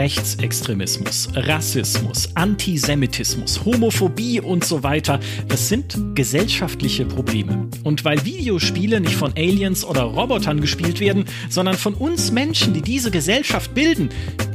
Rechtsextremismus, 0.00 1.28
Rassismus, 1.34 2.34
Antisemitismus, 2.34 3.66
Homophobie 3.66 4.40
und 4.40 4.64
so 4.64 4.82
weiter, 4.82 5.20
das 5.46 5.68
sind 5.68 5.94
gesellschaftliche 6.14 7.04
Probleme. 7.04 7.68
Und 7.84 8.02
weil 8.02 8.24
Videospiele 8.24 9.02
nicht 9.02 9.14
von 9.14 9.32
Aliens 9.36 9.84
oder 9.84 10.04
Robotern 10.04 10.62
gespielt 10.62 11.00
werden, 11.00 11.26
sondern 11.50 11.76
von 11.76 11.92
uns 11.92 12.32
Menschen, 12.32 12.72
die 12.72 12.80
diese 12.80 13.10
Gesellschaft 13.10 13.74
bilden, 13.74 14.08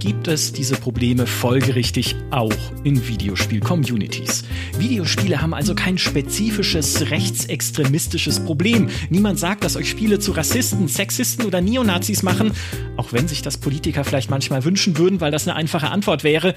gibt 0.05 0.27
es 0.27 0.53
diese 0.53 0.75
Probleme 0.75 1.25
folgerichtig 1.25 2.15
auch 2.29 2.53
in 2.83 3.07
Videospiel-Communities. 3.07 4.43
Videospiele 4.77 5.41
haben 5.41 5.55
also 5.55 5.73
kein 5.73 5.97
spezifisches 5.97 7.09
rechtsextremistisches 7.09 8.39
Problem. 8.39 8.89
Niemand 9.09 9.39
sagt, 9.39 9.63
dass 9.63 9.75
euch 9.75 9.89
Spiele 9.89 10.19
zu 10.19 10.33
Rassisten, 10.33 10.87
Sexisten 10.87 11.45
oder 11.45 11.59
Neonazis 11.59 12.21
machen, 12.21 12.51
auch 12.97 13.13
wenn 13.13 13.27
sich 13.27 13.41
das 13.41 13.57
Politiker 13.57 14.03
vielleicht 14.03 14.29
manchmal 14.29 14.63
wünschen 14.63 14.99
würden, 14.99 15.21
weil 15.21 15.31
das 15.31 15.47
eine 15.47 15.55
einfache 15.55 15.89
Antwort 15.89 16.23
wäre. 16.23 16.53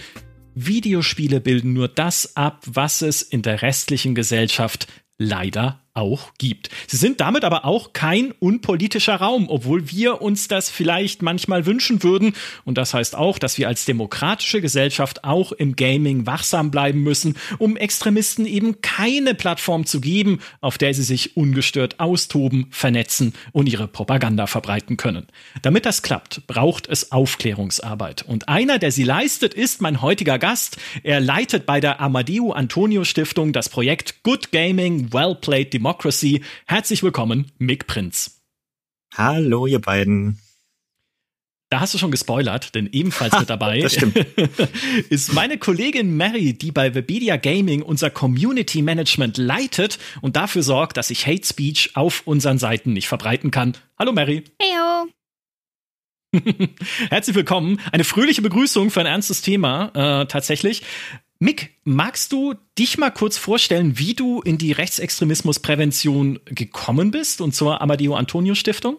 Videospiele 0.55 1.41
bilden 1.41 1.73
nur 1.73 1.89
das 1.89 2.37
ab, 2.37 2.62
was 2.67 3.01
es 3.01 3.23
in 3.23 3.41
der 3.41 3.62
restlichen 3.62 4.15
Gesellschaft 4.15 4.89
leider 5.17 5.80
auch 5.98 6.33
gibt. 6.38 6.70
Sie 6.87 6.97
sind 6.97 7.20
damit 7.20 7.45
aber 7.45 7.65
auch 7.65 7.93
kein 7.93 8.33
unpolitischer 8.39 9.16
Raum, 9.16 9.48
obwohl 9.48 9.91
wir 9.91 10.23
uns 10.23 10.47
das 10.47 10.70
vielleicht 10.70 11.23
manchmal 11.23 11.66
wünschen 11.66 12.05
würden. 12.05 12.34
Und 12.65 12.79
das 12.79 12.95
heißt 12.95 13.16
auch, 13.16 13.39
dass 13.39 13.59
wir 13.59 13.66
als 13.66 13.84
demokratische 13.84 14.61
Gesellschaft 14.61 15.25
auch 15.25 15.51
im 15.51 15.75
Gaming 15.75 16.25
wachsam 16.25 16.70
bleiben 16.70 17.03
müssen, 17.03 17.37
um 17.59 17.77
Extremisten 17.77 18.47
eben 18.47 18.80
keine 18.80 19.34
Plattform 19.34 19.87
zu 19.87 20.01
geben, 20.01 20.39
auf 20.61 20.79
der 20.79 20.95
sie 20.95 21.03
sich 21.03 21.37
ungestört 21.37 21.98
austoben, 21.98 22.69
vernetzen 22.70 23.34
und 23.51 23.69
ihre 23.69 23.89
Propaganda 23.89 24.47
verbreiten 24.47 24.97
können. 24.97 25.27
Damit 25.62 25.84
das 25.84 26.03
klappt, 26.03 26.47
braucht 26.47 26.86
es 26.86 27.11
Aufklärungsarbeit. 27.11 28.23
Und 28.23 28.48
einer, 28.48 28.78
der 28.78 28.92
sie 28.92 29.05
leistet, 29.05 29.53
ist 29.53 29.83
mein 29.83 30.01
heutiger 30.01 30.39
Gast. 30.39 30.77
Er 31.03 31.19
leitet 31.19 31.67
bei 31.67 31.80
der 31.80 32.01
Amadeo 32.01 32.53
Antonio 32.53 33.03
Stiftung 33.03 33.53
das 33.53 33.69
Projekt 33.69 34.23
Good 34.23 34.53
Gaming, 34.53 35.12
Well 35.12 35.34
Played 35.34 35.73
Democracy 35.73 35.88
Democracy. 35.89 36.42
Herzlich 36.67 37.03
willkommen, 37.03 37.50
Mick 37.56 37.86
Prinz. 37.86 38.42
Hallo, 39.14 39.67
ihr 39.67 39.81
beiden. 39.81 40.39
Da 41.70 41.80
hast 41.80 41.95
du 41.95 41.98
schon 41.98 42.11
gespoilert, 42.11 42.75
denn 42.75 42.91
ebenfalls 42.92 43.33
mit 43.41 43.48
dabei 43.48 43.78
ist 45.08 45.33
meine 45.33 45.56
Kollegin 45.56 46.14
Mary, 46.14 46.53
die 46.53 46.72
bei 46.72 46.95
Webedia 46.95 47.39
Gaming 47.39 47.80
unser 47.80 48.11
Community 48.11 48.83
Management 48.83 49.39
leitet 49.39 49.98
und 50.20 50.36
dafür 50.36 50.62
sorgt, 50.62 50.98
dass 50.98 51.08
sich 51.08 51.27
Hate 51.27 51.47
Speech 51.47 51.92
auf 51.95 52.27
unseren 52.27 52.58
Seiten 52.58 52.92
nicht 52.92 53.08
verbreiten 53.08 53.50
kann. 53.50 53.75
Hallo 53.98 54.12
Mary. 54.12 54.45
Heyo. 54.61 55.08
Herzlich 57.08 57.34
willkommen. 57.34 57.80
Eine 57.92 58.05
fröhliche 58.05 58.42
Begrüßung 58.42 58.91
für 58.91 59.00
ein 59.00 59.06
ernstes 59.06 59.41
Thema 59.41 59.91
äh, 59.95 60.27
tatsächlich. 60.27 60.83
Mick, 61.41 61.70
magst 61.84 62.33
du 62.33 62.55
dich 62.77 62.98
mal 62.98 63.11
kurz 63.11 63.39
vorstellen, 63.39 63.97
wie 63.97 64.14
du 64.14 64.41
in 64.41 64.58
die 64.58 64.72
Rechtsextremismusprävention 64.72 66.41
gekommen 66.47 67.12
bist 67.12 67.41
und 67.41 67.55
zur 67.55 67.80
Amadeo 67.80 68.17
Antonio 68.17 68.56
Stiftung? 68.56 68.97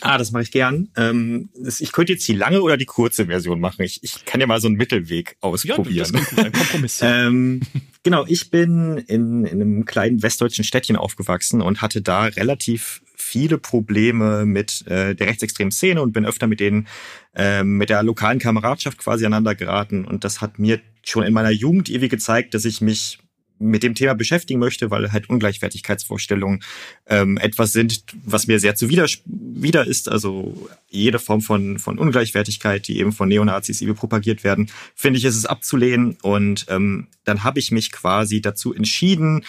Ah, 0.00 0.18
das 0.18 0.32
mache 0.32 0.44
ich 0.44 0.50
gern. 0.50 0.88
Ähm, 0.96 1.50
ich 1.54 1.92
könnte 1.92 2.12
jetzt 2.12 2.26
die 2.26 2.34
lange 2.34 2.62
oder 2.62 2.76
die 2.76 2.86
kurze 2.86 3.26
Version 3.26 3.60
machen. 3.60 3.82
Ich, 3.82 4.02
ich 4.02 4.24
kann 4.24 4.40
ja 4.40 4.46
mal 4.46 4.60
so 4.60 4.68
einen 4.68 4.76
Mittelweg 4.76 5.36
ausprobieren. 5.40 5.94
Ja, 5.94 6.02
das 6.02 6.12
gut, 6.12 6.38
ein 6.38 6.52
Kompromiss. 6.52 7.00
ähm, 7.02 7.60
genau, 8.02 8.24
ich 8.26 8.50
bin 8.50 8.98
in, 9.06 9.44
in 9.44 9.60
einem 9.60 9.84
kleinen 9.84 10.22
westdeutschen 10.22 10.64
Städtchen 10.64 10.96
aufgewachsen 10.96 11.60
und 11.60 11.82
hatte 11.82 12.02
da 12.02 12.24
relativ 12.24 13.02
viele 13.14 13.58
Probleme 13.58 14.46
mit 14.46 14.86
äh, 14.86 15.14
der 15.14 15.26
rechtsextremen 15.26 15.72
Szene 15.72 16.02
und 16.02 16.12
bin 16.12 16.24
öfter 16.24 16.46
mit 16.46 16.60
denen 16.60 16.88
äh, 17.34 17.62
mit 17.62 17.90
der 17.90 18.02
lokalen 18.02 18.38
Kameradschaft 18.38 18.98
quasi 18.98 19.26
aneinander 19.26 19.54
geraten. 19.54 20.04
Und 20.04 20.24
das 20.24 20.40
hat 20.40 20.58
mir 20.58 20.80
schon 21.04 21.24
in 21.24 21.32
meiner 21.32 21.50
Jugend 21.50 21.88
irgendwie 21.88 22.08
gezeigt, 22.08 22.54
dass 22.54 22.64
ich 22.64 22.80
mich 22.80 23.18
mit 23.60 23.82
dem 23.82 23.94
Thema 23.94 24.14
beschäftigen 24.14 24.58
möchte, 24.58 24.90
weil 24.90 25.12
halt 25.12 25.28
Ungleichwertigkeitsvorstellungen 25.28 26.64
ähm, 27.06 27.36
etwas 27.36 27.72
sind, 27.72 28.04
was 28.24 28.46
mir 28.46 28.58
sehr 28.58 28.74
zuwider 28.74 29.06
wieder 29.26 29.86
ist. 29.86 30.08
Also 30.08 30.70
jede 30.88 31.18
Form 31.18 31.42
von, 31.42 31.78
von 31.78 31.98
Ungleichwertigkeit, 31.98 32.88
die 32.88 32.98
eben 32.98 33.12
von 33.12 33.28
Neonazis 33.28 33.82
eben 33.82 33.94
propagiert 33.94 34.44
werden, 34.44 34.70
finde 34.94 35.18
ich, 35.18 35.26
ist 35.26 35.36
es 35.36 35.44
abzulehnen. 35.44 36.16
Und 36.22 36.66
ähm, 36.68 37.08
dann 37.24 37.44
habe 37.44 37.58
ich 37.58 37.70
mich 37.70 37.92
quasi 37.92 38.40
dazu 38.40 38.72
entschieden, 38.72 39.44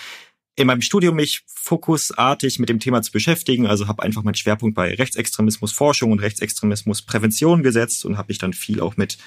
in 0.57 0.67
meinem 0.67 0.81
Studium 0.81 1.15
mich 1.15 1.43
fokusartig 1.47 2.59
mit 2.59 2.67
dem 2.67 2.81
Thema 2.81 3.01
zu 3.01 3.13
beschäftigen. 3.13 3.65
Also 3.65 3.87
habe 3.87 4.03
einfach 4.03 4.23
meinen 4.23 4.35
Schwerpunkt 4.35 4.75
bei 4.75 4.93
Rechtsextremismusforschung 4.93 6.11
und 6.11 6.19
Rechtsextremismusprävention 6.19 7.63
gesetzt 7.63 8.03
und 8.03 8.17
habe 8.17 8.27
mich 8.27 8.39
dann 8.39 8.51
viel 8.51 8.81
auch 8.81 8.97
mit 8.97 9.17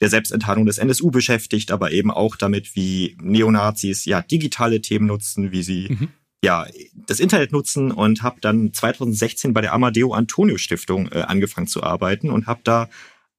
der 0.00 0.08
Selbstenttarnung 0.08 0.66
des 0.66 0.78
NSU 0.78 1.10
beschäftigt, 1.10 1.70
aber 1.70 1.92
eben 1.92 2.10
auch 2.10 2.36
damit, 2.36 2.74
wie 2.74 3.16
Neonazis 3.20 4.04
ja 4.04 4.22
digitale 4.22 4.80
Themen 4.80 5.06
nutzen, 5.06 5.52
wie 5.52 5.62
sie 5.62 5.88
mhm. 5.90 6.08
ja 6.42 6.66
das 7.06 7.20
Internet 7.20 7.52
nutzen 7.52 7.90
und 7.92 8.22
habe 8.22 8.40
dann 8.40 8.72
2016 8.72 9.52
bei 9.52 9.60
der 9.60 9.72
Amadeo 9.72 10.12
Antonio 10.12 10.56
Stiftung 10.56 11.10
äh, 11.12 11.20
angefangen 11.20 11.66
zu 11.66 11.82
arbeiten 11.82 12.30
und 12.30 12.46
habe 12.46 12.60
da 12.64 12.88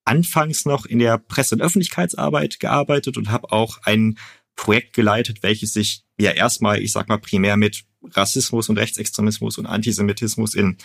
anfangs 0.06 0.66
noch 0.66 0.86
in 0.86 1.00
der 1.00 1.18
Presse- 1.18 1.56
und 1.56 1.62
Öffentlichkeitsarbeit 1.62 2.60
gearbeitet 2.60 3.18
und 3.18 3.32
habe 3.32 3.52
auch 3.52 3.80
ein 3.84 4.18
Projekt 4.56 4.94
geleitet, 4.94 5.42
welches 5.42 5.74
sich 5.74 6.04
ja 6.20 6.32
erstmal, 6.32 6.82
ich 6.82 6.92
sag 6.92 7.08
mal, 7.08 7.18
primär 7.18 7.58
mit 7.58 7.84
Rassismus 8.04 8.70
und 8.70 8.78
Rechtsextremismus 8.78 9.58
und 9.58 9.66
Antisemitismus 9.66 10.54
in 10.54 10.78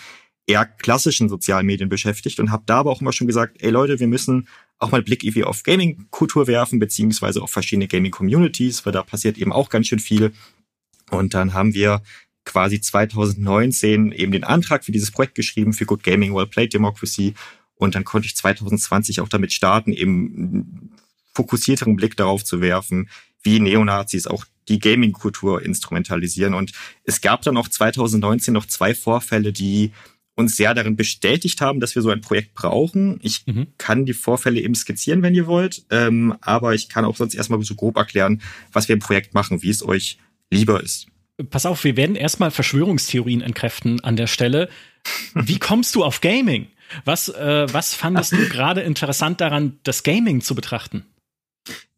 eher 0.47 0.65
klassischen 0.65 1.29
sozialen 1.29 1.65
Medien 1.65 1.89
beschäftigt 1.89 2.39
und 2.39 2.51
habe 2.51 2.63
da 2.65 2.79
aber 2.79 2.91
auch 2.91 3.01
immer 3.01 3.11
schon 3.11 3.27
gesagt, 3.27 3.57
ey 3.59 3.69
Leute, 3.69 3.99
wir 3.99 4.07
müssen 4.07 4.47
auch 4.79 4.91
mal 4.91 5.01
Blick 5.01 5.23
irgendwie 5.23 5.43
auf 5.43 5.63
Gaming-Kultur 5.63 6.47
werfen, 6.47 6.79
beziehungsweise 6.79 7.41
auf 7.41 7.51
verschiedene 7.51 7.87
Gaming-Communities, 7.87 8.85
weil 8.85 8.93
da 8.93 9.03
passiert 9.03 9.37
eben 9.37 9.51
auch 9.51 9.69
ganz 9.69 9.87
schön 9.87 9.99
viel. 9.99 10.33
Und 11.09 11.33
dann 11.33 11.53
haben 11.53 11.73
wir 11.73 12.01
quasi 12.45 12.79
2019 12.79 14.11
eben 14.11 14.31
den 14.31 14.43
Antrag 14.43 14.85
für 14.85 14.91
dieses 14.91 15.11
Projekt 15.11 15.35
geschrieben, 15.35 15.73
für 15.73 15.85
Good 15.85 16.03
Gaming, 16.03 16.33
Well 16.35 16.47
Played 16.47 16.73
Democracy. 16.73 17.33
Und 17.75 17.95
dann 17.95 18.03
konnte 18.03 18.27
ich 18.27 18.35
2020 18.35 19.19
auch 19.21 19.29
damit 19.29 19.51
starten, 19.51 19.93
eben 19.93 20.91
fokussierteren 21.33 21.95
Blick 21.95 22.15
darauf 22.15 22.43
zu 22.43 22.61
werfen, 22.61 23.09
wie 23.43 23.59
Neonazis 23.59 24.27
auch 24.27 24.45
die 24.67 24.79
Gaming-Kultur 24.79 25.61
instrumentalisieren. 25.61 26.53
Und 26.53 26.71
es 27.03 27.21
gab 27.21 27.41
dann 27.43 27.57
auch 27.57 27.67
2019 27.67 28.53
noch 28.53 28.65
zwei 28.65 28.95
Vorfälle, 28.95 29.53
die 29.53 29.91
uns 30.37 30.55
sehr 30.55 30.73
darin 30.73 30.95
bestätigt 30.95 31.61
haben, 31.61 31.79
dass 31.79 31.95
wir 31.95 32.01
so 32.01 32.09
ein 32.09 32.21
Projekt 32.21 32.53
brauchen. 32.53 33.19
Ich 33.23 33.45
mhm. 33.47 33.67
kann 33.77 34.05
die 34.05 34.13
Vorfälle 34.13 34.61
eben 34.61 34.75
skizzieren, 34.75 35.23
wenn 35.23 35.33
ihr 35.33 35.47
wollt, 35.47 35.83
ähm, 35.89 36.35
aber 36.41 36.75
ich 36.75 36.89
kann 36.89 37.05
auch 37.05 37.17
sonst 37.17 37.33
erstmal 37.33 37.61
so 37.63 37.75
grob 37.75 37.97
erklären, 37.97 38.41
was 38.71 38.87
wir 38.87 38.93
im 38.93 38.99
Projekt 38.99 39.33
machen, 39.33 39.63
wie 39.63 39.69
es 39.69 39.83
euch 39.83 40.19
lieber 40.51 40.81
ist. 40.81 41.07
Pass 41.49 41.65
auf, 41.65 41.83
wir 41.83 41.97
werden 41.97 42.15
erstmal 42.15 42.51
Verschwörungstheorien 42.51 43.41
entkräften 43.41 44.03
an 44.03 44.15
der 44.15 44.27
Stelle. 44.27 44.69
Wie 45.33 45.59
kommst 45.59 45.95
du 45.95 46.03
auf 46.03 46.21
Gaming? 46.21 46.67
Was, 47.03 47.29
äh, 47.29 47.67
was 47.71 47.95
fandest 47.95 48.31
du 48.33 48.37
gerade 48.49 48.81
interessant 48.81 49.41
daran, 49.41 49.79
das 49.83 50.03
Gaming 50.03 50.41
zu 50.41 50.53
betrachten? 50.53 51.03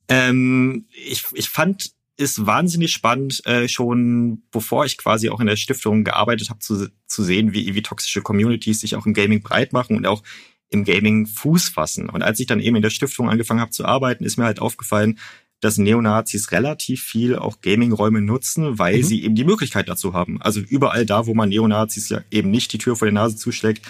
Ähm, 0.08 0.86
ich, 0.92 1.26
ich 1.34 1.50
fand 1.50 1.92
ist 2.20 2.46
wahnsinnig 2.46 2.92
spannend, 2.92 3.46
äh, 3.46 3.70
schon 3.70 4.44
bevor 4.52 4.84
ich 4.84 4.98
quasi 4.98 5.30
auch 5.30 5.40
in 5.40 5.48
der 5.48 5.56
Stiftung 5.56 6.04
gearbeitet 6.04 6.50
habe, 6.50 6.60
zu, 6.60 6.92
zu 7.08 7.24
sehen, 7.24 7.54
wie, 7.54 7.74
wie 7.74 7.82
toxische 7.82 8.22
Communities 8.22 8.82
sich 8.82 8.98
auch 8.98 9.06
im 9.06 9.14
Gaming 9.14 9.42
breit 9.42 9.72
machen 9.72 9.96
und 9.96 10.06
auch 10.06 10.22
im 10.70 10.84
Gaming 10.84 11.28
Fuß 11.28 11.70
fassen. 11.70 12.10
Und 12.10 12.22
als 12.22 12.42
ich 12.42 12.46
dann 12.46 12.60
eben 12.60 12.76
in 12.76 12.82
der 12.82 12.90
Stiftung 12.90 13.30
angefangen 13.30 13.62
habe 13.62 13.72
zu 13.72 13.86
arbeiten, 13.86 14.26
ist 14.26 14.36
mir 14.36 14.44
halt 14.44 14.60
aufgefallen, 14.60 15.18
dass 15.62 15.78
Neonazis 15.78 16.52
relativ 16.52 17.04
viel 17.04 17.38
auch 17.38 17.62
Gaming-Räume 17.62 18.22
nutzen, 18.22 18.78
weil 18.78 18.98
mhm. 18.98 19.04
sie 19.04 19.24
eben 19.24 19.36
die 19.36 19.46
Möglichkeit 19.46 19.88
dazu 19.88 20.14
haben. 20.14 20.42
Also 20.42 20.60
überall 20.60 21.06
da, 21.06 21.26
wo 21.26 21.34
man 21.34 21.48
Neonazis 21.48 22.10
ja 22.10 22.22
eben 22.32 22.52
nicht 22.52 22.74
die 22.74 22.80
Tür 22.80 22.98
vor 22.98 23.06
der 23.06 23.14
Nase 23.14 23.38
zuschlägt, 23.38 23.88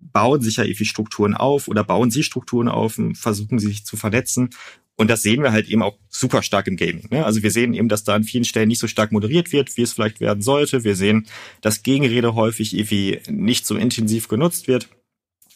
bauen 0.00 0.40
sich 0.40 0.56
ja 0.56 0.64
irgendwie 0.64 0.84
Strukturen 0.84 1.34
auf 1.34 1.66
oder 1.66 1.82
bauen 1.82 2.12
sie 2.12 2.22
Strukturen 2.22 2.68
auf 2.68 2.96
und 2.98 3.16
versuchen 3.16 3.58
sie 3.58 3.66
sich 3.66 3.84
zu 3.84 3.96
vernetzen. 3.96 4.50
Und 4.96 5.08
das 5.08 5.22
sehen 5.22 5.42
wir 5.42 5.52
halt 5.52 5.68
eben 5.68 5.82
auch 5.82 5.98
super 6.08 6.42
stark 6.42 6.66
im 6.66 6.76
Gaming. 6.76 7.06
Ne? 7.10 7.24
Also 7.24 7.42
wir 7.42 7.50
sehen 7.50 7.74
eben, 7.74 7.88
dass 7.88 8.04
da 8.04 8.14
an 8.14 8.24
vielen 8.24 8.44
Stellen 8.44 8.68
nicht 8.68 8.78
so 8.78 8.88
stark 8.88 9.12
moderiert 9.12 9.52
wird, 9.52 9.76
wie 9.76 9.82
es 9.82 9.92
vielleicht 9.92 10.20
werden 10.20 10.42
sollte. 10.42 10.84
Wir 10.84 10.96
sehen, 10.96 11.26
dass 11.60 11.82
Gegenrede 11.82 12.34
häufig 12.34 12.74
irgendwie 12.74 13.20
nicht 13.28 13.66
so 13.66 13.76
intensiv 13.76 14.28
genutzt 14.28 14.68
wird. 14.68 14.88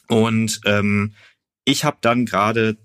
Und 0.08 0.60
ähm, 0.66 1.14
ich 1.64 1.84
habe 1.84 1.98
dann 2.02 2.26
gerade 2.26 2.76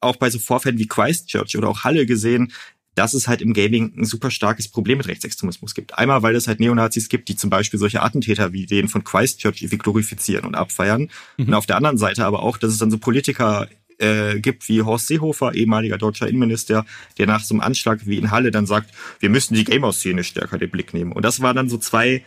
auch 0.00 0.16
bei 0.16 0.30
so 0.30 0.38
Vorfällen 0.38 0.78
wie 0.78 0.86
Christchurch 0.86 1.56
oder 1.58 1.68
auch 1.68 1.84
Halle 1.84 2.06
gesehen, 2.06 2.52
dass 2.94 3.12
es 3.12 3.28
halt 3.28 3.42
im 3.42 3.52
Gaming 3.52 3.92
ein 3.98 4.04
super 4.06 4.30
starkes 4.30 4.68
Problem 4.68 4.98
mit 4.98 5.06
Rechtsextremismus 5.06 5.74
gibt. 5.74 5.98
Einmal, 5.98 6.22
weil 6.22 6.34
es 6.34 6.48
halt 6.48 6.60
Neonazis 6.60 7.10
gibt, 7.10 7.28
die 7.28 7.36
zum 7.36 7.50
Beispiel 7.50 7.78
solche 7.78 8.02
Attentäter 8.02 8.54
wie 8.54 8.64
den 8.64 8.88
von 8.88 9.04
Christchurch 9.04 9.60
irgendwie 9.60 9.78
glorifizieren 9.78 10.46
und 10.46 10.54
abfeiern. 10.54 11.10
Mhm. 11.36 11.48
Und 11.48 11.54
auf 11.54 11.66
der 11.66 11.76
anderen 11.76 11.98
Seite 11.98 12.24
aber 12.24 12.42
auch, 12.42 12.56
dass 12.56 12.72
es 12.72 12.78
dann 12.78 12.90
so 12.90 12.96
Politiker 12.96 13.68
äh, 13.98 14.40
gibt 14.40 14.68
wie 14.68 14.82
Horst 14.82 15.08
Seehofer, 15.08 15.54
ehemaliger 15.54 15.98
deutscher 15.98 16.28
Innenminister, 16.28 16.84
der 17.18 17.26
nach 17.26 17.42
so 17.42 17.54
einem 17.54 17.60
Anschlag 17.60 18.06
wie 18.06 18.18
in 18.18 18.30
Halle 18.30 18.50
dann 18.50 18.66
sagt, 18.66 18.90
wir 19.20 19.30
müssen 19.30 19.54
die 19.54 19.64
Gamer-Szene 19.64 20.24
stärker 20.24 20.58
den 20.58 20.70
Blick 20.70 20.94
nehmen. 20.94 21.12
Und 21.12 21.24
das 21.24 21.40
waren 21.40 21.56
dann 21.56 21.68
so 21.68 21.78
zwei 21.78 22.24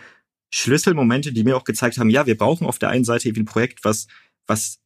Schlüsselmomente, 0.52 1.32
die 1.32 1.44
mir 1.44 1.56
auch 1.56 1.64
gezeigt 1.64 1.98
haben, 1.98 2.10
ja, 2.10 2.26
wir 2.26 2.38
brauchen 2.38 2.66
auf 2.66 2.80
der 2.80 2.90
einen 2.90 3.06
Seite 3.06 3.30
eben 3.30 3.42
ein 3.42 3.46
Projekt, 3.46 3.84
was, 3.84 4.08
was 4.48 4.80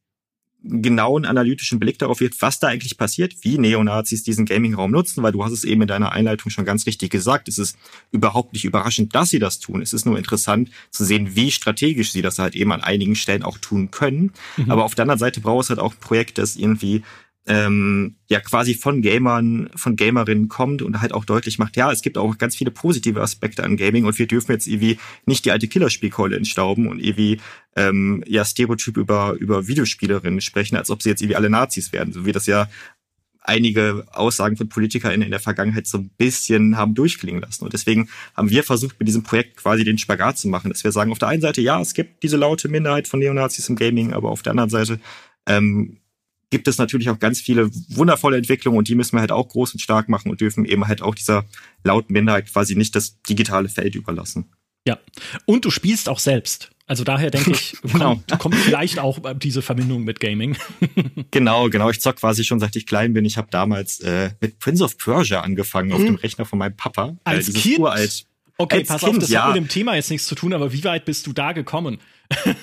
genauen 0.64 1.26
analytischen 1.26 1.78
Blick 1.78 1.98
darauf 1.98 2.20
wird, 2.20 2.40
was 2.40 2.58
da 2.58 2.68
eigentlich 2.68 2.96
passiert, 2.96 3.36
wie 3.42 3.58
Neonazis 3.58 4.22
diesen 4.22 4.46
Gaming-Raum 4.46 4.90
nutzen, 4.90 5.22
weil 5.22 5.32
du 5.32 5.44
hast 5.44 5.52
es 5.52 5.64
eben 5.64 5.82
in 5.82 5.88
deiner 5.88 6.12
Einleitung 6.12 6.50
schon 6.50 6.64
ganz 6.64 6.86
richtig 6.86 7.10
gesagt. 7.10 7.48
Es 7.48 7.58
ist 7.58 7.76
überhaupt 8.12 8.54
nicht 8.54 8.64
überraschend, 8.64 9.14
dass 9.14 9.30
sie 9.30 9.38
das 9.38 9.58
tun. 9.58 9.82
Es 9.82 9.92
ist 9.92 10.06
nur 10.06 10.16
interessant 10.16 10.70
zu 10.90 11.04
sehen, 11.04 11.36
wie 11.36 11.50
strategisch 11.50 12.12
sie 12.12 12.22
das 12.22 12.38
halt 12.38 12.56
eben 12.56 12.72
an 12.72 12.80
einigen 12.80 13.14
Stellen 13.14 13.42
auch 13.42 13.58
tun 13.58 13.90
können. 13.90 14.32
Mhm. 14.56 14.70
Aber 14.70 14.84
auf 14.84 14.94
der 14.94 15.02
anderen 15.02 15.18
Seite 15.18 15.40
braucht 15.40 15.64
es 15.64 15.70
halt 15.70 15.80
auch 15.80 15.92
ein 15.92 16.00
Projekt, 16.00 16.38
das 16.38 16.56
irgendwie 16.56 17.02
ähm, 17.46 18.16
ja 18.28 18.40
quasi 18.40 18.74
von 18.74 19.02
Gamern, 19.02 19.68
von 19.74 19.96
Gamerinnen 19.96 20.48
kommt 20.48 20.80
und 20.80 21.00
halt 21.02 21.12
auch 21.12 21.24
deutlich 21.24 21.58
macht, 21.58 21.76
ja, 21.76 21.92
es 21.92 22.00
gibt 22.00 22.16
auch 22.16 22.38
ganz 22.38 22.56
viele 22.56 22.70
positive 22.70 23.20
Aspekte 23.20 23.62
an 23.62 23.76
Gaming 23.76 24.06
und 24.06 24.18
wir 24.18 24.26
dürfen 24.26 24.52
jetzt 24.52 24.66
irgendwie 24.66 24.98
nicht 25.26 25.44
die 25.44 25.50
alte 25.50 25.68
Killerspielkeule 25.68 26.36
entstauben 26.36 26.88
und 26.88 27.00
irgendwie 27.00 27.40
ähm, 27.76 28.24
ja 28.26 28.44
Stereotyp 28.44 28.96
über 28.96 29.34
über 29.38 29.68
Videospielerinnen 29.68 30.40
sprechen, 30.40 30.76
als 30.76 30.90
ob 30.90 31.02
sie 31.02 31.10
jetzt 31.10 31.20
irgendwie 31.20 31.36
alle 31.36 31.50
Nazis 31.50 31.92
werden, 31.92 32.14
so 32.14 32.24
wie 32.24 32.32
das 32.32 32.46
ja 32.46 32.68
einige 33.44 34.06
Aussagen 34.10 34.56
von 34.56 34.70
PolitikerInnen 34.70 35.26
in 35.26 35.30
der 35.30 35.38
Vergangenheit 35.38 35.86
so 35.86 35.98
ein 35.98 36.10
bisschen 36.16 36.78
haben 36.78 36.94
durchklingen 36.94 37.42
lassen. 37.42 37.64
Und 37.64 37.74
deswegen 37.74 38.08
haben 38.34 38.48
wir 38.48 38.64
versucht, 38.64 38.98
mit 38.98 39.06
diesem 39.06 39.22
Projekt 39.22 39.58
quasi 39.58 39.84
den 39.84 39.98
Spagat 39.98 40.38
zu 40.38 40.48
machen, 40.48 40.70
dass 40.70 40.82
wir 40.82 40.92
sagen, 40.92 41.12
auf 41.12 41.18
der 41.18 41.28
einen 41.28 41.42
Seite, 41.42 41.60
ja, 41.60 41.78
es 41.80 41.92
gibt 41.92 42.22
diese 42.22 42.38
laute 42.38 42.68
Minderheit 42.68 43.06
von 43.06 43.20
Neonazis 43.20 43.68
im 43.68 43.76
Gaming, 43.76 44.14
aber 44.14 44.30
auf 44.30 44.42
der 44.42 44.52
anderen 44.52 44.70
Seite 44.70 44.98
ähm, 45.46 45.98
gibt 46.54 46.68
es 46.68 46.78
natürlich 46.78 47.10
auch 47.10 47.18
ganz 47.18 47.40
viele 47.40 47.68
wundervolle 47.88 48.36
Entwicklungen 48.36 48.78
und 48.78 48.86
die 48.86 48.94
müssen 48.94 49.16
wir 49.16 49.20
halt 49.20 49.32
auch 49.32 49.48
groß 49.48 49.72
und 49.72 49.80
stark 49.80 50.08
machen 50.08 50.30
und 50.30 50.40
dürfen 50.40 50.64
eben 50.64 50.86
halt 50.86 51.02
auch 51.02 51.16
dieser 51.16 51.44
lauten 51.82 52.12
Minderheit 52.12 52.46
quasi 52.46 52.76
nicht 52.76 52.94
das 52.94 53.20
digitale 53.22 53.68
Feld 53.68 53.96
überlassen. 53.96 54.44
Ja, 54.86 55.00
und 55.46 55.64
du 55.64 55.70
spielst 55.70 56.08
auch 56.08 56.20
selbst. 56.20 56.70
Also 56.86 57.02
daher 57.02 57.32
denke 57.32 57.50
ich, 57.50 57.76
genau. 57.82 58.14
kommt, 58.14 58.38
kommt 58.38 58.54
vielleicht 58.54 59.00
auch 59.00 59.18
diese 59.34 59.62
Verbindung 59.62 60.04
mit 60.04 60.20
Gaming. 60.20 60.56
genau, 61.32 61.68
genau. 61.70 61.90
Ich 61.90 62.00
zock 62.00 62.16
quasi 62.16 62.44
schon 62.44 62.60
seit 62.60 62.76
ich 62.76 62.86
klein 62.86 63.14
bin. 63.14 63.24
Ich 63.24 63.36
habe 63.36 63.48
damals 63.50 63.98
äh, 63.98 64.30
mit 64.40 64.60
Prince 64.60 64.84
of 64.84 64.96
Persia 64.96 65.40
angefangen 65.40 65.88
mhm. 65.88 65.94
auf 65.94 66.04
dem 66.04 66.14
Rechner 66.14 66.44
von 66.44 66.60
meinem 66.60 66.76
Papa. 66.76 67.16
Äh, 67.24 67.30
Als 67.30 67.48
äh, 67.48 67.52
Kind? 67.52 67.80
Uralt, 67.80 68.26
Okay, 68.56 68.78
Als 68.78 68.88
pass 68.88 69.00
kind, 69.00 69.14
auf, 69.14 69.18
das 69.18 69.30
ja. 69.30 69.42
hat 69.42 69.54
mit 69.54 69.64
dem 69.64 69.68
Thema 69.68 69.96
jetzt 69.96 70.10
nichts 70.10 70.28
zu 70.28 70.36
tun, 70.36 70.52
aber 70.52 70.72
wie 70.72 70.84
weit 70.84 71.04
bist 71.04 71.26
du 71.26 71.32
da 71.32 71.52
gekommen? 71.52 71.98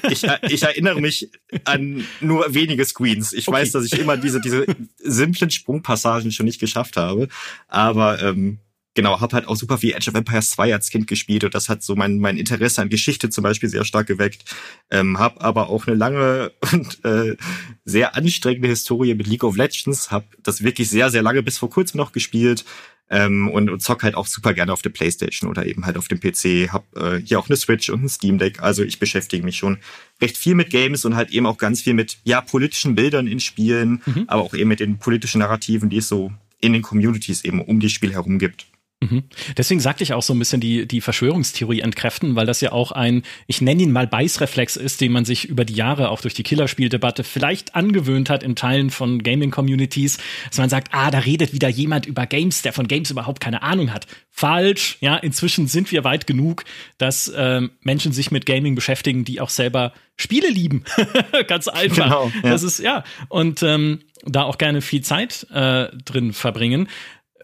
Ich, 0.10 0.24
ich 0.50 0.64
erinnere 0.64 1.02
mich 1.02 1.30
an 1.66 2.06
nur 2.20 2.54
wenige 2.54 2.86
Screens. 2.86 3.34
Ich 3.34 3.48
okay. 3.48 3.58
weiß, 3.58 3.72
dass 3.72 3.86
ich 3.86 3.98
immer 4.00 4.18
diese, 4.18 4.42
diese 4.42 4.66
simplen 4.98 5.52
Sprungpassagen 5.52 6.32
schon 6.32 6.46
nicht 6.46 6.60
geschafft 6.60 6.98
habe. 6.98 7.28
Aber 7.68 8.22
ähm, 8.22 8.60
genau, 8.94 9.20
habe 9.22 9.36
halt 9.36 9.48
auch 9.48 9.56
super 9.56 9.78
viel 9.78 9.94
Edge 9.94 10.10
of 10.10 10.16
Empires 10.16 10.52
2 10.52 10.74
als 10.74 10.90
Kind 10.90 11.08
gespielt 11.08 11.44
und 11.44 11.56
das 11.56 11.70
hat 11.70 11.84
so 11.84 11.96
mein, 11.96 12.20
mein 12.20 12.38
Interesse 12.38 12.82
an 12.82 12.90
Geschichte 12.90 13.30
zum 13.30 13.44
Beispiel 13.44 13.70
sehr 13.70 13.86
stark 13.86 14.08
geweckt. 14.08 14.44
Ähm, 14.90 15.20
habe 15.20 15.42
aber 15.42 15.70
auch 15.70 15.88
eine 15.88 15.96
lange 15.96 16.52
und 16.74 17.04
äh, 17.06 17.38
sehr 17.86 18.16
anstrengende 18.16 18.68
Historie 18.68 19.16
mit 19.16 19.28
League 19.28 19.44
of 19.44 19.58
Legends, 19.58 20.12
habe 20.12 20.26
das 20.44 20.64
wirklich 20.64 20.90
sehr, 20.90 21.10
sehr 21.10 21.22
lange 21.22 21.44
bis 21.44 21.58
vor 21.58 21.70
kurzem 21.70 21.98
noch 21.98 22.12
gespielt 22.12 22.66
ähm, 23.12 23.50
und, 23.50 23.70
und 23.70 23.82
zock 23.82 24.04
halt 24.04 24.16
auch 24.16 24.26
super 24.26 24.54
gerne 24.54 24.72
auf 24.72 24.82
der 24.82 24.90
Playstation 24.90 25.50
oder 25.50 25.66
eben 25.66 25.86
halt 25.86 25.98
auf 25.98 26.08
dem 26.08 26.20
PC. 26.20 26.72
Hab 26.72 26.86
äh, 26.96 27.22
hier 27.24 27.38
auch 27.40 27.50
eine 27.50 27.58
Switch 27.58 27.90
und 27.90 28.04
ein 28.04 28.10
Steam 28.10 28.38
Deck. 28.38 28.64
Also 28.64 28.84
ich 28.84 29.00
beschäftige 29.00 29.44
mich 29.44 29.58
schon 29.58 29.78
recht 30.22 30.38
viel 30.38 30.56
mit 30.56 30.70
Games 30.70 31.04
und 31.04 31.16
halt 31.16 31.30
eben 31.30 31.46
auch 31.46 31.58
ganz 31.58 31.82
viel 31.82 31.94
mit 31.94 32.18
ja 32.24 32.40
politischen 32.42 32.96
Bildern 32.96 33.28
in 33.28 33.42
Spielen, 33.42 34.02
mhm. 34.06 34.24
aber 34.28 34.42
auch 34.42 34.54
eben 34.54 34.70
mit 34.70 34.80
den 34.80 34.98
politischen 34.98 35.40
Narrativen, 35.40 35.90
die 35.90 35.98
es 35.98 36.08
so 36.08 36.32
in 36.62 36.74
den 36.74 36.82
Communities 36.82 37.44
eben 37.44 37.62
um 37.62 37.80
die 37.80 37.90
Spiele 37.90 38.14
herum 38.14 38.40
gibt. 38.40 38.68
Mhm. 39.02 39.24
Deswegen 39.58 39.80
sagte 39.80 40.04
ich 40.04 40.14
auch 40.14 40.22
so 40.22 40.34
ein 40.34 40.40
bisschen 40.40 40.62
die, 40.62 40.88
die 40.88 41.02
Verschwörungstheorie 41.02 41.80
entkräften, 41.80 42.36
weil 42.36 42.46
das 42.46 42.62
ja 42.62 42.72
auch 42.72 42.92
ein, 42.92 43.24
ich 43.48 43.60
nenne 43.60 43.82
ihn 43.82 43.92
mal 43.92 44.06
Beißreflex 44.06 44.76
ist, 44.76 45.02
den 45.02 45.12
man 45.12 45.26
sich 45.26 45.46
über 45.46 45.66
die 45.66 45.74
Jahre 45.74 46.10
auch 46.10 46.22
durch 46.22 46.36
die 46.36 46.44
Killerspieldebatte 46.44 47.24
vielleicht 47.24 47.74
angewöhnt 47.74 48.30
hat 48.30 48.44
in 48.44 48.56
Teilen 48.56 48.92
von 48.92 49.24
Gaming-Communities, 49.24 50.20
dass 50.50 50.60
man 50.60 50.70
sagt, 50.70 50.90
ah, 50.92 51.10
da 51.10 51.20
redet 51.20 51.52
wieder 51.52 51.68
jemand 51.68 52.06
über 52.06 52.28
Games, 52.28 52.62
der 52.62 52.74
von 52.74 52.88
Games 52.88 53.10
überhaupt 53.10 53.40
keine 53.40 53.64
Ahnung 53.64 53.92
hat. 53.92 54.06
Falsch, 54.30 54.98
ja, 55.02 55.18
inzwischen 55.18 55.66
sind 55.66 55.92
wir 55.92 56.04
weit 56.04 56.28
genug, 56.28 56.64
dass 57.00 57.32
ähm, 57.36 57.72
Menschen 57.82 58.12
sich 58.12 58.30
mit 58.30 58.46
Gaming 58.46 58.76
beschäftigen, 58.76 59.26
die 59.26 59.42
auch 59.42 59.50
selber 59.50 59.94
Spiele 60.16 60.50
lieben. 60.50 60.84
Ganz 61.48 61.68
einfach. 61.68 62.04
Genau, 62.04 62.32
ja. 62.44 62.52
Das 62.52 62.62
ist, 62.62 62.78
ja, 62.78 63.04
und 63.30 63.64
ähm, 63.64 64.02
da 64.26 64.44
auch 64.44 64.60
gerne 64.60 64.82
viel 64.82 65.02
Zeit 65.02 65.48
äh, 65.52 65.88
drin 66.06 66.34
verbringen. 66.34 66.88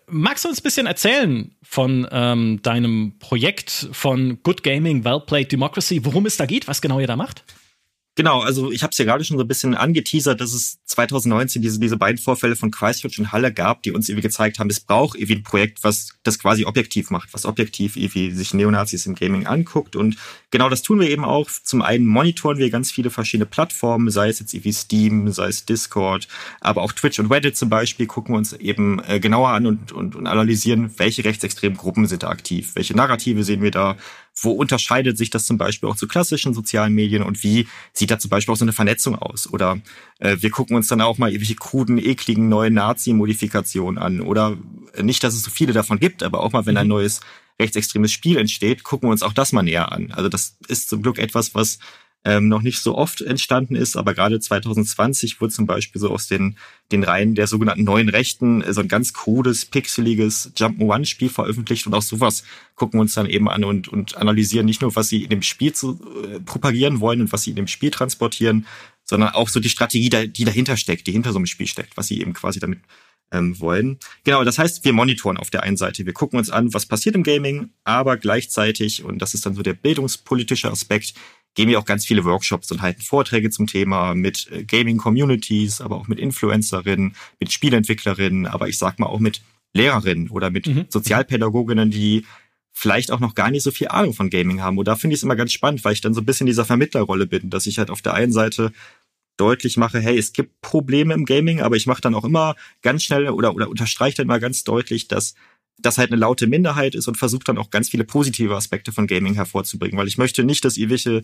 Magst 0.09 0.45
du 0.45 0.49
uns 0.49 0.61
ein 0.61 0.63
bisschen 0.63 0.87
erzählen 0.87 1.53
von 1.61 2.07
ähm, 2.11 2.61
deinem 2.61 3.19
Projekt 3.19 3.89
von 3.91 4.41
Good 4.41 4.63
Gaming, 4.63 5.03
Well 5.03 5.19
Played 5.19 5.51
Democracy, 5.51 5.99
worum 6.05 6.25
es 6.25 6.37
da 6.37 6.45
geht, 6.45 6.67
was 6.69 6.81
genau 6.81 6.99
ihr 6.99 7.07
da 7.07 7.17
macht? 7.17 7.43
Genau, 8.17 8.39
also 8.39 8.71
ich 8.71 8.81
habe 8.81 8.89
es 8.89 8.97
ja 8.97 9.05
gerade 9.05 9.23
schon 9.23 9.37
so 9.37 9.43
ein 9.43 9.47
bisschen 9.47 9.75
angeteasert, 9.75 10.41
dass 10.41 10.51
es 10.51 10.79
2019 10.85 11.61
diese, 11.61 11.79
diese 11.79 11.97
beiden 11.97 12.17
Vorfälle 12.17 12.55
von 12.55 12.71
Christchurch 12.71 13.19
und 13.19 13.31
Halle 13.31 13.53
gab, 13.53 13.83
die 13.83 13.91
uns 13.91 14.09
irgendwie 14.09 14.23
gezeigt 14.23 14.57
haben, 14.57 14.71
es 14.71 14.79
braucht 14.79 15.15
irgendwie 15.15 15.35
ein 15.35 15.43
Projekt, 15.43 15.83
was 15.83 16.17
das 16.23 16.39
quasi 16.39 16.65
objektiv 16.65 17.11
macht, 17.11 17.31
was 17.31 17.45
objektiv 17.45 17.95
irgendwie 17.95 18.31
sich 18.31 18.55
Neonazis 18.55 19.05
im 19.05 19.13
Gaming 19.13 19.45
anguckt. 19.45 19.95
Und 19.95 20.17
genau 20.49 20.67
das 20.67 20.81
tun 20.81 20.99
wir 20.99 21.07
eben 21.11 21.23
auch. 21.23 21.47
Zum 21.63 21.83
einen 21.83 22.07
monitoren 22.07 22.57
wir 22.57 22.71
ganz 22.71 22.89
viele 22.89 23.11
verschiedene 23.11 23.45
Plattformen, 23.45 24.09
sei 24.09 24.29
es 24.29 24.39
jetzt 24.39 24.51
irgendwie 24.55 24.73
Steam, 24.73 25.31
sei 25.31 25.49
es 25.49 25.65
Discord, 25.65 26.27
aber 26.59 26.81
auch 26.81 26.93
Twitch 26.93 27.19
und 27.19 27.29
Reddit 27.31 27.55
zum 27.55 27.69
Beispiel, 27.69 28.07
gucken 28.07 28.33
wir 28.33 28.39
uns 28.39 28.51
eben 28.53 28.99
äh, 29.07 29.19
genauer 29.19 29.49
an 29.49 29.67
und, 29.67 29.91
und, 29.91 30.15
und 30.15 30.25
analysieren, 30.25 30.91
welche 30.97 31.23
rechtsextremen 31.23 31.77
Gruppen 31.77 32.07
sind 32.07 32.23
da 32.23 32.29
aktiv, 32.29 32.71
welche 32.73 32.95
Narrative 32.95 33.43
sehen 33.43 33.61
wir 33.61 33.69
da, 33.69 33.95
wo 34.41 34.51
unterscheidet 34.51 35.17
sich 35.17 35.29
das 35.29 35.45
zum 35.45 35.57
Beispiel 35.57 35.89
auch 35.89 35.95
zu 35.95 36.07
klassischen 36.07 36.53
sozialen 36.53 36.93
Medien 36.93 37.23
und 37.23 37.43
wie 37.43 37.67
sieht 37.93 38.11
da 38.11 38.19
zum 38.19 38.29
Beispiel 38.29 38.53
auch 38.53 38.57
so 38.57 38.65
eine 38.65 38.73
Vernetzung 38.73 39.15
aus? 39.15 39.51
Oder 39.51 39.79
äh, 40.19 40.37
wir 40.39 40.51
gucken 40.51 40.75
uns 40.75 40.87
dann 40.87 41.01
auch 41.01 41.17
mal 41.17 41.29
irgendwelche 41.29 41.55
kruden, 41.55 41.97
ekligen 41.97 42.49
neuen 42.49 42.73
Nazi-Modifikationen 42.75 43.97
an. 43.97 44.21
Oder 44.21 44.57
äh, 44.93 45.03
nicht, 45.03 45.23
dass 45.23 45.33
es 45.33 45.43
so 45.43 45.49
viele 45.49 45.73
davon 45.73 45.99
gibt, 45.99 46.23
aber 46.23 46.41
auch 46.41 46.51
mal, 46.51 46.65
wenn 46.65 46.77
ein 46.77 46.87
mhm. 46.87 46.93
neues 46.93 47.21
rechtsextremes 47.59 48.11
Spiel 48.11 48.37
entsteht, 48.37 48.83
gucken 48.83 49.09
wir 49.09 49.11
uns 49.11 49.23
auch 49.23 49.33
das 49.33 49.51
mal 49.51 49.63
näher 49.63 49.91
an. 49.91 50.11
Also 50.11 50.29
das 50.29 50.57
ist 50.67 50.89
zum 50.89 51.01
Glück 51.01 51.17
etwas, 51.17 51.55
was 51.55 51.79
ähm, 52.27 52.49
noch 52.49 52.61
nicht 52.61 52.81
so 52.81 52.93
oft 52.97 53.21
entstanden 53.21 53.73
ist, 53.73 53.95
aber 53.95 54.13
gerade 54.13 54.37
2020 54.37 55.39
wurde 55.39 55.53
zum 55.53 55.65
Beispiel 55.65 56.01
so 56.01 56.11
aus 56.11 56.27
den, 56.27 56.57
den 56.91 57.05
Reihen 57.05 57.35
der 57.35 57.47
sogenannten 57.47 57.85
neuen 57.85 58.09
Rechten 58.09 58.61
äh, 58.61 58.73
so 58.73 58.81
ein 58.81 58.89
ganz 58.89 59.13
krudes, 59.13 59.63
pixeliges 59.65 60.51
Jump'n'One-Spiel 60.57 61.29
veröffentlicht 61.29 61.87
und 61.87 61.93
auch 61.93 62.01
sowas 62.01 62.43
gucken 62.75 62.97
wir 62.97 63.03
uns 63.03 63.13
dann 63.13 63.27
eben 63.27 63.47
an 63.47 63.63
und, 63.63 63.87
und 63.87 64.17
analysieren 64.17 64.65
nicht 64.65 64.81
nur, 64.81 64.93
was 64.97 65.07
sie 65.07 65.23
in 65.23 65.29
dem 65.29 65.41
Spiel 65.41 65.71
zu 65.71 66.01
äh, 66.25 66.41
propagieren 66.41 66.99
wollen 66.99 67.21
und 67.21 67.31
was 67.31 67.43
sie 67.43 67.51
in 67.51 67.55
dem 67.55 67.67
Spiel 67.67 67.91
transportieren, 67.91 68.65
sondern 69.05 69.29
auch 69.29 69.47
so 69.47 69.61
die 69.61 69.69
Strategie, 69.69 70.09
die 70.09 70.43
dahinter 70.43 70.75
steckt, 70.75 71.07
die 71.07 71.13
hinter 71.13 71.31
so 71.31 71.37
einem 71.37 71.45
Spiel 71.45 71.67
steckt, 71.67 71.95
was 71.95 72.07
sie 72.07 72.19
eben 72.19 72.33
quasi 72.33 72.59
damit 72.59 72.79
ähm, 73.31 73.59
wollen. 73.59 73.99
Genau, 74.23 74.43
das 74.43 74.57
heißt, 74.57 74.85
wir 74.85 74.93
monitoren 74.93 75.37
auf 75.37 75.49
der 75.49 75.63
einen 75.63 75.77
Seite. 75.77 76.05
Wir 76.05 76.13
gucken 76.13 76.39
uns 76.39 76.49
an, 76.49 76.73
was 76.73 76.85
passiert 76.85 77.15
im 77.15 77.23
Gaming, 77.23 77.69
aber 77.83 78.17
gleichzeitig, 78.17 79.03
und 79.03 79.21
das 79.21 79.33
ist 79.33 79.45
dann 79.45 79.55
so 79.55 79.63
der 79.63 79.73
bildungspolitische 79.73 80.71
Aspekt, 80.71 81.13
geben 81.57 81.71
wir 81.71 81.79
auch 81.79 81.85
ganz 81.85 82.05
viele 82.05 82.23
Workshops 82.23 82.71
und 82.71 82.83
halten 82.83 83.01
Vorträge 83.01 83.49
zum 83.49 83.65
Thema 83.65 84.13
mit 84.13 84.47
äh, 84.51 84.63
Gaming-Communities, 84.63 85.81
aber 85.81 85.95
auch 85.95 86.07
mit 86.07 86.19
Influencerinnen, 86.19 87.15
mit 87.39 87.51
Spielentwicklerinnen, 87.51 88.45
aber 88.45 88.69
ich 88.69 88.77
sag 88.77 88.99
mal 88.99 89.07
auch 89.07 89.19
mit 89.19 89.41
Lehrerinnen 89.73 90.29
oder 90.29 90.51
mit 90.51 90.67
mhm. 90.67 90.85
Sozialpädagoginnen, 90.87 91.89
die 91.89 92.25
vielleicht 92.73 93.11
auch 93.11 93.19
noch 93.19 93.33
gar 93.33 93.49
nicht 93.49 93.63
so 93.63 93.71
viel 93.71 93.87
Ahnung 93.87 94.13
von 94.13 94.29
Gaming 94.29 94.61
haben. 94.61 94.77
Und 94.77 94.87
da 94.87 94.95
finde 94.95 95.15
ich 95.15 95.19
es 95.19 95.23
immer 95.23 95.35
ganz 95.35 95.51
spannend, 95.51 95.83
weil 95.83 95.93
ich 95.93 96.01
dann 96.01 96.13
so 96.13 96.21
ein 96.21 96.27
bisschen 96.27 96.45
in 96.45 96.51
dieser 96.51 96.63
Vermittlerrolle 96.63 97.25
bin, 97.25 97.49
dass 97.49 97.65
ich 97.65 97.79
halt 97.79 97.89
auf 97.89 98.03
der 98.03 98.13
einen 98.13 98.31
Seite 98.31 98.71
deutlich 99.35 99.77
mache, 99.77 99.99
hey, 99.99 100.15
es 100.15 100.33
gibt 100.33 100.61
Probleme 100.61 101.15
im 101.15 101.25
Gaming, 101.25 101.61
aber 101.61 101.75
ich 101.75 101.87
mache 101.87 102.01
dann 102.01 102.13
auch 102.13 102.23
immer 102.23 102.55
ganz 102.83 103.03
schnell 103.03 103.29
oder, 103.29 103.55
oder 103.55 103.67
unterstreiche 103.67 104.17
dann 104.17 104.27
mal 104.27 104.39
ganz 104.39 104.63
deutlich, 104.63 105.07
dass 105.07 105.33
das 105.79 105.97
halt 105.97 106.11
eine 106.11 106.19
laute 106.19 106.47
Minderheit 106.47 106.95
ist 106.95 107.07
und 107.07 107.17
versucht 107.17 107.47
dann 107.47 107.57
auch 107.57 107.69
ganz 107.69 107.89
viele 107.89 108.03
positive 108.03 108.55
Aspekte 108.55 108.91
von 108.91 109.07
Gaming 109.07 109.35
hervorzubringen, 109.35 109.97
weil 109.97 110.07
ich 110.07 110.17
möchte 110.17 110.43
nicht, 110.43 110.65
dass 110.65 110.77
irgendwelche 110.77 111.23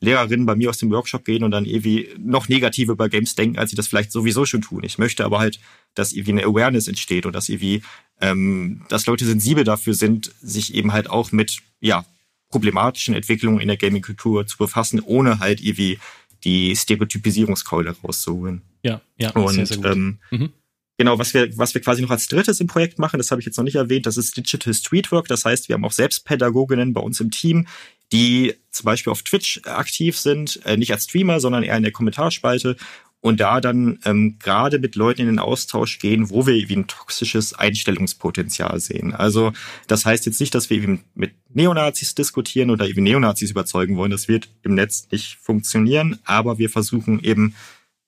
Lehrerinnen 0.00 0.46
bei 0.46 0.54
mir 0.54 0.70
aus 0.70 0.78
dem 0.78 0.90
Workshop 0.90 1.24
gehen 1.24 1.42
und 1.42 1.50
dann 1.50 1.64
irgendwie 1.64 2.08
noch 2.18 2.48
negative 2.48 2.92
über 2.92 3.08
Games 3.08 3.34
denken, 3.34 3.58
als 3.58 3.70
sie 3.70 3.76
das 3.76 3.88
vielleicht 3.88 4.12
sowieso 4.12 4.44
schon 4.46 4.62
tun. 4.62 4.84
Ich 4.84 4.98
möchte 4.98 5.24
aber 5.24 5.40
halt, 5.40 5.58
dass 5.94 6.12
irgendwie 6.12 6.32
eine 6.32 6.44
Awareness 6.44 6.86
entsteht 6.86 7.26
und 7.26 7.32
dass 7.32 7.48
irgendwie, 7.48 7.82
ähm, 8.20 8.82
dass 8.88 9.06
Leute 9.06 9.24
sensibel 9.24 9.64
dafür 9.64 9.94
sind, 9.94 10.30
sich 10.40 10.74
eben 10.74 10.92
halt 10.92 11.10
auch 11.10 11.32
mit, 11.32 11.58
ja, 11.80 12.04
problematischen 12.50 13.14
Entwicklungen 13.14 13.60
in 13.60 13.68
der 13.68 13.76
Gaming-Kultur 13.76 14.46
zu 14.46 14.56
befassen, 14.56 15.00
ohne 15.00 15.40
halt 15.40 15.60
irgendwie 15.60 15.98
die 16.44 16.74
Stereotypisierungskeule 16.74 17.96
rauszuholen. 18.02 18.62
Ja, 18.82 19.00
ja, 19.18 19.30
und 19.30 19.54
sehr, 19.54 19.66
sehr 19.66 19.76
gut. 19.78 19.86
Ähm, 19.86 20.18
mhm. 20.30 20.52
Genau, 20.98 21.16
was 21.16 21.32
wir, 21.32 21.56
was 21.56 21.74
wir 21.74 21.80
quasi 21.80 22.02
noch 22.02 22.10
als 22.10 22.26
drittes 22.26 22.60
im 22.60 22.66
Projekt 22.66 22.98
machen, 22.98 23.18
das 23.18 23.30
habe 23.30 23.40
ich 23.40 23.46
jetzt 23.46 23.56
noch 23.56 23.64
nicht 23.64 23.76
erwähnt, 23.76 24.04
das 24.06 24.16
ist 24.16 24.36
Digital 24.36 24.74
Streetwork. 24.74 25.28
Das 25.28 25.44
heißt, 25.44 25.68
wir 25.68 25.74
haben 25.74 25.84
auch 25.84 25.92
Selbstpädagoginnen 25.92 26.92
bei 26.92 27.00
uns 27.00 27.20
im 27.20 27.30
Team, 27.30 27.68
die 28.12 28.54
zum 28.72 28.84
Beispiel 28.84 29.12
auf 29.12 29.22
Twitch 29.22 29.60
aktiv 29.64 30.18
sind, 30.18 30.60
äh, 30.66 30.76
nicht 30.76 30.92
als 30.92 31.04
Streamer, 31.04 31.38
sondern 31.38 31.62
eher 31.62 31.76
in 31.76 31.84
der 31.84 31.92
Kommentarspalte 31.92 32.76
und 33.20 33.38
da 33.38 33.60
dann 33.60 34.00
ähm, 34.04 34.38
gerade 34.40 34.80
mit 34.80 34.96
Leuten 34.96 35.20
in 35.20 35.26
den 35.28 35.38
Austausch 35.38 36.00
gehen, 36.00 36.30
wo 36.30 36.46
wir 36.46 36.68
wie 36.68 36.76
ein 36.76 36.88
toxisches 36.88 37.52
Einstellungspotenzial 37.52 38.80
sehen. 38.80 39.14
Also 39.14 39.52
das 39.86 40.04
heißt 40.04 40.26
jetzt 40.26 40.40
nicht, 40.40 40.54
dass 40.54 40.68
wir 40.70 40.78
eben 40.78 41.04
mit 41.14 41.32
Neonazis 41.48 42.14
diskutieren 42.14 42.70
oder 42.70 42.88
eben 42.88 43.04
Neonazis 43.04 43.50
überzeugen 43.50 43.96
wollen. 43.96 44.10
Das 44.10 44.28
wird 44.28 44.48
im 44.62 44.74
Netz 44.74 45.08
nicht 45.12 45.38
funktionieren, 45.40 46.18
aber 46.24 46.58
wir 46.58 46.70
versuchen 46.70 47.22
eben 47.22 47.54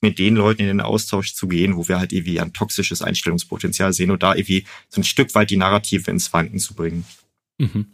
mit 0.00 0.18
den 0.18 0.36
Leuten 0.36 0.62
in 0.62 0.68
den 0.68 0.80
Austausch 0.80 1.34
zu 1.34 1.48
gehen, 1.48 1.76
wo 1.76 1.88
wir 1.88 1.98
halt 1.98 2.12
irgendwie 2.12 2.40
ein 2.40 2.52
toxisches 2.52 3.02
Einstellungspotenzial 3.02 3.92
sehen 3.92 4.10
und 4.10 4.22
da 4.22 4.34
irgendwie 4.34 4.64
so 4.88 5.00
ein 5.00 5.04
Stück 5.04 5.34
weit 5.34 5.50
die 5.50 5.56
Narrative 5.56 6.10
ins 6.10 6.32
Wanken 6.32 6.58
zu 6.58 6.74
bringen. 6.74 7.04
Mhm. 7.58 7.86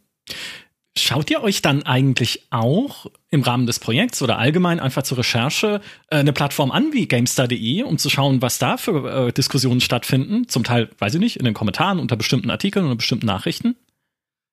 Schaut 0.98 1.30
ihr 1.30 1.42
euch 1.42 1.60
dann 1.60 1.82
eigentlich 1.82 2.46
auch 2.48 3.06
im 3.28 3.42
Rahmen 3.42 3.66
des 3.66 3.80
Projekts 3.80 4.22
oder 4.22 4.38
allgemein 4.38 4.80
einfach 4.80 5.02
zur 5.02 5.18
Recherche 5.18 5.82
äh, 6.08 6.16
eine 6.16 6.32
Plattform 6.32 6.70
an 6.70 6.94
wie 6.94 7.06
GameStar.de, 7.06 7.82
um 7.82 7.98
zu 7.98 8.08
schauen, 8.08 8.40
was 8.40 8.58
da 8.58 8.78
für 8.78 9.26
äh, 9.28 9.32
Diskussionen 9.32 9.82
stattfinden? 9.82 10.48
Zum 10.48 10.64
Teil, 10.64 10.88
weiß 10.98 11.14
ich 11.14 11.20
nicht, 11.20 11.36
in 11.36 11.44
den 11.44 11.52
Kommentaren 11.52 11.98
unter 11.98 12.16
bestimmten 12.16 12.48
Artikeln 12.48 12.86
oder 12.86 12.96
bestimmten 12.96 13.26
Nachrichten? 13.26 13.76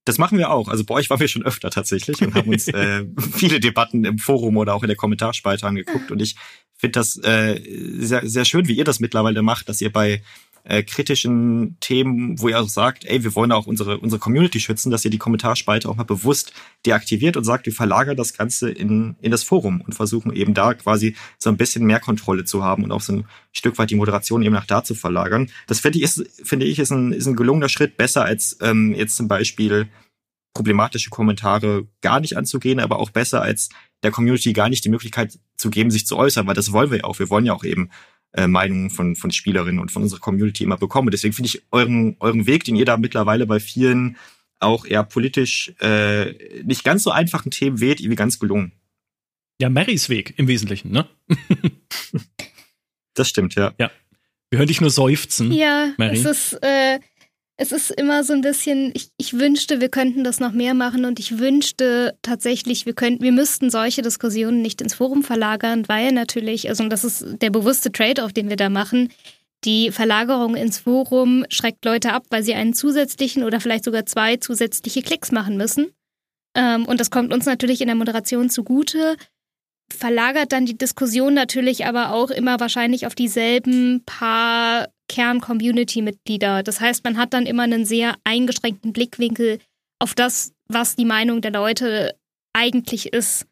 Das 0.04 0.18
machen 0.18 0.38
wir 0.38 0.52
auch. 0.52 0.68
Also 0.68 0.84
bei 0.84 0.96
euch 0.96 1.10
waren 1.10 1.22
wir 1.22 1.30
schon 1.30 1.44
öfter 1.46 1.70
tatsächlich 1.70 2.22
und 2.22 2.36
haben 2.36 2.50
uns 2.50 2.68
äh, 2.74 3.06
viele 3.32 3.62
Debatten 3.62 4.04
im 4.04 4.18
Forum 4.18 4.58
oder 4.58 4.76
auch 4.76 4.84
in 4.84 4.90
der 4.90 4.98
Kommentarspalte 4.98 5.66
angeguckt. 5.66 6.12
Und 6.12 6.22
ich 6.22 6.36
finde 6.84 7.00
das 7.00 7.18
äh, 7.24 7.62
sehr, 7.98 8.28
sehr 8.28 8.44
schön, 8.44 8.68
wie 8.68 8.74
ihr 8.74 8.84
das 8.84 9.00
mittlerweile 9.00 9.42
macht, 9.42 9.70
dass 9.70 9.80
ihr 9.80 9.90
bei 9.90 10.22
äh, 10.66 10.84
kritischen 10.84 11.78
Themen, 11.80 12.42
wo 12.42 12.50
ihr 12.50 12.60
auch 12.60 12.68
sagt, 12.68 13.06
ey, 13.06 13.24
wir 13.24 13.36
wollen 13.36 13.54
auch 13.54 13.68
unsere, 13.68 14.00
unsere 14.00 14.20
Community 14.20 14.60
schützen, 14.60 14.92
dass 14.92 15.06
ihr 15.06 15.12
die 15.12 15.18
Kommentarspalte 15.18 15.88
auch 15.88 15.96
mal 15.96 16.04
bewusst 16.04 16.52
deaktiviert 16.86 17.38
und 17.38 17.46
sagt, 17.46 17.68
wir 17.68 17.72
verlagern 17.74 18.18
das 18.18 18.34
Ganze 18.34 18.70
in, 18.70 19.16
in 19.22 19.32
das 19.32 19.44
Forum 19.44 19.80
und 19.80 19.94
versuchen 19.94 20.34
eben 20.34 20.54
da 20.54 20.74
quasi 20.74 21.16
so 21.38 21.50
ein 21.50 21.56
bisschen 21.56 21.86
mehr 21.86 22.02
Kontrolle 22.02 22.44
zu 22.44 22.66
haben 22.66 22.84
und 22.84 22.92
auch 22.92 23.02
so 23.02 23.14
ein 23.14 23.26
Stück 23.54 23.78
weit 23.78 23.90
die 23.90 23.96
Moderation 23.96 24.44
eben 24.44 24.54
nach 24.54 24.68
da 24.68 24.84
zu 24.84 24.94
verlagern. 24.94 25.50
Das 25.68 25.80
finde 25.80 26.00
ich, 26.00 26.04
ist, 26.04 26.26
finde 26.44 26.66
ich, 26.66 26.80
ist 26.80 26.92
ein, 26.92 27.14
ist 27.14 27.28
ein 27.28 27.38
gelungener 27.38 27.70
Schritt, 27.70 27.96
besser 27.96 28.26
als 28.26 28.58
ähm, 28.60 28.94
jetzt 28.94 29.16
zum 29.16 29.30
Beispiel 29.30 29.88
problematische 30.54 31.12
Kommentare 31.12 31.88
gar 32.02 32.20
nicht 32.20 32.36
anzugehen, 32.36 32.82
aber 32.82 33.00
auch 33.00 33.10
besser 33.10 33.42
als 33.42 33.70
der 34.04 34.12
Community 34.12 34.54
gar 34.54 34.70
nicht 34.70 34.86
die 34.86 34.90
Möglichkeit 34.90 35.40
zu 35.56 35.70
geben, 35.70 35.92
sich 35.92 36.06
zu 36.06 36.18
äußern, 36.18 36.46
weil 36.46 36.56
das 36.56 36.72
wollen 36.72 36.92
wir 36.92 37.00
ja 37.00 37.04
auch. 37.06 37.20
Wir 37.20 37.30
wollen 37.30 37.46
ja 37.46 37.54
auch 37.54 37.64
eben 37.64 37.90
äh, 38.34 38.48
Meinungen 38.48 38.90
von, 38.90 39.16
von 39.16 39.32
Spielerinnen 39.32 39.80
und 39.80 39.92
von 39.92 40.04
unserer 40.04 40.20
Community 40.20 40.64
immer 40.64 40.78
bekommen. 40.78 41.08
Und 41.08 41.14
deswegen 41.14 41.34
finde 41.34 41.48
ich 41.48 41.64
euren, 41.72 42.16
euren 42.20 42.46
Weg, 42.46 42.64
den 42.66 42.76
ihr 42.76 42.86
da 42.86 42.98
mittlerweile 42.98 43.46
bei 43.46 43.60
vielen 43.60 44.18
auch 44.60 44.86
eher 44.86 45.04
politisch 45.04 45.74
äh, 45.80 46.64
nicht 46.64 46.84
ganz 46.84 47.04
so 47.04 47.12
einfachen 47.12 47.52
Themen 47.52 47.80
wählt, 47.80 48.00
irgendwie 48.00 48.16
ganz 48.16 48.40
gelungen. 48.40 48.74
Ja, 49.60 49.70
Marys 49.70 50.10
Weg 50.10 50.34
im 50.38 50.48
Wesentlichen, 50.48 50.92
ne? 50.92 51.08
das 53.14 53.30
stimmt, 53.30 53.56
ja. 53.56 53.74
Ja. 53.78 53.92
Wir 54.50 54.60
hören 54.60 54.68
dich 54.68 54.82
nur 54.82 54.90
seufzen. 54.90 55.52
Ja, 55.52 55.94
Mary. 55.98 56.16
es 56.16 56.26
ist, 56.26 56.54
äh, 56.62 57.00
es 57.58 57.72
ist 57.72 57.92
immer 57.92 58.24
so 58.24 58.34
ein 58.34 58.42
bisschen, 58.42 58.92
ich, 58.96 59.10
ich 59.18 59.38
wünschte, 59.38 59.80
wir 59.80 59.90
könnten 59.90 60.24
das 60.24 60.40
noch 60.40 60.54
mehr 60.54 60.74
machen 60.74 61.06
und 61.06 61.20
ich 61.20 61.38
wünschte 61.38 62.18
tatsächlich, 62.22 62.86
wir 62.86 62.94
könnten, 62.94 63.24
wir 63.24 63.32
müssten 63.32 63.70
solche 63.70 64.02
Diskussionen 64.02 64.62
nicht 64.62 64.82
ins 64.82 64.96
Forum 64.96 65.24
verlagern, 65.24 65.84
weil 65.88 66.12
natürlich, 66.12 66.68
also 66.70 66.88
das 66.88 67.04
ist 67.04 67.26
der 67.42 67.52
bewusste 67.52 67.92
Trade-off, 67.92 68.34
den 68.34 68.50
wir 68.50 68.56
da 68.56 68.70
machen. 68.70 69.10
Die 69.66 69.92
Verlagerung 69.92 70.56
ins 70.56 70.80
Forum 70.80 71.46
schreckt 71.50 71.86
Leute 71.86 72.12
ab, 72.12 72.26
weil 72.30 72.44
sie 72.44 72.56
einen 72.56 72.74
zusätzlichen 72.74 73.44
oder 73.44 73.62
vielleicht 73.62 73.86
sogar 73.86 74.06
zwei 74.06 74.38
zusätzliche 74.38 75.04
Klicks 75.04 75.32
machen 75.32 75.56
müssen. 75.56 75.94
Ähm, 76.56 76.86
und 76.86 77.00
das 77.00 77.12
kommt 77.12 77.34
uns 77.34 77.46
natürlich 77.46 77.82
in 77.82 77.88
der 77.88 77.96
Moderation 77.96 78.50
zugute 78.50 79.16
verlagert 79.92 80.52
dann 80.52 80.66
die 80.66 80.78
Diskussion 80.78 81.34
natürlich 81.34 81.86
aber 81.86 82.12
auch 82.12 82.30
immer 82.30 82.60
wahrscheinlich 82.60 83.06
auf 83.08 83.16
dieselben 83.16 84.04
paar 84.06 84.90
Kern-Community-Mitglieder. 85.10 86.64
Das 86.64 86.80
heißt, 86.80 87.04
man 87.04 87.18
hat 87.18 87.34
dann 87.34 87.46
immer 87.46 87.64
einen 87.64 87.86
sehr 87.86 88.16
eingeschränkten 88.24 88.94
Blickwinkel 88.94 89.60
auf 90.00 90.16
das, 90.16 90.54
was 90.68 90.96
die 90.96 91.06
Meinung 91.06 91.42
der 91.42 91.52
Leute 91.52 92.16
eigentlich 92.54 93.14
ist. 93.14 93.46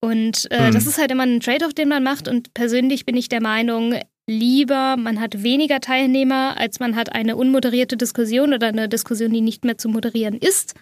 Und 0.00 0.48
äh, 0.50 0.68
mhm. 0.68 0.74
das 0.74 0.86
ist 0.86 0.98
halt 0.98 1.10
immer 1.10 1.24
ein 1.24 1.40
Trade-off, 1.40 1.74
den 1.74 1.88
man 1.88 2.02
macht. 2.02 2.28
Und 2.28 2.54
persönlich 2.54 3.04
bin 3.04 3.16
ich 3.16 3.28
der 3.28 3.42
Meinung, 3.42 3.94
lieber 4.26 4.96
man 4.96 5.20
hat 5.20 5.42
weniger 5.42 5.80
Teilnehmer, 5.80 6.56
als 6.58 6.78
man 6.78 6.94
hat 6.94 7.12
eine 7.12 7.36
unmoderierte 7.36 7.96
Diskussion 7.96 8.52
oder 8.54 8.68
eine 8.68 8.88
Diskussion, 8.88 9.32
die 9.32 9.40
nicht 9.40 9.64
mehr 9.64 9.78
zu 9.78 9.88
moderieren 9.88 10.36
ist. 10.36 10.74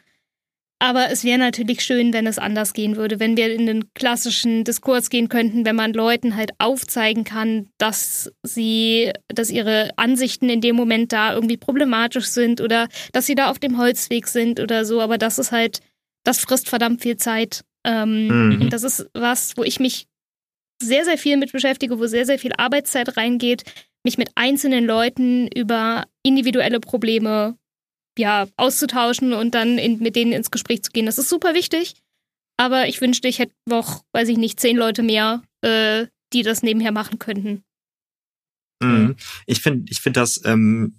Aber 0.78 1.10
es 1.10 1.24
wäre 1.24 1.38
natürlich 1.38 1.82
schön, 1.82 2.12
wenn 2.12 2.26
es 2.26 2.38
anders 2.38 2.74
gehen 2.74 2.96
würde, 2.96 3.18
wenn 3.18 3.36
wir 3.36 3.52
in 3.52 3.64
den 3.64 3.94
klassischen 3.94 4.62
Diskurs 4.62 5.08
gehen 5.08 5.30
könnten, 5.30 5.64
wenn 5.64 5.76
man 5.76 5.94
Leuten 5.94 6.36
halt 6.36 6.50
aufzeigen 6.58 7.24
kann, 7.24 7.68
dass 7.78 8.30
sie, 8.42 9.10
dass 9.28 9.50
ihre 9.50 9.90
Ansichten 9.96 10.50
in 10.50 10.60
dem 10.60 10.76
Moment 10.76 11.12
da 11.12 11.32
irgendwie 11.32 11.56
problematisch 11.56 12.26
sind 12.26 12.60
oder 12.60 12.88
dass 13.12 13.24
sie 13.24 13.34
da 13.34 13.50
auf 13.50 13.58
dem 13.58 13.78
Holzweg 13.78 14.26
sind 14.26 14.60
oder 14.60 14.84
so. 14.84 15.00
Aber 15.00 15.16
das 15.16 15.38
ist 15.38 15.50
halt, 15.50 15.80
das 16.24 16.40
frisst 16.40 16.68
verdammt 16.68 17.00
viel 17.00 17.16
Zeit. 17.16 17.62
Ähm, 17.86 18.26
mhm. 18.26 18.60
Und 18.62 18.72
das 18.72 18.82
ist 18.82 19.08
was, 19.14 19.56
wo 19.56 19.64
ich 19.64 19.80
mich 19.80 20.06
sehr, 20.82 21.06
sehr 21.06 21.16
viel 21.16 21.38
mit 21.38 21.52
beschäftige, 21.52 21.98
wo 21.98 22.06
sehr, 22.06 22.26
sehr 22.26 22.38
viel 22.38 22.52
Arbeitszeit 22.54 23.16
reingeht, 23.16 23.62
mich 24.04 24.18
mit 24.18 24.28
einzelnen 24.34 24.84
Leuten 24.84 25.48
über 25.48 26.04
individuelle 26.22 26.80
Probleme 26.80 27.56
ja, 28.18 28.46
auszutauschen 28.56 29.32
und 29.32 29.54
dann 29.54 29.78
in, 29.78 29.98
mit 29.98 30.16
denen 30.16 30.32
ins 30.32 30.50
Gespräch 30.50 30.82
zu 30.82 30.90
gehen. 30.90 31.06
Das 31.06 31.18
ist 31.18 31.28
super 31.28 31.54
wichtig. 31.54 31.94
Aber 32.56 32.88
ich 32.88 33.00
wünschte, 33.00 33.28
ich 33.28 33.38
hätte 33.38 33.54
noch, 33.68 34.02
weiß 34.12 34.28
ich 34.28 34.38
nicht, 34.38 34.58
zehn 34.58 34.76
Leute 34.76 35.02
mehr, 35.02 35.42
äh, 35.60 36.06
die 36.32 36.42
das 36.42 36.62
nebenher 36.62 36.92
machen 36.92 37.18
könnten. 37.18 37.62
Mhm. 38.82 39.16
Ich 39.46 39.60
finde, 39.60 39.90
ich 39.90 40.00
finde 40.00 40.20
das 40.20 40.42
ähm, 40.44 40.96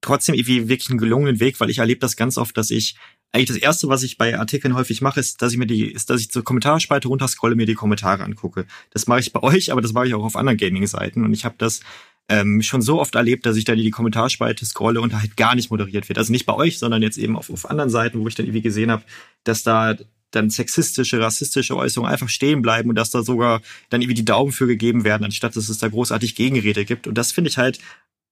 trotzdem 0.00 0.34
irgendwie 0.34 0.68
wirklich 0.68 0.90
einen 0.90 0.98
gelungenen 0.98 1.40
Weg, 1.40 1.60
weil 1.60 1.70
ich 1.70 1.78
erlebe 1.78 2.00
das 2.00 2.16
ganz 2.16 2.38
oft, 2.38 2.56
dass 2.56 2.70
ich 2.70 2.96
eigentlich 3.32 3.48
das 3.48 3.56
erste, 3.56 3.88
was 3.88 4.02
ich 4.04 4.16
bei 4.16 4.38
Artikeln 4.38 4.74
häufig 4.74 5.00
mache, 5.00 5.18
ist, 5.18 5.42
dass 5.42 5.52
ich 5.52 5.58
mir 5.58 5.66
die, 5.66 5.90
ist, 5.90 6.08
dass 6.08 6.20
ich 6.20 6.30
zur 6.30 6.44
Kommentarspalte 6.44 7.08
runterscrolle, 7.08 7.56
mir 7.56 7.66
die 7.66 7.74
Kommentare 7.74 8.22
angucke. 8.22 8.66
Das 8.90 9.06
mache 9.06 9.20
ich 9.20 9.32
bei 9.32 9.42
euch, 9.42 9.72
aber 9.72 9.80
das 9.80 9.92
mache 9.92 10.06
ich 10.06 10.14
auch 10.14 10.24
auf 10.24 10.36
anderen 10.36 10.56
Gaming-Seiten 10.56 11.24
und 11.24 11.32
ich 11.32 11.44
habe 11.44 11.56
das 11.58 11.80
ähm, 12.28 12.62
schon 12.62 12.82
so 12.82 13.00
oft 13.00 13.14
erlebt, 13.14 13.44
dass 13.44 13.56
ich 13.56 13.64
dann 13.64 13.78
in 13.78 13.84
die 13.84 13.90
Kommentarspalte 13.90 14.64
scrolle 14.64 15.00
und 15.00 15.12
da 15.12 15.20
halt 15.20 15.36
gar 15.36 15.54
nicht 15.54 15.70
moderiert 15.70 16.08
wird. 16.08 16.18
Also 16.18 16.32
nicht 16.32 16.46
bei 16.46 16.54
euch, 16.54 16.78
sondern 16.78 17.02
jetzt 17.02 17.18
eben 17.18 17.36
auf, 17.36 17.50
auf 17.50 17.68
anderen 17.68 17.90
Seiten, 17.90 18.20
wo 18.20 18.28
ich 18.28 18.34
dann 18.34 18.46
irgendwie 18.46 18.62
gesehen 18.62 18.90
habe, 18.90 19.04
dass 19.44 19.62
da 19.62 19.94
dann 20.30 20.50
sexistische, 20.50 21.20
rassistische 21.20 21.76
Äußerungen 21.76 22.10
einfach 22.10 22.28
stehen 22.28 22.62
bleiben 22.62 22.88
und 22.88 22.96
dass 22.96 23.10
da 23.10 23.22
sogar 23.22 23.60
dann 23.90 24.00
irgendwie 24.00 24.14
die 24.14 24.24
Daumen 24.24 24.52
für 24.52 24.66
gegeben 24.66 25.04
werden, 25.04 25.24
anstatt 25.24 25.54
dass 25.54 25.68
es 25.68 25.78
da 25.78 25.88
großartig 25.88 26.34
Gegenrede 26.34 26.84
gibt. 26.84 27.06
Und 27.06 27.16
das 27.16 27.30
finde 27.30 27.50
ich 27.50 27.58
halt 27.58 27.78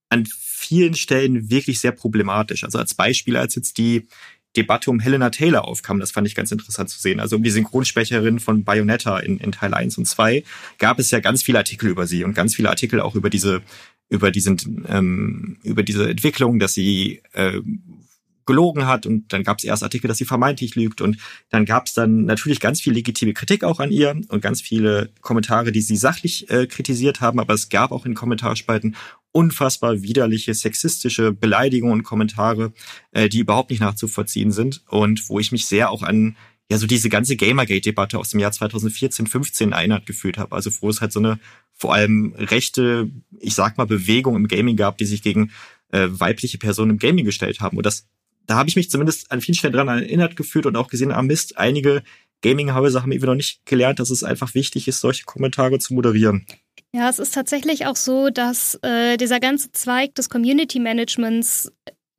an 0.09 0.27
vielen 0.27 0.95
Stellen 0.95 1.51
wirklich 1.51 1.81
sehr 1.81 1.93
problematisch. 1.93 2.65
Also 2.65 2.79
als 2.79 2.95
Beispiel, 2.95 3.37
als 3.37 3.55
jetzt 3.55 3.79
die 3.79 4.09
Debatte 4.57 4.91
um 4.91 5.01
Helena 5.01 5.31
Taylor 5.31 5.67
aufkam. 5.67 6.01
Das 6.01 6.11
fand 6.11 6.27
ich 6.27 6.35
ganz 6.35 6.53
interessant 6.53 6.91
zu 6.91 7.01
sehen. 7.01 7.21
Also 7.21 7.37
um 7.37 7.43
die 7.43 7.51
Synchronsprecherin 7.51 8.39
von 8.39 8.65
Bayonetta 8.65 9.19
in, 9.19 9.39
in 9.39 9.53
Teil 9.53 9.75
1 9.75 9.99
und 9.99 10.07
2 10.07 10.45
gab 10.79 10.99
es 10.99 11.11
ja 11.11 11.21
ganz 11.21 11.43
viele 11.43 11.59
Artikel 11.59 11.89
über 11.89 12.07
sie 12.07 12.25
und 12.25 12.35
ganz 12.35 12.55
viele 12.55 12.71
Artikel 12.71 13.01
auch 13.01 13.15
über 13.15 13.31
diese 13.31 13.63
über 14.09 14.31
diesen 14.31 14.85
ähm, 14.89 15.59
über 15.63 15.83
diese 15.83 16.11
Entwicklung, 16.11 16.59
dass 16.59 16.75
sie 16.75 17.23
äh, 17.33 17.61
gelogen 18.47 18.87
hat 18.87 19.07
und 19.07 19.33
dann 19.33 19.45
gab 19.45 19.59
es 19.59 19.65
erst 19.65 19.83
Artikel, 19.83 20.09
dass 20.09 20.19
sie 20.19 20.25
vermeintlich 20.25 20.75
lügt 20.75 21.01
und 21.01 21.17
dann 21.51 21.65
gab 21.65 21.87
es 21.87 21.95
dann 21.95 22.25
natürlich 22.25 22.61
ganz 22.61 22.81
viel 22.81 22.93
legitime 22.93 23.35
Kritik 23.35 23.65
auch 23.65 23.81
an 23.81 23.91
ihr 23.91 24.21
und 24.29 24.41
ganz 24.43 24.61
viele 24.61 25.11
Kommentare, 25.21 25.73
die 25.73 25.81
sie 25.81 25.97
sachlich 25.97 26.51
äh, 26.51 26.67
kritisiert 26.67 27.21
haben, 27.21 27.39
aber 27.39 27.55
es 27.55 27.69
gab 27.69 27.93
auch 27.93 28.05
in 28.05 28.15
Kommentarspalten 28.15 28.97
unfassbar 29.33 30.03
widerliche 30.03 30.55
sexistische 30.55 31.33
Beleidigungen 31.33 31.95
und 31.95 32.03
Kommentare, 32.03 32.73
äh, 33.13 33.29
die 33.29 33.39
überhaupt 33.41 33.71
nicht 33.71 33.81
nachzuvollziehen 33.81 34.53
sind 34.53 34.83
und 34.89 35.29
wo 35.29 35.39
ich 35.39 35.53
mich 35.53 35.67
sehr 35.67 35.91
auch 35.91 36.03
an 36.03 36.37
ja 36.71 36.79
so 36.79 36.87
diese 36.87 37.09
ganze 37.09 37.37
Gamergate-Debatte 37.37 38.19
aus 38.19 38.31
dem 38.31 38.41
Jahr 38.41 38.53
2014, 38.53 39.27
15 39.27 39.73
erinnert 39.73 40.07
gefühlt 40.07 40.39
habe. 40.39 40.55
Also 40.55 40.71
wo 40.81 40.89
es 40.89 41.01
halt 41.01 41.13
so 41.13 41.19
eine 41.19 41.39
vor 41.73 41.95
allem 41.95 42.35
rechte, 42.37 43.11
ich 43.41 43.55
sag 43.55 43.77
mal, 43.77 43.87
Bewegung 43.87 44.37
im 44.37 44.49
Gaming 44.49 44.77
gab, 44.77 44.99
die 44.99 45.05
sich 45.05 45.23
gegen 45.23 45.51
äh, 45.91 46.09
weibliche 46.11 46.59
Personen 46.59 46.93
im 46.93 46.99
Gaming 46.99 47.25
gestellt 47.25 47.61
haben. 47.61 47.77
Und 47.77 47.87
das 47.87 48.07
da 48.47 48.57
habe 48.57 48.69
ich 48.69 48.77
mich 48.77 48.91
zumindest 48.91 49.31
an 49.31 49.41
vielen 49.41 49.55
Stellen 49.55 49.75
dran 49.75 49.89
erinnert 49.89 50.37
gefühlt 50.37 50.67
und 50.67 50.77
auch 50.77 50.89
gesehen, 50.89 51.13
ah 51.13 51.23
Mist, 51.23 51.59
einige 51.59 52.03
Gaming-Häuser 52.43 53.03
haben 53.03 53.13
irgendwie 53.13 53.29
noch 53.29 53.37
nicht 53.37 53.65
gelernt, 53.67 54.01
dass 54.01 54.11
es 54.11 54.25
einfach 54.25 54.55
wichtig 54.55 54.89
ist, 54.89 55.01
solche 55.01 55.25
Kommentare 55.25 55.79
zu 55.79 55.95
moderieren. 55.95 56.45
Ja, 56.95 57.09
es 57.09 57.19
ist 57.19 57.33
tatsächlich 57.35 57.87
auch 57.87 57.97
so, 57.97 58.29
dass 58.29 58.79
äh, 58.83 59.17
dieser 59.17 59.41
ganze 59.41 59.73
Zweig 59.73 60.15
des 60.15 60.29
Community 60.29 60.79
Managements 60.79 61.73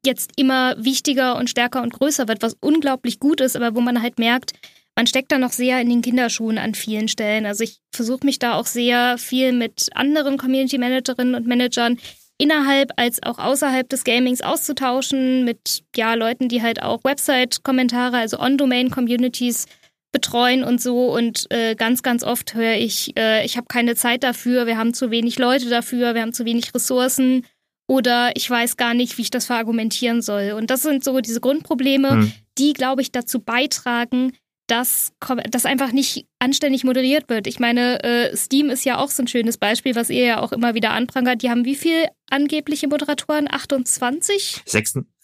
jetzt 0.04 0.32
immer 0.36 0.76
wichtiger 0.84 1.38
und 1.38 1.50
stärker 1.50 1.84
und 1.84 1.94
größer 1.94 2.28
wird, 2.28 2.42
was 2.42 2.58
unglaublich 2.60 3.20
gut 3.20 3.40
ist, 3.40 3.56
aber 3.56 3.76
wo 3.76 3.82
man 3.82 4.02
halt 4.02 4.18
merkt, 4.18 4.54
man 4.96 5.08
steckt 5.08 5.32
da 5.32 5.38
noch 5.38 5.52
sehr 5.52 5.80
in 5.80 5.90
den 5.90 6.02
Kinderschuhen 6.02 6.58
an 6.58 6.74
vielen 6.74 7.08
Stellen. 7.08 7.46
Also 7.46 7.64
ich 7.64 7.80
versuche 7.92 8.26
mich 8.26 8.40
da 8.40 8.56
auch 8.56 8.66
sehr 8.66 9.18
viel 9.18 9.52
mit 9.54 9.90
anderen 9.94 10.38
Community 10.38 10.78
Managerinnen 10.78 11.36
und 11.36 11.48
Managern 11.48 12.00
innerhalb 12.38 12.92
als 12.98 13.22
auch 13.24 13.38
außerhalb 13.40 13.88
des 13.90 14.04
Gamings 14.04 14.42
auszutauschen 14.42 15.46
mit 15.46 15.84
ja 15.96 16.16
Leuten, 16.16 16.50
die 16.50 16.62
halt 16.62 16.82
auch 16.82 17.04
Website-Kommentare, 17.04 18.18
also 18.18 18.40
On-Domain-Communities 18.40 19.68
betreuen 20.14 20.64
und 20.64 20.82
so. 20.82 21.14
Und 21.14 21.48
äh, 21.50 21.76
ganz, 21.76 22.02
ganz 22.02 22.24
oft 22.24 22.54
höre 22.54 22.76
ich, 22.76 23.18
äh, 23.18 23.46
ich 23.46 23.58
habe 23.58 23.68
keine 23.68 23.96
Zeit 23.96 24.24
dafür, 24.24 24.66
wir 24.66 24.78
haben 24.78 24.94
zu 24.94 25.12
wenig 25.12 25.38
Leute 25.38 25.68
dafür, 25.68 26.16
wir 26.16 26.22
haben 26.22 26.34
zu 26.34 26.46
wenig 26.46 26.74
Ressourcen 26.74 27.46
oder 27.88 28.32
ich 28.36 28.50
weiß 28.50 28.78
gar 28.78 28.94
nicht, 28.94 29.18
wie 29.18 29.24
ich 29.24 29.32
das 29.32 29.48
verargumentieren 29.48 30.22
soll. 30.22 30.54
Und 30.54 30.70
das 30.70 30.84
sind 30.84 31.04
so 31.04 31.20
diese 31.20 31.42
Grundprobleme, 31.42 32.12
hm. 32.12 32.32
die, 32.58 32.72
glaube 32.72 33.02
ich, 33.02 33.12
dazu 33.12 33.40
beitragen, 33.40 34.32
dass 34.68 35.12
das 35.50 35.66
einfach 35.66 35.92
nicht 35.92 36.26
anständig 36.40 36.86
moderiert 36.86 37.28
wird. 37.28 37.48
Ich 37.48 37.60
meine, 37.60 38.02
äh, 38.04 38.36
Steam 38.36 38.70
ist 38.70 38.86
ja 38.86 38.98
auch 38.98 39.12
so 39.12 39.24
ein 39.24 39.28
schönes 39.28 39.58
Beispiel, 39.58 39.96
was 39.96 40.10
ihr 40.10 40.24
ja 40.24 40.40
auch 40.40 40.54
immer 40.54 40.74
wieder 40.74 40.92
anprangert. 40.92 41.42
Die 41.42 41.50
haben 41.50 41.66
wie 41.66 41.76
viel 41.76 42.08
angebliche 42.30 42.88
Moderatoren? 42.88 43.52
28? 43.52 44.62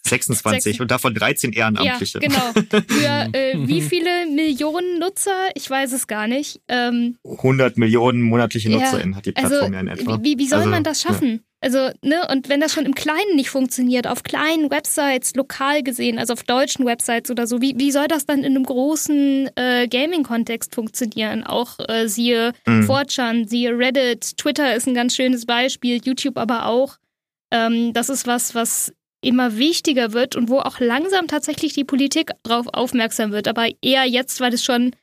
26, 0.02 0.62
26 0.62 0.80
und 0.80 0.90
davon 0.90 1.14
13 1.14 1.52
Ehrenamtliche. 1.52 2.20
Ja, 2.22 2.52
genau. 2.52 2.82
Für 2.88 3.28
äh, 3.32 3.54
wie 3.56 3.82
viele 3.82 4.26
Millionen 4.26 4.98
Nutzer? 4.98 5.50
Ich 5.54 5.68
weiß 5.68 5.92
es 5.92 6.06
gar 6.06 6.26
nicht. 6.26 6.60
Ähm, 6.68 7.16
100 7.24 7.78
Millionen 7.78 8.22
monatliche 8.22 8.70
NutzerInnen 8.70 9.12
ja, 9.12 9.16
hat 9.16 9.26
die 9.26 9.36
also 9.36 9.48
Plattform 9.48 9.74
also, 9.74 9.74
ja 9.74 9.80
in 9.80 9.88
etwa. 9.88 10.18
Wie, 10.22 10.38
wie 10.38 10.46
soll 10.46 10.60
also, 10.60 10.70
man 10.70 10.84
das 10.84 11.02
schaffen? 11.02 11.28
Ja. 11.28 11.38
Also, 11.62 11.90
ne, 12.02 12.26
und 12.30 12.48
wenn 12.48 12.60
das 12.60 12.72
schon 12.72 12.86
im 12.86 12.94
Kleinen 12.94 13.36
nicht 13.36 13.50
funktioniert, 13.50 14.06
auf 14.06 14.22
kleinen 14.22 14.70
Websites, 14.70 15.34
lokal 15.34 15.82
gesehen, 15.82 16.18
also 16.18 16.32
auf 16.32 16.42
deutschen 16.42 16.86
Websites 16.86 17.30
oder 17.30 17.46
so, 17.46 17.60
wie, 17.60 17.74
wie 17.78 17.90
soll 17.90 18.08
das 18.08 18.24
dann 18.24 18.38
in 18.38 18.56
einem 18.56 18.64
großen 18.64 19.50
äh, 19.56 19.86
Gaming-Kontext 19.86 20.74
funktionieren? 20.74 21.44
Auch 21.44 21.78
äh, 21.86 22.08
siehe 22.08 22.52
mhm. 22.66 22.90
4chan, 22.90 23.46
siehe 23.46 23.76
Reddit, 23.76 24.38
Twitter 24.38 24.74
ist 24.74 24.88
ein 24.88 24.94
ganz 24.94 25.14
schönes 25.14 25.44
Beispiel, 25.44 26.00
YouTube 26.02 26.38
aber 26.38 26.64
auch. 26.64 26.96
Ähm, 27.50 27.92
das 27.92 28.08
ist 28.08 28.26
was, 28.26 28.54
was 28.54 28.94
immer 29.20 29.56
wichtiger 29.56 30.12
wird 30.12 30.36
und 30.36 30.48
wo 30.48 30.60
auch 30.60 30.80
langsam 30.80 31.26
tatsächlich 31.28 31.74
die 31.74 31.84
Politik 31.84 32.30
drauf 32.42 32.66
aufmerksam 32.72 33.32
wird, 33.32 33.48
aber 33.48 33.68
eher 33.82 34.04
jetzt, 34.04 34.40
weil 34.40 34.54
es 34.54 34.64
schon 34.64 34.94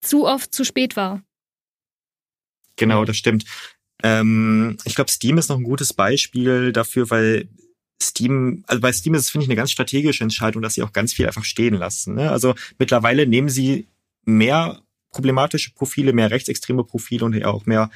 zu 0.00 0.26
oft 0.26 0.52
zu 0.54 0.64
spät 0.64 0.96
war. 0.96 1.22
Genau, 2.76 3.04
das 3.04 3.16
stimmt. 3.16 3.44
Ähm, 4.02 4.78
ich 4.84 4.94
glaube, 4.94 5.10
Steam 5.10 5.38
ist 5.38 5.48
noch 5.50 5.58
ein 5.58 5.64
gutes 5.64 5.92
Beispiel 5.92 6.72
dafür, 6.72 7.10
weil 7.10 7.48
Steam, 8.02 8.64
also 8.66 8.80
bei 8.80 8.92
Steam 8.92 9.14
ist 9.14 9.22
es, 9.22 9.30
finde 9.30 9.44
ich, 9.44 9.50
eine 9.50 9.56
ganz 9.56 9.72
strategische 9.72 10.24
Entscheidung, 10.24 10.62
dass 10.62 10.74
sie 10.74 10.82
auch 10.82 10.92
ganz 10.92 11.12
viel 11.12 11.26
einfach 11.26 11.44
stehen 11.44 11.74
lassen. 11.74 12.14
Ne? 12.14 12.30
Also 12.30 12.54
mittlerweile 12.78 13.26
nehmen 13.26 13.50
sie 13.50 13.86
mehr 14.24 14.80
problematische 15.10 15.72
Profile, 15.72 16.12
mehr 16.12 16.30
rechtsextreme 16.30 16.84
Profile 16.84 17.24
und 17.24 17.44
auch 17.44 17.66
mehr 17.66 17.90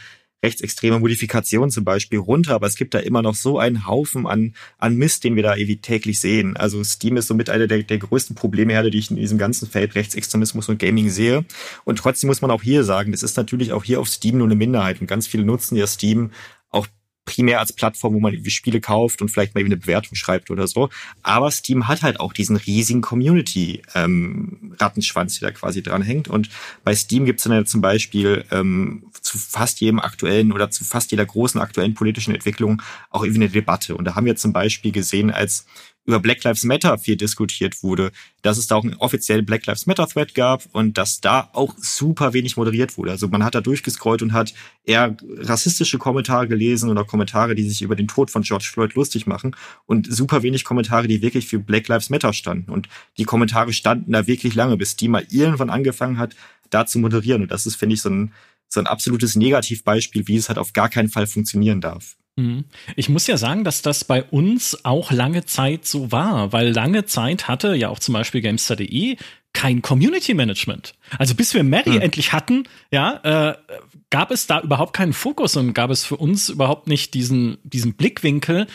rechtsextreme 0.45 1.01
Modifikationen 1.01 1.71
zum 1.71 1.85
Beispiel 1.85 2.19
runter, 2.19 2.55
aber 2.55 2.67
es 2.67 2.77
gibt 2.77 2.95
da 2.95 2.99
immer 2.99 3.23
noch 3.23 3.35
so 3.35 3.59
einen 3.59 3.87
Haufen 3.87 4.27
an, 4.27 4.55
an 4.79 4.97
Mist, 4.97 5.25
den 5.25 5.37
wir 5.37 5.43
da 5.43 5.57
irgendwie 5.57 5.79
täglich 5.79 6.21
sehen. 6.21 6.57
Also 6.57 6.85
Steam 6.85 7.17
ist 7.17 7.27
somit 7.27 7.51
einer 7.51 7.67
der, 7.67 7.83
der 7.83 7.99
größten 7.99 8.37
Problemherde, 8.37 8.91
die 8.91 8.99
ich 8.99 9.11
in 9.11 9.17
diesem 9.17 9.39
ganzen 9.39 9.69
Feld 9.69 9.95
Rechtsextremismus 9.95 10.69
und 10.69 10.79
Gaming 10.79 11.11
sehe. 11.11 11.45
Und 11.85 11.99
trotzdem 11.99 12.29
muss 12.29 12.43
man 12.43 12.51
auch 12.51 12.63
hier 12.63 12.85
sagen, 12.85 13.13
das 13.13 13.23
ist 13.23 13.37
natürlich 13.37 13.73
auch 13.73 13.85
hier 13.85 14.01
auf 14.01 14.09
Steam 14.09 14.39
nur 14.39 14.47
eine 14.47 14.57
Minderheit 14.57 15.01
und 15.01 15.07
ganz 15.07 15.27
viele 15.27 15.45
nutzen 15.45 15.77
ja 15.77 15.87
Steam 15.87 16.31
primär 17.25 17.61
als 17.61 17.73
Plattform, 17.73 18.15
wo 18.15 18.21
man 18.21 18.33
irgendwie 18.33 18.51
Spiele 18.51 18.81
kauft 18.81 19.21
und 19.23 19.31
vielleicht 19.31 19.55
mal 19.55 19.61
eben 19.61 19.69
eine 19.69 19.79
Bewertung 19.79 20.15
schreibt 20.15 20.51
oder 20.51 20.67
so. 20.67 20.89
Aber 21.23 21.51
Steam 21.51 21.89
hat 21.89 22.03
halt 22.03 22.21
auch 22.21 22.33
diesen 22.33 22.57
riesigen 22.57 23.01
Community-Rattenschwanz, 23.01 25.37
ähm, 25.37 25.41
der 25.41 25.51
da 25.51 25.55
quasi 25.55 25.83
dran 25.83 26.03
hängt. 26.03 26.29
Und 26.29 26.51
bei 26.85 26.95
Steam 26.95 27.25
gibt 27.25 27.41
es 27.41 27.45
dann 27.45 27.55
ja 27.55 27.65
zum 27.65 27.81
Beispiel 27.81 28.45
ähm, 28.51 29.07
zu 29.21 29.39
fast 29.39 29.81
jedem 29.81 30.01
aktuellen 30.01 30.53
oder 30.53 30.71
zu 30.71 30.85
fast 30.85 31.11
jeder 31.11 31.25
großen 31.25 31.59
aktuellen 31.61 31.95
politischen 31.95 32.35
Entwicklung 32.35 32.83
auch 33.11 33.25
irgendwie 33.25 33.45
eine 33.45 33.51
Debatte. 33.51 33.97
Und 33.97 34.05
da 34.05 34.15
haben 34.15 34.27
wir 34.27 34.37
zum 34.37 34.53
Beispiel 34.53 34.93
gesehen, 34.93 35.31
als 35.31 35.65
über 36.07 36.21
Black 36.21 36.45
Lives 36.45 36.65
Matter 36.65 36.99
viel 36.99 37.17
diskutiert 37.17 37.83
wurde, 37.83 38.13
dass 38.43 38.59
es 38.59 38.67
da 38.67 38.77
auch 38.77 38.85
einen 38.85 38.95
offiziellen 38.95 39.47
Black 39.47 39.67
Lives 39.67 39.87
Matter 39.87 40.07
Thread 40.07 40.35
gab 40.35 40.65
und 40.73 40.99
dass 40.99 41.21
da 41.21 41.49
auch 41.53 41.75
super 41.79 42.33
wenig 42.33 42.57
moderiert 42.57 42.97
wurde. 42.99 43.11
Also 43.11 43.29
man 43.29 43.43
hat 43.43 43.55
da 43.55 43.61
durchgescrollt 43.61 44.23
und 44.23 44.33
hat 44.33 44.55
eher 44.85 45.17
rassistische 45.39 45.99
Kommentare 45.99 46.47
gelesen 46.47 46.91
oder 46.91 47.05
Kommentare, 47.05 47.55
die 47.55 47.69
sich 47.69 47.83
über 47.83 47.97
den 47.97 48.09
Tod 48.09 48.31
von 48.31 48.43
George 48.43 48.69
Floyd 48.71 48.95
lustig 48.95 49.27
machen 49.27 49.57
und 49.87 50.13
super 50.13 50.43
wenig 50.43 50.65
Kommentare, 50.65 51.09
die 51.09 51.23
wirklich 51.23 51.47
für 51.47 51.59
Black 51.59 51.89
Lives 51.89 52.11
Matter 52.11 52.33
standen. 52.33 52.71
Und 52.71 52.89
die 53.17 53.25
Kommentare 53.25 53.73
standen 53.73 54.13
da 54.13 54.27
wirklich 54.27 54.55
lange, 54.55 54.77
bis 54.77 54.97
die 54.97 55.09
mal 55.09 55.27
irgendwann 55.31 55.71
angefangen 55.71 56.19
hat, 56.19 56.35
da 56.71 56.87
zu 56.87 56.99
moderieren. 56.99 57.43
Und 57.43 57.51
das 57.51 57.67
ist, 57.67 57.77
finde 57.77 57.95
ich, 57.95 58.03
so 58.03 58.11
ein, 58.11 58.33
so 58.69 58.81
ein 58.81 58.87
absolutes 58.87 59.37
Negativbeispiel, 59.37 60.27
wie 60.29 60.37
es 60.37 60.49
halt 60.49 60.59
auf 60.59 60.73
gar 60.73 60.89
keinen 60.89 61.09
Fall 61.09 61.27
funktionieren 61.27 61.81
darf. 61.81 62.17
Mhm. 62.37 62.65
Ich 62.97 63.09
muss 63.09 63.27
ja 63.27 63.37
sagen, 63.37 63.65
dass 63.65 63.83
das 63.83 64.05
bei 64.05 64.23
uns 64.25 64.85
auch 64.85 65.13
lange 65.13 65.45
Zeit 65.45 65.87
so 65.87 66.11
war, 66.11 66.53
weil 66.53 66.71
lange 66.71 67.05
Zeit 67.05 67.49
hatte 67.49 67.75
ja 67.75 67.89
auch 67.89 67.99
zum 67.99 68.15
Beispiel 68.15 68.41
Gamester.de 68.41 69.17
kein 69.53 69.83
Community 69.83 70.35
Management. 70.35 70.95
Also 71.17 71.35
bis 71.37 71.55
wir 71.55 71.63
Mary 71.63 71.93
hm. 71.93 72.01
endlich 72.01 72.33
hatten, 72.33 72.65
ja, 72.91 73.53
äh, 73.53 73.77
gab 74.11 74.33
es 74.33 74.49
da 74.49 74.61
überhaupt 74.61 74.95
keinen 74.95 75.13
Fokus 75.13 75.57
und 75.57 75.75
gab 75.75 75.91
es 75.91 76.05
für 76.05 76.17
uns 76.17 76.49
überhaupt 76.49 76.89
nicht 76.89 77.15
diesen, 77.15 77.59
diesen 77.63 77.95
Blickwinkel, 77.95 78.67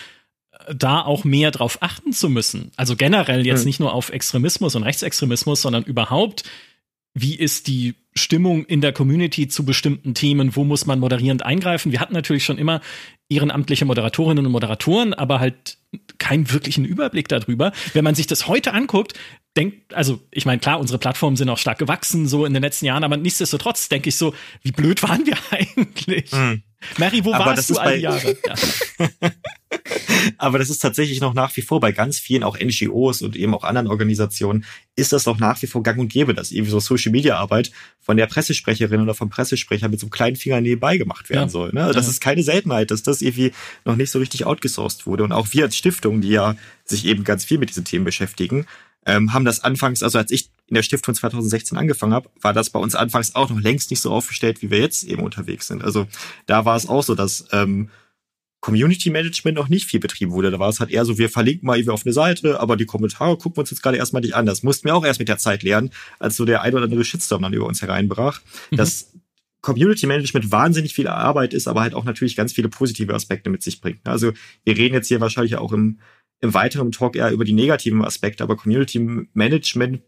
äh, 0.52 0.76
da 0.76 1.02
auch 1.02 1.26
mehr 1.26 1.52
drauf 1.52 1.80
achten 1.82 2.14
zu 2.14 2.30
müssen. 2.30 2.72
Also 2.78 2.96
generell 2.96 3.46
jetzt 3.46 3.62
hm. 3.62 3.66
nicht 3.66 3.80
nur 3.82 3.94
auf 3.94 4.10
Extremismus 4.10 4.76
und 4.76 4.84
Rechtsextremismus, 4.84 5.62
sondern 5.62 5.84
überhaupt 5.84 6.44
wie 7.14 7.36
ist 7.36 7.68
die 7.68 7.96
Stimmung 8.20 8.66
in 8.66 8.82
der 8.82 8.94
Community 8.94 9.48
zu 9.48 9.66
bestimmten 9.66 10.14
Themen, 10.14 10.56
wo 10.56 10.64
muss 10.64 10.86
man 10.86 11.00
moderierend 11.00 11.46
eingreifen. 11.46 11.92
Wir 11.92 12.00
hatten 12.00 12.14
natürlich 12.14 12.46
schon 12.46 12.58
immer 12.58 12.82
ehrenamtliche 13.30 13.86
Moderatorinnen 13.86 14.46
und 14.46 14.52
Moderatoren, 14.52 15.14
aber 15.14 15.40
halt 15.40 15.78
keinen 16.18 16.52
wirklichen 16.52 16.86
Überblick 16.86 17.28
darüber. 17.28 17.72
Wenn 17.94 18.04
man 18.04 18.16
sich 18.16 18.28
das 18.28 18.48
heute 18.48 18.74
anguckt, 18.74 19.14
denkt, 19.58 19.94
also 19.94 20.20
ich 20.32 20.46
meine, 20.46 20.60
klar, 20.60 20.80
unsere 20.80 21.00
Plattformen 21.00 21.36
sind 21.36 21.50
auch 21.50 21.58
stark 21.58 21.80
gewachsen 21.80 22.28
so 22.28 22.46
in 22.46 22.54
den 22.54 22.62
letzten 22.62 22.86
Jahren, 22.86 23.04
aber 23.04 23.18
nichtsdestotrotz 23.18 23.90
denke 23.90 24.10
ich 24.10 24.16
so, 24.16 24.34
wie 24.62 24.72
blöd 24.72 25.02
waren 25.08 25.26
wir 25.26 25.38
eigentlich? 25.52 26.32
Mhm. 26.32 26.64
Mary, 26.98 27.24
wo 27.24 27.34
aber 27.34 27.46
warst 27.46 27.70
du 27.70 27.78
all 27.78 27.96
die 27.96 28.04
Jahre? 28.04 28.38
Ja. 28.48 29.32
Aber 30.38 30.60
das 30.60 30.70
ist 30.70 30.80
tatsächlich 30.80 31.22
noch 31.22 31.34
nach 31.34 31.56
wie 31.56 31.62
vor 31.62 31.80
bei 31.80 31.92
ganz 31.92 32.20
vielen, 32.20 32.44
auch 32.44 32.58
NGOs 32.60 33.22
und 33.22 33.36
eben 33.36 33.54
auch 33.54 33.64
anderen 33.64 33.88
Organisationen, 33.88 34.66
ist 34.96 35.14
das 35.14 35.26
noch 35.26 35.40
nach 35.40 35.62
wie 35.62 35.68
vor 35.68 35.84
gang 35.84 36.00
und 36.00 36.12
gäbe, 36.12 36.34
dass 36.34 36.52
irgendwie 36.52 36.72
so 36.72 36.80
Social 36.80 37.12
Media 37.12 37.38
Arbeit 37.38 37.72
von 38.00 38.18
der 38.18 38.28
Pressesprecherin 38.28 39.02
oder 39.02 39.14
vom 39.14 39.30
Pressesprecher 39.30 39.88
mit 39.88 40.00
so 40.00 40.06
einem 40.06 40.12
kleinen 40.12 40.36
Finger 40.36 40.62
nebenbei 40.62 40.98
gemacht 40.98 41.30
werden 41.30 41.44
ja. 41.44 41.50
soll. 41.50 41.72
Ne? 41.74 41.92
Das 41.94 42.06
ja. 42.06 42.12
ist 42.12 42.22
keine 42.22 42.44
Seltenheit, 42.44 42.92
dass 42.92 43.04
das 43.04 43.22
irgendwie 43.22 43.54
noch 43.86 43.96
nicht 43.96 44.12
so 44.12 44.20
richtig 44.20 44.46
outgesourced 44.46 45.06
wurde. 45.06 45.24
Und 45.24 45.32
auch 45.32 45.48
wir 45.52 45.66
als 45.66 45.78
Stiftung, 45.78 46.22
die 46.22 46.30
ja 46.30 46.56
sich 46.86 47.06
eben 47.06 47.24
ganz 47.24 47.46
viel 47.46 47.58
mit 47.58 47.70
diesen 47.70 47.86
Themen 47.86 48.06
beschäftigen, 48.06 48.66
ähm, 49.06 49.34
haben 49.34 49.46
das 49.46 49.64
anfangs, 49.64 50.04
also 50.04 50.18
als 50.18 50.32
ich 50.32 50.50
in 50.70 50.76
der 50.76 50.84
Stiftung 50.84 51.16
2016 51.16 51.78
angefangen 51.78 52.14
habe, 52.14 52.30
war 52.42 52.54
das 52.54 52.70
bei 52.70 52.80
uns 52.80 52.96
anfangs 52.96 53.36
auch 53.36 53.50
noch 53.50 53.60
längst 53.60 53.90
nicht 53.90 54.02
so 54.02 54.12
aufgestellt, 54.12 54.62
wie 54.62 54.70
wir 54.70 54.80
jetzt 54.80 55.04
eben 55.04 55.24
unterwegs 55.24 55.68
sind. 55.68 55.84
Also 55.84 56.08
da 56.46 56.66
war 56.66 56.76
es 56.76 56.88
auch 56.88 57.04
so, 57.04 57.16
dass 57.16 57.48
ähm, 57.52 57.90
Community 58.62 59.10
Management 59.10 59.58
noch 59.58 59.70
nicht 59.70 59.86
viel 59.86 60.00
betrieben 60.00 60.32
wurde. 60.32 60.52
Da 60.52 60.60
war 60.60 60.70
es 60.70 60.80
halt 60.80 60.92
eher 60.92 61.06
so, 61.06 61.18
wir 61.18 61.30
verlinken 61.30 61.66
mal 61.66 61.78
irgendwie 61.78 61.94
auf 61.94 62.06
eine 62.06 62.14
Seite, 62.14 62.60
aber 62.60 62.78
die 62.78 62.86
Kommentare 62.86 63.38
gucken 63.38 63.58
wir 63.58 63.62
uns 63.62 63.72
jetzt 63.72 63.82
gerade 63.82 63.98
erstmal 63.98 64.22
nicht 64.22 64.36
an. 64.36 64.46
Das 64.46 64.64
mussten 64.64 64.88
wir 64.88 64.96
auch 64.96 65.06
erst 65.06 65.20
mit 65.20 65.30
der 65.30 65.38
Zeit 65.38 65.64
lernen, 65.64 65.92
als 66.20 66.36
so 66.36 66.46
der 66.46 66.62
ein 66.62 66.74
oder 66.74 66.84
andere 66.84 67.06
Shitstorm 67.06 67.42
dann 67.42 67.54
über 67.54 67.66
uns 67.66 67.82
hereinbrach. 67.82 68.42
Mhm. 68.72 68.78
Dass 68.78 69.14
Community 69.62 70.08
Management 70.08 70.52
wahnsinnig 70.52 70.94
viel 70.94 71.08
Arbeit 71.08 71.54
ist, 71.54 71.68
aber 71.68 71.82
halt 71.82 71.94
auch 71.94 72.04
natürlich 72.04 72.36
ganz 72.36 72.54
viele 72.54 72.70
positive 72.70 73.14
Aspekte 73.14 73.50
mit 73.50 73.64
sich 73.64 73.82
bringt. 73.82 74.08
Also 74.08 74.34
wir 74.64 74.78
reden 74.78 74.94
jetzt 74.94 75.08
hier 75.08 75.20
wahrscheinlich 75.20 75.56
auch 75.56 75.72
im, 75.74 76.00
im 76.42 76.54
weiteren 76.54 76.92
Talk 76.92 77.16
eher 77.16 77.32
über 77.32 77.46
die 77.46 77.54
negativen 77.54 78.04
Aspekte, 78.04 78.44
aber 78.44 78.56
Community 78.56 79.00
Management 79.34 80.02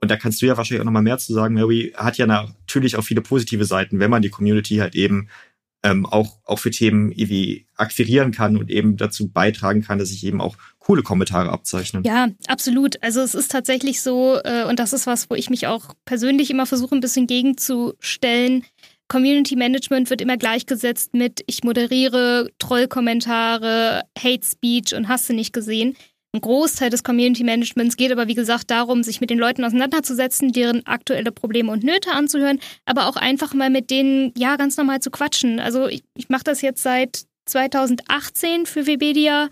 und 0.00 0.10
da 0.10 0.16
kannst 0.16 0.42
du 0.42 0.46
ja 0.46 0.56
wahrscheinlich 0.56 0.80
auch 0.80 0.86
nochmal 0.86 1.02
mehr 1.02 1.18
zu 1.18 1.32
sagen, 1.32 1.54
Mary, 1.54 1.92
hat 1.96 2.18
ja 2.18 2.26
natürlich 2.26 2.96
auch 2.96 3.04
viele 3.04 3.22
positive 3.22 3.64
Seiten, 3.64 3.98
wenn 3.98 4.10
man 4.10 4.22
die 4.22 4.30
Community 4.30 4.76
halt 4.76 4.94
eben 4.94 5.28
ähm, 5.82 6.04
auch, 6.04 6.38
auch 6.44 6.58
für 6.58 6.70
Themen 6.70 7.12
irgendwie 7.12 7.66
akquirieren 7.76 8.32
kann 8.32 8.56
und 8.56 8.70
eben 8.70 8.96
dazu 8.96 9.28
beitragen 9.28 9.82
kann, 9.82 9.98
dass 9.98 10.08
sich 10.08 10.24
eben 10.24 10.40
auch 10.40 10.56
coole 10.78 11.02
Kommentare 11.02 11.50
abzeichnen. 11.50 12.02
Ja, 12.04 12.28
absolut. 12.48 13.02
Also 13.02 13.20
es 13.20 13.34
ist 13.34 13.50
tatsächlich 13.50 14.02
so, 14.02 14.38
äh, 14.42 14.64
und 14.64 14.78
das 14.78 14.92
ist 14.92 15.06
was, 15.06 15.30
wo 15.30 15.34
ich 15.34 15.48
mich 15.48 15.66
auch 15.66 15.94
persönlich 16.04 16.50
immer 16.50 16.66
versuche, 16.66 16.94
ein 16.94 17.00
bisschen 17.00 17.26
gegenzustellen. 17.26 18.64
Community 19.08 19.54
Management 19.54 20.10
wird 20.10 20.20
immer 20.20 20.36
gleichgesetzt 20.36 21.14
mit 21.14 21.44
ich 21.46 21.62
moderiere 21.62 22.50
Trollkommentare, 22.58 24.02
Hate 24.18 24.44
Speech 24.44 24.94
und 24.94 25.08
hast 25.08 25.28
du 25.28 25.34
nicht 25.34 25.52
gesehen. 25.52 25.96
Ein 26.36 26.42
Großteil 26.42 26.90
des 26.90 27.02
Community 27.02 27.44
Managements 27.44 27.96
geht 27.96 28.12
aber, 28.12 28.28
wie 28.28 28.34
gesagt, 28.34 28.70
darum, 28.70 29.02
sich 29.02 29.22
mit 29.22 29.30
den 29.30 29.38
Leuten 29.38 29.64
auseinanderzusetzen, 29.64 30.52
deren 30.52 30.84
aktuelle 30.86 31.32
Probleme 31.32 31.72
und 31.72 31.82
Nöte 31.82 32.12
anzuhören, 32.12 32.60
aber 32.84 33.08
auch 33.08 33.16
einfach 33.16 33.54
mal 33.54 33.70
mit 33.70 33.90
denen, 33.90 34.34
ja, 34.36 34.56
ganz 34.56 34.76
normal 34.76 35.00
zu 35.00 35.10
quatschen. 35.10 35.60
Also 35.60 35.86
ich, 35.86 36.02
ich 36.14 36.28
mache 36.28 36.44
das 36.44 36.60
jetzt 36.60 36.82
seit 36.82 37.22
2018 37.46 38.66
für 38.66 38.86
Webedia. 38.86 39.48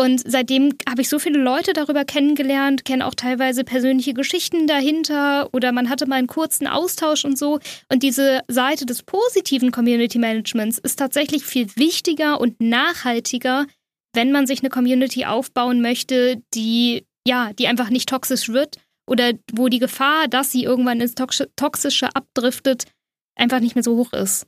Und 0.00 0.22
seitdem 0.24 0.70
habe 0.88 1.02
ich 1.02 1.08
so 1.08 1.18
viele 1.18 1.40
Leute 1.40 1.72
darüber 1.72 2.04
kennengelernt, 2.04 2.84
kenne 2.84 3.06
auch 3.06 3.14
teilweise 3.14 3.64
persönliche 3.64 4.14
Geschichten 4.14 4.68
dahinter 4.68 5.48
oder 5.52 5.72
man 5.72 5.90
hatte 5.90 6.06
mal 6.06 6.16
einen 6.16 6.28
kurzen 6.28 6.68
Austausch 6.68 7.24
und 7.24 7.36
so. 7.36 7.58
Und 7.92 8.04
diese 8.04 8.40
Seite 8.46 8.86
des 8.86 9.02
positiven 9.02 9.72
Community 9.72 10.18
Managements 10.18 10.78
ist 10.78 10.98
tatsächlich 10.98 11.44
viel 11.44 11.66
wichtiger 11.74 12.40
und 12.40 12.60
nachhaltiger 12.60 13.66
wenn 14.12 14.32
man 14.32 14.46
sich 14.46 14.60
eine 14.60 14.70
Community 14.70 15.24
aufbauen 15.24 15.80
möchte, 15.80 16.42
die 16.54 17.04
ja, 17.26 17.52
die 17.52 17.68
einfach 17.68 17.90
nicht 17.90 18.08
toxisch 18.08 18.48
wird 18.48 18.78
oder 19.06 19.32
wo 19.52 19.68
die 19.68 19.78
Gefahr, 19.78 20.28
dass 20.28 20.52
sie 20.52 20.64
irgendwann 20.64 21.00
ins 21.00 21.14
Toxische 21.14 22.08
abdriftet, 22.14 22.84
einfach 23.36 23.60
nicht 23.60 23.74
mehr 23.74 23.82
so 23.84 23.96
hoch 23.96 24.12
ist. 24.12 24.46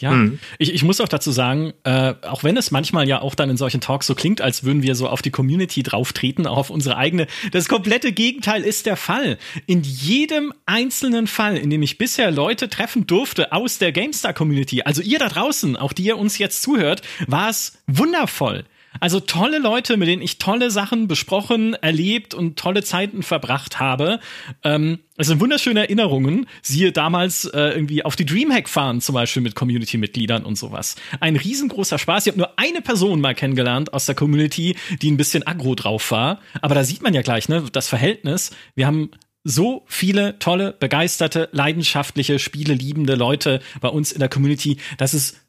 Ja, 0.00 0.12
mhm. 0.12 0.38
ich, 0.58 0.72
ich 0.72 0.82
muss 0.82 1.00
auch 1.00 1.08
dazu 1.08 1.30
sagen, 1.30 1.72
äh, 1.84 2.14
auch 2.22 2.44
wenn 2.44 2.56
es 2.56 2.70
manchmal 2.70 3.08
ja 3.08 3.20
auch 3.20 3.34
dann 3.34 3.50
in 3.50 3.56
solchen 3.56 3.80
Talks 3.80 4.06
so 4.06 4.14
klingt, 4.14 4.40
als 4.40 4.64
würden 4.64 4.82
wir 4.82 4.94
so 4.94 5.08
auf 5.08 5.22
die 5.22 5.30
Community 5.30 5.82
drauftreten, 5.82 6.46
auch 6.46 6.56
auf 6.58 6.70
unsere 6.70 6.96
eigene, 6.96 7.26
das 7.52 7.68
komplette 7.68 8.12
Gegenteil 8.12 8.62
ist 8.62 8.86
der 8.86 8.96
Fall. 8.96 9.38
In 9.66 9.82
jedem 9.82 10.52
einzelnen 10.66 11.26
Fall, 11.26 11.56
in 11.56 11.70
dem 11.70 11.82
ich 11.82 11.98
bisher 11.98 12.30
Leute 12.30 12.68
treffen 12.68 13.06
durfte 13.06 13.52
aus 13.52 13.78
der 13.78 13.92
GameStar-Community, 13.92 14.82
also 14.82 15.02
ihr 15.02 15.18
da 15.18 15.28
draußen, 15.28 15.76
auch 15.76 15.92
die 15.92 16.04
ihr 16.04 16.18
uns 16.18 16.38
jetzt 16.38 16.62
zuhört, 16.62 17.02
war 17.26 17.50
es 17.50 17.78
wundervoll. 17.86 18.64
Also 18.98 19.20
tolle 19.20 19.58
Leute, 19.58 19.96
mit 19.96 20.08
denen 20.08 20.22
ich 20.22 20.38
tolle 20.38 20.70
Sachen 20.70 21.06
besprochen, 21.06 21.74
erlebt 21.74 22.34
und 22.34 22.58
tolle 22.58 22.82
Zeiten 22.82 23.22
verbracht 23.22 23.78
habe. 23.78 24.18
Ähm, 24.64 24.98
es 25.16 25.28
sind 25.28 25.40
wunderschöne 25.40 25.80
Erinnerungen. 25.80 26.46
Siehe 26.62 26.90
damals 26.90 27.44
äh, 27.44 27.60
irgendwie 27.70 28.04
auf 28.04 28.16
die 28.16 28.24
Dreamhack 28.24 28.68
fahren, 28.68 29.00
zum 29.00 29.14
Beispiel 29.14 29.42
mit 29.42 29.54
Community-Mitgliedern 29.54 30.44
und 30.44 30.56
sowas. 30.56 30.96
Ein 31.20 31.36
riesengroßer 31.36 31.98
Spaß. 31.98 32.26
Ich 32.26 32.32
habe 32.32 32.38
nur 32.38 32.58
eine 32.58 32.80
Person 32.80 33.20
mal 33.20 33.34
kennengelernt 33.34 33.92
aus 33.92 34.06
der 34.06 34.14
Community, 34.14 34.76
die 35.00 35.10
ein 35.10 35.16
bisschen 35.16 35.46
aggro 35.46 35.74
drauf 35.74 36.10
war. 36.10 36.40
Aber 36.60 36.74
da 36.74 36.82
sieht 36.82 37.02
man 37.02 37.14
ja 37.14 37.22
gleich, 37.22 37.48
ne, 37.48 37.64
das 37.70 37.88
Verhältnis. 37.88 38.50
Wir 38.74 38.86
haben 38.86 39.10
so 39.44 39.84
viele 39.86 40.38
tolle, 40.38 40.74
begeisterte, 40.78 41.48
leidenschaftliche, 41.52 42.38
spieleliebende 42.38 43.14
Leute 43.14 43.60
bei 43.80 43.88
uns 43.88 44.12
in 44.12 44.18
der 44.18 44.28
Community, 44.28 44.78
dass 44.98 45.14
es 45.14 45.40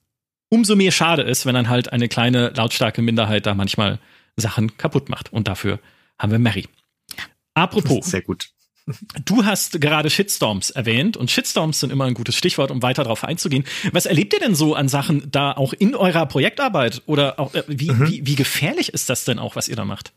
umso 0.52 0.76
mehr 0.76 0.92
schade 0.92 1.24
ist, 1.24 1.46
wenn 1.46 1.56
dann 1.56 1.70
halt 1.70 1.92
eine 1.92 2.08
kleine, 2.08 2.50
lautstarke 2.50 3.02
Minderheit 3.02 3.46
da 3.46 3.56
manchmal 3.56 4.00
Sachen 4.36 4.78
kaputt 4.78 5.10
macht. 5.10 5.34
Und 5.34 5.48
dafür 5.48 5.80
haben 6.20 6.32
wir 6.32 6.40
Mary. 6.40 6.68
Apropos. 7.54 8.06
Sehr 8.06 8.22
gut. 8.22 8.50
Du 9.26 9.46
hast 9.46 9.80
gerade 9.80 10.10
Shitstorms 10.10 10.72
erwähnt 10.72 11.16
und 11.16 11.32
Shitstorms 11.32 11.80
sind 11.80 11.92
immer 11.92 12.06
ein 12.06 12.16
gutes 12.16 12.36
Stichwort, 12.36 12.72
um 12.72 12.82
weiter 12.82 13.04
darauf 13.04 13.24
einzugehen. 13.24 13.64
Was 13.92 14.06
erlebt 14.06 14.34
ihr 14.34 14.40
denn 14.40 14.56
so 14.56 14.76
an 14.76 14.90
Sachen 14.90 15.30
da 15.32 15.52
auch 15.52 15.74
in 15.74 15.96
eurer 15.96 16.26
Projektarbeit 16.26 17.04
oder 17.06 17.40
auch, 17.40 17.54
äh, 17.54 17.64
wie, 17.68 17.92
mhm. 17.92 18.10
wie, 18.10 18.26
wie 18.26 18.36
gefährlich 18.36 18.94
ist 18.94 19.10
das 19.10 19.24
denn 19.24 19.40
auch, 19.40 19.56
was 19.56 19.68
ihr 19.68 19.76
da 19.76 19.86
macht? 19.86 20.12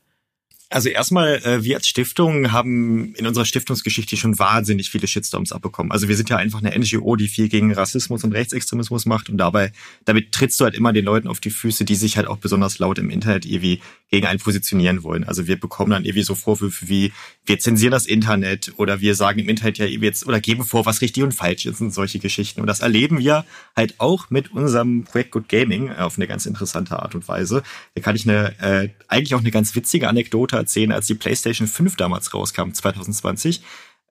Also 0.75 0.89
erstmal, 0.89 1.37
äh, 1.45 1.63
wir 1.63 1.77
als 1.77 1.87
Stiftung 1.87 2.51
haben 2.51 3.15
in 3.15 3.29
unserer 3.29 3.45
Stiftungsgeschichte 3.45 4.17
schon 4.17 4.41
wahnsinnig 4.41 4.91
viele 4.91 5.07
Shitstorms 5.07 5.53
abbekommen. 5.53 5.93
Also 5.93 6.09
wir 6.09 6.17
sind 6.17 6.31
ja 6.31 6.37
einfach 6.37 6.65
eine 6.65 6.77
NGO, 6.77 7.15
die 7.15 7.29
viel 7.29 7.49
gegen 7.49 7.73
Rassismus 7.73 8.25
und 8.25 8.33
Rechtsextremismus 8.33 9.07
macht 9.07 9.31
und 9.31 9.39
dabei, 9.39 9.71
damit 10.05 10.33
trittst 10.33 10.59
du 10.59 10.65
halt 10.65 10.75
immer 10.75 10.93
den 10.93 11.05
Leuten 11.05 11.29
auf 11.29 11.39
die 11.39 11.51
Füße, 11.51 11.85
die 11.85 11.95
sich 11.95 12.17
halt 12.17 12.27
auch 12.27 12.39
besonders 12.39 12.81
laut 12.81 12.99
im 12.99 13.09
Internet 13.09 13.47
irgendwie 13.47 13.83
gegen 14.11 14.27
einen 14.27 14.41
positionieren 14.41 15.05
wollen. 15.05 15.23
Also 15.23 15.47
wir 15.47 15.61
bekommen 15.61 15.93
dann 15.93 16.05
irgendwie 16.05 16.25
so 16.25 16.35
Vorwürfe 16.35 16.89
wie, 16.89 17.13
wir 17.47 17.61
zensieren 17.61 17.93
das 17.93 18.07
Internet 18.07 18.73
oder 18.77 19.01
wir 19.01 19.15
sagen 19.15 19.39
im 19.39 19.49
Internet 19.49 19.79
ja 19.79 19.87
jetzt 19.87 20.27
oder 20.27 20.41
geben 20.41 20.65
vor, 20.65 20.87
was 20.87 21.03
richtig 21.03 21.23
und 21.23 21.33
falsch 21.33 21.67
ist 21.67 21.81
und 21.81 21.93
solche 21.93 22.19
Geschichten. 22.19 22.61
Und 22.61 22.67
das 22.67 22.81
erleben 22.81 23.21
wir 23.21 23.45
halt 23.77 24.01
auch 24.01 24.29
mit 24.29 24.51
unserem 24.51 25.05
Projekt 25.05 25.31
Good 25.31 25.49
Gaming 25.49 25.93
auf 25.93 26.17
eine 26.17 26.27
ganz 26.27 26.47
interessante 26.47 26.99
Art 26.99 27.15
und 27.15 27.29
Weise. 27.29 27.63
Da 27.95 28.03
kann 28.03 28.17
ich 28.17 28.29
eine, 28.29 28.59
äh, 28.61 28.89
eigentlich 29.07 29.37
auch 29.37 29.41
eine 29.41 29.53
ganz 29.53 29.77
witzige 29.77 30.09
Anekdote 30.09 30.64
erzählen, 30.65 30.93
als 30.93 31.07
die 31.07 31.15
PlayStation 31.15 31.69
5 31.69 31.97
damals 31.97 32.33
rauskam, 32.35 32.73
2020 32.73 33.63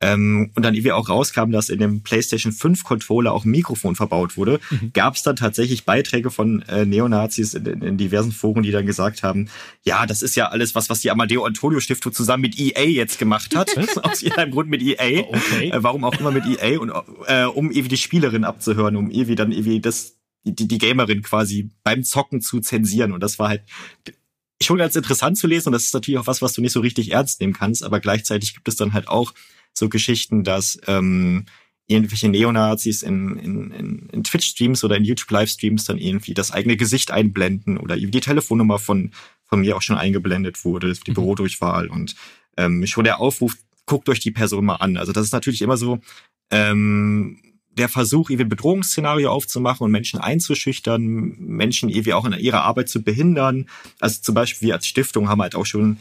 ähm, 0.03 0.51
und 0.55 0.63
dann 0.63 0.73
irgendwie 0.73 0.91
auch 0.91 1.07
rauskam, 1.07 1.51
dass 1.51 1.69
in 1.69 1.79
dem 1.79 2.03
PlayStation 2.03 2.51
5 2.51 2.83
Controller 2.83 3.31
auch 3.31 3.45
ein 3.45 3.51
Mikrofon 3.51 3.95
verbaut 3.95 4.35
wurde, 4.35 4.59
mhm. 4.69 4.91
gab 4.93 5.15
es 5.15 5.23
dann 5.23 5.37
tatsächlich 5.37 5.85
Beiträge 5.85 6.29
von 6.29 6.61
äh, 6.63 6.85
Neonazis 6.85 7.53
in, 7.53 7.65
in, 7.65 7.81
in, 7.81 7.97
diversen 7.97 8.33
Foren, 8.33 8.63
die 8.63 8.71
dann 8.71 8.85
gesagt 8.85 9.23
haben, 9.23 9.47
ja, 9.83 10.05
das 10.05 10.21
ist 10.21 10.35
ja 10.35 10.47
alles 10.47 10.75
was, 10.75 10.89
was 10.89 10.99
die 10.99 11.09
Amadeo 11.09 11.45
Antonio 11.45 11.79
Stiftung 11.79 12.11
zusammen 12.11 12.41
mit 12.41 12.59
EA 12.59 12.83
jetzt 12.83 13.17
gemacht 13.17 13.55
hat, 13.55 13.77
aus 14.03 14.21
irgendeinem 14.21 14.51
Grund 14.51 14.69
mit 14.69 14.81
EA, 14.81 15.21
okay. 15.21 15.69
äh, 15.69 15.83
warum 15.83 16.03
auch 16.03 16.19
immer 16.19 16.31
mit 16.31 16.43
EA 16.45 16.79
und 16.79 16.91
äh, 17.27 17.45
um 17.45 17.71
irgendwie 17.71 17.89
die 17.89 17.97
Spielerin 17.97 18.43
abzuhören, 18.43 18.97
um 18.97 19.09
irgendwie 19.09 19.35
dann 19.35 19.51
irgendwie 19.51 19.79
das 19.79 20.17
die, 20.45 20.67
die 20.67 20.77
Gamerin 20.77 21.21
quasi 21.21 21.71
beim 21.85 22.03
Zocken 22.03 22.41
zu 22.41 22.59
zensieren. 22.59 23.13
Und 23.13 23.23
das 23.23 23.39
war 23.39 23.47
halt 23.47 23.61
schon 24.61 24.77
ganz 24.77 24.95
interessant 24.95 25.37
zu 25.37 25.47
lesen 25.47 25.69
und 25.69 25.73
das 25.73 25.85
ist 25.85 25.93
natürlich 25.93 26.19
auch 26.19 26.27
was, 26.27 26.41
was 26.41 26.53
du 26.53 26.61
nicht 26.61 26.71
so 26.71 26.79
richtig 26.79 27.11
ernst 27.11 27.41
nehmen 27.41 27.53
kannst, 27.53 27.83
aber 27.83 27.99
gleichzeitig 27.99 28.53
gibt 28.53 28.67
es 28.67 28.75
dann 28.75 28.93
halt 28.93 29.07
auch 29.07 29.33
so 29.73 29.89
Geschichten, 29.89 30.43
dass 30.43 30.79
ähm, 30.87 31.45
irgendwelche 31.87 32.29
Neonazis 32.29 33.03
in, 33.03 33.37
in, 33.37 33.71
in, 33.71 34.09
in 34.09 34.23
Twitch-Streams 34.23 34.83
oder 34.83 34.95
in 34.95 35.03
YouTube-Livestreams 35.03 35.85
dann 35.85 35.97
irgendwie 35.97 36.33
das 36.33 36.51
eigene 36.51 36.77
Gesicht 36.77 37.11
einblenden 37.11 37.77
oder 37.77 37.97
die 37.97 38.19
Telefonnummer 38.19 38.79
von, 38.79 39.11
von 39.45 39.61
mir 39.61 39.75
auch 39.75 39.81
schon 39.81 39.97
eingeblendet 39.97 40.63
wurde, 40.63 40.93
die 40.93 41.11
mhm. 41.11 41.15
Bürodurchwahl 41.15 41.87
und 41.87 42.15
ähm, 42.57 42.85
schon 42.87 43.03
der 43.03 43.19
Aufruf, 43.19 43.57
guckt 43.85 44.07
euch 44.07 44.19
die 44.19 44.31
Person 44.31 44.65
mal 44.65 44.75
an. 44.75 44.95
Also 44.95 45.11
das 45.11 45.25
ist 45.25 45.33
natürlich 45.33 45.61
immer 45.61 45.75
so 45.75 45.99
ähm, 46.51 47.52
der 47.77 47.89
Versuch, 47.89 48.29
irgendwie 48.29 48.45
ein 48.45 48.49
Bedrohungsszenario 48.49 49.31
aufzumachen 49.31 49.85
und 49.85 49.91
Menschen 49.91 50.19
einzuschüchtern, 50.19 51.03
Menschen 51.39 51.89
irgendwie 51.89 52.13
auch 52.13 52.25
in 52.25 52.33
ihrer 52.33 52.63
Arbeit 52.63 52.89
zu 52.89 53.01
behindern. 53.01 53.67
Also 53.99 54.21
zum 54.21 54.35
Beispiel 54.35 54.67
wir 54.67 54.75
als 54.75 54.87
Stiftung 54.87 55.29
haben 55.29 55.41
halt 55.41 55.55
auch 55.55 55.65
schon 55.65 55.97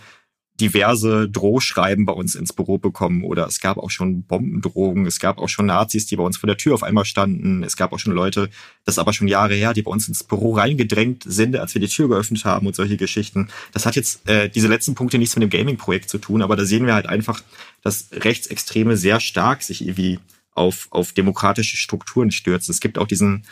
diverse 0.61 1.28
Drohschreiben 1.28 2.04
bei 2.04 2.12
uns 2.12 2.35
ins 2.35 2.52
Büro 2.52 2.78
bekommen 2.78 3.24
oder 3.24 3.46
es 3.46 3.61
gab 3.61 3.78
auch 3.78 3.90
schon 3.90 4.22
Bombendrohungen, 4.24 5.06
es 5.06 5.18
gab 5.18 5.38
auch 5.38 5.48
schon 5.48 5.66
Nazis, 5.66 6.06
die 6.06 6.16
bei 6.16 6.22
uns 6.22 6.37
vor 6.37 6.46
der 6.46 6.58
Tür 6.58 6.74
auf 6.74 6.82
einmal 6.82 7.04
standen, 7.04 7.62
es 7.62 7.76
gab 7.76 7.92
auch 7.92 7.98
schon 7.98 8.12
Leute, 8.12 8.50
das 8.85 8.98
aber 8.98 9.12
schon 9.12 9.28
Jahre 9.28 9.54
her, 9.54 9.72
die 9.72 9.82
bei 9.82 9.90
uns 9.90 10.06
ins 10.08 10.22
Büro 10.22 10.54
reingedrängt 10.54 11.24
sind, 11.26 11.56
als 11.56 11.74
wir 11.74 11.80
die 11.80 11.88
Tür 11.88 12.08
geöffnet 12.08 12.44
haben 12.44 12.66
und 12.66 12.76
solche 12.76 12.96
Geschichten. 12.96 13.48
Das 13.72 13.87
hat 13.87 13.96
jetzt 13.96 14.28
äh, 14.28 14.50
diese 14.50 14.68
letzten 14.68 14.94
Punkte 14.94 15.18
nichts 15.18 15.35
mit 15.35 15.42
dem 15.42 15.50
Gaming-Projekt 15.50 16.11
zu 16.11 16.18
tun, 16.18 16.42
aber 16.42 16.54
da 16.54 16.64
sehen 16.64 16.87
wir 16.87 16.94
halt 16.94 17.06
einfach, 17.08 17.42
dass 17.82 18.11
Rechtsextreme 18.12 18.96
sehr 18.96 19.20
stark 19.20 19.62
sich 19.62 19.85
irgendwie 19.85 20.20
auf, 20.52 20.88
auf 20.90 21.12
demokratische 21.12 21.76
Strukturen 21.76 22.30
stürzen. 22.30 22.72
Es 22.72 22.80
gibt 22.80 22.98
auch 22.98 23.06
diesen 23.06 23.44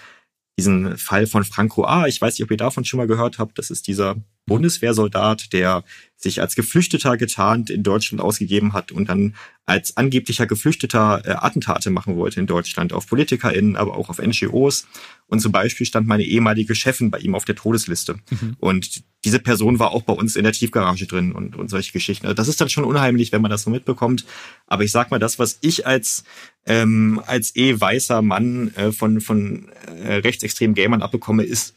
diesen 0.61 0.99
Fall 0.99 1.27
von 1.27 1.45
Franco 1.45 1.85
A. 1.85 2.07
Ich 2.07 2.21
weiß 2.21 2.35
nicht, 2.35 2.45
ob 2.45 2.51
ihr 2.51 2.57
davon 2.57 2.85
schon 2.85 2.99
mal 2.99 3.07
gehört 3.07 3.39
habt. 3.39 3.59
Das 3.59 3.71
ist 3.71 3.87
dieser 3.87 4.17
Bundeswehrsoldat, 4.47 5.53
der 5.53 5.85
sich 6.17 6.41
als 6.41 6.55
Geflüchteter 6.55 7.17
getarnt 7.17 7.71
in 7.71 7.83
Deutschland 7.83 8.21
ausgegeben 8.21 8.73
hat 8.75 8.93
und 8.93 9.09
dann 9.09 9.35
als 9.65 9.97
angeblicher 9.97 10.47
Geflüchteter 10.47 11.23
äh, 11.25 11.31
Attentate 11.31 11.91
machen 11.91 12.17
wollte 12.17 12.41
in 12.41 12.47
Deutschland 12.47 12.93
auf 12.93 13.07
PolitikerInnen, 13.07 13.77
aber 13.77 13.97
auch 13.97 14.11
auf 14.11 14.19
NGOs. 14.19 14.87
Und 15.29 15.41
zum 15.41 15.53
Beispiel 15.53 15.87
stand 15.87 16.07
meine 16.07 16.25
ehemalige 16.25 16.75
Chefin 16.75 17.11
bei 17.11 17.19
ihm 17.21 17.35
auf 17.35 17.45
der 17.45 17.55
Todesliste. 17.55 18.17
Mhm. 18.31 18.57
Und 18.59 19.05
diese 19.25 19.39
Person 19.39 19.79
war 19.79 19.93
auch 19.93 20.03
bei 20.03 20.13
uns 20.13 20.37
in 20.37 20.43
der 20.43 20.53
Tiefgarage 20.53 21.07
drin 21.07 21.33
und, 21.33 21.57
und 21.57 21.71
solche 21.71 21.93
Geschichten. 21.93 22.27
Also 22.27 22.35
das 22.35 22.49
ist 22.49 22.61
dann 22.61 22.69
schon 22.69 22.85
unheimlich, 22.85 23.33
wenn 23.33 23.41
man 23.41 23.51
das 23.51 23.63
so 23.63 23.71
mitbekommt. 23.71 24.27
Aber 24.67 24.83
ich 24.83 24.91
sag 24.91 25.11
mal, 25.11 25.19
das, 25.19 25.39
was 25.39 25.59
ich 25.61 25.87
als 25.87 26.25
ähm, 26.67 27.21
als 27.27 27.57
eh 27.57 27.81
weißer 27.81 28.23
Mann 28.23 28.75
äh, 28.75 28.93
von 28.93 29.21
von 29.21 29.69
äh, 30.03 30.15
rechtsextremen 30.15 30.75
Gamern 30.75 31.03
abbekomme, 31.03 31.43
ist 31.43 31.75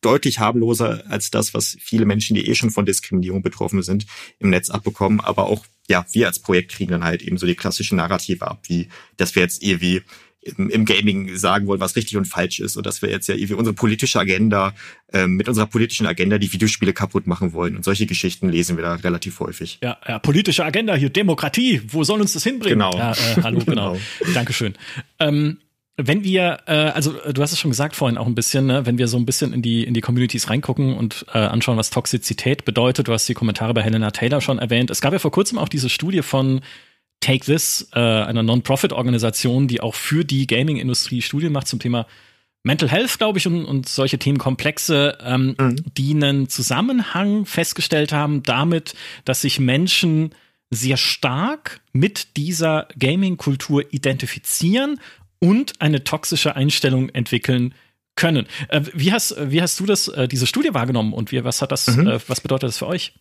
deutlich 0.00 0.38
harmloser 0.38 1.04
als 1.08 1.30
das, 1.30 1.54
was 1.54 1.76
viele 1.80 2.04
Menschen, 2.04 2.34
die 2.34 2.46
eh 2.48 2.54
schon 2.54 2.70
von 2.70 2.86
Diskriminierung 2.86 3.42
betroffen 3.42 3.82
sind, 3.82 4.06
im 4.38 4.50
Netz 4.50 4.70
abbekommen. 4.70 5.20
Aber 5.20 5.46
auch, 5.46 5.64
ja, 5.88 6.04
wir 6.12 6.26
als 6.26 6.38
Projekt 6.38 6.72
kriegen 6.72 6.92
dann 6.92 7.04
halt 7.04 7.22
eben 7.22 7.38
so 7.38 7.46
die 7.46 7.54
klassische 7.54 7.96
Narrative 7.96 8.46
ab, 8.46 8.60
wie, 8.68 8.88
dass 9.16 9.34
wir 9.34 9.42
jetzt 9.42 9.62
irgendwie 9.62 10.02
im, 10.44 10.68
im 10.70 10.84
Gaming 10.84 11.36
sagen 11.36 11.66
wollen, 11.66 11.80
was 11.80 11.96
richtig 11.96 12.16
und 12.16 12.26
falsch 12.26 12.60
ist 12.60 12.76
und 12.76 12.86
dass 12.86 13.02
wir 13.02 13.10
jetzt 13.10 13.28
ja 13.28 13.34
irgendwie 13.34 13.54
unsere 13.54 13.74
politische 13.74 14.18
Agenda, 14.18 14.74
äh, 15.12 15.26
mit 15.26 15.48
unserer 15.48 15.66
politischen 15.66 16.06
Agenda 16.06 16.38
die 16.38 16.52
Videospiele 16.52 16.92
kaputt 16.92 17.26
machen 17.26 17.52
wollen. 17.52 17.76
Und 17.76 17.84
solche 17.84 18.06
Geschichten 18.06 18.48
lesen 18.48 18.76
wir 18.76 18.84
da 18.84 18.94
relativ 18.94 19.40
häufig. 19.40 19.78
Ja, 19.82 19.96
ja 20.06 20.18
politische 20.18 20.64
Agenda 20.64 20.94
hier, 20.94 21.10
Demokratie, 21.10 21.82
wo 21.88 22.04
soll 22.04 22.20
uns 22.20 22.32
das 22.32 22.44
hinbringen? 22.44 22.78
Genau. 22.78 22.96
Ja, 22.96 23.12
äh, 23.12 23.42
hallo, 23.42 23.60
genau. 23.66 23.98
genau. 24.18 24.32
Dankeschön. 24.34 24.74
Ähm, 25.18 25.58
wenn 25.96 26.24
wir, 26.24 26.58
äh, 26.66 26.72
also 26.72 27.20
äh, 27.20 27.32
du 27.32 27.40
hast 27.40 27.52
es 27.52 27.60
schon 27.60 27.70
gesagt 27.70 27.94
vorhin 27.94 28.18
auch 28.18 28.26
ein 28.26 28.34
bisschen, 28.34 28.66
ne, 28.66 28.84
wenn 28.84 28.98
wir 28.98 29.06
so 29.06 29.16
ein 29.16 29.26
bisschen 29.26 29.52
in 29.52 29.62
die 29.62 29.84
in 29.84 29.94
die 29.94 30.00
Communities 30.00 30.50
reingucken 30.50 30.96
und 30.96 31.24
äh, 31.32 31.38
anschauen, 31.38 31.76
was 31.76 31.90
Toxizität 31.90 32.64
bedeutet. 32.64 33.06
Du 33.06 33.12
hast 33.12 33.28
die 33.28 33.34
Kommentare 33.34 33.74
bei 33.74 33.82
Helena 33.82 34.10
Taylor 34.10 34.40
schon 34.40 34.58
erwähnt. 34.58 34.90
Es 34.90 35.00
gab 35.00 35.12
ja 35.12 35.20
vor 35.20 35.30
kurzem 35.30 35.58
auch 35.58 35.68
diese 35.68 35.88
Studie 35.88 36.22
von 36.22 36.62
Take 37.24 37.46
This, 37.46 37.88
äh, 37.94 37.98
einer 37.98 38.42
Non-Profit-Organisation, 38.42 39.66
die 39.66 39.80
auch 39.80 39.94
für 39.94 40.26
die 40.26 40.46
Gaming-Industrie 40.46 41.22
Studien 41.22 41.52
macht 41.52 41.68
zum 41.68 41.78
Thema 41.78 42.06
Mental 42.64 42.90
Health, 42.90 43.18
glaube 43.18 43.38
ich, 43.38 43.46
und, 43.46 43.64
und 43.64 43.88
solche 43.88 44.18
Themenkomplexe, 44.18 45.16
ähm, 45.22 45.54
mhm. 45.58 45.76
die 45.96 46.12
einen 46.12 46.50
Zusammenhang 46.50 47.46
festgestellt 47.46 48.12
haben 48.12 48.42
damit, 48.42 48.94
dass 49.24 49.40
sich 49.40 49.58
Menschen 49.58 50.34
sehr 50.68 50.98
stark 50.98 51.80
mit 51.92 52.36
dieser 52.36 52.88
Gaming-Kultur 52.98 53.84
identifizieren 53.90 55.00
und 55.38 55.80
eine 55.80 56.04
toxische 56.04 56.56
Einstellung 56.56 57.08
entwickeln 57.08 57.74
können. 58.16 58.46
Äh, 58.68 58.82
wie 58.92 59.12
hast, 59.12 59.34
wie 59.38 59.62
hast 59.62 59.80
du 59.80 59.86
das, 59.86 60.08
äh, 60.08 60.28
diese 60.28 60.46
Studie 60.46 60.74
wahrgenommen 60.74 61.14
und 61.14 61.32
wie, 61.32 61.42
was 61.42 61.62
hat 61.62 61.72
das, 61.72 61.86
mhm. 61.88 62.06
äh, 62.06 62.20
was 62.28 62.42
bedeutet 62.42 62.68
das 62.68 62.78
für 62.78 62.86
euch? 62.86 63.14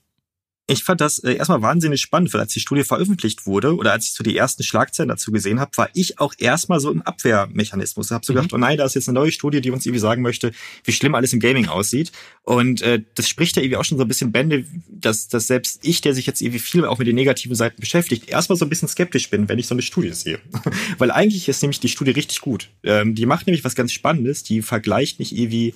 Ich 0.65 0.85
fand 0.85 1.01
das 1.01 1.19
äh, 1.19 1.33
erstmal 1.33 1.61
wahnsinnig 1.61 1.99
spannend, 1.99 2.33
weil 2.33 2.39
als 2.39 2.53
die 2.53 2.61
Studie 2.61 2.85
veröffentlicht 2.85 3.45
wurde 3.45 3.75
oder 3.75 3.91
als 3.91 4.05
ich 4.05 4.13
so 4.13 4.23
die 4.23 4.37
ersten 4.37 4.63
Schlagzeilen 4.63 5.09
dazu 5.09 5.33
gesehen 5.33 5.59
habe, 5.59 5.71
war 5.75 5.89
ich 5.93 6.19
auch 6.19 6.33
erstmal 6.37 6.79
so 6.79 6.89
im 6.89 7.01
Abwehrmechanismus. 7.01 8.07
Ich 8.07 8.11
habe 8.13 8.25
so 8.25 8.31
mhm. 8.31 8.37
gedacht, 8.37 8.53
oh 8.53 8.57
nein, 8.57 8.77
da 8.77 8.85
ist 8.85 8.95
jetzt 8.95 9.09
eine 9.09 9.19
neue 9.19 9.33
Studie, 9.33 9.59
die 9.59 9.71
uns 9.71 9.85
irgendwie 9.85 9.99
sagen 9.99 10.21
möchte, 10.21 10.53
wie 10.85 10.93
schlimm 10.93 11.15
alles 11.15 11.33
im 11.33 11.41
Gaming 11.41 11.67
aussieht. 11.67 12.13
Und 12.43 12.81
äh, 12.81 13.03
das 13.15 13.27
spricht 13.27 13.57
ja 13.57 13.61
irgendwie 13.61 13.75
auch 13.75 13.83
schon 13.83 13.97
so 13.97 14.05
ein 14.05 14.07
bisschen 14.07 14.31
Bände, 14.31 14.65
dass, 14.87 15.27
dass 15.27 15.47
selbst 15.47 15.79
ich, 15.83 15.99
der 15.99 16.13
sich 16.13 16.25
jetzt 16.25 16.39
irgendwie 16.39 16.59
viel 16.59 16.85
auch 16.85 16.97
mit 16.97 17.07
den 17.07 17.15
negativen 17.15 17.55
Seiten 17.55 17.81
beschäftigt, 17.81 18.29
erstmal 18.29 18.57
so 18.57 18.65
ein 18.65 18.69
bisschen 18.69 18.87
skeptisch 18.87 19.29
bin, 19.29 19.49
wenn 19.49 19.59
ich 19.59 19.67
so 19.67 19.75
eine 19.75 19.81
Studie 19.81 20.13
sehe. 20.13 20.39
weil 20.97 21.11
eigentlich 21.11 21.49
ist 21.49 21.61
nämlich 21.61 21.81
die 21.81 21.89
Studie 21.89 22.11
richtig 22.11 22.39
gut. 22.39 22.69
Ähm, 22.83 23.15
die 23.15 23.25
macht 23.25 23.47
nämlich 23.47 23.65
was 23.65 23.75
ganz 23.75 23.91
Spannendes, 23.91 24.43
die 24.43 24.61
vergleicht 24.61 25.19
nicht 25.19 25.35
irgendwie 25.35 25.73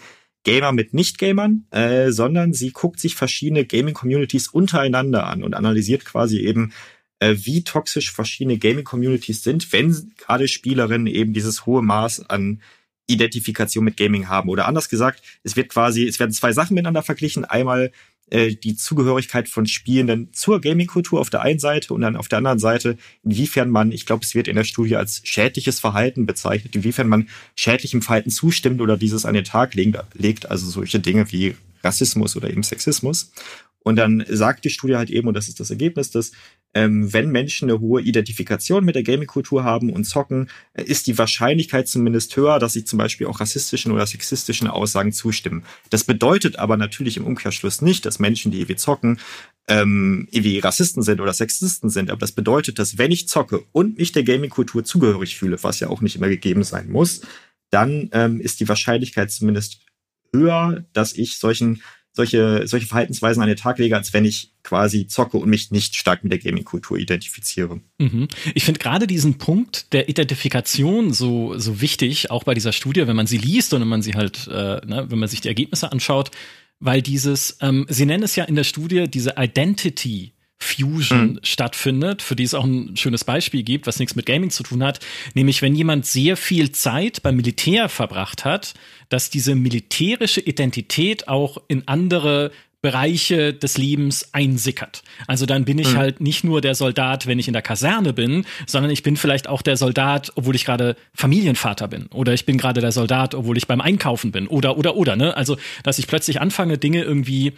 Gamer 0.47 0.71
mit 0.71 0.93
Nicht-Gamern, 0.93 1.65
äh, 1.71 2.09
sondern 2.11 2.53
sie 2.53 2.71
guckt 2.71 3.01
sich 3.01 3.15
verschiedene 3.15 3.65
Gaming-Communities 3.65 4.47
untereinander 4.47 5.27
an 5.27 5.43
und 5.43 5.53
analysiert 5.53 6.05
quasi 6.05 6.39
eben, 6.39 6.71
äh, 7.19 7.35
wie 7.43 7.65
toxisch 7.65 8.13
verschiedene 8.13 8.57
Gaming-Communities 8.57 9.43
sind, 9.43 9.73
wenn 9.73 10.13
gerade 10.15 10.47
Spielerinnen 10.47 11.07
eben 11.07 11.33
dieses 11.33 11.65
hohe 11.65 11.81
Maß 11.81 12.29
an 12.29 12.61
Identifikation 13.07 13.83
mit 13.83 13.97
Gaming 13.97 14.29
haben. 14.29 14.47
Oder 14.47 14.69
anders 14.69 14.87
gesagt, 14.87 15.21
es 15.43 15.57
wird 15.57 15.67
quasi, 15.67 16.07
es 16.07 16.17
werden 16.17 16.31
zwei 16.31 16.53
Sachen 16.53 16.75
miteinander 16.75 17.03
verglichen. 17.03 17.43
Einmal 17.43 17.91
äh, 18.29 18.55
die 18.55 18.75
Zugehörigkeit 18.75 19.47
von 19.47 19.65
Spielenden 19.65 20.33
zur 20.33 20.59
Gaming-Kultur 20.59 21.19
auf 21.19 21.29
der 21.29 21.41
einen 21.41 21.59
Seite 21.59 21.93
und 21.93 22.01
dann 22.01 22.15
auf 22.15 22.27
der 22.27 22.39
anderen 22.39 22.59
Seite, 22.59 22.97
inwiefern 23.23 23.69
man, 23.69 23.91
ich 23.91 24.05
glaube, 24.05 24.25
es 24.25 24.35
wird 24.35 24.47
in 24.47 24.55
der 24.55 24.65
Studie 24.65 24.97
als 24.97 25.21
schädliches 25.23 25.79
Verhalten 25.79 26.25
bezeichnet, 26.25 26.75
inwiefern 26.75 27.07
man 27.07 27.29
schädlichem 27.55 28.01
Verhalten 28.01 28.29
zustimmt 28.29 28.81
oder 28.81 28.97
dieses 28.97 29.25
an 29.25 29.33
den 29.33 29.45
Tag 29.45 29.75
legt, 29.75 30.51
also 30.51 30.69
solche 30.69 30.99
Dinge 30.99 31.31
wie 31.31 31.55
Rassismus 31.83 32.35
oder 32.35 32.49
eben 32.49 32.63
Sexismus. 32.63 33.31
Und 33.79 33.95
dann 33.95 34.25
sagt 34.27 34.65
die 34.65 34.69
Studie 34.69 34.97
halt 34.97 35.09
eben, 35.09 35.29
und 35.29 35.33
das 35.33 35.47
ist 35.47 35.61
das 35.61 35.69
Ergebnis, 35.69 36.11
dass 36.11 36.33
ähm, 36.73 37.11
wenn 37.11 37.31
Menschen 37.31 37.69
eine 37.69 37.79
hohe 37.79 38.01
Identifikation 38.01 38.85
mit 38.85 38.95
der 38.95 39.03
Gaming-Kultur 39.03 39.63
haben 39.63 39.91
und 39.91 40.03
zocken, 40.03 40.49
äh, 40.73 40.83
ist 40.83 41.07
die 41.07 41.17
Wahrscheinlichkeit 41.17 41.87
zumindest 41.87 42.35
höher, 42.35 42.59
dass 42.59 42.73
sie 42.73 42.83
zum 42.83 42.99
Beispiel 42.99 43.27
auch 43.27 43.39
rassistischen 43.39 43.91
oder 43.91 44.05
sexistischen 44.05 44.67
Aussagen 44.67 45.11
zustimmen. 45.11 45.63
Das 45.89 46.03
bedeutet 46.03 46.59
aber 46.59 46.77
natürlich 46.77 47.17
im 47.17 47.25
Umkehrschluss 47.25 47.81
nicht, 47.81 48.05
dass 48.05 48.19
Menschen, 48.19 48.51
die 48.51 48.59
irgendwie 48.59 48.75
zocken, 48.75 49.19
ähm, 49.67 50.27
irgendwie 50.31 50.59
Rassisten 50.59 51.03
sind 51.03 51.19
oder 51.19 51.33
Sexisten 51.33 51.89
sind. 51.89 52.11
Aber 52.11 52.19
das 52.19 52.31
bedeutet, 52.31 52.79
dass 52.79 52.97
wenn 52.97 53.11
ich 53.11 53.27
zocke 53.27 53.63
und 53.71 53.97
mich 53.97 54.11
der 54.11 54.23
Gaming-Kultur 54.23 54.83
zugehörig 54.83 55.37
fühle, 55.37 55.61
was 55.63 55.79
ja 55.79 55.89
auch 55.89 56.01
nicht 56.01 56.15
immer 56.15 56.29
gegeben 56.29 56.63
sein 56.63 56.89
muss, 56.89 57.21
dann 57.69 58.09
ähm, 58.13 58.39
ist 58.39 58.59
die 58.59 58.69
Wahrscheinlichkeit 58.69 59.31
zumindest 59.31 59.79
höher, 60.33 60.85
dass 60.93 61.13
ich 61.13 61.37
solchen 61.37 61.81
solche, 62.17 62.67
solche 62.67 62.87
Verhaltensweisen 62.87 63.41
an 63.41 63.47
den 63.47 63.55
Tag 63.55 63.77
lege, 63.77 63.95
als 63.95 64.11
wenn 64.11 64.25
ich 64.25 64.51
quasi 64.63 65.07
zocke 65.07 65.37
und 65.37 65.49
mich 65.49 65.71
nicht 65.71 65.95
stark 65.95 66.23
mit 66.23 66.33
der 66.33 66.39
Gaming-Kultur 66.39 66.97
identifiziere. 66.97 67.79
Mhm. 67.99 68.27
Ich 68.53 68.65
finde 68.65 68.79
gerade 68.79 69.07
diesen 69.07 69.37
Punkt 69.37 69.93
der 69.93 70.09
Identifikation 70.09 71.13
so, 71.13 71.57
so 71.57 71.79
wichtig, 71.79 72.29
auch 72.29 72.43
bei 72.43 72.53
dieser 72.53 72.73
Studie, 72.73 73.07
wenn 73.07 73.15
man 73.15 73.27
sie 73.27 73.37
liest 73.37 73.73
und 73.73 73.81
wenn 73.81 73.87
man 73.87 74.01
sie 74.01 74.15
halt, 74.15 74.47
äh, 74.47 74.85
ne, 74.85 75.05
wenn 75.09 75.19
man 75.19 75.29
sich 75.29 75.39
die 75.39 75.47
Ergebnisse 75.47 75.91
anschaut, 75.91 76.31
weil 76.79 77.01
dieses, 77.01 77.57
ähm, 77.61 77.85
sie 77.87 78.05
nennen 78.05 78.23
es 78.23 78.35
ja 78.35 78.43
in 78.43 78.55
der 78.55 78.65
Studie 78.65 79.07
diese 79.07 79.35
Identity 79.37 80.33
Fusion 80.59 81.33
mhm. 81.33 81.39
stattfindet, 81.43 82.21
für 82.21 82.35
die 82.35 82.43
es 82.43 82.53
auch 82.53 82.65
ein 82.65 82.97
schönes 82.97 83.23
Beispiel 83.23 83.63
gibt, 83.63 83.87
was 83.87 83.99
nichts 83.99 84.15
mit 84.15 84.25
Gaming 84.25 84.49
zu 84.49 84.63
tun 84.63 84.83
hat, 84.83 84.99
nämlich 85.33 85.61
wenn 85.61 85.75
jemand 85.75 86.05
sehr 86.05 86.35
viel 86.35 86.71
Zeit 86.71 87.21
beim 87.21 87.35
Militär 87.35 87.89
verbracht 87.89 88.43
hat, 88.43 88.73
dass 89.09 89.29
diese 89.29 89.55
militärische 89.55 90.41
Identität 90.41 91.27
auch 91.27 91.61
in 91.67 91.87
andere 91.87 92.51
Bereiche 92.81 93.53
des 93.53 93.77
Lebens 93.77 94.33
einsickert. 94.33 95.01
Also 95.25 95.45
dann 95.45 95.65
bin 95.65 95.79
ich 95.79 95.93
mhm. 95.93 95.97
halt 95.97 96.21
nicht 96.21 96.43
nur 96.43 96.61
der 96.61 96.75
Soldat, 96.75 97.25
wenn 97.25 97.39
ich 97.39 97.47
in 97.47 97.53
der 97.53 97.63
Kaserne 97.63 98.13
bin, 98.13 98.45
sondern 98.67 98.91
ich 98.91 99.01
bin 99.01 99.17
vielleicht 99.17 99.49
auch 99.49 99.63
der 99.63 99.77
Soldat, 99.77 100.31
obwohl 100.35 100.55
ich 100.55 100.63
gerade 100.63 100.95
Familienvater 101.13 101.87
bin. 101.87 102.05
Oder 102.13 102.33
ich 102.33 102.45
bin 102.45 102.57
gerade 102.57 102.79
der 102.79 102.91
Soldat, 102.91 103.33
obwohl 103.33 103.57
ich 103.57 103.67
beim 103.67 103.81
Einkaufen 103.81 104.31
bin. 104.31 104.47
Oder, 104.47 104.77
oder, 104.77 104.95
oder, 104.95 105.15
ne? 105.15 105.35
Also, 105.35 105.57
dass 105.83 105.97
ich 105.97 106.07
plötzlich 106.07 106.39
anfange, 106.39 106.77
Dinge 106.77 107.01
irgendwie 107.03 107.53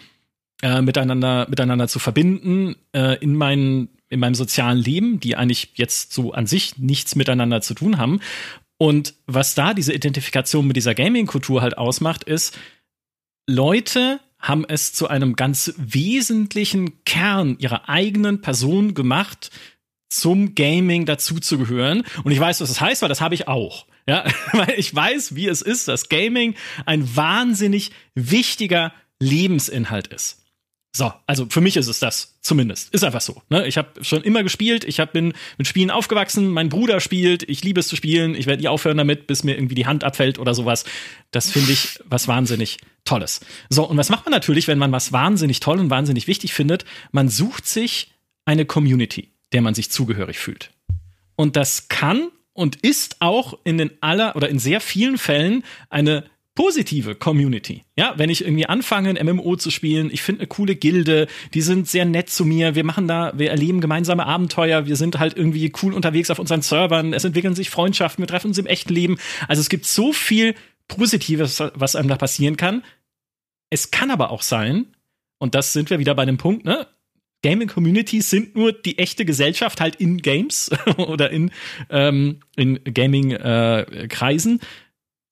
äh, 0.61 0.81
miteinander, 0.81 1.47
miteinander 1.49 1.87
zu 1.87 1.99
verbinden 1.99 2.75
äh, 2.93 3.17
in, 3.23 3.35
mein, 3.35 3.89
in 4.09 4.19
meinem 4.19 4.35
sozialen 4.35 4.77
Leben, 4.77 5.19
die 5.19 5.35
eigentlich 5.35 5.71
jetzt 5.75 6.13
so 6.13 6.33
an 6.33 6.47
sich 6.47 6.77
nichts 6.77 7.15
miteinander 7.15 7.61
zu 7.61 7.73
tun 7.73 7.97
haben. 7.97 8.19
Und 8.77 9.13
was 9.25 9.55
da 9.55 9.73
diese 9.73 9.93
Identifikation 9.93 10.65
mit 10.65 10.77
dieser 10.77 10.95
Gaming-Kultur 10.95 11.61
halt 11.61 11.77
ausmacht, 11.77 12.23
ist, 12.23 12.57
Leute 13.47 14.19
haben 14.39 14.65
es 14.67 14.93
zu 14.93 15.07
einem 15.09 15.35
ganz 15.35 15.73
wesentlichen 15.77 17.03
Kern 17.03 17.57
ihrer 17.59 17.89
eigenen 17.89 18.41
Person 18.41 18.93
gemacht, 18.93 19.51
zum 20.09 20.55
Gaming 20.55 21.05
dazuzugehören. 21.05 22.03
Und 22.23 22.31
ich 22.31 22.39
weiß, 22.39 22.61
was 22.61 22.69
das 22.69 22.81
heißt, 22.81 23.01
weil 23.01 23.09
das 23.09 23.21
habe 23.21 23.35
ich 23.35 23.47
auch. 23.47 23.85
Ja, 24.07 24.25
weil 24.53 24.73
ich 24.77 24.93
weiß, 24.93 25.35
wie 25.35 25.47
es 25.47 25.61
ist, 25.61 25.87
dass 25.87 26.09
Gaming 26.09 26.55
ein 26.85 27.15
wahnsinnig 27.15 27.91
wichtiger 28.15 28.93
Lebensinhalt 29.19 30.07
ist. 30.07 30.38
So, 30.91 31.13
also 31.27 31.45
für 31.49 31.61
mich 31.61 31.77
ist 31.77 31.87
es 31.87 31.99
das 31.99 32.39
zumindest. 32.41 32.93
Ist 32.93 33.03
einfach 33.03 33.21
so. 33.21 33.43
Ne? 33.49 33.67
Ich 33.67 33.77
habe 33.77 34.03
schon 34.03 34.23
immer 34.23 34.41
gespielt, 34.41 34.83
ich 34.83 34.99
hab, 34.99 35.13
bin 35.13 35.33
mit 35.57 35.67
Spielen 35.67 35.91
aufgewachsen, 35.91 36.49
mein 36.49 36.69
Bruder 36.69 36.99
spielt, 36.99 37.47
ich 37.47 37.63
liebe 37.63 37.79
es 37.79 37.87
zu 37.87 37.95
spielen, 37.95 38.33
ich 38.33 38.47
werde 38.47 38.63
nie 38.63 38.67
aufhören 38.67 38.97
damit, 38.97 39.27
bis 39.27 39.43
mir 39.43 39.55
irgendwie 39.55 39.75
die 39.75 39.85
Hand 39.85 40.03
abfällt 40.03 40.39
oder 40.39 40.55
sowas. 40.55 40.85
Das 41.29 41.51
finde 41.51 41.71
ich 41.71 41.99
was 42.05 42.27
wahnsinnig 42.27 42.79
Tolles. 43.05 43.41
So, 43.69 43.87
und 43.87 43.97
was 43.97 44.09
macht 44.09 44.25
man 44.25 44.31
natürlich, 44.31 44.67
wenn 44.67 44.79
man 44.79 44.91
was 44.91 45.11
wahnsinnig 45.11 45.59
toll 45.59 45.79
und 45.79 45.91
wahnsinnig 45.91 46.27
wichtig 46.27 46.53
findet? 46.53 46.85
Man 47.11 47.29
sucht 47.29 47.67
sich 47.67 48.11
eine 48.45 48.65
Community, 48.65 49.31
der 49.53 49.61
man 49.61 49.75
sich 49.75 49.91
zugehörig 49.91 50.39
fühlt. 50.39 50.71
Und 51.35 51.55
das 51.55 51.87
kann 51.87 52.29
und 52.53 52.77
ist 52.77 53.17
auch 53.19 53.59
in 53.63 53.77
den 53.77 53.91
aller 54.01 54.35
oder 54.35 54.49
in 54.49 54.59
sehr 54.59 54.81
vielen 54.81 55.17
Fällen 55.17 55.63
eine 55.89 56.25
positive 56.59 57.15
Community. 57.15 57.85
Ja, 57.95 58.15
wenn 58.17 58.29
ich 58.29 58.43
irgendwie 58.43 58.65
anfange, 58.65 59.17
ein 59.17 59.25
MMO 59.25 59.55
zu 59.55 59.71
spielen, 59.71 60.09
ich 60.11 60.21
finde 60.21 60.41
eine 60.41 60.47
coole 60.47 60.75
Gilde, 60.75 61.27
die 61.53 61.61
sind 61.61 61.87
sehr 61.87 62.03
nett 62.03 62.29
zu 62.29 62.43
mir, 62.43 62.75
wir 62.75 62.83
machen 62.83 63.07
da, 63.07 63.31
wir 63.37 63.49
erleben 63.49 63.79
gemeinsame 63.79 64.25
Abenteuer, 64.25 64.85
wir 64.85 64.97
sind 64.97 65.19
halt 65.19 65.37
irgendwie 65.37 65.71
cool 65.81 65.93
unterwegs 65.93 66.29
auf 66.29 66.37
unseren 66.37 66.61
Servern, 66.61 67.13
es 67.13 67.23
entwickeln 67.23 67.55
sich 67.55 67.69
Freundschaften, 67.69 68.21
wir 68.21 68.27
treffen 68.27 68.47
uns 68.47 68.57
im 68.57 68.65
echten 68.65 68.93
Leben. 68.93 69.17
Also 69.47 69.61
es 69.61 69.69
gibt 69.69 69.85
so 69.85 70.11
viel 70.11 70.53
Positives, 70.89 71.63
was 71.75 71.95
einem 71.95 72.09
da 72.09 72.17
passieren 72.17 72.57
kann. 72.57 72.83
Es 73.69 73.89
kann 73.89 74.11
aber 74.11 74.29
auch 74.29 74.41
sein, 74.41 74.87
und 75.37 75.55
das 75.55 75.71
sind 75.71 75.89
wir 75.89 75.99
wieder 75.99 76.13
bei 76.13 76.25
dem 76.25 76.37
Punkt, 76.37 76.65
ne? 76.65 76.87
Gaming 77.41 77.69
Communities 77.69 78.29
sind 78.29 78.57
nur 78.57 78.73
die 78.73 78.97
echte 78.97 79.23
Gesellschaft 79.23 79.79
halt 79.79 79.95
in 79.95 80.17
Games 80.17 80.71
oder 80.97 81.29
in, 81.29 81.51
ähm, 81.89 82.41
in 82.57 82.83
Gaming 82.83 83.31
äh, 83.31 84.07
Kreisen. 84.09 84.59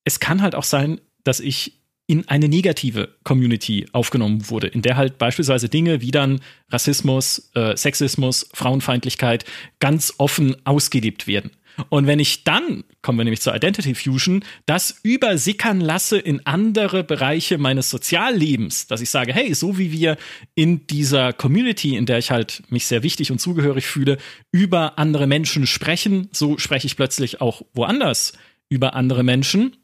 Es 0.06 0.22
kann 0.22 0.42
halt 0.42 0.56
auch 0.56 0.64
sein, 0.64 1.02
dass 1.28 1.40
ich 1.40 1.74
in 2.08 2.28
eine 2.30 2.48
negative 2.48 3.10
Community 3.24 3.86
aufgenommen 3.92 4.50
wurde, 4.50 4.68
in 4.68 4.82
der 4.82 4.96
halt 4.96 5.18
beispielsweise 5.18 5.68
Dinge 5.68 6.02
wie 6.02 6.12
dann 6.12 6.40
Rassismus, 6.70 7.52
äh, 7.54 7.76
Sexismus, 7.76 8.50
Frauenfeindlichkeit 8.54 9.44
ganz 9.80 10.14
offen 10.18 10.56
ausgelebt 10.66 11.28
werden. 11.28 11.52
Und 11.90 12.08
wenn 12.08 12.20
ich 12.20 12.44
dann, 12.44 12.86
kommen 13.04 13.20
wir 13.20 13.24
nämlich 13.24 13.42
zur 13.42 13.56
Identity 13.56 13.94
Fusion, 13.94 14.44
das 14.66 15.00
übersickern 15.04 15.80
lasse 15.80 16.18
in 16.18 16.44
andere 16.46 17.04
Bereiche 17.04 17.60
meines 17.60 17.90
Soziallebens, 17.92 18.88
dass 18.88 19.02
ich 19.02 19.12
sage, 19.12 19.32
hey, 19.32 19.54
so 19.54 19.78
wie 19.78 19.92
wir 19.92 20.18
in 20.56 20.88
dieser 20.88 21.34
Community, 21.34 21.96
in 21.96 22.08
der 22.08 22.18
ich 22.18 22.32
halt 22.32 22.64
mich 22.70 22.88
sehr 22.88 23.04
wichtig 23.04 23.32
und 23.32 23.40
zugehörig 23.40 23.86
fühle, 23.86 24.18
über 24.52 24.98
andere 24.98 25.28
Menschen 25.28 25.68
sprechen, 25.68 26.30
so 26.32 26.58
spreche 26.58 26.88
ich 26.88 26.96
plötzlich 26.96 27.42
auch 27.42 27.62
woanders 27.74 28.34
über 28.70 28.96
andere 28.96 29.24
Menschen 29.24 29.76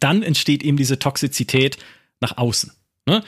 dann 0.00 0.22
entsteht 0.22 0.62
eben 0.62 0.76
diese 0.76 0.98
Toxizität 0.98 1.78
nach 2.20 2.36
außen. 2.36 2.72
Ne? 3.06 3.24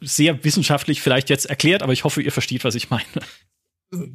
Sehr 0.00 0.44
wissenschaftlich 0.44 1.02
vielleicht 1.02 1.30
jetzt 1.30 1.46
erklärt, 1.46 1.82
aber 1.82 1.92
ich 1.92 2.04
hoffe, 2.04 2.22
ihr 2.22 2.32
versteht, 2.32 2.64
was 2.64 2.74
ich 2.74 2.90
meine. 2.90 3.04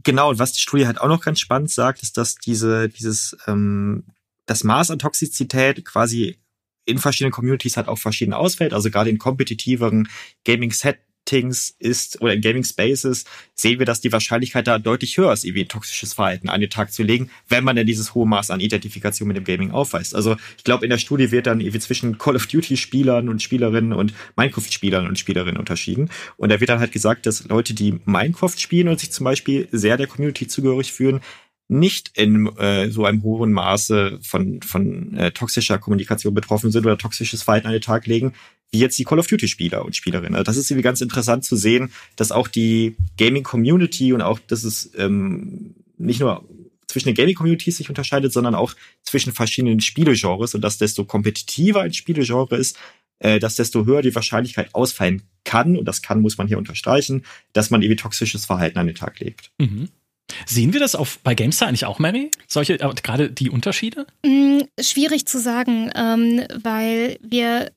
Genau, 0.04 0.32
und 0.32 0.40
was 0.40 0.54
die 0.54 0.60
Studie 0.60 0.88
halt 0.88 1.00
auch 1.00 1.08
noch 1.08 1.22
ganz 1.22 1.40
spannend 1.40 1.70
sagt, 1.70 2.02
ist, 2.02 2.18
dass 2.18 2.36
diese, 2.36 2.90
dieses, 2.90 3.38
ähm, 3.46 4.06
das 4.48 4.64
Maß 4.64 4.90
an 4.90 4.98
Toxizität 4.98 5.86
quasi 5.86 6.40
in 6.86 6.98
verschiedenen 6.98 7.32
Communities 7.32 7.78
halt 7.78 7.88
auch 7.88 8.00
verschieden 8.00 8.34
ausfällt. 8.34 8.74
Also 8.74 8.90
gerade 8.90 9.10
in 9.10 9.20
kompetitiveren 9.20 10.10
Gaming-Set 10.46 11.00
Settings 11.28 11.76
ist 11.80 12.22
oder 12.22 12.34
in 12.34 12.42
Gaming 12.42 12.64
Spaces 12.64 13.26
sehen 13.54 13.80
wir, 13.80 13.86
dass 13.86 14.02
die 14.02 14.12
Wahrscheinlichkeit 14.12 14.68
da 14.68 14.80
deutlich 14.80 15.18
höher 15.18 15.34
ist, 15.34 15.44
irgendwie 15.44 15.64
ein 15.64 15.68
toxisches 15.68 16.14
Verhalten 16.14 16.50
an 16.50 16.62
den 16.62 16.70
Tag 16.70 16.94
zu 16.94 17.04
legen, 17.04 17.30
wenn 17.50 17.64
man 17.64 17.76
denn 17.76 17.86
dieses 17.86 18.16
hohe 18.16 18.28
Maß 18.28 18.52
an 18.52 18.60
Identifikation 18.60 19.28
mit 19.28 19.38
dem 19.38 19.44
Gaming 19.44 19.72
aufweist. 19.72 20.16
Also 20.16 20.38
ich 20.58 20.64
glaube, 20.64 20.86
in 20.86 20.90
der 20.90 20.98
Studie 20.98 21.32
wird 21.32 21.48
dann 21.48 21.60
irgendwie 21.60 21.80
zwischen 21.80 22.18
Call 22.18 22.36
of 22.36 22.48
Duty 22.48 22.78
Spielern 22.78 23.30
und 23.30 23.42
Spielerinnen 23.42 23.94
und 23.94 24.14
Minecraft 24.36 24.72
Spielern 24.72 25.08
und 25.08 25.20
Spielerinnen 25.20 25.58
unterschieden. 25.58 26.10
Und 26.38 26.50
da 26.50 26.60
wird 26.60 26.70
dann 26.70 26.80
halt 26.80 26.92
gesagt, 26.92 27.26
dass 27.26 27.48
Leute, 27.48 27.74
die 27.74 28.00
Minecraft 28.06 28.58
spielen 28.58 28.88
und 28.88 29.00
sich 29.00 29.12
zum 29.12 29.26
Beispiel 29.26 29.68
sehr 29.72 29.98
der 29.98 30.08
Community 30.08 30.48
zugehörig 30.48 30.94
fühlen, 30.94 31.22
nicht 31.70 32.12
in 32.18 32.48
äh, 32.58 32.90
so 32.90 33.06
einem 33.06 33.24
hohen 33.24 33.52
Maße 33.52 34.20
von, 34.22 34.62
von 34.62 35.14
äh, 35.16 35.32
toxischer 35.32 35.78
Kommunikation 35.80 36.34
betroffen 36.34 36.72
sind 36.72 36.86
oder 36.86 36.98
toxisches 36.98 37.44
Verhalten 37.44 37.68
an 37.68 37.74
den 37.74 37.82
Tag 37.82 38.08
legen, 38.08 38.34
wie 38.72 38.80
jetzt 38.80 38.98
die 38.98 39.04
Call 39.04 39.20
of 39.20 39.28
Duty-Spieler 39.28 39.84
und 39.84 39.96
Spielerinnen. 39.96 40.36
Also 40.36 40.44
das 40.44 40.58
ist 40.58 40.72
irgendwie 40.72 40.84
ganz 40.84 41.02
interessant 41.02 41.44
zu 41.44 41.56
sehen, 41.56 41.92
dass 42.16 42.32
auch 42.32 42.48
die 42.48 42.96
Gaming-Community 43.18 44.14
und 44.14 44.22
auch, 44.22 44.40
dass 44.40 44.64
es 44.64 44.92
ähm, 44.98 45.76
nicht 45.98 46.20
nur 46.20 46.44
zwischen 46.88 47.10
den 47.10 47.16
Gaming-Communities 47.16 47.78
sich 47.78 47.90
unterscheidet, 47.90 48.32
sondern 48.32 48.56
auch 48.56 48.74
zwischen 49.04 49.34
verschiedenen 49.34 49.82
Spielegenres 49.82 50.56
und 50.56 50.62
dass 50.62 50.78
desto 50.78 51.04
kompetitiver 51.04 51.82
ein 51.82 51.94
Spielegenre 51.94 52.56
ist, 52.56 52.78
äh, 53.20 53.40
dass 53.40 53.56
desto 53.56 53.86
höher 53.86 54.02
die 54.02 54.16
Wahrscheinlichkeit 54.16 54.74
ausfallen 54.74 55.24
kann, 55.44 55.78
und 55.78 55.86
das 55.86 56.02
kann 56.02 56.22
muss 56.22 56.38
man 56.38 56.48
hier 56.48 56.58
unterstreichen, 56.58 57.24
dass 57.52 57.70
man 57.70 57.82
irgendwie 57.82 57.98
toxisches 57.98 58.46
Verhalten 58.46 58.80
an 58.80 58.88
den 58.88 58.96
Tag 58.96 59.20
legt. 59.20 59.52
Mhm. 59.58 59.90
Sehen 60.46 60.74
wir 60.74 60.80
das 60.80 60.96
auf, 60.96 61.20
bei 61.24 61.36
GameStar 61.36 61.68
eigentlich 61.68 61.86
auch, 61.86 62.00
Mary? 62.00 62.32
Solche, 62.48 62.80
äh, 62.80 62.94
gerade 63.02 63.30
die 63.30 63.50
Unterschiede? 63.50 64.06
Mm, 64.26 64.60
schwierig 64.80 65.26
zu 65.26 65.40
sagen, 65.40 65.92
ähm, 65.96 66.44
weil 66.54 67.18
wir 67.22 67.72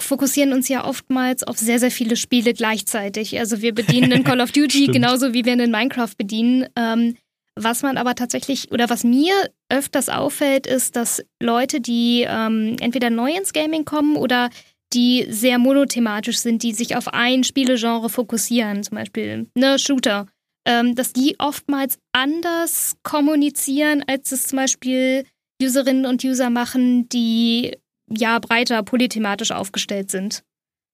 fokussieren 0.00 0.52
uns 0.52 0.68
ja 0.68 0.84
oftmals 0.84 1.42
auf 1.44 1.58
sehr, 1.58 1.78
sehr 1.78 1.90
viele 1.90 2.16
Spiele 2.16 2.52
gleichzeitig. 2.52 3.38
Also 3.38 3.62
wir 3.62 3.74
bedienen 3.74 4.12
in 4.12 4.24
Call 4.24 4.40
of 4.40 4.52
Duty 4.52 4.86
genauso 4.88 5.32
wie 5.32 5.44
wir 5.44 5.52
in 5.54 5.70
Minecraft 5.70 6.14
bedienen. 6.16 6.66
Ähm, 6.76 7.16
was 7.56 7.82
man 7.82 7.96
aber 7.98 8.16
tatsächlich 8.16 8.72
oder 8.72 8.90
was 8.90 9.04
mir 9.04 9.32
öfters 9.68 10.08
auffällt, 10.08 10.66
ist, 10.66 10.96
dass 10.96 11.22
Leute, 11.40 11.80
die 11.80 12.26
ähm, 12.28 12.76
entweder 12.80 13.10
neu 13.10 13.32
ins 13.32 13.52
Gaming 13.52 13.84
kommen 13.84 14.16
oder 14.16 14.50
die 14.92 15.26
sehr 15.28 15.58
monothematisch 15.58 16.38
sind, 16.38 16.62
die 16.62 16.72
sich 16.72 16.96
auf 16.96 17.08
ein 17.08 17.44
Spielegenre 17.44 18.08
fokussieren, 18.08 18.82
zum 18.82 18.96
Beispiel 18.96 19.46
ne, 19.54 19.78
Shooter, 19.78 20.26
ähm, 20.66 20.94
dass 20.94 21.12
die 21.12 21.36
oftmals 21.38 21.98
anders 22.12 22.96
kommunizieren, 23.02 24.02
als 24.06 24.32
es 24.32 24.46
zum 24.46 24.58
Beispiel 24.58 25.24
Userinnen 25.62 26.06
und 26.06 26.24
User 26.24 26.50
machen, 26.50 27.08
die 27.08 27.76
ja 28.08 28.38
breiter 28.38 28.82
polythematisch 28.82 29.50
aufgestellt 29.50 30.10
sind. 30.10 30.42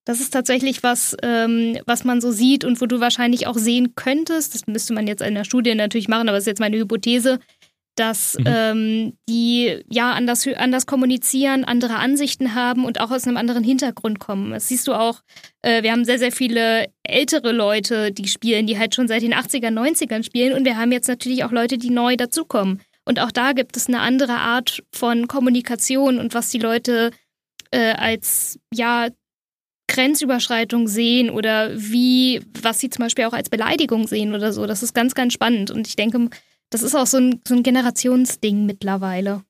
Das 0.06 0.20
ist 0.20 0.30
tatsächlich 0.30 0.82
was, 0.82 1.16
ähm, 1.22 1.78
was 1.86 2.04
man 2.04 2.20
so 2.20 2.30
sieht 2.30 2.64
und 2.64 2.80
wo 2.80 2.86
du 2.86 3.00
wahrscheinlich 3.00 3.46
auch 3.46 3.58
sehen 3.58 3.94
könntest, 3.94 4.54
das 4.54 4.66
müsste 4.66 4.94
man 4.94 5.06
jetzt 5.06 5.22
in 5.22 5.34
der 5.34 5.44
Studie 5.44 5.74
natürlich 5.74 6.08
machen, 6.08 6.28
aber 6.28 6.36
das 6.36 6.44
ist 6.44 6.48
jetzt 6.48 6.60
meine 6.60 6.78
Hypothese, 6.78 7.38
dass 8.00 8.38
mhm. 8.38 8.44
ähm, 8.46 9.12
die 9.28 9.82
ja 9.90 10.12
anders, 10.12 10.48
anders 10.48 10.86
kommunizieren, 10.86 11.64
andere 11.64 11.96
Ansichten 11.96 12.54
haben 12.54 12.86
und 12.86 12.98
auch 12.98 13.10
aus 13.10 13.26
einem 13.26 13.36
anderen 13.36 13.62
Hintergrund 13.62 14.18
kommen. 14.18 14.52
Das 14.52 14.68
siehst 14.68 14.88
du 14.88 14.94
auch, 14.94 15.20
äh, 15.60 15.82
wir 15.82 15.92
haben 15.92 16.06
sehr, 16.06 16.18
sehr 16.18 16.32
viele 16.32 16.86
ältere 17.02 17.52
Leute, 17.52 18.10
die 18.10 18.26
spielen, 18.26 18.66
die 18.66 18.78
halt 18.78 18.94
schon 18.94 19.06
seit 19.06 19.20
den 19.20 19.34
80er, 19.34 19.68
90ern 19.68 20.24
spielen 20.24 20.54
und 20.54 20.64
wir 20.64 20.78
haben 20.78 20.92
jetzt 20.92 21.08
natürlich 21.08 21.44
auch 21.44 21.52
Leute, 21.52 21.76
die 21.76 21.90
neu 21.90 22.16
dazukommen. 22.16 22.80
Und 23.04 23.20
auch 23.20 23.30
da 23.30 23.52
gibt 23.52 23.76
es 23.76 23.86
eine 23.88 24.00
andere 24.00 24.34
Art 24.34 24.82
von 24.94 25.28
Kommunikation 25.28 26.18
und 26.18 26.32
was 26.32 26.48
die 26.48 26.58
Leute 26.58 27.10
äh, 27.70 27.92
als 27.92 28.58
ja 28.72 29.08
Grenzüberschreitung 29.88 30.88
sehen 30.88 31.28
oder 31.28 31.70
wie, 31.74 32.40
was 32.62 32.78
sie 32.78 32.88
zum 32.88 33.04
Beispiel 33.04 33.26
auch 33.26 33.34
als 33.34 33.50
Beleidigung 33.50 34.06
sehen 34.06 34.34
oder 34.34 34.52
so. 34.52 34.66
Das 34.66 34.82
ist 34.82 34.94
ganz, 34.94 35.14
ganz 35.14 35.34
spannend. 35.34 35.70
Und 35.70 35.86
ich 35.86 35.96
denke, 35.96 36.30
das 36.70 36.82
ist 36.82 36.94
auch 36.94 37.06
so 37.06 37.18
ein, 37.18 37.40
so 37.46 37.54
ein 37.54 37.62
Generationsding 37.62 38.66
mittlerweile. 38.66 39.44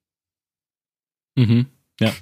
Mhm, 1.37 1.67
ja. 2.01 2.13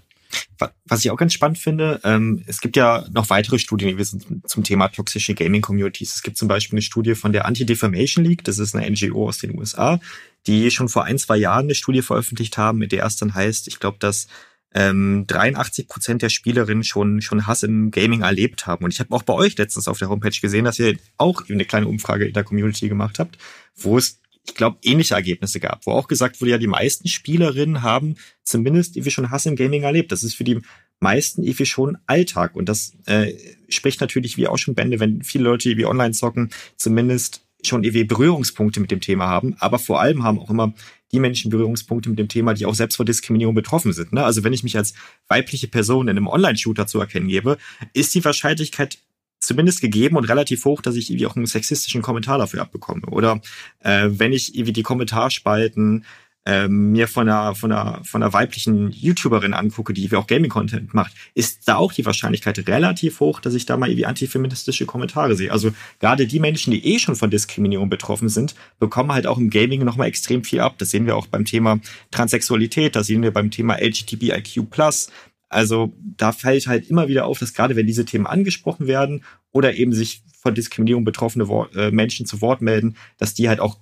Was 0.87 1.05
ich 1.05 1.11
auch 1.11 1.17
ganz 1.17 1.33
spannend 1.33 1.59
finde, 1.59 2.01
ähm, 2.05 2.43
es 2.47 2.61
gibt 2.61 2.77
ja 2.77 3.07
noch 3.13 3.31
weitere 3.31 3.59
Studien 3.59 3.97
zum 4.45 4.65
Thema 4.65 4.89
toxische 4.89 5.35
Gaming-Communities. 5.35 6.17
Es 6.17 6.23
gibt 6.23 6.37
zum 6.37 6.49
Beispiel 6.49 6.77
eine 6.77 6.83
Studie 6.83 7.15
von 7.15 7.33
der 7.33 7.47
Anti-Defamation 7.47 8.25
League, 8.25 8.45
das 8.45 8.59
ist 8.59 8.75
eine 8.75 8.91
NGO 8.91 9.29
aus 9.29 9.39
den 9.39 9.57
USA, 9.57 10.01
die 10.47 10.71
schon 10.71 10.89
vor 10.89 11.05
ein, 11.05 11.19
zwei 11.19 11.37
Jahren 11.37 11.67
eine 11.67 11.75
Studie 11.75 12.03
veröffentlicht 12.03 12.59
haben, 12.59 12.79
mit 12.79 12.93
der 12.93 13.07
es 13.07 13.17
dann 13.17 13.35
heißt, 13.35 13.69
ich 13.69 13.79
glaube, 13.79 13.99
dass 14.01 14.27
ähm, 14.75 15.25
83 15.27 15.89
Prozent 15.89 16.23
der 16.23 16.29
Spielerinnen 16.29 16.85
schon, 16.85 17.23
schon 17.23 17.47
Hass 17.47 17.63
im 17.63 17.91
Gaming 17.91 18.23
erlebt 18.23 18.67
haben. 18.67 18.85
Und 18.85 18.93
ich 18.93 19.01
habe 19.01 19.15
auch 19.15 19.23
bei 19.23 19.33
euch 19.33 19.57
letztens 19.57 19.89
auf 19.89 19.99
der 19.99 20.09
Homepage 20.09 20.39
gesehen, 20.41 20.65
dass 20.65 20.79
ihr 20.79 20.99
auch 21.17 21.49
eine 21.49 21.65
kleine 21.65 21.89
Umfrage 21.89 22.27
in 22.27 22.35
der 22.35 22.45
Community 22.45 22.89
gemacht 22.89 23.19
habt, 23.19 23.39
wo 23.77 23.97
es, 23.97 24.21
ich 24.49 24.55
glaube, 24.55 24.79
ähnliche 24.83 25.15
Ergebnisse 25.15 25.61
gab, 25.61 25.87
wo 25.87 25.93
auch 25.93 26.09
gesagt 26.09 26.41
wurde, 26.41 26.53
ja, 26.53 26.59
die 26.59 26.67
meisten 26.67 27.07
Spielerinnen 27.07 27.83
haben 27.83 28.17
zumindest 28.43 28.97
irgendwie 28.97 29.11
schon 29.11 29.31
Hass 29.31 29.47
im 29.47 29.57
Gaming 29.57 29.83
erlebt. 29.83 30.11
Das 30.11 30.25
ist 30.25 30.35
für 30.35 30.45
die 30.45 30.61
meisten 31.01 31.43
irgendwie 31.43 31.67
schon 31.67 31.99
Alltag. 32.07 32.57
Und 32.57 32.69
das 32.69 32.93
äh, 33.07 33.35
spricht 33.69 34.01
natürlich 34.01 34.37
wie 34.37 34.49
auch 34.49 34.59
schon 34.59 34.75
Bände, 34.75 35.01
wenn 35.01 35.23
viele 35.23 35.45
Leute 35.45 35.77
wie 35.77 35.85
online 35.85 36.13
zocken, 36.13 36.51
zumindest 36.77 37.43
schon 37.63 37.85
irgendwie 37.85 38.05
Berührungspunkte 38.05 38.81
mit 38.81 38.91
dem 38.91 39.01
Thema 39.01 39.27
haben, 39.27 39.57
aber 39.59 39.79
vor 39.79 40.01
allem 40.01 40.23
haben 40.23 40.39
auch 40.39 40.49
immer 40.49 40.73
die 41.11 41.19
Menschen 41.19 41.51
Berührungspunkte 41.51 42.09
mit 42.09 42.19
dem 42.19 42.29
Thema, 42.29 42.55
die 42.55 42.67
auch 42.67 42.75
selbst 42.75 42.97
vor 42.97 43.05
Diskriminierung 43.05 43.55
betroffen 43.55 43.93
sind. 43.93 44.13
Ne? 44.13 44.23
Also 44.23 44.45
wenn 44.45 44.53
ich 44.53 44.63
mich 44.63 44.77
als 44.77 44.95
weibliche 45.27 45.67
Person 45.67 46.07
in 46.07 46.17
einem 46.17 46.29
Online-Shooter 46.29 46.87
zu 46.87 47.01
erkennen 47.01 47.29
gebe, 47.29 47.59
ist 47.95 48.15
die 48.15 48.25
Wahrscheinlichkeit 48.25 48.99
zumindest 49.49 49.81
gegeben 49.81 50.17
und 50.17 50.29
relativ 50.29 50.65
hoch, 50.65 50.83
dass 50.83 50.95
ich 50.95 51.11
irgendwie 51.11 51.27
auch 51.27 51.35
einen 51.35 51.47
sexistischen 51.47 52.03
Kommentar 52.03 52.39
dafür 52.39 52.61
abbekomme. 52.61 53.07
Oder 53.07 53.41
äh, 53.81 54.09
wenn 54.11 54.33
ich 54.33 54.55
irgendwie 54.55 54.75
die 54.75 54.83
Kommentarspalten 54.83 56.05
ähm, 56.45 56.93
mir 56.93 57.09
von 57.09 57.29
einer, 57.29 57.55
von, 57.55 57.73
einer, 57.73 58.05
von 58.05 58.23
einer 58.23 58.33
weiblichen 58.33 58.91
YouTuberin 58.91 59.55
angucke, 59.55 59.95
die 59.95 60.15
auch 60.15 60.27
Gaming-Content 60.27 60.93
macht, 60.93 61.13
ist 61.35 61.67
da 61.67 61.77
auch 61.77 61.93
die 61.93 62.05
Wahrscheinlichkeit 62.05 62.67
relativ 62.69 63.21
hoch, 63.21 63.41
dass 63.41 63.55
ich 63.55 63.65
da 63.65 63.77
mal 63.79 63.89
irgendwie 63.89 64.07
antifeministische 64.07 64.85
Kommentare 64.87 65.35
sehe. 65.35 65.51
Also 65.51 65.73
gerade 65.99 66.27
die 66.27 66.41
Menschen, 66.41 66.71
die 66.71 66.85
eh 66.95 66.99
schon 66.99 67.17
von 67.17 67.31
Diskriminierung 67.31 67.89
betroffen 67.89 68.29
sind, 68.29 68.55
bekommen 68.79 69.13
halt 69.13 69.27
auch 69.27 69.39
im 69.39 69.51
Gaming 69.51 69.83
nochmal 69.85 70.09
extrem 70.09 70.45
viel 70.45 70.61
ab. 70.61 70.77
Das 70.79 70.91
sehen 70.91 71.07
wir 71.07 71.17
auch 71.17 71.27
beim 71.27 71.47
Thema 71.47 71.81
Transsexualität, 72.11 72.97
das 72.97 73.07
sehen 73.07 73.23
wir 73.23 73.33
beim 73.33 73.51
Thema 73.51 73.77
LGBTIQ+. 73.81 74.67
Also 75.51 75.95
da 76.17 76.33
fällt 76.33 76.67
halt 76.67 76.91
immer 76.91 77.09
wieder 77.09 77.25
auf, 77.25 77.39
dass 77.39 77.55
gerade 77.55 77.75
wenn 77.75 77.87
diese 77.87 78.05
Themen 78.05 78.27
angesprochen 78.27 78.87
werden 78.87 79.25
oder 79.53 79.75
eben 79.75 79.93
sich 79.93 80.23
von 80.41 80.55
Diskriminierung 80.55 81.05
betroffene 81.05 81.45
äh, 81.75 81.91
Menschen 81.91 82.27
zu 82.27 82.41
Wort 82.41 82.63
melden, 82.63 82.97
dass 83.17 83.35
die 83.35 83.49
halt 83.49 83.61
auch 83.61 83.79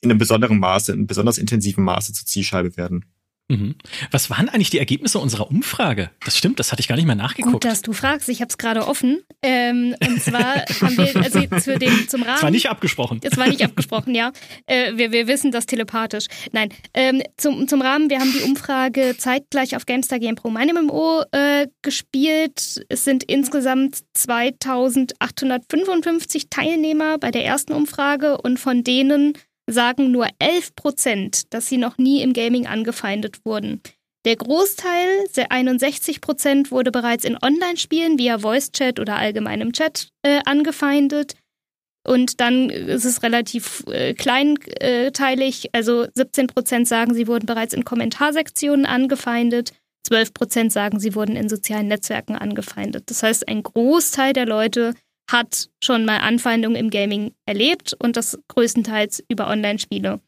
in 0.00 0.10
einem 0.10 0.18
besonderen 0.18 0.58
Maße, 0.58 0.92
in 0.92 1.00
einem 1.00 1.06
besonders 1.06 1.38
intensiven 1.38 1.84
Maße 1.84 2.12
zur 2.12 2.26
Zielscheibe 2.26 2.76
werden. 2.76 3.04
Mhm. 3.50 3.74
Was 4.12 4.30
waren 4.30 4.48
eigentlich 4.48 4.70
die 4.70 4.78
Ergebnisse 4.78 5.18
unserer 5.18 5.50
Umfrage? 5.50 6.12
Das 6.24 6.38
stimmt, 6.38 6.60
das 6.60 6.70
hatte 6.70 6.78
ich 6.80 6.86
gar 6.86 6.94
nicht 6.94 7.06
mehr 7.06 7.16
nachgeguckt. 7.16 7.52
Gut, 7.52 7.64
dass 7.64 7.82
du 7.82 7.92
fragst. 7.92 8.28
Ich 8.28 8.40
habe 8.40 8.48
es 8.48 8.58
gerade 8.58 8.86
offen. 8.86 9.24
Ähm, 9.42 9.96
und 10.06 10.22
zwar 10.22 10.64
haben 10.80 10.96
wir 10.96 11.16
also 11.16 11.40
für 11.58 11.76
den 11.76 12.08
zum 12.08 12.22
Rahmen. 12.22 12.36
Es 12.36 12.44
war 12.44 12.52
nicht 12.52 12.70
abgesprochen. 12.70 13.18
Es 13.22 13.36
war 13.36 13.48
nicht 13.48 13.64
abgesprochen, 13.64 14.14
ja. 14.14 14.30
Äh, 14.66 14.96
wir, 14.96 15.10
wir 15.10 15.26
wissen 15.26 15.50
das 15.50 15.66
telepathisch. 15.66 16.26
Nein, 16.52 16.68
ähm, 16.94 17.24
zum, 17.36 17.66
zum 17.66 17.82
Rahmen. 17.82 18.08
Wir 18.08 18.20
haben 18.20 18.32
die 18.32 18.42
Umfrage 18.42 19.16
zeitgleich 19.18 19.74
auf 19.74 19.84
GameStar 19.84 20.20
Game 20.20 20.36
Pro 20.36 20.50
Mein 20.50 20.68
MMO 20.68 21.24
äh, 21.32 21.66
gespielt. 21.82 22.84
Es 22.88 23.02
sind 23.04 23.24
insgesamt 23.24 23.98
2855 24.14 26.50
Teilnehmer 26.50 27.18
bei 27.18 27.32
der 27.32 27.44
ersten 27.44 27.72
Umfrage 27.72 28.38
und 28.38 28.60
von 28.60 28.84
denen 28.84 29.32
sagen 29.72 30.10
nur 30.10 30.26
11 30.38 30.74
Prozent, 30.74 31.54
dass 31.54 31.66
sie 31.66 31.78
noch 31.78 31.98
nie 31.98 32.22
im 32.22 32.32
Gaming 32.32 32.66
angefeindet 32.66 33.44
wurden. 33.44 33.80
Der 34.26 34.36
Großteil, 34.36 35.24
61 35.48 36.20
Prozent, 36.20 36.70
wurde 36.70 36.90
bereits 36.90 37.24
in 37.24 37.38
Online-Spielen 37.40 38.18
via 38.18 38.38
Voice-Chat 38.38 39.00
oder 39.00 39.16
allgemeinem 39.16 39.72
Chat 39.72 40.08
äh, 40.22 40.40
angefeindet. 40.44 41.34
Und 42.06 42.40
dann 42.40 42.70
ist 42.70 43.04
es 43.04 43.22
relativ 43.22 43.84
äh, 43.88 44.14
kleinteilig. 44.14 45.70
Also 45.72 46.06
17 46.14 46.48
Prozent 46.48 46.88
sagen, 46.88 47.14
sie 47.14 47.28
wurden 47.28 47.46
bereits 47.46 47.72
in 47.72 47.84
Kommentarsektionen 47.84 48.84
angefeindet. 48.84 49.72
12 50.06 50.34
Prozent 50.34 50.72
sagen, 50.72 50.98
sie 50.98 51.14
wurden 51.14 51.36
in 51.36 51.48
sozialen 51.48 51.88
Netzwerken 51.88 52.36
angefeindet. 52.36 53.04
Das 53.10 53.22
heißt, 53.22 53.48
ein 53.48 53.62
Großteil 53.62 54.32
der 54.32 54.46
Leute 54.46 54.94
hat 55.30 55.68
schon 55.82 56.04
mal 56.04 56.18
Anfeindungen 56.18 56.76
im 56.76 56.90
Gaming 56.90 57.32
erlebt 57.46 57.94
und 57.98 58.16
das 58.16 58.38
größtenteils 58.48 59.24
über 59.28 59.48
Online-Spiele. 59.48 60.20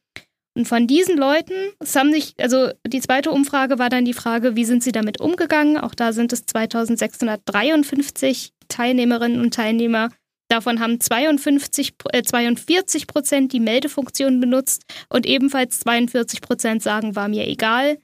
Und 0.55 0.69
von 0.69 0.87
diesen 0.87 1.17
Leuten, 1.17 1.55
es 1.79 1.97
haben 1.97 2.13
sich, 2.13 2.35
also 2.39 2.71
die 2.87 3.01
zweite 3.01 3.31
Umfrage 3.31 3.79
war 3.79 3.89
dann 3.89 4.05
die 4.05 4.13
Frage, 4.13 4.55
wie 4.55 4.67
sind 4.67 4.83
sie 4.83 4.93
damit 4.93 5.19
umgegangen? 5.21 5.79
Auch 5.79 5.95
da 5.95 6.13
sind 6.13 6.33
es 6.33 6.45
2653 6.45 8.53
Teilnehmerinnen 8.69 9.41
und 9.41 9.55
Teilnehmer. 9.55 10.11
Davon 10.49 10.81
haben 10.81 11.01
52, 11.01 11.95
äh, 12.13 12.23
42 12.23 13.07
Prozent 13.07 13.55
die 13.55 13.61
Meldefunktion 13.61 14.41
benutzt 14.41 14.83
und 15.09 15.25
ebenfalls 15.25 15.81
42 15.81 16.43
Prozent 16.43 16.83
sagen, 16.83 17.17
war 17.17 17.29
mir 17.29 17.49
egal. 17.49 17.99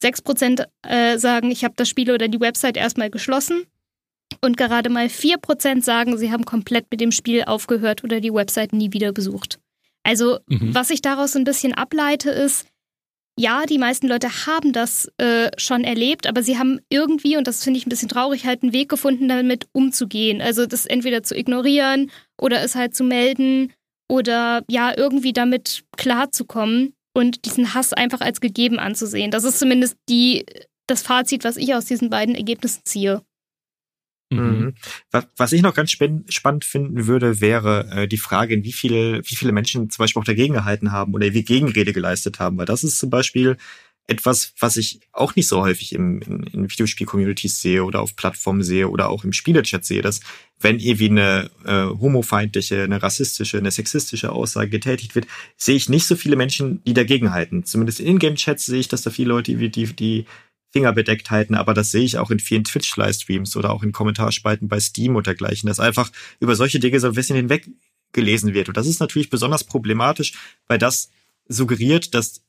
6 0.00 0.22
Prozent 0.22 0.66
äh, 0.88 1.18
sagen, 1.18 1.50
ich 1.50 1.64
habe 1.64 1.74
das 1.76 1.90
Spiel 1.90 2.10
oder 2.10 2.28
die 2.28 2.40
Website 2.40 2.78
erstmal 2.78 3.10
geschlossen. 3.10 3.66
Und 4.40 4.56
gerade 4.56 4.90
mal 4.90 5.06
4% 5.06 5.82
sagen, 5.82 6.16
sie 6.18 6.32
haben 6.32 6.44
komplett 6.44 6.86
mit 6.90 7.00
dem 7.00 7.12
Spiel 7.12 7.44
aufgehört 7.44 8.04
oder 8.04 8.20
die 8.20 8.32
Website 8.32 8.72
nie 8.72 8.92
wieder 8.92 9.12
besucht. 9.12 9.58
Also, 10.02 10.38
mhm. 10.46 10.74
was 10.74 10.90
ich 10.90 11.02
daraus 11.02 11.36
ein 11.36 11.44
bisschen 11.44 11.74
ableite, 11.74 12.30
ist, 12.30 12.66
ja, 13.38 13.64
die 13.64 13.78
meisten 13.78 14.08
Leute 14.08 14.46
haben 14.46 14.72
das 14.72 15.10
äh, 15.16 15.50
schon 15.56 15.84
erlebt, 15.84 16.26
aber 16.26 16.42
sie 16.42 16.58
haben 16.58 16.80
irgendwie, 16.90 17.36
und 17.36 17.46
das 17.46 17.64
finde 17.64 17.78
ich 17.78 17.86
ein 17.86 17.90
bisschen 17.90 18.08
traurig, 18.08 18.44
halt 18.44 18.62
einen 18.62 18.74
Weg 18.74 18.88
gefunden, 18.88 19.28
damit 19.28 19.68
umzugehen. 19.72 20.42
Also 20.42 20.66
das 20.66 20.84
entweder 20.84 21.22
zu 21.22 21.34
ignorieren 21.36 22.10
oder 22.38 22.62
es 22.62 22.74
halt 22.74 22.94
zu 22.94 23.04
melden 23.04 23.72
oder 24.08 24.62
ja, 24.68 24.92
irgendwie 24.96 25.32
damit 25.32 25.84
klarzukommen. 25.96 26.94
und 27.14 27.44
diesen 27.44 27.74
Hass 27.74 27.92
einfach 27.92 28.20
als 28.20 28.40
gegeben 28.40 28.78
anzusehen. 28.78 29.30
Das 29.30 29.44
ist 29.44 29.58
zumindest 29.58 29.96
die, 30.08 30.44
das 30.86 31.02
Fazit, 31.02 31.44
was 31.44 31.56
ich 31.56 31.74
aus 31.74 31.84
diesen 31.84 32.10
beiden 32.10 32.34
Ergebnissen 32.34 32.82
ziehe. 32.84 33.22
Mhm. 34.36 34.74
Was 35.36 35.52
ich 35.52 35.62
noch 35.62 35.74
ganz 35.74 35.90
spannend 35.90 36.64
finden 36.64 37.06
würde, 37.06 37.40
wäre 37.40 37.88
äh, 37.90 38.08
die 38.08 38.18
Frage, 38.18 38.62
wie 38.64 38.72
viele, 38.72 39.22
wie 39.24 39.36
viele 39.36 39.52
Menschen 39.52 39.90
zum 39.90 40.02
Beispiel 40.02 40.20
auch 40.20 40.26
dagegen 40.26 40.54
gehalten 40.54 40.92
haben 40.92 41.14
oder 41.14 41.32
wie 41.32 41.44
Gegenrede 41.44 41.92
geleistet 41.92 42.38
haben. 42.38 42.58
Weil 42.58 42.66
das 42.66 42.84
ist 42.84 42.98
zum 42.98 43.10
Beispiel 43.10 43.56
etwas, 44.08 44.52
was 44.58 44.76
ich 44.76 45.00
auch 45.12 45.36
nicht 45.36 45.48
so 45.48 45.60
häufig 45.60 45.92
im, 45.92 46.20
in, 46.22 46.42
in 46.44 46.70
Videospiel-Communities 46.70 47.60
sehe 47.60 47.84
oder 47.84 48.00
auf 48.00 48.16
Plattformen 48.16 48.62
sehe 48.62 48.88
oder 48.88 49.08
auch 49.08 49.24
im 49.24 49.32
Spielechat 49.32 49.84
sehe, 49.84 50.02
dass 50.02 50.20
wenn 50.60 50.78
irgendwie 50.78 51.08
eine 51.08 51.50
äh, 51.64 51.86
homofeindliche, 51.86 52.82
eine 52.82 53.02
rassistische, 53.02 53.58
eine 53.58 53.70
sexistische 53.70 54.32
Aussage 54.32 54.70
getätigt 54.70 55.14
wird, 55.14 55.26
sehe 55.56 55.76
ich 55.76 55.88
nicht 55.88 56.06
so 56.06 56.16
viele 56.16 56.36
Menschen, 56.36 56.82
die 56.84 56.94
dagegen 56.94 57.32
halten. 57.32 57.64
Zumindest 57.64 58.00
in 58.00 58.06
Ingame-Chats 58.06 58.66
sehe 58.66 58.80
ich, 58.80 58.88
dass 58.88 59.02
da 59.02 59.10
viele 59.10 59.28
Leute 59.28 59.54
die, 59.54 59.86
die, 59.94 60.26
die 60.72 60.78
Finger 60.78 60.92
bedeckt 60.92 61.30
halten, 61.30 61.54
aber 61.54 61.74
das 61.74 61.90
sehe 61.90 62.04
ich 62.04 62.18
auch 62.18 62.30
in 62.30 62.38
vielen 62.38 62.64
Twitch-Livestreams 62.64 63.56
oder 63.56 63.70
auch 63.70 63.82
in 63.82 63.92
Kommentarspalten 63.92 64.68
bei 64.68 64.80
Steam 64.80 65.16
und 65.16 65.26
dergleichen, 65.26 65.66
dass 65.66 65.80
einfach 65.80 66.10
über 66.40 66.56
solche 66.56 66.80
Dinge 66.80 67.00
so 67.00 67.08
ein 67.08 67.14
bisschen 67.14 67.36
hinweg 67.36 67.68
gelesen 68.12 68.54
wird. 68.54 68.68
Und 68.68 68.76
das 68.76 68.86
ist 68.86 69.00
natürlich 69.00 69.30
besonders 69.30 69.64
problematisch, 69.64 70.34
weil 70.68 70.78
das 70.78 71.10
suggeriert, 71.48 72.14
dass 72.14 72.42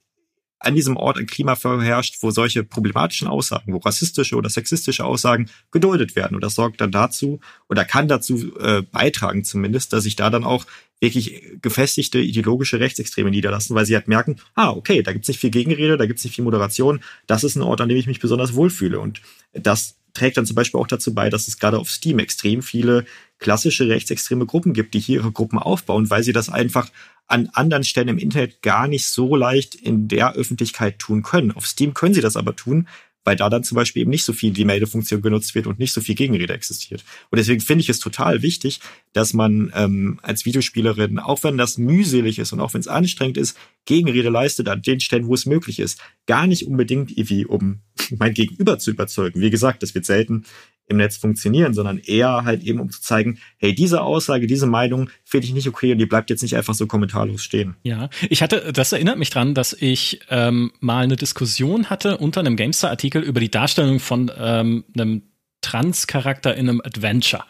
an 0.64 0.76
diesem 0.76 0.98
Ort 0.98 1.18
ein 1.18 1.28
Klima 1.28 1.56
vorherrscht, 1.56 2.18
wo 2.22 2.32
solche 2.32 2.64
problematischen 2.64 3.28
Aussagen, 3.28 3.74
wo 3.74 3.78
rassistische 3.78 4.36
oder 4.36 4.50
sexistische 4.50 5.06
Aussagen 5.06 5.50
geduldet 5.72 6.16
werden. 6.16 6.36
Und 6.36 6.44
das 6.44 6.56
sorgt 6.56 6.82
dann 6.82 6.92
dazu 6.92 7.40
oder 7.70 7.86
kann 7.86 8.08
dazu 8.08 8.58
äh, 8.60 8.82
beitragen 8.82 9.44
zumindest, 9.44 9.94
dass 9.94 10.04
sich 10.04 10.16
da 10.16 10.30
dann 10.30 10.44
auch 10.44 10.66
wirklich 11.00 11.60
gefestigte 11.62 12.20
ideologische 12.20 12.80
Rechtsextreme 12.80 13.30
niederlassen, 13.30 13.76
weil 13.76 13.86
sie 13.86 13.96
halt 13.96 14.08
merken, 14.08 14.38
ah, 14.56 14.72
okay, 14.72 15.04
da 15.04 15.12
gibt's 15.12 15.28
nicht 15.28 15.40
viel 15.40 15.50
Gegenrede, 15.50 15.98
da 15.98 16.06
gibt's 16.06 16.24
nicht 16.24 16.36
viel 16.36 16.46
Moderation, 16.46 17.02
das 17.28 17.44
ist 17.44 17.58
ein 17.58 17.62
Ort, 17.62 17.82
an 17.82 17.90
dem 17.90 17.98
ich 17.98 18.08
mich 18.08 18.22
besonders 18.22 18.54
wohlfühle. 18.54 19.00
Und 19.00 19.22
das 19.52 19.98
trägt 20.14 20.38
dann 20.38 20.46
zum 20.46 20.56
Beispiel 20.56 20.80
auch 20.80 20.88
dazu 20.88 21.14
bei, 21.14 21.30
dass 21.30 21.48
es 21.48 21.60
gerade 21.60 21.78
auf 21.78 21.90
Steam 21.90 22.20
extrem 22.20 22.62
viele 22.62 23.06
klassische 23.40 23.90
rechtsextreme 23.90 24.46
Gruppen 24.46 24.74
gibt, 24.74 24.94
die 24.94 25.00
hier 25.00 25.20
ihre 25.20 25.32
Gruppen 25.32 25.60
aufbauen, 25.60 26.10
weil 26.10 26.24
sie 26.24 26.34
das 26.34 26.50
einfach 26.50 26.90
an 27.28 27.50
anderen 27.54 27.84
Stellen 27.84 28.10
im 28.10 28.18
Internet 28.18 28.62
gar 28.62 28.88
nicht 28.88 29.08
so 29.08 29.36
leicht 29.36 29.76
in 29.76 30.08
der 30.08 30.34
Öffentlichkeit 30.34 31.00
tun 31.00 31.24
können. 31.24 31.52
Auf 31.52 31.66
Steam 31.66 31.94
können 31.94 32.14
sie 32.14 32.22
das 32.22 32.36
aber 32.36 32.56
tun, 32.56 32.88
weil 33.24 33.36
da 33.36 33.50
dann 33.50 33.64
zum 33.64 33.76
Beispiel 33.76 34.02
eben 34.02 34.12
nicht 34.12 34.26
so 34.26 34.34
viel 34.34 34.52
die 34.52 34.66
Meldefunktion 34.66 35.22
genutzt 35.22 35.56
wird 35.56 35.68
und 35.68 35.80
nicht 35.80 35.94
so 35.94 36.02
viel 36.02 36.16
Gegenrede 36.16 36.54
existiert. 36.54 37.04
Und 37.32 37.38
deswegen 37.38 37.62
finde 37.62 37.82
ich 37.82 37.90
es 37.90 38.00
total 38.00 38.42
wichtig, 38.42 38.80
dass 39.14 39.34
man 39.34 39.72
ähm, 39.76 40.20
als 40.22 40.46
Videospielerin, 40.46 41.20
auch 41.20 41.44
wenn 41.44 41.58
das 41.58 41.78
mühselig 41.78 42.40
ist 42.40 42.52
und 42.52 42.60
auch 42.60 42.74
wenn 42.74 42.82
es 42.82 42.88
anstrengend 42.88 43.38
ist, 43.38 43.58
Gegenrede 43.86 44.30
leistet 44.30 44.68
an 44.68 44.82
den 44.82 45.00
Stellen, 45.00 45.28
wo 45.28 45.34
es 45.34 45.46
möglich 45.46 45.80
ist. 45.80 46.00
Gar 46.28 46.48
nicht 46.48 46.68
unbedingt 46.68 47.18
irgendwie, 47.18 47.46
um 47.46 47.80
mein 48.18 48.34
Gegenüber 48.34 48.80
zu 48.80 48.92
überzeugen. 48.92 49.40
Wie 49.40 49.50
gesagt, 49.50 49.84
das 49.84 49.96
wird 49.96 50.06
selten 50.06 50.46
im 50.88 50.98
Netz 50.98 51.18
funktionieren, 51.18 51.74
sondern 51.74 51.98
eher 51.98 52.44
halt 52.44 52.64
eben, 52.64 52.80
um 52.80 52.90
zu 52.90 53.02
zeigen, 53.02 53.40
hey, 53.58 53.74
diese 53.74 54.02
Aussage, 54.02 54.48
diese 54.48 54.68
Meinung 54.68 55.10
finde 55.24 55.48
ich 55.48 55.54
nicht 55.54 55.68
okay 55.68 55.92
und 55.92 55.98
die 55.98 56.06
bleibt 56.06 56.30
jetzt 56.30 56.42
nicht 56.42 56.56
einfach 56.56 56.74
so 56.74 56.88
kommentarlos 56.88 57.44
stehen. 57.44 57.76
Ja, 57.84 58.10
ich 58.30 58.42
hatte, 58.42 58.74
das 58.74 58.92
erinnert 58.92 59.18
mich 59.18 59.30
dran, 59.30 59.54
dass 59.54 59.74
ich 59.74 60.20
ähm, 60.30 60.72
mal 60.80 61.04
eine 61.04 61.16
Diskussion 61.16 61.90
hatte 61.90 62.18
unter 62.18 62.42
einem 62.42 62.56
GameStar-Artikel 62.56 63.22
über 63.22 63.40
die 63.40 63.52
Darstellung 63.52 64.00
von 64.00 64.32
ähm, 64.38 64.84
einem 64.96 65.24
Trans-Charakter 65.62 66.56
in 66.56 66.70
einem 66.70 66.82
Adventure. 66.84 67.46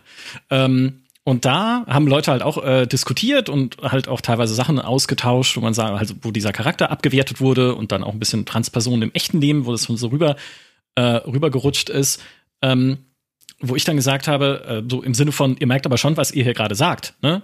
Ähm, 0.50 1.04
und 1.26 1.46
da 1.46 1.86
haben 1.88 2.08
Leute 2.08 2.32
halt 2.32 2.44
auch 2.44 2.64
äh, 2.64 2.86
diskutiert 2.86 3.48
und 3.48 3.78
halt 3.82 4.10
auch 4.10 4.20
teilweise 4.20 4.54
Sachen 4.54 4.78
ausgetauscht, 4.78 5.56
wo 5.56 5.62
man 5.62 5.74
sagt, 5.74 5.98
also 5.98 6.16
wo 6.22 6.32
dieser 6.32 6.52
Charakter 6.52 6.92
abgewertet 6.92 7.40
wurde 7.40 7.76
und 7.76 7.94
dann 7.94 8.04
auch 8.04 8.12
ein 8.12 8.20
bisschen 8.20 8.46
Transpersonen 8.46 9.04
im 9.04 9.14
echten 9.14 9.40
Leben, 9.40 9.66
wo 9.66 9.72
das 9.72 9.84
so 9.84 10.08
rüber 10.08 10.36
äh, 10.96 11.02
rübergerutscht 11.02 11.90
ist. 11.90 12.22
Ähm, 12.62 12.98
wo 13.64 13.76
ich 13.76 13.86
dann 13.86 13.96
gesagt 13.96 14.28
habe, 14.28 14.84
äh, 14.84 14.90
so 14.90 15.02
im 15.02 15.14
Sinne 15.14 15.32
von, 15.32 15.58
ihr 15.58 15.68
merkt 15.68 15.86
aber 15.86 15.98
schon, 15.98 16.18
was 16.18 16.32
ihr 16.32 16.44
hier 16.44 16.54
gerade 16.54 16.76
sagt. 16.76 17.16
Ne? 17.22 17.42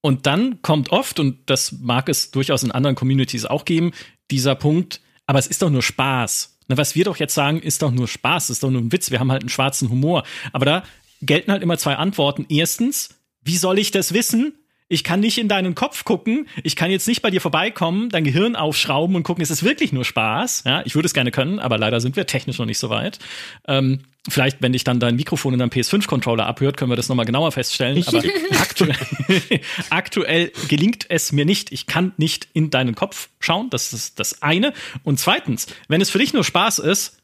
Und 0.00 0.26
dann 0.26 0.62
kommt 0.62 0.90
oft, 0.90 1.20
und 1.20 1.50
das 1.50 1.72
mag 1.72 2.08
es 2.08 2.30
durchaus 2.30 2.62
in 2.62 2.70
anderen 2.72 2.96
Communities 2.96 3.44
auch 3.44 3.64
geben, 3.64 3.92
dieser 4.30 4.54
Punkt, 4.54 5.00
aber 5.26 5.38
es 5.38 5.46
ist 5.46 5.62
doch 5.62 5.70
nur 5.70 5.82
Spaß. 5.82 6.58
Ne, 6.68 6.76
was 6.76 6.94
wir 6.94 7.04
doch 7.04 7.16
jetzt 7.16 7.34
sagen, 7.34 7.60
ist 7.60 7.82
doch 7.82 7.90
nur 7.90 8.08
Spaß, 8.08 8.50
ist 8.50 8.62
doch 8.62 8.70
nur 8.70 8.80
ein 8.80 8.92
Witz, 8.92 9.10
wir 9.10 9.20
haben 9.20 9.32
halt 9.32 9.42
einen 9.42 9.48
schwarzen 9.48 9.90
Humor. 9.90 10.24
Aber 10.52 10.64
da 10.64 10.82
gelten 11.20 11.50
halt 11.50 11.62
immer 11.62 11.78
zwei 11.78 11.96
Antworten. 11.96 12.46
Erstens, 12.48 13.10
wie 13.42 13.56
soll 13.56 13.78
ich 13.78 13.90
das 13.90 14.12
wissen? 14.14 14.54
Ich 14.90 15.04
kann 15.04 15.20
nicht 15.20 15.36
in 15.36 15.48
deinen 15.48 15.74
Kopf 15.74 16.04
gucken. 16.04 16.48
Ich 16.62 16.74
kann 16.74 16.90
jetzt 16.90 17.06
nicht 17.06 17.20
bei 17.20 17.30
dir 17.30 17.42
vorbeikommen, 17.42 18.08
dein 18.08 18.24
Gehirn 18.24 18.56
aufschrauben 18.56 19.16
und 19.16 19.22
gucken, 19.22 19.42
ist 19.42 19.50
es 19.50 19.62
wirklich 19.62 19.92
nur 19.92 20.04
Spaß? 20.04 20.64
Ja, 20.64 20.82
ich 20.86 20.94
würde 20.94 21.06
es 21.06 21.12
gerne 21.12 21.30
können, 21.30 21.58
aber 21.58 21.76
leider 21.76 22.00
sind 22.00 22.16
wir 22.16 22.26
technisch 22.26 22.58
noch 22.58 22.64
nicht 22.64 22.78
so 22.78 22.88
weit. 22.88 23.18
Ähm, 23.66 24.04
vielleicht, 24.30 24.62
wenn 24.62 24.72
dich 24.72 24.84
dann 24.84 24.98
dein 24.98 25.16
Mikrofon 25.16 25.52
in 25.52 25.58
deinem 25.58 25.68
PS5-Controller 25.68 26.46
abhört, 26.46 26.78
können 26.78 26.90
wir 26.90 26.96
das 26.96 27.10
nochmal 27.10 27.26
genauer 27.26 27.52
feststellen. 27.52 28.02
Aber 28.06 28.22
aktuell, 28.60 28.96
aktuell 29.90 30.52
gelingt 30.68 31.04
es 31.10 31.32
mir 31.32 31.44
nicht. 31.44 31.70
Ich 31.70 31.86
kann 31.86 32.12
nicht 32.16 32.48
in 32.54 32.70
deinen 32.70 32.94
Kopf 32.94 33.28
schauen. 33.40 33.68
Das 33.68 33.92
ist 33.92 34.18
das 34.18 34.40
eine. 34.40 34.72
Und 35.02 35.20
zweitens, 35.20 35.66
wenn 35.88 36.00
es 36.00 36.08
für 36.08 36.18
dich 36.18 36.32
nur 36.32 36.44
Spaß 36.44 36.78
ist, 36.78 37.18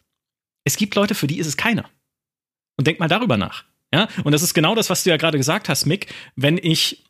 es 0.64 0.76
gibt 0.76 0.94
Leute, 0.96 1.14
für 1.14 1.26
die 1.26 1.38
ist 1.38 1.46
es 1.46 1.56
keiner. 1.56 1.88
Und 2.76 2.86
denk 2.86 3.00
mal 3.00 3.08
darüber 3.08 3.38
nach. 3.38 3.64
Ja, 3.92 4.08
und 4.24 4.32
das 4.32 4.42
ist 4.42 4.52
genau 4.52 4.74
das, 4.74 4.90
was 4.90 5.04
du 5.04 5.10
ja 5.10 5.16
gerade 5.16 5.38
gesagt 5.38 5.70
hast, 5.70 5.86
Mick. 5.86 6.12
Wenn 6.34 6.58
ich 6.58 7.04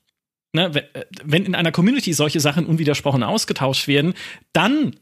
ne, 0.54 0.70
äh, 0.94 1.04
wenn 1.22 1.44
in 1.44 1.54
einer 1.54 1.72
Community 1.72 2.12
solche 2.12 2.40
Sachen 2.40 2.66
unwidersprochen 2.66 3.22
ausgetauscht 3.22 3.88
werden, 3.88 4.14
dann 4.52 4.96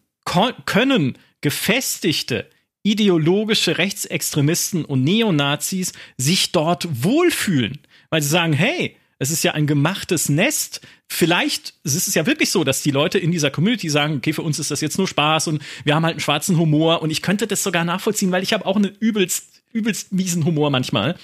können 0.66 1.18
gefestigte 1.40 2.46
ideologische 2.84 3.78
Rechtsextremisten 3.78 4.84
und 4.84 5.04
Neonazis 5.04 5.92
sich 6.16 6.52
dort 6.52 7.04
wohlfühlen, 7.04 7.78
weil 8.10 8.22
sie 8.22 8.28
sagen, 8.28 8.52
hey, 8.52 8.96
es 9.18 9.30
ist 9.30 9.44
ja 9.44 9.52
ein 9.52 9.68
gemachtes 9.68 10.28
Nest. 10.28 10.80
Vielleicht 11.08 11.74
ist 11.84 12.08
es 12.08 12.14
ja 12.14 12.26
wirklich 12.26 12.50
so, 12.50 12.64
dass 12.64 12.82
die 12.82 12.90
Leute 12.90 13.20
in 13.20 13.30
dieser 13.30 13.52
Community 13.52 13.88
sagen, 13.88 14.16
okay, 14.16 14.32
für 14.32 14.42
uns 14.42 14.58
ist 14.58 14.72
das 14.72 14.80
jetzt 14.80 14.98
nur 14.98 15.06
Spaß 15.06 15.46
und 15.46 15.62
wir 15.84 15.94
haben 15.94 16.04
halt 16.04 16.14
einen 16.14 16.20
schwarzen 16.20 16.58
Humor 16.58 17.02
und 17.02 17.10
ich 17.10 17.22
könnte 17.22 17.46
das 17.46 17.62
sogar 17.62 17.84
nachvollziehen, 17.84 18.32
weil 18.32 18.42
ich 18.42 18.52
habe 18.52 18.66
auch 18.66 18.74
einen 18.74 18.96
übelst, 18.98 19.62
übelst 19.72 20.12
miesen 20.12 20.44
Humor 20.44 20.70
manchmal. 20.70 21.16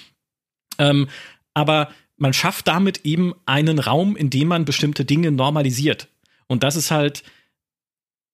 Ähm, 0.77 1.09
aber 1.53 1.91
man 2.19 2.33
schafft 2.33 2.67
damit 2.67 3.05
eben 3.05 3.33
einen 3.45 3.79
Raum, 3.79 4.15
in 4.15 4.29
dem 4.29 4.49
man 4.49 4.65
bestimmte 4.65 5.05
Dinge 5.05 5.31
normalisiert. 5.31 6.07
Und 6.47 6.63
das 6.63 6.75
ist 6.75 6.91
halt 6.91 7.23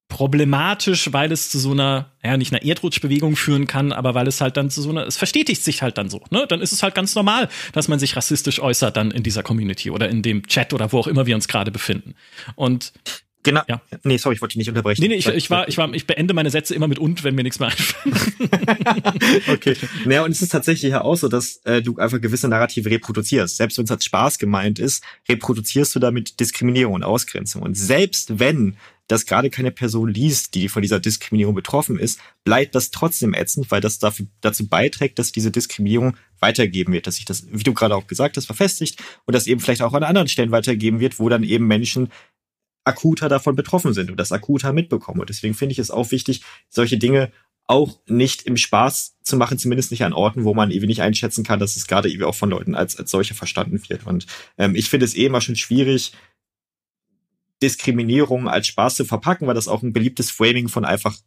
problematisch, 0.07 1.11
weil 1.13 1.31
es 1.31 1.49
zu 1.49 1.57
so 1.57 1.71
einer, 1.71 2.11
ja, 2.23 2.37
nicht 2.37 2.53
einer 2.53 2.63
Erdrutschbewegung 2.63 3.35
führen 3.35 3.67
kann, 3.67 3.91
aber 3.91 4.13
weil 4.13 4.27
es 4.27 4.39
halt 4.39 4.55
dann 4.55 4.69
zu 4.69 4.81
so 4.81 4.89
einer, 4.89 5.05
es 5.07 5.17
verstetigt 5.17 5.63
sich 5.63 5.81
halt 5.81 5.97
dann 5.97 6.09
so, 6.09 6.21
ne? 6.29 6.45
Dann 6.47 6.61
ist 6.61 6.71
es 6.71 6.83
halt 6.83 6.93
ganz 6.93 7.15
normal, 7.15 7.49
dass 7.73 7.87
man 7.87 7.97
sich 7.97 8.15
rassistisch 8.15 8.59
äußert 8.59 8.95
dann 8.95 9.11
in 9.11 9.23
dieser 9.23 9.41
Community 9.41 9.89
oder 9.89 10.07
in 10.07 10.21
dem 10.21 10.47
Chat 10.47 10.73
oder 10.73 10.91
wo 10.91 10.99
auch 10.99 11.07
immer 11.07 11.25
wir 11.25 11.35
uns 11.35 11.47
gerade 11.47 11.71
befinden. 11.71 12.13
Und 12.55 12.93
Genau. 13.45 13.61
Ja. 13.67 13.79
Nee, 14.03 14.17
sorry, 14.17 14.35
ich 14.35 14.41
wollte 14.41 14.53
dich 14.53 14.57
nicht 14.57 14.69
unterbrechen. 14.69 15.01
Nee, 15.01 15.07
nee, 15.07 15.15
ich, 15.15 15.27
ich, 15.27 15.51
war, 15.51 15.67
ich, 15.67 15.77
war, 15.77 15.93
ich 15.93 16.07
beende 16.07 16.33
meine 16.33 16.49
Sätze 16.49 16.73
immer 16.73 16.87
mit 16.87 16.97
und, 16.97 17.23
wenn 17.23 17.35
mir 17.35 17.43
nichts 17.43 17.59
mehr 17.59 17.69
einfällt. 17.69 19.47
okay. 19.47 19.77
Naja, 20.03 20.23
und 20.23 20.31
es 20.31 20.41
ist 20.41 20.49
tatsächlich 20.49 20.91
ja 20.91 21.01
auch 21.01 21.15
so, 21.15 21.27
dass 21.27 21.57
äh, 21.57 21.83
du 21.83 21.95
einfach 21.97 22.19
gewisse 22.19 22.47
Narrative 22.47 22.89
reproduzierst. 22.89 23.57
Selbst 23.57 23.77
wenn 23.77 23.85
es 23.85 23.91
als 23.91 24.03
Spaß 24.03 24.39
gemeint 24.39 24.79
ist, 24.79 25.03
reproduzierst 25.29 25.93
du 25.93 25.99
damit 25.99 26.39
Diskriminierung 26.39 26.95
und 26.95 27.03
Ausgrenzung. 27.03 27.61
Und 27.61 27.77
selbst 27.77 28.39
wenn 28.39 28.77
das 29.07 29.27
gerade 29.27 29.51
keine 29.51 29.69
Person 29.69 30.09
liest, 30.09 30.55
die 30.55 30.67
von 30.67 30.81
dieser 30.81 30.99
Diskriminierung 30.99 31.53
betroffen 31.53 31.99
ist, 31.99 32.19
bleibt 32.43 32.73
das 32.73 32.89
trotzdem 32.89 33.35
ätzend, 33.35 33.69
weil 33.69 33.81
das 33.81 33.99
dafür, 33.99 34.25
dazu 34.41 34.67
beiträgt, 34.67 35.19
dass 35.19 35.31
diese 35.31 35.51
Diskriminierung 35.51 36.17
weitergeben 36.39 36.93
wird, 36.93 37.05
dass 37.05 37.17
sich 37.17 37.25
das, 37.25 37.45
wie 37.51 37.63
du 37.63 37.73
gerade 37.73 37.95
auch 37.95 38.07
gesagt 38.07 38.37
hast, 38.37 38.45
verfestigt 38.47 38.99
und 39.25 39.35
das 39.35 39.45
eben 39.45 39.61
vielleicht 39.61 39.83
auch 39.83 39.93
an 39.93 40.03
anderen 40.03 40.27
Stellen 40.27 40.51
weitergeben 40.51 40.99
wird, 40.99 41.19
wo 41.19 41.29
dann 41.29 41.43
eben 41.43 41.67
Menschen 41.67 42.09
akuter 42.85 43.29
davon 43.29 43.55
betroffen 43.55 43.93
sind 43.93 44.11
und 44.11 44.17
das 44.17 44.31
akuter 44.31 44.71
mitbekommen. 44.71 45.19
Und 45.19 45.29
deswegen 45.29 45.53
finde 45.53 45.73
ich 45.73 45.79
es 45.79 45.91
auch 45.91 46.11
wichtig, 46.11 46.43
solche 46.69 46.97
Dinge 46.97 47.31
auch 47.67 47.99
nicht 48.07 48.43
im 48.43 48.57
Spaß 48.57 49.17
zu 49.23 49.37
machen, 49.37 49.57
zumindest 49.57 49.89
nicht 49.91 50.03
an 50.03 50.13
Orten, 50.13 50.43
wo 50.43 50.53
man 50.53 50.69
eben 50.69 50.85
nicht 50.85 51.01
einschätzen 51.01 51.43
kann, 51.43 51.59
dass 51.59 51.75
es 51.75 51.87
gerade 51.87 52.09
eben 52.09 52.23
auch 52.23 52.35
von 52.35 52.51
Leuten 52.51 52.75
als, 52.75 52.95
als 52.95 53.09
solche 53.09 53.33
verstanden 53.33 53.81
wird. 53.89 54.05
Und 54.05 54.27
ähm, 54.57 54.75
ich 54.75 54.89
finde 54.89 55.05
es 55.05 55.15
eh 55.15 55.25
immer 55.25 55.41
schon 55.41 55.55
schwierig, 55.55 56.13
Diskriminierung 57.63 58.47
als 58.47 58.67
Spaß 58.67 58.95
zu 58.95 59.05
verpacken, 59.05 59.47
weil 59.47 59.55
das 59.55 59.67
auch 59.67 59.81
ein 59.81 59.93
beliebtes 59.93 60.29
Framing 60.29 60.67
von 60.67 60.85
einfach 60.85 61.17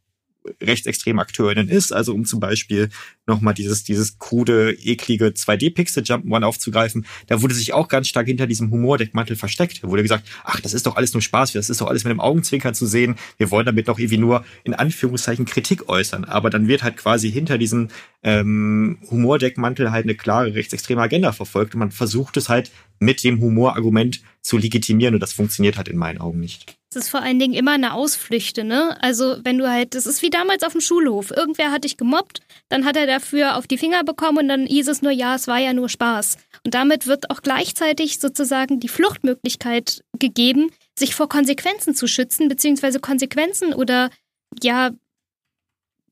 rechtsextremen 0.61 1.21
Akteurinnen 1.21 1.69
ist. 1.69 1.93
Also 1.93 2.15
um 2.15 2.25
zum 2.25 2.41
Beispiel 2.41 2.89
nochmal 3.27 3.55
dieses, 3.55 3.85
dieses 3.85 4.19
krude, 4.19 4.73
eklige 4.73 5.27
2D-Pixel-Jump'n'One 5.27 6.45
aufzugreifen, 6.45 7.07
da 7.27 7.43
wurde 7.43 7.55
sich 7.55 7.73
auch 7.73 7.89
ganz 7.89 8.09
stark 8.09 8.27
hinter 8.27 8.47
diesem 8.47 8.71
Humordeckmantel 8.71 9.37
versteckt. 9.37 9.83
Da 9.83 9.89
wurde 9.89 10.03
gesagt, 10.03 10.29
ach, 10.45 10.61
das 10.61 10.75
ist 10.75 10.87
doch 10.87 10.97
alles 10.97 11.13
nur 11.13 11.23
Spaß, 11.23 11.53
das 11.53 11.71
ist 11.71 11.81
doch 11.81 11.89
alles 11.89 12.05
mit 12.05 12.11
dem 12.11 12.21
Augenzwinkern 12.21 12.75
zu 12.75 12.87
sehen. 12.87 13.17
Wir 13.37 13.51
wollen 13.51 13.67
damit 13.67 13.89
doch 13.89 13.99
irgendwie 13.99 14.19
nur 14.19 14.45
in 14.65 14.75
Anführungszeichen 14.75 15.45
Kritik 15.45 15.89
äußern. 15.89 16.25
Aber 16.25 16.51
dann 16.51 16.69
wird 16.69 16.83
halt 16.83 16.97
quasi 16.97 17.31
hinter 17.31 17.59
diesem 17.59 17.89
ähm, 18.23 18.99
Humordeckmantel 19.11 19.91
halt 19.91 20.05
eine 20.05 20.15
klare 20.15 20.55
rechtsextreme 20.55 21.03
Agenda 21.03 21.33
verfolgt 21.33 21.75
und 21.75 21.81
man 21.81 21.91
versucht 21.91 22.37
es 22.37 22.49
halt 22.49 22.71
mit 22.99 23.23
dem 23.23 23.41
Humorargument 23.41 24.23
zu 24.41 24.57
legitimieren 24.57 25.15
und 25.15 25.21
das 25.21 25.33
funktioniert 25.33 25.77
halt 25.77 25.89
in 25.89 25.97
meinen 25.97 26.19
Augen 26.19 26.41
nicht. 26.41 26.78
Es 26.91 26.97
ist 26.97 27.11
vor 27.11 27.21
allen 27.21 27.39
Dingen 27.39 27.53
immer 27.53 27.73
eine 27.73 27.93
Ausflüchte, 27.93 28.65
ne? 28.65 28.97
Also 29.03 29.37
wenn 29.45 29.59
du 29.59 29.69
halt, 29.69 29.95
das 29.95 30.07
ist 30.07 30.23
wie 30.23 30.31
damals 30.31 30.63
auf 30.63 30.73
dem 30.73 30.81
Schulhof. 30.81 31.31
Irgendwer 31.31 31.71
hat 31.71 31.85
dich 31.85 31.99
gemobbt, 31.99 32.41
dann 32.71 32.87
hat 32.87 32.97
er 32.97 33.07
dafür 33.07 33.57
auf 33.57 33.67
die 33.67 33.77
Finger 33.77 34.05
bekommen 34.05 34.39
und 34.39 34.49
dann 34.49 34.67
hieß 34.67 34.89
es 34.89 35.03
nur, 35.03 35.13
ja, 35.13 35.35
es 35.35 35.47
war 35.47 35.59
ja 35.59 35.75
nur 35.75 35.91
Spaß. 35.91 36.39
Und 36.65 36.75
damit 36.75 37.07
wird 37.07 37.31
auch 37.31 37.43
gleichzeitig 37.43 38.21
sozusagen 38.21 38.81
die 38.81 38.89
Fluchtmöglichkeit 38.89 40.03
gegeben, 40.19 40.71
sich 40.99 41.15
vor 41.15 41.29
Konsequenzen 41.29 41.95
zu 41.95 42.07
schützen, 42.07 42.49
beziehungsweise 42.49 43.01
Konsequenzen 43.01 43.75
oder 43.75 44.09
ja, 44.63 44.91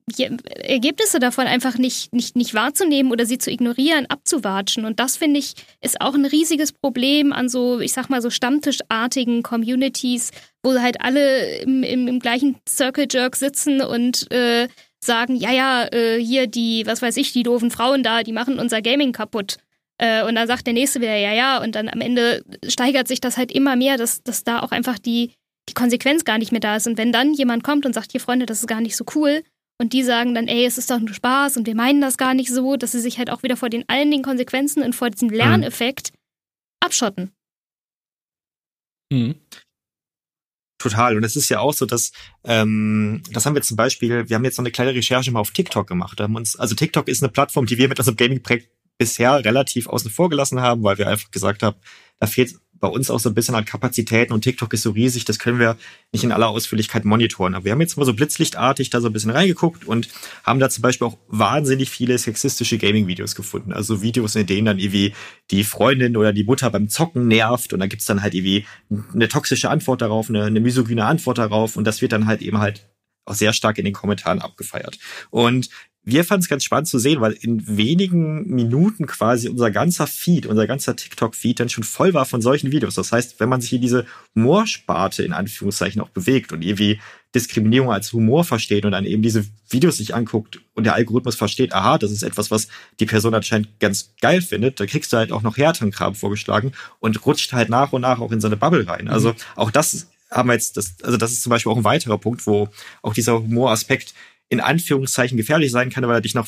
Ergebnisse 0.09 1.19
davon 1.19 1.47
einfach 1.47 1.79
nicht, 1.79 2.15
nicht, 2.15 2.37
nicht 2.37 2.55
wahrzunehmen 2.55 3.11
oder 3.11 3.27
sie 3.27 3.39
zu 3.39 3.51
ignorieren, 3.51 4.07
abzuwatschen. 4.07 4.85
Und 4.85 5.01
das, 5.01 5.17
finde 5.17 5.41
ich, 5.41 5.55
ist 5.81 6.01
auch 6.01 6.15
ein 6.15 6.25
riesiges 6.25 6.73
Problem 6.73 7.33
an 7.33 7.49
so, 7.49 7.81
ich 7.81 7.93
sag 7.93 8.09
mal, 8.09 8.23
so 8.23 8.31
stammtischartigen 8.31 9.43
Communities, 9.43 10.31
wo 10.63 10.79
halt 10.79 11.01
alle 11.01 11.59
im, 11.59 11.83
im, 11.83 12.07
im 12.07 12.21
gleichen 12.21 12.57
Circle 12.69 13.09
Jerk 13.11 13.35
sitzen 13.35 13.81
und 13.81 14.31
äh, 14.31 14.69
sagen, 15.01 15.35
ja, 15.35 15.51
ja, 15.51 15.89
äh, 15.93 16.23
hier 16.23 16.47
die, 16.47 16.87
was 16.87 17.03
weiß 17.03 17.17
ich, 17.17 17.33
die 17.33 17.43
doofen 17.43 17.73
Frauen 17.73 18.05
da, 18.05 18.23
die 18.23 18.33
machen 18.33 18.61
unser 18.61 18.83
Gaming 18.83 19.13
kaputt. 19.13 19.57
Äh, 19.99 20.25
und 20.25 20.37
dann 20.37 20.47
sagt 20.47 20.67
der 20.67 20.75
nächste 20.75 21.01
wieder, 21.01 21.17
ja, 21.17 21.33
ja, 21.33 21.61
und 21.61 21.75
dann 21.75 21.89
am 21.89 22.01
Ende 22.01 22.45
steigert 22.69 23.09
sich 23.09 23.21
das 23.21 23.37
halt 23.37 23.51
immer 23.51 23.75
mehr, 23.75 23.97
dass, 23.97 24.23
dass 24.23 24.45
da 24.45 24.61
auch 24.61 24.71
einfach 24.71 25.01
die, 25.01 25.33
die 25.69 25.75
Konsequenz 25.75 26.25
gar 26.25 26.39
nicht 26.39 26.53
mehr 26.53 26.61
da 26.61 26.77
ist. 26.77 26.87
Und 26.87 26.97
wenn 26.97 27.13
dann 27.13 27.35
jemand 27.35 27.65
kommt 27.65 27.87
und 27.87 27.93
sagt, 27.93 28.13
hier 28.13 28.21
Freunde, 28.21 28.47
das 28.47 28.61
ist 28.61 28.69
gar 28.69 28.81
nicht 28.81 28.97
so 28.97 29.05
cool, 29.15 29.43
und 29.79 29.93
die 29.93 30.03
sagen 30.03 30.35
dann, 30.35 30.49
ey, 30.49 30.65
es 30.65 30.79
ist 30.79 30.91
doch 30.91 30.99
nur 30.99 31.13
Spaß 31.13 31.57
und 31.57 31.67
wir 31.67 31.75
meinen 31.75 32.01
das 32.01 32.17
gar 32.17 32.35
nicht 32.35 32.51
so, 32.51 32.77
dass 32.77 32.93
sie 32.93 33.01
sich 33.01 33.19
halt 33.19 33.31
auch 33.31 33.43
wieder 33.43 33.57
vor 33.57 33.69
den 33.69 33.89
allen 33.89 34.11
den 34.11 34.23
Konsequenzen 34.23 34.83
und 34.83 34.95
vor 34.95 35.11
diesem. 35.11 35.29
Lerneffekt 35.29 36.13
mhm. 36.13 36.17
abschotten. 36.81 37.33
Mhm. 39.13 39.37
Total. 40.79 41.17
Und 41.17 41.25
es 41.25 41.37
ist 41.37 41.49
ja 41.49 41.61
auch 41.61 41.73
so, 41.73 41.87
dass 41.87 42.13
ähm, 42.45 43.23
das 43.33 43.47
haben 43.47 43.55
wir 43.55 43.63
zum 43.63 43.77
Beispiel, 43.77 44.29
wir 44.29 44.37
haben 44.37 44.45
jetzt 44.45 44.59
noch 44.59 44.63
eine 44.63 44.73
kleine 44.73 44.95
Recherche 44.95 45.31
mal 45.31 45.41
auf 45.41 45.51
TikTok 45.51 45.87
gemacht. 45.87 46.21
Haben 46.21 46.37
uns, 46.37 46.57
also 46.57 46.75
TikTok 46.75 47.09
ist 47.09 47.23
eine 47.23 47.33
Plattform, 47.33 47.67
die 47.67 47.79
wir 47.79 47.89
mit 47.89 47.99
unserem 47.99 48.17
Gaming-Projekt 48.17 48.71
bisher 48.99 49.45
relativ 49.45 49.89
außen 49.89 50.11
vor 50.11 50.29
gelassen 50.31 50.61
haben, 50.61 50.83
weil 50.83 50.99
wir 50.99 51.09
einfach 51.09 51.31
gesagt 51.31 51.63
haben, 51.63 51.77
da 52.19 52.27
fehlt 52.27 52.55
bei 52.79 52.89
uns 52.89 53.11
auch 53.11 53.21
so 53.21 53.29
ein 53.29 53.35
bisschen 53.35 53.55
an 53.55 53.65
Kapazitäten 53.65 54.33
und 54.33 54.43
TikTok 54.43 54.73
ist 54.73 54.83
so 54.83 54.91
riesig, 54.91 55.25
das 55.25 55.39
können 55.39 55.59
wir 55.59 55.77
nicht 56.13 56.25
in 56.25 56.33
aller 56.33 56.49
Ausführlichkeit 56.49 57.05
monitoren. 57.05 57.55
Aber 57.55 57.65
wir 57.65 57.73
haben 57.73 57.81
jetzt 57.81 57.97
mal 57.97 58.05
so 58.05 58.15
blitzlichtartig 58.15 58.91
da 58.91 59.01
so 59.01 59.09
ein 59.09 59.13
bisschen 59.13 59.31
reingeguckt 59.31 59.87
und 59.87 60.09
haben 60.45 60.61
da 60.61 60.69
zum 60.69 60.83
Beispiel 60.83 61.07
auch 61.07 61.19
wahnsinnig 61.29 61.91
viele 61.91 62.19
sexistische 62.19 62.79
Gaming-Videos 62.79 63.35
gefunden. 63.35 63.73
Also 63.73 64.03
Videos, 64.03 64.37
in 64.37 64.47
denen 64.47 64.67
dann 64.67 64.79
irgendwie 64.79 65.15
die 65.51 65.65
Freundin 65.65 66.17
oder 66.17 66.33
die 66.33 66.45
Mutter 66.45 66.71
beim 66.71 66.89
Zocken 66.89 67.29
nervt 67.29 67.73
und 67.73 67.81
dann 67.81 67.89
gibt's 67.89 68.07
dann 68.07 68.23
halt 68.23 68.35
irgendwie 68.35 68.67
eine 69.15 69.29
toxische 69.29 69.71
Antwort 69.71 70.03
darauf, 70.03 70.29
eine, 70.29 70.45
eine 70.45 70.61
misogyne 70.61 71.05
Antwort 71.05 71.39
darauf 71.39 71.77
und 71.77 71.85
das 71.85 72.03
wird 72.03 72.13
dann 72.13 72.27
halt 72.27 72.43
eben 72.43 72.59
halt 72.59 72.87
auch 73.25 73.35
sehr 73.35 73.53
stark 73.53 73.79
in 73.79 73.85
den 73.85 73.95
Kommentaren 73.95 74.41
abgefeiert. 74.41 74.99
Und 75.31 75.69
wir 76.09 76.25
fanden 76.25 76.45
es 76.45 76.49
ganz 76.49 76.63
spannend 76.63 76.87
zu 76.87 77.01
sehen, 77.01 77.21
weil 77.21 77.33
in 77.33 77.77
wenigen 77.77 78.47
Minuten 78.47 79.09
quasi 79.09 79.49
unser 79.49 79.73
ganzer 79.73 80.07
Feed, 80.07 80.47
unser 80.47 80.69
ganzer 80.69 80.95
TikTok-Feed 80.95 81.59
dann 81.59 81.69
schon 81.69 81.83
voll 81.83 82.15
war 82.15 82.25
von 82.25 82.41
solchen 82.41 82.71
Videos. 82.71 82.95
Das 82.95 83.11
heißt, 83.11 83.41
wenn 83.41 83.49
man 83.49 83.61
sich 83.61 83.73
in 83.73 83.81
diese 83.81 84.07
Humorsparte 84.37 85.25
in 85.25 85.33
Anführungszeichen 85.33 86.01
auch 86.01 86.11
bewegt 86.11 86.53
und 86.53 86.63
irgendwie 86.63 87.01
Diskriminierung 87.35 87.91
als 87.91 88.13
Humor 88.13 88.45
versteht 88.45 88.85
und 88.85 88.93
dann 88.93 89.05
eben 89.05 89.21
diese 89.21 89.45
Videos 89.69 89.97
sich 89.97 90.15
anguckt 90.15 90.61
und 90.75 90.85
der 90.85 90.95
Algorithmus 90.95 91.35
versteht, 91.35 91.73
aha, 91.73 91.99
das 91.99 92.13
ist 92.13 92.23
etwas, 92.23 92.53
was 92.53 92.69
die 93.01 93.07
Person 93.07 93.35
anscheinend 93.35 93.81
ganz 93.81 94.15
geil 94.21 94.43
findet, 94.43 94.79
da 94.79 94.87
kriegst 94.87 95.13
du 95.13 95.17
halt 95.17 95.33
auch 95.33 95.43
noch 95.43 95.57
härteren 95.57 95.91
Kram 95.91 96.15
vorgeschlagen 96.15 96.71
und 97.01 97.27
rutscht 97.27 97.53
halt 97.53 97.69
nach 97.69 97.93
und 97.93 98.03
nach 98.03 98.21
auch 98.21 98.31
in 98.31 98.41
so 98.41 98.47
eine 98.47 98.57
Bubble 98.57 98.87
rein. 98.87 99.09
Also 99.09 99.31
mhm. 99.31 99.37
auch 99.57 99.73
das 99.73 100.07
haben 100.31 100.49
wir 100.49 100.55
jetzt, 100.55 100.77
das, 100.77 100.95
also 101.03 101.17
das 101.17 101.33
ist 101.33 101.43
zum 101.43 101.51
Beispiel 101.51 101.73
auch 101.73 101.77
ein 101.77 101.85
weiterer 101.85 102.19
Punkt, 102.19 102.47
wo 102.47 102.69
auch 103.03 103.13
dieser 103.13 103.35
Humoraspekt 103.35 104.15
in 104.49 104.61
Anführungszeichen 104.61 105.37
gefährlich 105.37 105.71
sein 105.73 105.91
kann, 105.91 106.07
weil 106.07 106.17
er 106.17 106.21
dich 106.21 106.35
noch 106.35 106.47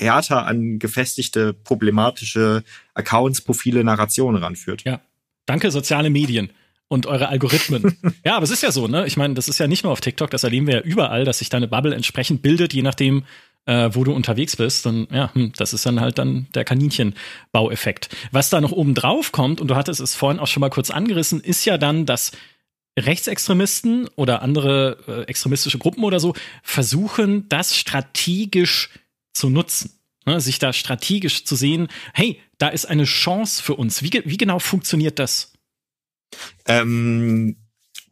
härter 0.00 0.46
an 0.46 0.78
gefestigte, 0.78 1.52
problematische 1.52 2.62
Accounts, 2.94 3.40
Profile, 3.40 3.82
Narrationen 3.84 4.42
ranführt. 4.42 4.84
Ja. 4.84 5.00
Danke, 5.46 5.70
soziale 5.70 6.10
Medien 6.10 6.50
und 6.88 7.06
eure 7.06 7.28
Algorithmen. 7.28 7.96
ja, 8.24 8.36
aber 8.36 8.44
es 8.44 8.50
ist 8.50 8.62
ja 8.62 8.72
so, 8.72 8.88
ne? 8.88 9.06
Ich 9.06 9.16
meine, 9.16 9.34
das 9.34 9.48
ist 9.48 9.58
ja 9.58 9.66
nicht 9.66 9.84
nur 9.84 9.92
auf 9.92 10.00
TikTok, 10.00 10.30
das 10.30 10.44
erleben 10.44 10.66
wir 10.66 10.74
ja 10.76 10.80
überall, 10.80 11.24
dass 11.24 11.38
sich 11.38 11.48
deine 11.48 11.68
Bubble 11.68 11.94
entsprechend 11.94 12.42
bildet, 12.42 12.72
je 12.72 12.82
nachdem, 12.82 13.24
äh, 13.66 13.90
wo 13.92 14.04
du 14.04 14.12
unterwegs 14.12 14.56
bist. 14.56 14.86
Und 14.86 15.10
ja, 15.12 15.32
hm, 15.34 15.52
das 15.56 15.72
ist 15.72 15.84
dann 15.84 16.00
halt 16.00 16.18
dann 16.18 16.46
der 16.54 16.64
Kaninchenbaueffekt. 16.64 18.08
Was 18.32 18.50
da 18.50 18.60
noch 18.60 18.72
oben 18.72 18.94
drauf 18.94 19.32
kommt, 19.32 19.60
und 19.60 19.68
du 19.68 19.76
hattest 19.76 20.00
es 20.00 20.14
vorhin 20.14 20.40
auch 20.40 20.46
schon 20.46 20.60
mal 20.60 20.70
kurz 20.70 20.90
angerissen, 20.90 21.40
ist 21.40 21.64
ja 21.64 21.76
dann, 21.76 22.06
dass 22.06 22.32
Rechtsextremisten 22.98 24.08
oder 24.16 24.42
andere 24.42 24.98
äh, 25.06 25.22
extremistische 25.30 25.78
Gruppen 25.78 26.04
oder 26.04 26.20
so 26.20 26.34
versuchen, 26.62 27.48
das 27.48 27.76
strategisch 27.76 28.90
zu 29.32 29.50
nutzen. 29.50 29.92
Ne, 30.26 30.40
sich 30.40 30.58
da 30.58 30.74
strategisch 30.74 31.44
zu 31.44 31.56
sehen, 31.56 31.88
hey, 32.12 32.38
da 32.58 32.68
ist 32.68 32.84
eine 32.84 33.04
Chance 33.04 33.62
für 33.62 33.76
uns. 33.76 34.02
Wie, 34.02 34.10
wie 34.24 34.36
genau 34.36 34.58
funktioniert 34.58 35.18
das? 35.18 35.54
Ähm, 36.66 37.56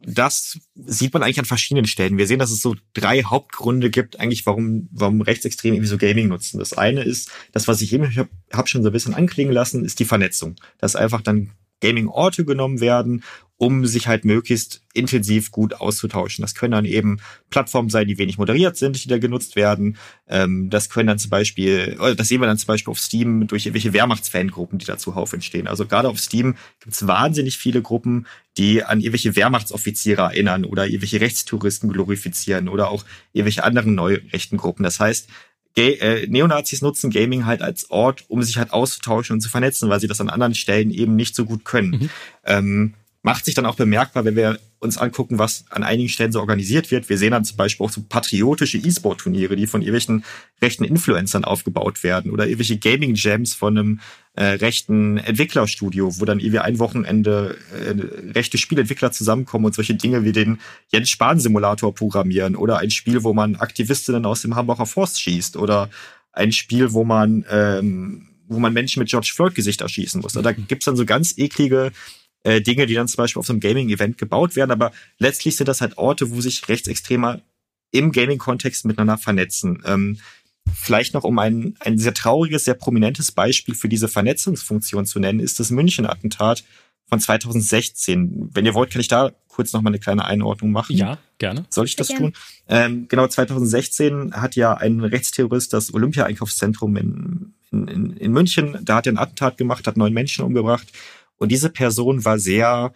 das 0.01 0.59
sieht 0.73 1.13
man 1.13 1.23
eigentlich 1.23 1.39
an 1.39 1.45
verschiedenen 1.45 1.85
Stellen. 1.85 2.17
Wir 2.17 2.27
sehen, 2.27 2.39
dass 2.39 2.51
es 2.51 2.61
so 2.61 2.75
drei 2.93 3.23
Hauptgründe 3.23 3.89
gibt, 3.89 4.19
eigentlich, 4.19 4.45
warum, 4.45 4.89
warum 4.91 5.21
Rechtsextreme 5.21 5.75
irgendwie 5.75 5.89
so 5.89 5.97
Gaming 5.97 6.27
nutzen. 6.27 6.59
Das 6.59 6.73
eine 6.73 7.03
ist, 7.03 7.31
das, 7.51 7.67
was 7.67 7.81
ich 7.81 7.93
eben 7.93 8.15
hab, 8.15 8.29
hab 8.51 8.69
schon 8.69 8.83
so 8.83 8.89
ein 8.89 8.93
bisschen 8.93 9.13
anklingen 9.13 9.53
lassen, 9.53 9.85
ist 9.85 9.99
die 9.99 10.05
Vernetzung. 10.05 10.55
Dass 10.77 10.95
einfach 10.95 11.21
dann 11.21 11.51
Gaming-Orte 11.81 12.45
genommen 12.45 12.79
werden 12.79 13.23
um 13.57 13.85
sich 13.87 14.07
halt 14.07 14.23
möglichst 14.23 14.83
intensiv 14.93 15.51
gut 15.51 15.73
auszutauschen. 15.73 16.43
Das 16.43 16.53
können 16.53 16.71
dann 16.71 16.85
eben 16.85 17.19
Plattformen 17.49 17.89
sein, 17.89 18.07
die 18.07 18.19
wenig 18.19 18.37
moderiert 18.37 18.77
sind, 18.77 19.03
die 19.03 19.07
da 19.07 19.17
genutzt 19.17 19.55
werden. 19.55 19.97
Ähm, 20.27 20.69
das 20.69 20.89
können 20.89 21.07
dann 21.07 21.17
zum 21.17 21.31
Beispiel, 21.31 21.97
das 22.15 22.27
sehen 22.27 22.39
wir 22.39 22.47
dann 22.47 22.59
zum 22.59 22.67
Beispiel 22.67 22.91
auf 22.91 22.99
Steam 22.99 23.47
durch 23.47 23.65
irgendwelche 23.65 23.93
Wehrmachtsfangruppen, 23.93 24.77
die 24.77 24.85
da 24.85 24.97
zuhauf 24.97 25.33
entstehen. 25.33 25.67
Also 25.67 25.87
gerade 25.87 26.07
auf 26.07 26.19
Steam 26.19 26.55
gibt 26.79 26.93
es 26.95 27.07
wahnsinnig 27.07 27.57
viele 27.57 27.81
Gruppen, 27.81 28.27
die 28.57 28.83
an 28.83 28.99
irgendwelche 28.99 29.35
Wehrmachtsoffiziere 29.35 30.21
erinnern 30.21 30.63
oder 30.63 30.85
irgendwelche 30.85 31.19
Rechtstouristen 31.19 31.91
glorifizieren 31.91 32.69
oder 32.69 32.89
auch 32.89 33.05
irgendwelche 33.33 33.63
anderen 33.63 33.95
neurechten 33.95 34.57
Gruppen. 34.57 34.83
Das 34.83 34.99
heißt, 34.99 35.29
äh, 35.77 36.27
Neonazis 36.27 36.81
nutzen 36.81 37.09
Gaming 37.09 37.45
halt 37.45 37.61
als 37.61 37.89
Ort, 37.89 38.25
um 38.27 38.41
sich 38.43 38.57
halt 38.57 38.71
auszutauschen 38.71 39.35
und 39.35 39.41
zu 39.41 39.49
vernetzen, 39.49 39.89
weil 39.89 39.99
sie 39.99 40.07
das 40.07 40.21
an 40.21 40.29
anderen 40.29 40.55
Stellen 40.55 40.91
eben 40.91 41.15
nicht 41.15 41.35
so 41.35 41.45
gut 41.45 41.65
können. 41.65 41.91
Mhm. 41.91 42.09
Ähm, 42.45 42.93
macht 43.21 43.45
sich 43.45 43.55
dann 43.55 43.65
auch 43.65 43.75
bemerkbar, 43.75 44.25
wenn 44.25 44.35
wir 44.35 44.59
uns 44.79 44.97
angucken, 44.97 45.39
was 45.39 45.65
an 45.69 45.83
einigen 45.83 46.09
Stellen 46.09 46.31
so 46.31 46.39
organisiert 46.39 46.91
wird. 46.91 47.09
Wir 47.09 47.17
sehen 47.17 47.31
dann 47.31 47.45
zum 47.45 47.57
Beispiel 47.57 47.85
auch 47.85 47.91
so 47.91 48.01
patriotische 48.07 48.77
E-Sport-Turniere, 48.77 49.55
die 49.55 49.67
von 49.67 49.81
irgendwelchen 49.81 50.23
rechten 50.61 50.83
Influencern 50.83 51.43
aufgebaut 51.43 52.03
werden 52.03 52.31
oder 52.31 52.45
irgendwelche 52.45 52.77
Gaming-Jams 52.77 53.53
von 53.53 53.77
einem 53.77 53.99
äh, 54.35 54.45
rechten 54.45 55.17
Entwicklerstudio, 55.17 56.19
wo 56.19 56.25
dann 56.25 56.39
irgendwie 56.39 56.59
ein 56.59 56.77
Wochenende 56.77 57.57
äh, 57.73 58.31
rechte 58.33 58.59
Spielentwickler 58.59 59.11
zusammenkommen 59.11 59.65
und 59.65 59.73
solche 59.73 59.95
Dinge 59.95 60.23
wie 60.23 60.31
den 60.31 60.59
Jens 60.91 61.09
Spahn-Simulator 61.09 61.93
programmieren 61.95 62.55
oder 62.55 62.77
ein 62.77 62.91
Spiel, 62.91 63.23
wo 63.23 63.33
man 63.33 63.55
Aktivistinnen 63.55 64.25
aus 64.25 64.43
dem 64.43 64.55
Hambacher 64.55 64.85
Forst 64.85 65.19
schießt 65.21 65.57
oder 65.57 65.89
ein 66.33 66.51
Spiel, 66.51 66.93
wo 66.93 67.03
man 67.03 67.45
ähm, 67.49 68.27
wo 68.47 68.59
man 68.59 68.73
Menschen 68.73 68.99
mit 68.99 69.09
George 69.09 69.31
Floyd 69.35 69.55
Gesicht 69.55 69.81
erschießen 69.81 70.21
muss. 70.21 70.33
Da 70.33 70.51
gibt's 70.51 70.85
dann 70.85 70.95
so 70.95 71.05
ganz 71.05 71.37
eklige 71.37 71.91
äh, 72.47 72.61
Dinge, 72.61 72.85
die 72.85 72.93
dann 72.93 73.09
zum 73.09 73.17
Beispiel 73.17 73.41
auf 73.41 73.45
so 73.45 73.51
einem 73.51 73.59
Gaming-Event 73.59 74.17
gebaut 74.17 74.55
werden. 74.55 74.71
Aber 74.71 74.93
letztlich 75.19 75.57
sind 75.57 75.67
das 75.67 75.81
halt 75.81 75.97
Orte, 75.97 76.31
wo 76.31 76.39
sich 76.39 76.69
Rechtsextremer 76.69 77.41
im 77.91 78.13
Gaming-Kontext 78.13 78.85
miteinander 78.85 79.17
vernetzen. 79.17 79.83
Ähm, 79.85 80.19
vielleicht 80.73 81.13
noch 81.13 81.25
um 81.25 81.39
ein, 81.39 81.75
ein 81.81 81.97
sehr 81.97 82.13
trauriges, 82.13 82.63
sehr 82.63 82.73
prominentes 82.75 83.33
Beispiel 83.33 83.75
für 83.75 83.89
diese 83.89 84.07
Vernetzungsfunktion 84.07 85.05
zu 85.05 85.19
nennen, 85.19 85.41
ist 85.41 85.59
das 85.59 85.71
München-Attentat 85.71 86.63
von 87.09 87.19
2016. 87.19 88.49
Wenn 88.53 88.65
ihr 88.65 88.73
wollt, 88.73 88.91
kann 88.91 89.01
ich 89.01 89.09
da 89.09 89.33
kurz 89.49 89.73
noch 89.73 89.81
mal 89.81 89.89
eine 89.89 89.99
kleine 89.99 90.23
Einordnung 90.23 90.71
machen. 90.71 90.95
Ja, 90.95 91.17
gerne. 91.39 91.65
Soll 91.69 91.85
ich 91.85 91.97
das 91.97 92.07
tun? 92.07 92.31
Ähm, 92.69 93.07
genau, 93.09 93.27
2016 93.27 94.35
hat 94.35 94.55
ja 94.55 94.73
ein 94.73 95.01
Rechtsterrorist 95.01 95.73
das 95.73 95.93
Olympia-Einkaufszentrum 95.93 96.95
in, 96.95 97.53
in, 97.71 98.15
in 98.15 98.31
München, 98.31 98.77
da 98.83 98.97
hat 98.97 99.07
er 99.07 99.13
ein 99.13 99.17
Attentat 99.17 99.57
gemacht, 99.57 99.87
hat 99.87 99.97
neun 99.97 100.13
Menschen 100.13 100.45
umgebracht. 100.45 100.87
Und 101.37 101.51
diese 101.51 101.69
Person 101.69 102.25
war 102.25 102.39
sehr 102.39 102.93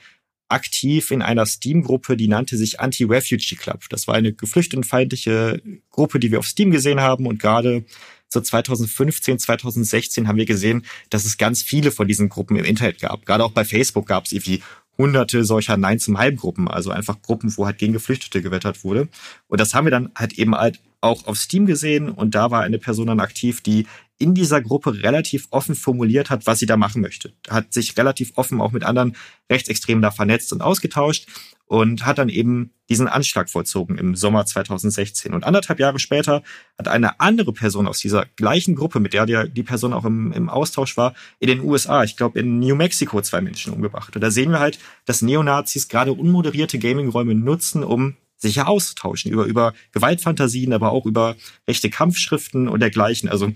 aktiv 0.49 1.11
in 1.11 1.21
einer 1.21 1.45
Steam-Gruppe, 1.45 2.17
die 2.17 2.27
nannte 2.27 2.57
sich 2.57 2.79
Anti-Refugee 2.79 3.55
Club. 3.55 3.85
Das 3.89 4.07
war 4.07 4.15
eine 4.15 4.33
geflüchtetenfeindliche 4.33 5.61
Gruppe, 5.89 6.19
die 6.19 6.31
wir 6.31 6.39
auf 6.39 6.47
Steam 6.47 6.71
gesehen 6.71 6.99
haben. 6.99 7.25
Und 7.25 7.39
gerade 7.39 7.85
so 8.27 8.41
2015, 8.41 9.39
2016 9.39 10.27
haben 10.27 10.37
wir 10.37 10.45
gesehen, 10.45 10.85
dass 11.09 11.25
es 11.25 11.37
ganz 11.37 11.61
viele 11.61 11.91
von 11.91 12.07
diesen 12.07 12.29
Gruppen 12.29 12.57
im 12.57 12.65
Internet 12.65 12.99
gab. 12.99 13.25
Gerade 13.25 13.43
auch 13.43 13.51
bei 13.51 13.65
Facebook 13.65 14.07
gab 14.07 14.25
es 14.25 14.33
irgendwie 14.33 14.61
hunderte 14.97 15.43
solcher 15.45 15.77
Nein 15.77 15.99
zum 15.99 16.17
Halben 16.17 16.37
Gruppen, 16.37 16.67
also 16.67 16.91
einfach 16.91 17.21
Gruppen, 17.21 17.55
wo 17.57 17.65
halt 17.65 17.77
gegen 17.77 17.93
Geflüchtete 17.93 18.41
gewettert 18.41 18.83
wurde. 18.83 19.07
Und 19.47 19.59
das 19.59 19.73
haben 19.73 19.85
wir 19.85 19.91
dann 19.91 20.11
halt 20.15 20.33
eben 20.33 20.55
halt 20.55 20.79
auch 20.99 21.25
auf 21.25 21.37
Steam 21.37 21.65
gesehen 21.65 22.09
und 22.09 22.35
da 22.35 22.51
war 22.51 22.61
eine 22.61 22.77
Person 22.77 23.07
dann 23.07 23.19
aktiv, 23.19 23.61
die 23.61 23.87
in 24.22 24.36
dieser 24.36 24.61
Gruppe 24.61 25.01
relativ 25.01 25.47
offen 25.49 25.76
formuliert 25.76 26.30
hat, 26.30 26.45
was 26.45 26.59
sie 26.59 26.67
da 26.67 26.78
machen 26.78 27.01
möchte. 27.01 27.34
Hat 27.49 27.74
sich 27.74 27.97
relativ 27.97 28.34
offen 28.36 28.61
auch 28.61 28.72
mit 28.72 28.84
anderen 28.84 29.15
Rechtsextremen 29.49 30.01
da 30.01 30.11
vernetzt 30.11 30.53
und 30.53 30.61
ausgetauscht 30.61 31.28
und 31.65 32.05
hat 32.05 32.17
dann 32.17 32.30
eben 32.30 32.72
diesen 32.89 33.07
Anschlag 33.07 33.49
vollzogen 33.49 33.97
im 33.97 34.15
Sommer 34.15 34.45
2016. 34.45 35.34
Und 35.34 35.45
anderthalb 35.45 35.80
Jahre 35.80 35.99
später 35.99 36.43
hat 36.78 36.88
eine 36.88 37.19
andere 37.19 37.53
Person 37.53 37.88
aus 37.88 37.99
dieser 37.99 38.26
gleichen 38.36 38.76
Gruppe, 38.76 38.99
mit 38.99 39.13
der 39.13 39.47
die, 39.47 39.63
Person 39.63 39.93
auch 39.93 40.05
im, 40.05 40.34
im 40.34 40.49
Austausch 40.49 40.97
war, 40.97 41.13
in 41.39 41.47
den 41.47 41.61
USA, 41.61 42.03
ich 42.03 42.17
glaube 42.17 42.39
in 42.39 42.59
New 42.59 42.76
Mexico, 42.76 43.22
zwei 43.22 43.41
Menschen 43.41 43.74
umgebracht. 43.74 44.13
Und 44.13 44.22
da 44.22 44.30
sehen 44.30 44.51
wir 44.51 44.59
halt, 44.59 44.80
dass 45.05 45.22
Neonazis 45.22 45.88
gerade 45.88 46.11
unmoderierte 46.11 46.78
Gaming-Räume 46.78 47.34
nutzen, 47.34 47.84
um 47.84 48.17
sich 48.41 48.55
ja 48.55 48.65
auszutauschen 48.65 49.32
über, 49.32 49.45
über 49.45 49.74
Gewaltfantasien, 49.93 50.74
aber 50.74 50.91
auch 50.91 51.05
über 51.05 51.36
rechte 51.67 51.89
Kampfschriften 51.89 52.67
und 52.67 52.80
dergleichen. 52.80 53.30
Also 53.30 53.53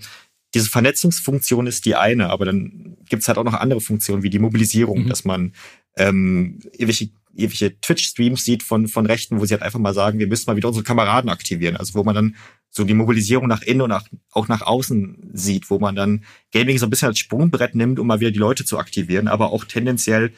diese 0.56 0.70
Vernetzungsfunktion 0.70 1.66
ist 1.66 1.84
die 1.84 1.96
eine, 1.96 2.30
aber 2.30 2.46
dann 2.46 2.96
gibt's 3.10 3.28
halt 3.28 3.36
auch 3.36 3.44
noch 3.44 3.52
andere 3.52 3.82
Funktionen 3.82 4.22
wie 4.22 4.30
die 4.30 4.38
Mobilisierung, 4.38 5.02
mhm. 5.02 5.08
dass 5.10 5.26
man 5.26 5.52
ähm, 5.98 6.60
irgendwelche, 6.72 7.10
irgendwelche 7.34 7.78
Twitch-Streams 7.78 8.42
sieht 8.42 8.62
von, 8.62 8.88
von 8.88 9.04
Rechten, 9.04 9.38
wo 9.38 9.44
sie 9.44 9.52
halt 9.52 9.62
einfach 9.62 9.78
mal 9.78 9.92
sagen, 9.92 10.18
wir 10.18 10.26
müssen 10.26 10.48
mal 10.48 10.56
wieder 10.56 10.68
unsere 10.68 10.82
Kameraden 10.82 11.28
aktivieren. 11.28 11.76
Also 11.76 11.92
wo 11.92 12.04
man 12.04 12.14
dann 12.14 12.36
so 12.70 12.84
die 12.84 12.94
Mobilisierung 12.94 13.46
nach 13.48 13.60
innen 13.60 13.82
und 13.82 13.90
nach, 13.90 14.08
auch 14.30 14.48
nach 14.48 14.62
außen 14.62 15.28
sieht, 15.34 15.68
wo 15.68 15.78
man 15.78 15.94
dann 15.94 16.24
Gaming 16.52 16.78
so 16.78 16.86
ein 16.86 16.90
bisschen 16.90 17.08
als 17.08 17.18
Sprungbrett 17.18 17.74
nimmt, 17.74 17.98
um 17.98 18.06
mal 18.06 18.20
wieder 18.20 18.30
die 18.30 18.38
Leute 18.38 18.64
zu 18.64 18.78
aktivieren, 18.78 19.28
aber 19.28 19.52
auch 19.52 19.66
tendenziell, 19.66 20.32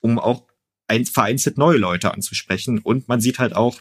um 0.00 0.18
auch 0.18 0.42
ein, 0.88 1.06
vereinzelt 1.06 1.58
neue 1.58 1.78
Leute 1.78 2.12
anzusprechen. 2.12 2.80
Und 2.80 3.06
man 3.06 3.20
sieht 3.20 3.38
halt 3.38 3.54
auch, 3.54 3.80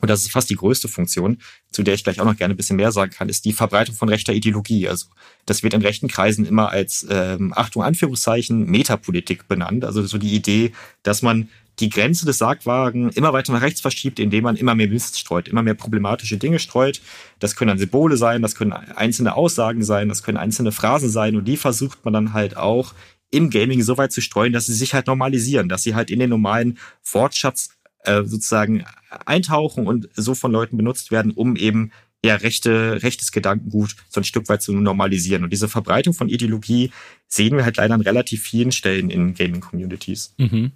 und 0.00 0.08
das 0.08 0.22
ist 0.22 0.32
fast 0.32 0.50
die 0.50 0.56
größte 0.56 0.88
Funktion, 0.88 1.38
zu 1.70 1.82
der 1.82 1.94
ich 1.94 2.04
gleich 2.04 2.20
auch 2.20 2.24
noch 2.24 2.36
gerne 2.36 2.54
ein 2.54 2.56
bisschen 2.56 2.76
mehr 2.76 2.92
sagen 2.92 3.10
kann, 3.10 3.28
ist 3.28 3.44
die 3.44 3.52
Verbreitung 3.52 3.94
von 3.94 4.08
rechter 4.08 4.32
Ideologie. 4.32 4.88
Also 4.88 5.06
das 5.46 5.62
wird 5.62 5.74
in 5.74 5.82
rechten 5.82 6.08
Kreisen 6.08 6.44
immer 6.44 6.70
als 6.70 7.06
ähm, 7.10 7.52
Achtung 7.56 7.82
Anführungszeichen 7.82 8.66
Metapolitik 8.66 9.48
benannt. 9.48 9.84
Also 9.84 10.04
so 10.06 10.18
die 10.18 10.34
Idee, 10.34 10.72
dass 11.02 11.22
man 11.22 11.48
die 11.80 11.90
Grenze 11.90 12.26
des 12.26 12.38
Sargwagen 12.38 13.10
immer 13.10 13.32
weiter 13.32 13.52
nach 13.52 13.62
rechts 13.62 13.80
verschiebt, 13.80 14.18
indem 14.18 14.44
man 14.44 14.56
immer 14.56 14.74
mehr 14.74 14.88
Mist 14.88 15.18
streut, 15.18 15.48
immer 15.48 15.62
mehr 15.62 15.74
problematische 15.74 16.36
Dinge 16.36 16.58
streut. 16.58 17.00
Das 17.38 17.56
können 17.56 17.68
dann 17.68 17.78
Symbole 17.78 18.16
sein, 18.16 18.42
das 18.42 18.54
können 18.54 18.72
einzelne 18.72 19.36
Aussagen 19.36 19.82
sein, 19.84 20.08
das 20.08 20.22
können 20.22 20.38
einzelne 20.38 20.72
Phrasen 20.72 21.08
sein 21.08 21.36
und 21.36 21.46
die 21.46 21.56
versucht 21.56 22.04
man 22.04 22.14
dann 22.14 22.32
halt 22.32 22.56
auch 22.56 22.94
im 23.30 23.50
Gaming 23.50 23.82
so 23.82 23.98
weit 23.98 24.12
zu 24.12 24.20
streuen, 24.20 24.52
dass 24.52 24.66
sie 24.66 24.74
sich 24.74 24.94
halt 24.94 25.06
normalisieren, 25.06 25.68
dass 25.68 25.82
sie 25.82 25.94
halt 25.94 26.10
in 26.10 26.18
den 26.18 26.30
normalen 26.30 26.78
Wortschatz 27.12 27.70
äh, 28.04 28.24
sozusagen 28.24 28.84
eintauchen 29.26 29.86
und 29.86 30.08
so 30.14 30.34
von 30.34 30.52
Leuten 30.52 30.76
benutzt 30.76 31.10
werden, 31.10 31.32
um 31.32 31.56
eben 31.56 31.92
ja 32.24 32.34
rechte, 32.34 33.02
rechtes 33.02 33.32
Gedankengut 33.32 33.94
so 34.08 34.20
ein 34.20 34.24
Stück 34.24 34.48
weit 34.48 34.62
zu 34.62 34.72
normalisieren. 34.72 35.44
Und 35.44 35.52
diese 35.52 35.68
Verbreitung 35.68 36.14
von 36.14 36.28
Ideologie 36.28 36.90
sehen 37.28 37.56
wir 37.56 37.64
halt 37.64 37.76
leider 37.76 37.94
an 37.94 38.00
relativ 38.00 38.42
vielen 38.42 38.72
Stellen 38.72 39.10
in 39.10 39.34
Gaming-Communities. 39.34 40.34
Mhm. 40.38 40.72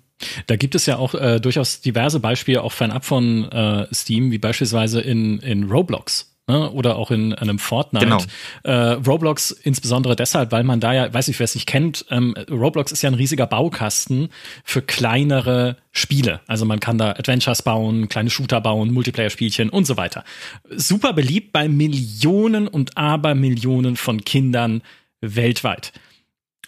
Da 0.46 0.56
gibt 0.56 0.76
es 0.76 0.86
ja 0.86 0.98
auch 0.98 1.14
äh, 1.14 1.40
durchaus 1.40 1.80
diverse 1.80 2.20
Beispiele, 2.20 2.62
auch 2.62 2.72
fernab 2.72 3.04
von 3.04 3.50
äh, 3.50 3.92
Steam, 3.92 4.30
wie 4.30 4.38
beispielsweise 4.38 5.00
in, 5.00 5.40
in 5.40 5.64
Roblox 5.64 6.31
ne? 6.46 6.70
oder 6.70 6.96
auch 6.96 7.10
in, 7.10 7.32
einem 7.34 7.58
Fortnite. 7.58 8.04
Genau. 8.04 8.22
Äh, 8.64 8.92
Roblox 9.06 9.50
insbesondere 9.50 10.16
deshalb, 10.16 10.52
weil 10.52 10.64
man 10.64 10.80
da 10.80 10.92
ja, 10.92 11.12
weiß 11.12 11.28
ich, 11.28 11.38
wer 11.38 11.44
es 11.44 11.54
nicht 11.54 11.66
kennt, 11.66 12.04
ähm, 12.10 12.34
Roblox 12.50 12.92
ist 12.92 13.02
ja 13.02 13.10
ein 13.10 13.14
riesiger 13.14 13.46
Baukasten 13.46 14.28
für 14.64 14.82
kleinere 14.82 15.76
Spiele. 15.90 16.40
Also 16.46 16.64
man 16.64 16.80
kann 16.80 16.98
da 16.98 17.10
Adventures 17.10 17.62
bauen, 17.62 18.08
kleine 18.08 18.30
Shooter 18.30 18.60
bauen, 18.60 18.92
Multiplayer-Spielchen 18.92 19.68
und 19.70 19.86
so 19.86 19.96
weiter. 19.96 20.24
Super 20.70 21.12
beliebt 21.12 21.52
bei 21.52 21.68
Millionen 21.68 22.68
und 22.68 22.96
Abermillionen 22.96 23.96
von 23.96 24.24
Kindern 24.24 24.82
weltweit. 25.20 25.92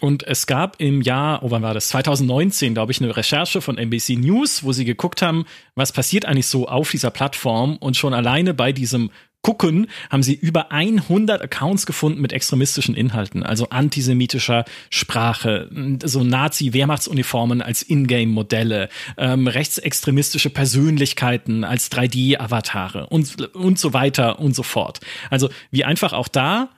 Und 0.01 0.23
es 0.27 0.47
gab 0.47 0.81
im 0.81 1.01
Jahr, 1.01 1.43
oh 1.43 1.51
wann 1.51 1.63
war 1.63 1.73
das? 1.73 1.89
2019, 1.89 2.75
glaube 2.75 2.93
ich, 2.93 3.01
eine 3.01 3.17
Recherche 3.17 3.61
von 3.61 3.79
NBC 3.79 4.17
News, 4.17 4.65
wo 4.65 4.73
sie 4.73 4.85
geguckt 4.85 5.23
haben, 5.23 5.47
was 5.77 5.93
passiert 5.93 6.27
eigentlich 6.27 6.49
so 6.49 6.69
auf 6.69 6.91
dieser 6.91 7.11
Plattform 7.11 7.77
und 7.77 7.97
schon 7.97 8.13
alleine 8.13 8.55
bei 8.55 8.73
diesem 8.73 9.11
gucken, 9.45 9.87
haben 10.11 10.23
sie 10.23 10.35
über 10.35 10.73
100 10.73 11.43
Accounts 11.43 11.85
gefunden 11.87 12.21
mit 12.21 12.33
extremistischen 12.33 12.97
Inhalten, 12.97 13.45
also 13.45 13.69
antisemitischer 13.69 14.65
Sprache, 14.91 15.71
so 16.03 16.25
Nazi-Wehrmachtsuniformen 16.25 17.63
als 17.63 17.83
Ingame-Modelle, 17.83 18.89
ähm, 19.19 19.47
rechtsextremistische 19.47 20.51
Persönlichkeiten 20.51 21.63
als 21.63 21.93
3D-Avatare 21.93 23.07
und, 23.07 23.55
und 23.55 23.79
so 23.79 23.93
weiter 23.93 24.41
und 24.41 24.57
so 24.57 24.63
fort. 24.63 25.01
Also 25.29 25.51
wie 25.71 25.85
einfach 25.85 26.15
auch 26.15 26.29
da 26.29 26.71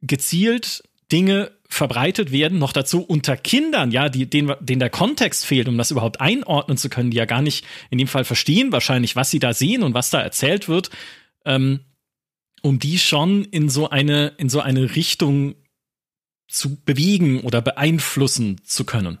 gezielt 0.00 0.84
Dinge 1.10 1.50
verbreitet 1.68 2.30
werden, 2.30 2.60
noch 2.60 2.72
dazu 2.72 3.02
unter 3.02 3.36
Kindern, 3.36 3.90
ja, 3.90 4.08
die, 4.08 4.30
denen, 4.30 4.54
denen 4.60 4.78
der 4.78 4.90
Kontext 4.90 5.44
fehlt, 5.44 5.66
um 5.66 5.76
das 5.76 5.90
überhaupt 5.90 6.20
einordnen 6.20 6.76
zu 6.76 6.88
können, 6.88 7.10
die 7.10 7.16
ja 7.16 7.24
gar 7.24 7.42
nicht 7.42 7.64
in 7.90 7.98
dem 7.98 8.06
Fall 8.06 8.24
verstehen 8.24 8.70
wahrscheinlich, 8.70 9.16
was 9.16 9.32
sie 9.32 9.40
da 9.40 9.52
sehen 9.52 9.82
und 9.82 9.92
was 9.92 10.10
da 10.10 10.20
erzählt 10.20 10.68
wird. 10.68 10.90
Ähm, 11.44 11.80
um 12.62 12.78
die 12.78 12.98
schon 12.98 13.44
in 13.44 13.68
so 13.68 13.90
eine, 13.90 14.28
in 14.38 14.48
so 14.48 14.60
eine 14.60 14.96
Richtung 14.96 15.54
zu 16.48 16.76
bewegen 16.76 17.40
oder 17.40 17.60
beeinflussen 17.60 18.60
zu 18.64 18.84
können. 18.84 19.18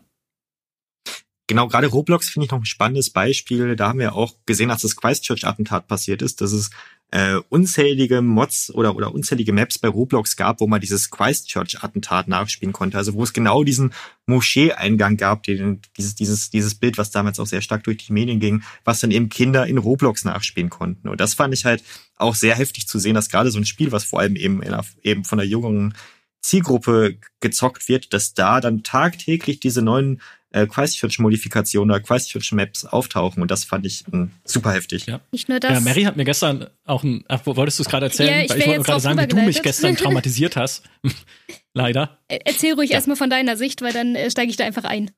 Genau, 1.48 1.68
gerade 1.68 1.86
Roblox 1.86 2.28
finde 2.28 2.46
ich 2.46 2.50
noch 2.50 2.58
ein 2.58 2.64
spannendes 2.64 3.10
Beispiel. 3.10 3.76
Da 3.76 3.88
haben 3.88 4.00
wir 4.00 4.14
auch 4.14 4.34
gesehen, 4.46 4.70
als 4.70 4.82
das 4.82 4.96
Christchurch-Attentat 4.96 5.86
passiert 5.86 6.22
ist, 6.22 6.40
dass 6.40 6.52
es 6.52 6.70
äh, 7.12 7.36
unzählige 7.48 8.20
Mods 8.20 8.74
oder, 8.74 8.96
oder 8.96 9.14
unzählige 9.14 9.52
Maps 9.52 9.78
bei 9.78 9.88
Roblox 9.88 10.36
gab, 10.36 10.60
wo 10.60 10.66
man 10.66 10.80
dieses 10.80 11.10
Christchurch-Attentat 11.10 12.26
nachspielen 12.26 12.72
konnte. 12.72 12.98
Also 12.98 13.14
wo 13.14 13.22
es 13.22 13.32
genau 13.32 13.62
diesen 13.62 13.92
Moschee-Eingang 14.26 15.16
gab, 15.16 15.44
den, 15.44 15.80
dieses, 15.96 16.16
dieses, 16.16 16.50
dieses 16.50 16.74
Bild, 16.74 16.98
was 16.98 17.12
damals 17.12 17.38
auch 17.38 17.46
sehr 17.46 17.60
stark 17.60 17.84
durch 17.84 17.98
die 17.98 18.12
Medien 18.12 18.40
ging, 18.40 18.62
was 18.84 19.00
dann 19.00 19.12
eben 19.12 19.28
Kinder 19.28 19.66
in 19.66 19.78
Roblox 19.78 20.24
nachspielen 20.24 20.68
konnten. 20.68 21.08
Und 21.08 21.20
das 21.20 21.34
fand 21.34 21.54
ich 21.54 21.64
halt 21.64 21.84
auch 22.16 22.34
sehr 22.34 22.56
heftig 22.56 22.88
zu 22.88 22.98
sehen, 22.98 23.14
dass 23.14 23.28
gerade 23.28 23.50
so 23.50 23.58
ein 23.58 23.66
Spiel, 23.66 23.92
was 23.92 24.04
vor 24.04 24.20
allem 24.20 24.34
eben, 24.34 24.62
in 24.62 24.76
eben 25.02 25.24
von 25.24 25.38
der 25.38 25.46
jüngeren 25.46 25.94
Zielgruppe 26.40 27.18
gezockt 27.40 27.88
wird, 27.88 28.12
dass 28.12 28.34
da 28.34 28.60
dann 28.60 28.82
tagtäglich 28.82 29.60
diese 29.60 29.82
neuen 29.82 30.20
äh, 30.56 30.66
Christchurch-Modifikationen 30.66 31.94
oder 31.94 32.00
Christchurch-Maps 32.00 32.86
auftauchen 32.86 33.42
und 33.42 33.50
das 33.50 33.64
fand 33.64 33.84
ich 33.84 34.04
äh, 34.12 34.26
super 34.44 34.72
heftig. 34.72 35.06
Ja. 35.06 35.20
Nicht 35.30 35.48
nur 35.48 35.60
das. 35.60 35.72
Ja, 35.72 35.80
Mary 35.80 36.04
hat 36.04 36.16
mir 36.16 36.24
gestern 36.24 36.66
auch 36.84 37.04
ein, 37.04 37.24
ach, 37.28 37.40
wolltest 37.44 37.78
du 37.78 37.82
es 37.82 37.88
gerade 37.88 38.06
erzählen? 38.06 38.30
Ja, 38.30 38.40
ich, 38.44 38.50
Weil 38.50 38.60
ich 38.60 38.66
wollte 38.66 38.82
gerade 38.82 39.00
sagen, 39.00 39.20
wie 39.20 39.26
du 39.26 39.36
mich 39.36 39.62
gestern 39.62 39.96
traumatisiert 39.96 40.56
hast. 40.56 40.84
Leider. 41.74 42.18
Erzähl 42.28 42.72
ruhig 42.72 42.90
ja. 42.90 42.96
erstmal 42.96 43.16
von 43.16 43.28
deiner 43.28 43.56
Sicht, 43.56 43.82
weil 43.82 43.92
dann 43.92 44.14
äh, 44.14 44.30
steige 44.30 44.50
ich 44.50 44.56
da 44.56 44.64
einfach 44.64 44.84
ein. 44.84 45.10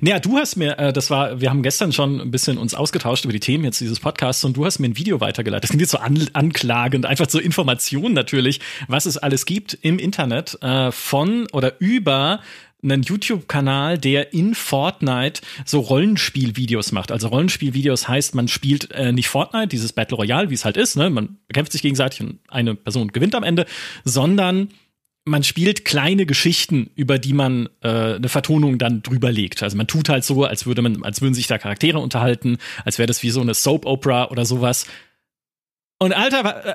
Naja, 0.00 0.18
du 0.18 0.36
hast 0.36 0.56
mir, 0.56 0.78
äh, 0.78 0.92
das 0.92 1.10
war, 1.10 1.40
wir 1.40 1.48
haben 1.48 1.62
gestern 1.62 1.92
schon 1.92 2.20
ein 2.20 2.30
bisschen 2.32 2.58
uns 2.58 2.74
ausgetauscht 2.74 3.24
über 3.24 3.32
die 3.32 3.40
Themen 3.40 3.64
jetzt 3.64 3.80
dieses 3.80 4.00
Podcasts 4.00 4.44
und 4.44 4.56
du 4.56 4.64
hast 4.64 4.80
mir 4.80 4.88
ein 4.88 4.96
Video 4.96 5.20
weitergeleitet. 5.20 5.64
Das 5.64 5.70
klingt 5.70 5.80
jetzt 5.80 5.92
so 5.92 5.98
an, 5.98 6.28
anklagend, 6.32 7.06
einfach 7.06 7.28
zur 7.28 7.40
Information 7.40 8.12
natürlich, 8.12 8.60
was 8.88 9.06
es 9.06 9.16
alles 9.16 9.46
gibt 9.46 9.74
im 9.82 10.00
Internet 10.00 10.60
äh, 10.60 10.90
von 10.90 11.46
oder 11.52 11.80
über 11.80 12.40
einen 12.82 13.02
YouTube-Kanal, 13.02 13.98
der 13.98 14.32
in 14.32 14.54
Fortnite 14.54 15.40
so 15.64 15.80
Rollenspielvideos 15.80 16.92
macht. 16.92 17.10
Also 17.10 17.28
Rollenspielvideos 17.28 18.08
heißt, 18.08 18.34
man 18.34 18.48
spielt 18.48 18.90
äh, 18.92 19.12
nicht 19.12 19.28
Fortnite, 19.28 19.68
dieses 19.68 19.92
Battle 19.92 20.16
Royale, 20.16 20.50
wie 20.50 20.54
es 20.54 20.64
halt 20.64 20.76
ist, 20.76 20.96
ne? 20.96 21.10
Man 21.10 21.38
bekämpft 21.48 21.72
sich 21.72 21.82
gegenseitig 21.82 22.20
und 22.20 22.38
eine 22.48 22.74
Person 22.74 23.08
gewinnt 23.08 23.34
am 23.34 23.42
Ende, 23.42 23.66
sondern 24.04 24.68
man 25.24 25.42
spielt 25.42 25.84
kleine 25.84 26.24
Geschichten, 26.24 26.90
über 26.94 27.18
die 27.18 27.32
man 27.32 27.68
äh, 27.82 28.14
eine 28.14 28.28
Vertonung 28.28 28.78
dann 28.78 29.02
drüber 29.02 29.32
legt. 29.32 29.62
Also 29.62 29.76
man 29.76 29.88
tut 29.88 30.08
halt 30.08 30.24
so, 30.24 30.44
als 30.44 30.66
würde 30.66 30.82
man, 30.82 31.02
als 31.02 31.20
würden 31.20 31.34
sich 31.34 31.48
da 31.48 31.58
Charaktere 31.58 31.98
unterhalten, 31.98 32.58
als 32.84 32.98
wäre 32.98 33.08
das 33.08 33.24
wie 33.24 33.30
so 33.30 33.40
eine 33.40 33.54
Soap 33.54 33.86
Opera 33.86 34.30
oder 34.30 34.44
sowas. 34.44 34.86
Und 35.98 36.12
Alter, 36.12 36.66
äh, 36.66 36.74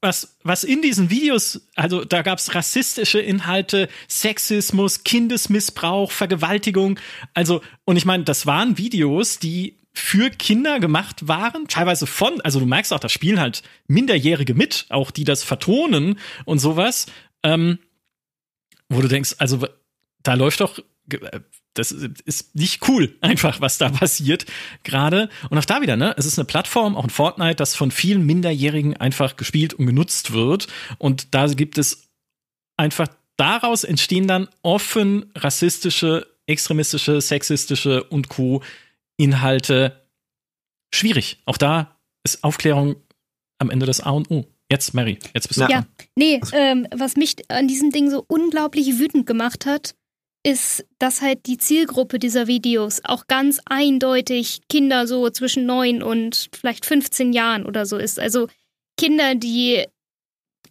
was, 0.00 0.38
was 0.42 0.64
in 0.64 0.82
diesen 0.82 1.10
Videos, 1.10 1.68
also 1.74 2.04
da 2.04 2.22
gab 2.22 2.38
es 2.38 2.54
rassistische 2.54 3.18
Inhalte, 3.18 3.88
Sexismus, 4.08 5.04
Kindesmissbrauch, 5.04 6.10
Vergewaltigung. 6.12 6.98
Also, 7.34 7.62
und 7.84 7.96
ich 7.96 8.04
meine, 8.04 8.24
das 8.24 8.46
waren 8.46 8.78
Videos, 8.78 9.38
die 9.38 9.78
für 9.92 10.28
Kinder 10.30 10.78
gemacht 10.78 11.26
waren, 11.26 11.68
teilweise 11.68 12.06
von, 12.06 12.40
also 12.42 12.60
du 12.60 12.66
merkst 12.66 12.92
auch, 12.92 13.00
da 13.00 13.08
spielen 13.08 13.40
halt 13.40 13.62
Minderjährige 13.88 14.52
mit, 14.52 14.84
auch 14.90 15.10
die 15.10 15.24
das 15.24 15.42
vertonen 15.42 16.18
und 16.44 16.58
sowas, 16.58 17.06
ähm, 17.42 17.78
wo 18.90 19.00
du 19.00 19.08
denkst, 19.08 19.36
also 19.38 19.66
da 20.22 20.34
läuft 20.34 20.60
doch 20.60 20.78
äh, 21.10 21.40
das 21.78 21.92
ist 21.92 22.54
nicht 22.54 22.88
cool, 22.88 23.16
einfach, 23.20 23.60
was 23.60 23.78
da 23.78 23.88
passiert 23.88 24.46
gerade. 24.82 25.28
Und 25.50 25.58
auch 25.58 25.64
da 25.64 25.82
wieder, 25.82 25.96
ne? 25.96 26.14
Es 26.16 26.26
ist 26.26 26.38
eine 26.38 26.46
Plattform, 26.46 26.96
auch 26.96 27.04
ein 27.04 27.10
Fortnite, 27.10 27.56
das 27.56 27.74
von 27.74 27.90
vielen 27.90 28.24
Minderjährigen 28.26 28.96
einfach 28.96 29.36
gespielt 29.36 29.74
und 29.74 29.86
genutzt 29.86 30.32
wird. 30.32 30.68
Und 30.98 31.34
da 31.34 31.46
gibt 31.46 31.78
es 31.78 32.08
einfach, 32.76 33.08
daraus 33.36 33.84
entstehen 33.84 34.26
dann 34.26 34.48
offen 34.62 35.30
rassistische, 35.34 36.26
extremistische, 36.46 37.20
sexistische 37.20 38.04
und 38.04 38.28
Co. 38.28 38.62
Inhalte. 39.16 40.02
Schwierig. 40.94 41.42
Auch 41.46 41.56
da 41.56 41.96
ist 42.24 42.44
Aufklärung 42.44 42.96
am 43.58 43.70
Ende 43.70 43.86
das 43.86 44.00
A 44.00 44.10
und 44.10 44.30
O. 44.30 44.46
Jetzt, 44.70 44.94
Mary, 44.94 45.18
jetzt 45.32 45.46
bist 45.46 45.60
du 45.60 45.66
Ja, 45.66 45.86
nee, 46.16 46.40
ähm, 46.52 46.88
was 46.94 47.16
mich 47.16 47.36
an 47.48 47.68
diesem 47.68 47.90
Ding 47.90 48.10
so 48.10 48.24
unglaublich 48.26 48.98
wütend 48.98 49.26
gemacht 49.26 49.64
hat, 49.64 49.94
ist, 50.46 50.86
dass 51.00 51.22
halt 51.22 51.46
die 51.46 51.58
Zielgruppe 51.58 52.20
dieser 52.20 52.46
Videos 52.46 53.00
auch 53.04 53.26
ganz 53.26 53.60
eindeutig 53.64 54.60
Kinder 54.68 55.08
so 55.08 55.28
zwischen 55.28 55.66
9 55.66 56.04
und 56.04 56.50
vielleicht 56.54 56.86
15 56.86 57.32
Jahren 57.32 57.66
oder 57.66 57.84
so 57.84 57.96
ist. 57.96 58.20
Also 58.20 58.46
Kinder, 58.96 59.34
die 59.34 59.84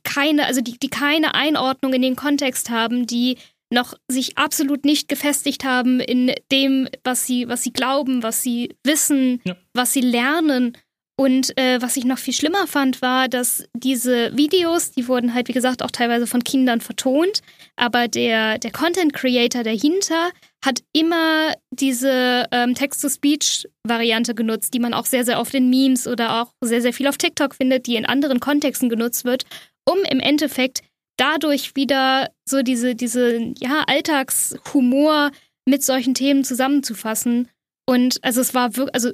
keine, 0.03 0.45
also 0.45 0.61
die, 0.61 0.79
die 0.79 0.89
keine 0.89 1.35
Einordnung 1.35 1.91
in 1.93 2.01
den 2.01 2.15
Kontext 2.15 2.69
haben, 2.69 3.05
die 3.05 3.37
noch 3.69 3.95
sich 4.07 4.37
absolut 4.37 4.85
nicht 4.85 5.09
gefestigt 5.09 5.65
haben 5.65 5.99
in 5.99 6.33
dem, 6.53 6.87
was 7.03 7.27
sie, 7.27 7.49
was 7.49 7.61
sie 7.61 7.73
glauben, 7.73 8.23
was 8.23 8.41
sie 8.41 8.73
wissen, 8.85 9.41
ja. 9.43 9.57
was 9.73 9.91
sie 9.91 10.01
lernen. 10.01 10.77
Und 11.17 11.57
äh, 11.57 11.81
was 11.81 11.97
ich 11.97 12.05
noch 12.05 12.17
viel 12.17 12.33
schlimmer 12.33 12.65
fand, 12.67 13.01
war, 13.01 13.27
dass 13.27 13.65
diese 13.73 14.35
Videos, 14.37 14.91
die 14.91 15.09
wurden 15.09 15.33
halt, 15.33 15.49
wie 15.49 15.53
gesagt, 15.53 15.83
auch 15.83 15.91
teilweise 15.91 16.27
von 16.27 16.43
Kindern 16.45 16.79
vertont, 16.79 17.41
aber 17.77 18.07
der, 18.07 18.57
der 18.57 18.71
Content 18.71 19.13
Creator 19.13 19.63
dahinter 19.63 20.31
hat 20.63 20.81
immer 20.93 21.53
diese 21.71 22.45
ähm, 22.51 22.73
Text-to-Speech-Variante 22.73 24.33
genutzt, 24.33 24.73
die 24.73 24.79
man 24.79 24.93
auch 24.93 25.05
sehr, 25.05 25.25
sehr 25.25 25.39
oft 25.39 25.53
in 25.53 25.69
Memes 25.69 26.07
oder 26.07 26.41
auch 26.41 26.51
sehr, 26.61 26.81
sehr 26.81 26.93
viel 26.93 27.07
auf 27.07 27.17
TikTok 27.17 27.55
findet, 27.55 27.87
die 27.87 27.95
in 27.95 28.05
anderen 28.05 28.39
Kontexten 28.39 28.89
genutzt 28.89 29.25
wird, 29.25 29.45
um 29.87 29.97
im 30.09 30.19
Endeffekt 30.19 30.81
dadurch 31.17 31.75
wieder 31.75 32.31
so 32.47 32.61
diese, 32.61 32.95
diese 32.95 33.53
ja, 33.59 33.83
Alltagshumor 33.87 35.31
mit 35.67 35.83
solchen 35.83 36.13
Themen 36.13 36.43
zusammenzufassen. 36.43 37.49
Und 37.87 38.23
also 38.23 38.41
es 38.41 38.53
war 38.53 38.75
wirklich, 38.75 38.95
also 38.95 39.11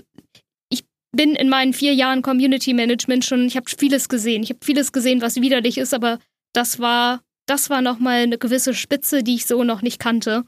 bin 1.16 1.36
in 1.36 1.50
meinen 1.50 1.74
vier 1.74 1.94
Jahren 1.94 2.22
Community 2.22 2.74
Management 2.74 3.26
schon, 3.26 3.46
ich 3.46 3.58
habe 3.58 3.70
vieles 3.70 4.10
gesehen. 4.10 4.44
Ich 4.44 4.50
habe 4.50 4.60
vieles 4.64 4.92
gesehen, 4.92 5.22
was 5.22 5.36
widerlich 5.36 5.78
ist, 5.78 5.94
aber 5.94 6.20
das 6.54 6.80
war, 6.80 7.22
das 7.52 7.70
war 7.70 7.82
nochmal 7.82 8.22
eine 8.22 8.38
gewisse 8.38 8.74
Spitze, 8.74 9.24
die 9.24 9.36
ich 9.36 9.46
so 9.46 9.66
noch 9.66 9.82
nicht 9.82 10.00
kannte. 10.00 10.46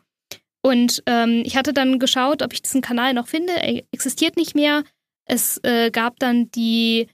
Und 0.61 1.03
ähm, 1.05 1.43
ich 1.45 1.57
hatte 1.57 1.73
dann 1.73 1.99
geschaut, 1.99 2.41
ob 2.41 2.53
ich 2.53 2.61
diesen 2.61 2.79
Kanal 2.79 3.13
noch 3.13 3.27
finde. 3.27 3.51
Er 3.51 3.83
existiert 3.91 4.37
nicht 4.37 4.55
mehr. 4.55 4.85
Es 5.25 5.59
äh, 5.63 5.91
gab 5.91 6.17
dann 6.19 6.49
die, 6.51 7.07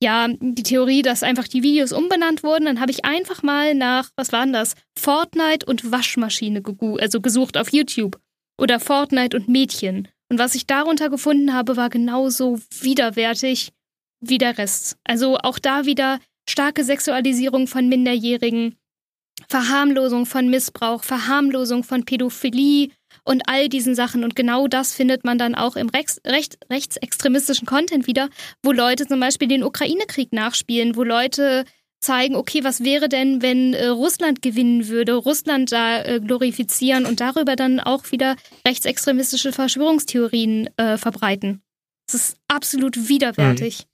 ja, 0.00 0.28
die 0.28 0.62
Theorie, 0.62 1.02
dass 1.02 1.24
einfach 1.24 1.48
die 1.48 1.64
Videos 1.64 1.92
umbenannt 1.92 2.44
wurden. 2.44 2.66
Dann 2.66 2.78
habe 2.78 2.92
ich 2.92 3.04
einfach 3.04 3.42
mal 3.42 3.74
nach, 3.74 4.10
was 4.14 4.30
waren 4.30 4.52
das? 4.52 4.74
Fortnite 4.96 5.66
und 5.66 5.90
Waschmaschine 5.90 6.62
also 7.00 7.20
gesucht 7.20 7.56
auf 7.56 7.72
YouTube. 7.72 8.20
Oder 8.56 8.78
Fortnite 8.78 9.36
und 9.36 9.48
Mädchen. 9.48 10.06
Und 10.30 10.38
was 10.38 10.54
ich 10.54 10.68
darunter 10.68 11.10
gefunden 11.10 11.52
habe, 11.52 11.76
war 11.76 11.90
genauso 11.90 12.60
widerwärtig 12.80 13.72
wie 14.20 14.38
der 14.38 14.58
Rest. 14.58 14.96
Also 15.02 15.38
auch 15.38 15.58
da 15.58 15.86
wieder 15.86 16.20
starke 16.48 16.84
Sexualisierung 16.84 17.66
von 17.66 17.88
Minderjährigen, 17.88 18.77
Verharmlosung 19.48 20.26
von 20.26 20.48
Missbrauch, 20.48 21.04
Verharmlosung 21.04 21.84
von 21.84 22.04
Pädophilie 22.04 22.90
und 23.24 23.42
all 23.46 23.68
diesen 23.68 23.94
Sachen. 23.94 24.24
Und 24.24 24.36
genau 24.36 24.68
das 24.68 24.94
findet 24.94 25.24
man 25.24 25.38
dann 25.38 25.54
auch 25.54 25.76
im 25.76 25.88
Rechts, 25.88 26.20
recht, 26.26 26.58
rechtsextremistischen 26.70 27.66
Content 27.66 28.06
wieder, 28.06 28.28
wo 28.62 28.72
Leute 28.72 29.06
zum 29.06 29.20
Beispiel 29.20 29.48
den 29.48 29.62
Ukraine-Krieg 29.62 30.32
nachspielen, 30.32 30.96
wo 30.96 31.02
Leute 31.02 31.64
zeigen, 32.00 32.36
okay, 32.36 32.62
was 32.64 32.84
wäre 32.84 33.08
denn, 33.08 33.42
wenn 33.42 33.74
äh, 33.74 33.86
Russland 33.86 34.40
gewinnen 34.40 34.88
würde, 34.88 35.14
Russland 35.14 35.72
da 35.72 36.02
äh, 36.02 36.20
glorifizieren 36.20 37.06
und 37.06 37.20
darüber 37.20 37.56
dann 37.56 37.80
auch 37.80 38.12
wieder 38.12 38.36
rechtsextremistische 38.66 39.52
Verschwörungstheorien 39.52 40.70
äh, 40.76 40.96
verbreiten. 40.96 41.60
Das 42.06 42.14
ist 42.14 42.36
absolut 42.46 43.08
widerwärtig. 43.08 43.87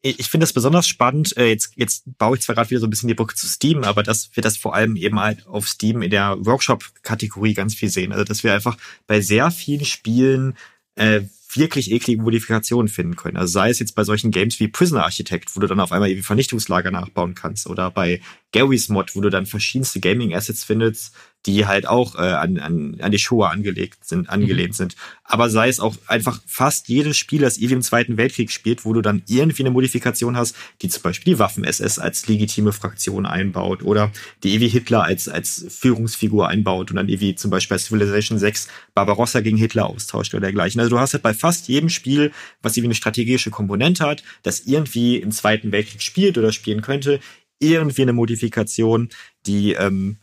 Ich 0.00 0.28
finde 0.28 0.44
das 0.44 0.52
besonders 0.52 0.86
spannend. 0.86 1.36
Äh, 1.36 1.48
jetzt, 1.48 1.72
jetzt 1.74 2.04
baue 2.18 2.36
ich 2.36 2.42
zwar 2.42 2.54
gerade 2.54 2.70
wieder 2.70 2.80
so 2.80 2.86
ein 2.86 2.90
bisschen 2.90 3.08
die 3.08 3.14
Brücke 3.14 3.34
zu 3.34 3.48
Steam, 3.48 3.82
aber 3.82 4.02
dass 4.04 4.30
wir 4.34 4.42
das 4.42 4.56
vor 4.56 4.74
allem 4.74 4.94
eben 4.94 5.18
halt 5.18 5.46
auf 5.46 5.68
Steam 5.68 6.02
in 6.02 6.10
der 6.10 6.36
Workshop-Kategorie 6.38 7.54
ganz 7.54 7.74
viel 7.74 7.88
sehen. 7.90 8.12
Also 8.12 8.24
dass 8.24 8.44
wir 8.44 8.54
einfach 8.54 8.76
bei 9.08 9.20
sehr 9.20 9.50
vielen 9.50 9.84
Spielen 9.84 10.56
äh, 10.94 11.22
wirklich 11.54 11.90
eklige 11.90 12.22
Modifikationen 12.22 12.88
finden 12.88 13.16
können. 13.16 13.36
Also 13.36 13.52
sei 13.52 13.70
es 13.70 13.78
jetzt 13.78 13.94
bei 13.94 14.04
solchen 14.04 14.30
Games 14.30 14.60
wie 14.60 14.68
Prisoner 14.68 15.04
Architect, 15.04 15.56
wo 15.56 15.60
du 15.60 15.66
dann 15.66 15.80
auf 15.80 15.92
einmal 15.92 16.10
irgendwie 16.10 16.24
Vernichtungslager 16.24 16.90
nachbauen 16.90 17.34
kannst, 17.34 17.66
oder 17.66 17.90
bei 17.90 18.20
Gary's 18.52 18.88
Mod, 18.88 19.16
wo 19.16 19.20
du 19.20 19.30
dann 19.30 19.46
verschiedenste 19.46 20.00
Gaming 20.00 20.34
Assets 20.34 20.64
findest, 20.64 21.14
die 21.46 21.66
halt 21.66 21.86
auch 21.86 22.16
äh, 22.16 22.18
an, 22.18 22.58
an, 22.58 22.96
an 23.00 23.12
die 23.12 23.18
Shoah 23.18 23.50
angelegt 23.50 24.04
sind, 24.04 24.28
angelehnt 24.28 24.70
mhm. 24.70 24.74
sind. 24.74 24.96
Aber 25.24 25.50
sei 25.50 25.68
es 25.68 25.78
auch 25.78 25.96
einfach 26.06 26.40
fast 26.46 26.88
jedes 26.88 27.16
Spiel, 27.16 27.40
das 27.40 27.58
irgendwie 27.58 27.74
im 27.74 27.82
Zweiten 27.82 28.16
Weltkrieg 28.16 28.50
spielt, 28.50 28.84
wo 28.84 28.92
du 28.92 29.02
dann 29.02 29.22
irgendwie 29.28 29.62
eine 29.62 29.70
Modifikation 29.70 30.36
hast, 30.36 30.56
die 30.82 30.88
zum 30.88 31.02
Beispiel 31.02 31.34
die 31.34 31.38
Waffen-SS 31.38 31.98
als 31.98 32.26
legitime 32.26 32.72
Fraktion 32.72 33.24
einbaut 33.24 33.82
oder 33.82 34.10
die 34.42 34.54
Evi 34.54 34.68
Hitler 34.68 35.04
als, 35.04 35.28
als 35.28 35.64
Führungsfigur 35.68 36.48
einbaut 36.48 36.90
und 36.90 36.96
dann 36.96 37.08
irgendwie 37.08 37.34
zum 37.34 37.50
Beispiel 37.50 37.76
bei 37.76 37.78
Civilization 37.78 38.38
6 38.38 38.68
Barbarossa 38.94 39.40
gegen 39.40 39.56
Hitler 39.56 39.86
austauscht 39.86 40.34
oder 40.34 40.42
dergleichen. 40.42 40.80
Also 40.80 40.90
du 40.90 40.98
hast 40.98 41.12
halt 41.12 41.22
bei 41.22 41.34
fast 41.34 41.68
jedem 41.68 41.88
Spiel, 41.88 42.32
was 42.62 42.76
irgendwie 42.76 42.88
eine 42.88 42.94
strategische 42.94 43.50
Komponente 43.50 44.04
hat, 44.04 44.22
das 44.42 44.60
irgendwie 44.60 45.16
im 45.16 45.30
Zweiten 45.30 45.72
Weltkrieg 45.72 46.02
spielt 46.02 46.36
oder 46.36 46.52
spielen 46.52 46.82
könnte, 46.82 47.20
irgendwie 47.60 48.02
eine 48.02 48.12
Modifikation, 48.12 49.08
die 49.46 49.72
ähm, 49.72 50.18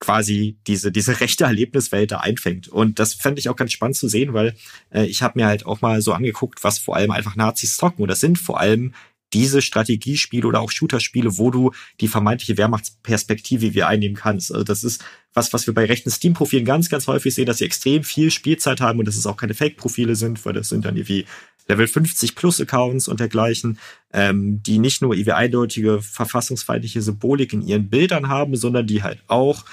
quasi 0.00 0.58
diese 0.66 0.90
diese 0.90 1.20
rechte 1.20 1.44
Erlebniswelt 1.44 2.10
da 2.10 2.18
einfängt. 2.18 2.68
Und 2.68 2.98
das 2.98 3.14
fände 3.14 3.38
ich 3.38 3.48
auch 3.48 3.56
ganz 3.56 3.72
spannend 3.72 3.96
zu 3.96 4.08
sehen, 4.08 4.32
weil 4.32 4.54
äh, 4.90 5.04
ich 5.04 5.22
habe 5.22 5.38
mir 5.38 5.46
halt 5.46 5.66
auch 5.66 5.80
mal 5.82 6.02
so 6.02 6.12
angeguckt, 6.12 6.64
was 6.64 6.78
vor 6.78 6.96
allem 6.96 7.10
einfach 7.10 7.36
Nazis 7.36 7.76
zocken. 7.76 8.02
Und 8.02 8.08
das 8.08 8.20
sind 8.20 8.38
vor 8.38 8.58
allem 8.58 8.94
diese 9.32 9.62
Strategiespiele 9.62 10.46
oder 10.46 10.60
auch 10.60 10.70
Shooter-Spiele, 10.70 11.38
wo 11.38 11.50
du 11.50 11.72
die 12.00 12.08
vermeintliche 12.08 12.56
Wehrmachtsperspektive 12.56 13.74
wie 13.74 13.82
einnehmen 13.82 14.16
kannst. 14.16 14.52
Also 14.52 14.64
das 14.64 14.82
ist 14.82 15.04
was, 15.32 15.52
was 15.52 15.66
wir 15.66 15.74
bei 15.74 15.84
rechten 15.84 16.10
Steam-Profilen 16.10 16.64
ganz, 16.64 16.88
ganz 16.88 17.06
häufig 17.06 17.34
sehen, 17.34 17.46
dass 17.46 17.58
sie 17.58 17.64
extrem 17.64 18.02
viel 18.02 18.30
Spielzeit 18.32 18.80
haben 18.80 18.98
und 18.98 19.06
dass 19.06 19.16
es 19.16 19.26
auch 19.26 19.36
keine 19.36 19.54
Fake-Profile 19.54 20.16
sind, 20.16 20.44
weil 20.44 20.54
das 20.54 20.70
sind 20.70 20.84
dann 20.84 20.96
irgendwie 20.96 21.26
Level 21.68 21.86
50 21.86 22.34
Plus 22.34 22.60
Accounts 22.60 23.06
und 23.06 23.20
dergleichen, 23.20 23.78
ähm, 24.12 24.60
die 24.62 24.78
nicht 24.78 25.02
nur 25.02 25.14
irgendwie 25.14 25.32
eindeutige 25.32 26.02
verfassungsfeindliche 26.02 27.00
Symbolik 27.00 27.52
in 27.52 27.62
ihren 27.62 27.88
Bildern 27.88 28.28
haben, 28.28 28.56
sondern 28.56 28.88
die 28.88 29.04
halt 29.04 29.22
auch 29.28 29.64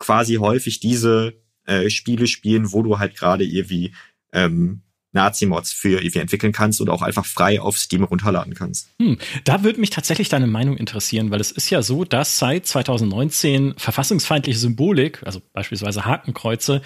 quasi 0.00 0.34
häufig 0.36 0.80
diese 0.80 1.34
äh, 1.64 1.88
Spiele 1.88 2.26
spielen, 2.26 2.72
wo 2.72 2.82
du 2.82 2.98
halt 2.98 3.14
gerade 3.14 3.44
irgendwie 3.44 3.92
ähm, 4.32 4.82
Nazi-Mods 5.12 5.72
für 5.72 6.00
irgendwie 6.00 6.18
entwickeln 6.18 6.52
kannst 6.52 6.80
oder 6.80 6.92
auch 6.92 7.02
einfach 7.02 7.26
frei 7.26 7.60
auf 7.60 7.78
Steam 7.78 8.04
runterladen 8.04 8.54
kannst. 8.54 8.88
Hm, 8.98 9.18
da 9.44 9.62
würde 9.62 9.80
mich 9.80 9.90
tatsächlich 9.90 10.28
deine 10.28 10.46
Meinung 10.46 10.76
interessieren, 10.76 11.30
weil 11.30 11.40
es 11.40 11.50
ist 11.50 11.70
ja 11.70 11.82
so, 11.82 12.04
dass 12.04 12.38
seit 12.38 12.66
2019 12.66 13.74
verfassungsfeindliche 13.76 14.58
Symbolik, 14.58 15.22
also 15.24 15.40
beispielsweise 15.52 16.04
Hakenkreuze, 16.04 16.82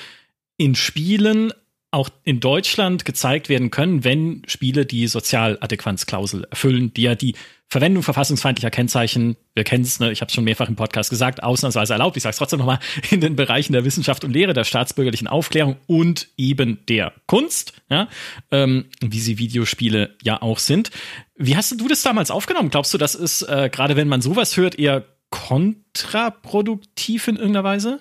in 0.57 0.75
Spielen 0.75 1.53
auch 1.91 2.09
in 2.25 2.41
Deutschland 2.41 3.05
gezeigt 3.05 3.49
werden 3.49 3.71
können, 3.71 4.05
wenn 4.05 4.43
Spiele 4.49 4.85
die 4.85 5.07
Sozialadäquanzklausel 5.07 6.45
erfüllen, 6.45 6.93
die 6.93 7.03
ja 7.03 7.15
die 7.15 7.37
Verwendung 7.69 8.03
verfassungsfeindlicher 8.05 8.71
Kennzeichen, 8.71 9.37
wir 9.55 9.65
kennen 9.65 9.83
es, 9.85 9.99
ne, 9.99 10.13
ich 10.13 10.21
habe 10.21 10.29
es 10.29 10.35
schon 10.35 10.45
mehrfach 10.45 10.69
im 10.69 10.77
Podcast 10.77 11.11
gesagt, 11.11 11.43
ausnahmsweise 11.43 11.95
erlaubt, 11.95 12.17
ich 12.17 12.23
sage 12.23 12.33
es 12.33 12.39
trotzdem 12.39 12.61
nochmal, 12.61 12.79
in 13.11 13.21
den 13.21 13.35
Bereichen 13.37 13.73
der 13.73 13.85
Wissenschaft 13.85 14.25
und 14.25 14.33
Lehre, 14.33 14.53
der 14.53 14.65
staatsbürgerlichen 14.65 15.27
Aufklärung 15.27 15.77
und 15.87 16.29
eben 16.37 16.85
der 16.89 17.13
Kunst, 17.27 17.73
ja, 17.91 18.09
ähm, 18.51 18.87
wie 19.01 19.21
sie 19.21 19.39
Videospiele 19.39 20.17
ja 20.23 20.41
auch 20.41 20.59
sind. 20.59 20.91
Wie 21.37 21.57
hast 21.57 21.73
du 21.73 21.89
das 21.89 22.03
damals 22.03 22.31
aufgenommen? 22.31 22.71
Glaubst 22.71 22.95
du, 22.95 22.99
das 22.99 23.17
ist, 23.17 23.43
äh, 23.43 23.69
gerade 23.73 23.97
wenn 23.97 24.09
man 24.09 24.23
sowas 24.23 24.57
hört, 24.57 24.79
eher 24.79 25.05
kontraproduktiv 25.31 27.27
in 27.27 27.37
irgendeiner 27.37 27.65
Weise? 27.65 28.01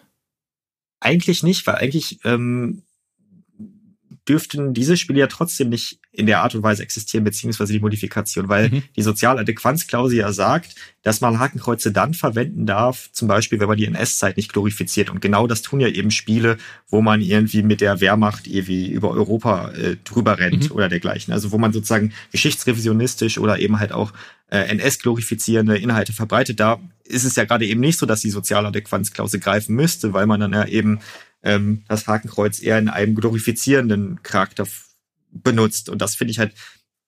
Eigentlich 0.99 1.41
nicht, 1.41 1.65
weil 1.65 1.75
eigentlich 1.75 2.19
ähm, 2.25 2.83
dürften 4.27 4.73
diese 4.73 4.97
Spiele 4.97 5.19
ja 5.19 5.27
trotzdem 5.27 5.69
nicht 5.69 5.99
in 6.15 6.27
der 6.27 6.41
Art 6.41 6.53
und 6.53 6.61
Weise 6.61 6.83
existieren, 6.83 7.23
beziehungsweise 7.23 7.73
die 7.73 7.79
Modifikation, 7.79 8.47
weil 8.47 8.69
mhm. 8.69 8.83
die 8.95 9.01
Sozialadäquanzklausel 9.01 10.19
ja 10.19 10.31
sagt, 10.31 10.75
dass 11.01 11.21
man 11.21 11.39
Hakenkreuze 11.39 11.91
dann 11.91 12.13
verwenden 12.13 12.67
darf, 12.67 13.09
zum 13.11 13.27
Beispiel, 13.27 13.59
wenn 13.59 13.67
man 13.67 13.77
die 13.77 13.87
NS-Zeit 13.87 14.37
nicht 14.37 14.53
glorifiziert. 14.53 15.09
Und 15.09 15.21
genau 15.21 15.47
das 15.47 15.63
tun 15.63 15.79
ja 15.79 15.87
eben 15.87 16.11
Spiele, 16.11 16.57
wo 16.87 17.01
man 17.01 17.19
irgendwie 17.19 17.63
mit 17.63 17.81
der 17.81 17.99
Wehrmacht 17.99 18.45
irgendwie 18.45 18.91
über 18.91 19.09
Europa 19.09 19.71
äh, 19.71 19.97
drüber 20.03 20.37
rennt 20.37 20.69
mhm. 20.69 20.75
oder 20.75 20.87
dergleichen. 20.87 21.33
Also 21.33 21.51
wo 21.51 21.57
man 21.57 21.73
sozusagen 21.73 22.13
geschichtsrevisionistisch 22.31 23.39
oder 23.39 23.57
eben 23.57 23.79
halt 23.79 23.91
auch 23.91 24.13
äh, 24.51 24.67
NS-glorifizierende 24.67 25.77
Inhalte 25.77 26.13
verbreitet. 26.13 26.59
Da 26.59 26.79
ist 27.05 27.23
es 27.23 27.35
ja 27.35 27.45
gerade 27.45 27.65
eben 27.65 27.81
nicht 27.81 27.97
so, 27.97 28.05
dass 28.05 28.21
die 28.21 28.29
Sozialadäquanzklausel 28.29 29.39
greifen 29.39 29.75
müsste, 29.75 30.13
weil 30.13 30.27
man 30.27 30.39
dann 30.39 30.53
ja 30.53 30.65
eben 30.65 30.99
ähm, 31.41 31.81
das 31.87 32.05
Hakenkreuz 32.05 32.61
eher 32.61 32.77
in 32.77 32.87
einem 32.87 33.15
glorifizierenden 33.15 34.21
Charakter 34.21 34.67
benutzt. 35.33 35.89
Und 35.89 36.01
das 36.01 36.15
finde 36.15 36.31
ich 36.31 36.39
halt 36.39 36.53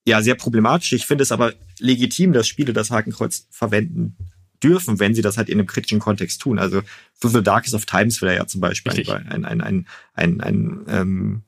ja 0.08 0.22
sehr 0.22 0.36
problematisch. 0.36 0.94
Ich 0.94 1.06
finde 1.06 1.24
es 1.24 1.32
aber 1.32 1.54
legitim, 1.80 2.34
dass 2.34 2.48
Spiele 2.48 2.74
das 2.74 2.92
Hakenkreuz 2.92 3.48
verwenden 3.50 4.16
dürfen, 4.64 5.00
wenn 5.00 5.16
sie 5.16 5.22
das 5.22 5.38
halt 5.38 5.50
in 5.50 5.60
einem 5.60 5.68
kritischen 5.68 6.00
Kontext 6.00 6.42
tun. 6.42 6.60
Also 6.60 6.82
für 7.14 7.30
The 7.30 7.44
Darkest 7.44 7.76
of 7.76 7.86
Times 7.86 8.22
wäre 8.22 8.36
ja 8.36 8.48
zum 8.48 8.62
Beispiel 8.62 9.10
ein, 9.12 9.28
ein, 9.28 9.46
ein, 9.46 9.62
ein, 9.62 9.86
ein, 10.14 10.42
ein 10.42 10.86
ähm, 10.88 11.44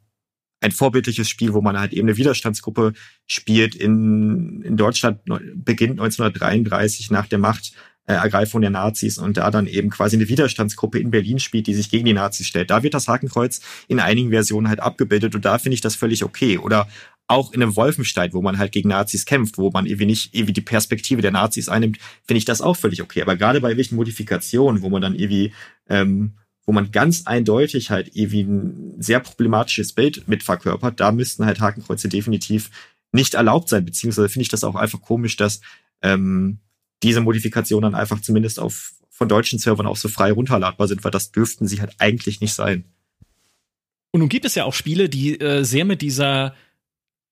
ein 0.59 0.71
vorbildliches 0.71 1.29
Spiel, 1.29 1.53
wo 1.53 1.61
man 1.61 1.79
halt 1.79 1.93
eben 1.93 2.07
eine 2.07 2.17
Widerstandsgruppe 2.17 2.93
spielt. 3.27 3.75
In, 3.75 4.61
in 4.63 4.77
Deutschland 4.77 5.21
beginnt 5.53 5.99
1933 5.99 7.11
nach 7.11 7.27
der 7.27 7.37
Machtergreifung 8.07 8.61
der 8.61 8.69
Nazis 8.69 9.17
und 9.17 9.37
da 9.37 9.51
dann 9.51 9.67
eben 9.67 9.89
quasi 9.89 10.15
eine 10.15 10.29
Widerstandsgruppe 10.29 10.99
in 10.99 11.11
Berlin 11.11 11.39
spielt, 11.39 11.67
die 11.67 11.73
sich 11.73 11.89
gegen 11.89 12.05
die 12.05 12.13
Nazis 12.13 12.47
stellt. 12.47 12.69
Da 12.69 12.83
wird 12.83 12.93
das 12.93 13.07
Hakenkreuz 13.07 13.61
in 13.87 13.99
einigen 13.99 14.29
Versionen 14.29 14.69
halt 14.69 14.79
abgebildet 14.79 15.35
und 15.35 15.45
da 15.45 15.57
finde 15.57 15.75
ich 15.75 15.81
das 15.81 15.95
völlig 15.95 16.23
okay. 16.23 16.57
Oder 16.57 16.87
auch 17.27 17.51
in 17.51 17.61
einem 17.61 17.75
Wolfenstein, 17.75 18.31
wo 18.31 18.41
man 18.41 18.57
halt 18.57 18.71
gegen 18.71 18.89
Nazis 18.89 19.25
kämpft, 19.25 19.57
wo 19.57 19.69
man 19.69 19.85
irgendwie 19.85 20.05
nicht 20.05 20.33
irgendwie 20.33 20.53
die 20.53 20.61
Perspektive 20.61 21.21
der 21.21 21.31
Nazis 21.31 21.67
einnimmt, 21.67 21.97
finde 22.25 22.37
ich 22.37 22.45
das 22.45 22.61
auch 22.61 22.77
völlig 22.77 23.01
okay. 23.01 23.21
Aber 23.21 23.35
gerade 23.35 23.59
bei 23.59 23.75
welchen 23.75 23.97
Modifikationen, 23.97 24.81
wo 24.81 24.89
man 24.89 25.01
dann 25.01 25.15
irgendwie 25.15 25.53
ähm, 25.89 26.33
wo 26.65 26.73
man 26.73 26.91
ganz 26.91 27.25
eindeutig 27.25 27.91
halt 27.91 28.11
irgendwie 28.13 28.41
ein 28.41 28.95
sehr 29.01 29.21
problematisches 29.21 29.93
Bild 29.93 30.27
mit 30.27 30.43
verkörpert, 30.43 30.99
da 30.99 31.13
müssten 31.13 31.45
halt 31.45 31.61
Hakenkreuze 31.61 32.09
definitiv 32.09 32.69
nicht 33.13 33.35
erlaubt 33.35 33.69
sein, 33.69 33.85
beziehungsweise 33.85 34.27
finde 34.27 34.43
ich 34.43 34.49
das 34.49 34.65
auch 34.65 34.75
einfach 34.75 35.01
komisch, 35.01 35.37
dass 35.37 35.61
ähm, 36.01 36.59
diese 37.03 37.21
Modifikationen 37.21 37.91
dann 37.91 37.99
einfach 37.99 38.21
zumindest 38.21 38.59
auf 38.59 38.93
von 39.09 39.27
deutschen 39.27 39.57
Servern 39.57 39.87
auch 39.87 39.97
so 39.97 40.09
frei 40.09 40.31
runterladbar 40.31 40.87
sind, 40.87 41.03
weil 41.03 41.09
das 41.09 41.31
dürften 41.31 41.67
sie 41.67 41.81
halt 41.81 41.95
eigentlich 41.97 42.39
nicht 42.39 42.53
sein. 42.53 42.85
Und 44.11 44.19
nun 44.19 44.29
gibt 44.29 44.45
es 44.45 44.53
ja 44.53 44.63
auch 44.63 44.75
Spiele, 44.75 45.09
die 45.09 45.39
äh, 45.39 45.63
sehr 45.63 45.85
mit 45.85 46.01
dieser 46.03 46.53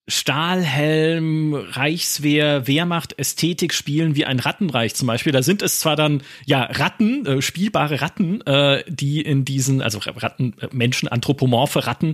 Stahlhelm, 0.08 1.56
Reichswehr, 1.56 2.68
Wehrmacht, 2.68 3.18
Ästhetik 3.18 3.74
spielen 3.74 4.16
wie 4.16 4.26
ein 4.26 4.38
Rattenreich 4.38 4.94
zum 4.94 5.08
Beispiel. 5.08 5.32
Da 5.32 5.42
sind 5.42 5.64
es 5.64 5.80
zwar 5.80 5.96
dann 5.96 6.22
ja 6.46 6.62
Ratten, 6.62 7.26
äh, 7.26 7.42
spielbare 7.42 8.02
Ratten, 8.02 8.42
äh, 8.42 8.84
die 8.88 9.22
in 9.22 9.46
diesen, 9.46 9.82
also 9.82 9.98
Ratten, 9.98 10.54
äh, 10.62 10.68
Menschen, 10.72 11.08
anthropomorphe 11.08 11.88
Ratten, 11.88 12.12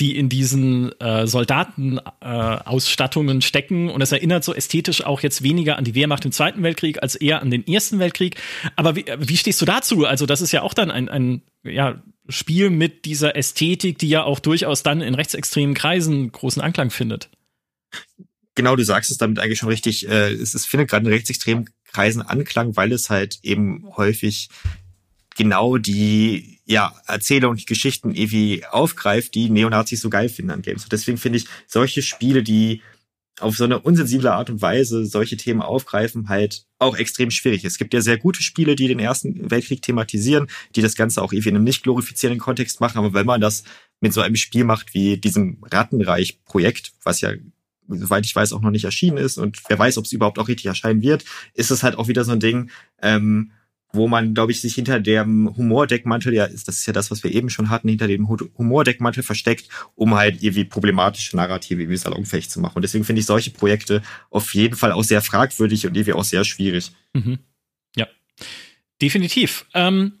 die 0.00 0.16
in 0.16 0.30
diesen 0.30 0.98
äh, 1.00 1.26
Soldatenausstattungen 1.26 3.38
äh, 3.38 3.42
stecken. 3.42 3.90
Und 3.90 4.00
es 4.00 4.12
erinnert 4.12 4.42
so 4.42 4.54
ästhetisch 4.54 5.04
auch 5.04 5.20
jetzt 5.20 5.42
weniger 5.42 5.76
an 5.76 5.84
die 5.84 5.94
Wehrmacht 5.94 6.24
im 6.24 6.32
Zweiten 6.32 6.62
Weltkrieg 6.62 7.02
als 7.02 7.14
eher 7.14 7.42
an 7.42 7.50
den 7.50 7.66
Ersten 7.66 7.98
Weltkrieg. 7.98 8.40
Aber 8.76 8.96
wie, 8.96 9.04
wie 9.18 9.36
stehst 9.36 9.60
du 9.60 9.66
dazu? 9.66 10.06
Also 10.06 10.24
das 10.24 10.40
ist 10.40 10.52
ja 10.52 10.62
auch 10.62 10.72
dann 10.72 10.90
ein, 10.90 11.10
ein 11.10 11.42
ja, 11.62 12.02
Spiel 12.28 12.70
mit 12.70 13.04
dieser 13.04 13.36
Ästhetik, 13.36 13.98
die 13.98 14.08
ja 14.08 14.24
auch 14.24 14.40
durchaus 14.40 14.82
dann 14.82 15.00
in 15.00 15.14
rechtsextremen 15.14 15.74
Kreisen 15.74 16.32
großen 16.32 16.62
Anklang 16.62 16.90
findet. 16.90 17.28
Genau, 18.54 18.76
du 18.76 18.84
sagst 18.84 19.10
es 19.10 19.18
damit 19.18 19.38
eigentlich 19.38 19.58
schon 19.58 19.68
richtig. 19.68 20.08
Äh, 20.08 20.32
es, 20.32 20.54
es 20.54 20.66
findet 20.66 20.88
gerade 20.88 21.06
in 21.06 21.12
rechtsextremen 21.12 21.68
Kreisen 21.92 22.22
Anklang, 22.22 22.76
weil 22.76 22.92
es 22.92 23.10
halt 23.10 23.38
eben 23.42 23.84
häufig 23.96 24.48
genau 25.36 25.76
die 25.76 26.60
ja, 26.64 26.94
Erzähler 27.06 27.48
und 27.50 27.60
die 27.60 27.66
Geschichten 27.66 28.14
irgendwie 28.14 28.64
aufgreift, 28.64 29.34
die 29.34 29.50
Neonazis 29.50 30.00
so 30.00 30.08
geil 30.08 30.28
finden 30.28 30.52
an 30.52 30.62
Games. 30.62 30.84
Und 30.84 30.92
deswegen 30.92 31.18
finde 31.18 31.38
ich 31.38 31.46
solche 31.66 32.02
Spiele, 32.02 32.42
die 32.42 32.80
auf 33.40 33.56
so 33.56 33.64
eine 33.64 33.80
unsensible 33.80 34.32
Art 34.32 34.50
und 34.50 34.62
Weise 34.62 35.06
solche 35.06 35.36
Themen 35.36 35.60
aufgreifen, 35.60 36.28
halt 36.28 36.66
auch 36.78 36.96
extrem 36.96 37.30
schwierig. 37.30 37.64
Es 37.64 37.78
gibt 37.78 37.92
ja 37.92 38.00
sehr 38.00 38.18
gute 38.18 38.42
Spiele, 38.42 38.76
die 38.76 38.88
den 38.88 39.00
Ersten 39.00 39.50
Weltkrieg 39.50 39.82
thematisieren, 39.82 40.48
die 40.76 40.82
das 40.82 40.94
Ganze 40.94 41.22
auch 41.22 41.32
irgendwie 41.32 41.48
in 41.48 41.56
einem 41.56 41.64
nicht 41.64 41.82
glorifizierenden 41.82 42.40
Kontext 42.40 42.80
machen. 42.80 42.98
Aber 42.98 43.12
wenn 43.12 43.26
man 43.26 43.40
das 43.40 43.64
mit 44.00 44.12
so 44.12 44.20
einem 44.20 44.36
Spiel 44.36 44.64
macht 44.64 44.94
wie 44.94 45.16
diesem 45.16 45.58
Rattenreich-Projekt, 45.70 46.92
was 47.02 47.20
ja 47.20 47.32
soweit 47.88 48.24
ich 48.24 48.34
weiß, 48.34 48.52
auch 48.52 48.60
noch 48.60 48.70
nicht 48.70 48.84
erschienen 48.84 49.18
ist 49.18 49.36
und 49.36 49.60
wer 49.68 49.78
weiß, 49.78 49.98
ob 49.98 50.04
es 50.04 50.12
überhaupt 50.12 50.38
auch 50.38 50.48
richtig 50.48 50.66
erscheinen 50.66 51.02
wird, 51.02 51.24
ist 51.52 51.70
es 51.70 51.82
halt 51.82 51.96
auch 51.98 52.08
wieder 52.08 52.24
so 52.24 52.32
ein 52.32 52.40
Ding, 52.40 52.70
ähm, 53.02 53.52
wo 53.94 54.08
man, 54.08 54.34
glaube 54.34 54.52
ich, 54.52 54.60
sich 54.60 54.74
hinter 54.74 55.00
dem 55.00 55.54
Humordeckmantel, 55.56 56.34
ja, 56.34 56.46
das 56.46 56.68
ist 56.68 56.86
ja 56.86 56.92
das, 56.92 57.10
was 57.10 57.24
wir 57.24 57.32
eben 57.32 57.50
schon 57.50 57.70
hatten, 57.70 57.88
hinter 57.88 58.06
dem 58.06 58.28
Humordeckmantel 58.28 59.22
versteckt, 59.22 59.68
um 59.94 60.14
halt 60.14 60.42
irgendwie 60.42 60.64
problematische 60.64 61.36
Narrative 61.36 61.80
irgendwie 61.80 61.96
salonfähig 61.96 62.50
zu 62.50 62.60
machen. 62.60 62.76
Und 62.76 62.82
deswegen 62.82 63.04
finde 63.04 63.20
ich 63.20 63.26
solche 63.26 63.50
Projekte 63.50 64.02
auf 64.30 64.54
jeden 64.54 64.76
Fall 64.76 64.92
auch 64.92 65.04
sehr 65.04 65.22
fragwürdig 65.22 65.86
und 65.86 65.96
irgendwie 65.96 66.12
auch 66.12 66.24
sehr 66.24 66.44
schwierig. 66.44 66.92
Mhm. 67.12 67.38
Ja. 67.96 68.06
Definitiv. 69.00 69.66
Ähm, 69.74 70.14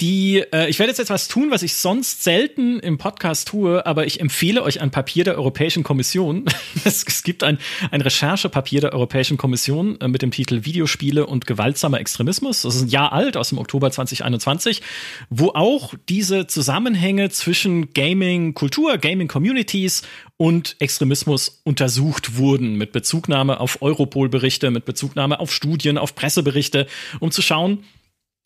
die, 0.00 0.44
äh, 0.52 0.70
ich 0.70 0.78
werde 0.78 0.90
jetzt 0.90 1.00
etwas 1.00 1.26
tun, 1.26 1.50
was 1.50 1.64
ich 1.64 1.74
sonst 1.74 2.22
selten 2.22 2.78
im 2.78 2.98
Podcast 2.98 3.48
tue, 3.48 3.84
aber 3.84 4.06
ich 4.06 4.20
empfehle 4.20 4.62
euch 4.62 4.80
ein 4.80 4.92
Papier 4.92 5.24
der 5.24 5.36
Europäischen 5.36 5.82
Kommission. 5.82 6.44
es, 6.84 7.02
es, 7.04 7.24
gibt 7.24 7.42
ein, 7.42 7.58
ein 7.90 8.00
Recherchepapier 8.00 8.80
der 8.80 8.92
Europäischen 8.92 9.38
Kommission 9.38 10.00
äh, 10.00 10.06
mit 10.06 10.22
dem 10.22 10.30
Titel 10.30 10.64
Videospiele 10.64 11.26
und 11.26 11.46
gewaltsamer 11.46 11.98
Extremismus. 11.98 12.62
Das 12.62 12.76
ist 12.76 12.82
ein 12.82 12.88
Jahr 12.88 13.12
alt, 13.12 13.36
aus 13.36 13.48
dem 13.48 13.58
Oktober 13.58 13.90
2021, 13.90 14.82
wo 15.30 15.48
auch 15.48 15.94
diese 16.08 16.46
Zusammenhänge 16.46 17.30
zwischen 17.30 17.92
Gaming, 17.92 18.54
Kultur, 18.54 18.98
Gaming 18.98 19.26
Communities 19.26 20.02
und 20.36 20.76
Extremismus 20.78 21.60
untersucht 21.64 22.36
wurden, 22.36 22.76
mit 22.76 22.92
Bezugnahme 22.92 23.58
auf 23.58 23.82
Europol-Berichte, 23.82 24.70
mit 24.70 24.84
Bezugnahme 24.84 25.40
auf 25.40 25.52
Studien, 25.52 25.98
auf 25.98 26.14
Presseberichte, 26.14 26.86
um 27.18 27.32
zu 27.32 27.42
schauen, 27.42 27.82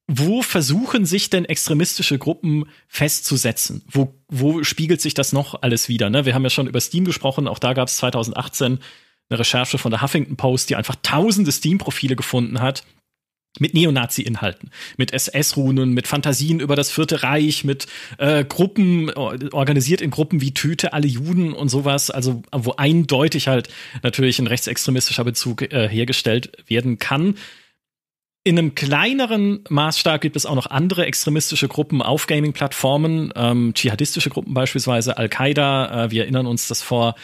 wo 0.09 0.43
versuchen 0.43 1.07
sich 1.07 1.31
denn 1.31 1.45
extremistische 1.45 2.19
Gruppen 2.19 2.67
festzusetzen? 2.89 3.83
Wo, 3.91 4.15
wo 4.29 4.63
spiegelt 4.65 5.01
sich 5.01 5.15
das 5.15 5.33
noch 5.33 5.63
alles 5.63 5.89
wieder? 5.89 6.11
Ne? 6.11 6.27
Wir 6.27 6.35
haben 6.35 6.43
ja 6.45 6.51
schon 6.51 6.67
über 6.67 6.81
Steam 6.81 7.05
gesprochen, 7.05 7.49
auch 7.49 7.59
da 7.59 7.73
gab 7.73 7.89
es 7.89 7.97
2018 7.99 8.81
eine 9.31 9.39
Recherche 9.39 9.79
von 9.79 9.91
der 9.91 10.03
Huffington 10.03 10.37
Post, 10.37 10.71
die 10.71 10.77
einfach 10.77 10.97
tausende 11.03 11.53
Steam-Profile 11.53 12.17
gefunden 12.17 12.61
hat 12.61 12.85
mit 13.59 13.75
Neonazi-Inhalten, 13.75 14.71
mit 14.97 15.13
SS-Runen, 15.13 15.93
mit 15.93 16.09
Fantasien 16.09 16.59
über 16.59 16.75
das 16.75 16.91
Vierte 16.91 17.23
Reich, 17.23 17.65
mit 17.65 17.87
äh, 18.19 18.45
Gruppen, 18.45 19.11
organisiert 19.11 20.01
in 20.01 20.11
Gruppen 20.11 20.41
wie 20.41 20.55
Töte 20.55 20.95
alle 20.95 21.07
Juden 21.07 21.53
und 21.53 21.69
sowas, 21.69 22.11
also 22.11 22.43
wo 22.51 22.75
eindeutig 22.77 23.49
halt 23.49 23.69
natürlich 24.03 24.39
ein 24.39 24.47
rechtsextremistischer 24.47 25.25
Bezug 25.25 25.63
äh, 25.63 25.89
hergestellt 25.89 26.53
werden 26.67 26.99
kann. 26.99 27.37
In 28.45 28.59
einem 28.59 28.75
kleineren 28.75 29.63
Maßstab 29.69 30.21
gibt 30.21 30.35
es 30.35 30.47
auch 30.47 30.57
noch 30.57 30.67
andere 30.67 31.07
extremistische 31.07 31.69
Gruppen 31.69 32.03
auf 32.03 32.27
Gaming-Plattformen, 32.27 33.33
ähm, 33.37 33.73
dschihadistische 33.73 34.31
Gruppen 34.31 34.53
beispielsweise, 34.53 35.17
Al-Qaida. 35.17 36.07
Äh, 36.07 36.11
wir 36.11 36.23
erinnern 36.23 36.47
uns, 36.47 36.67
dass 36.67 36.83
vor 36.83 37.15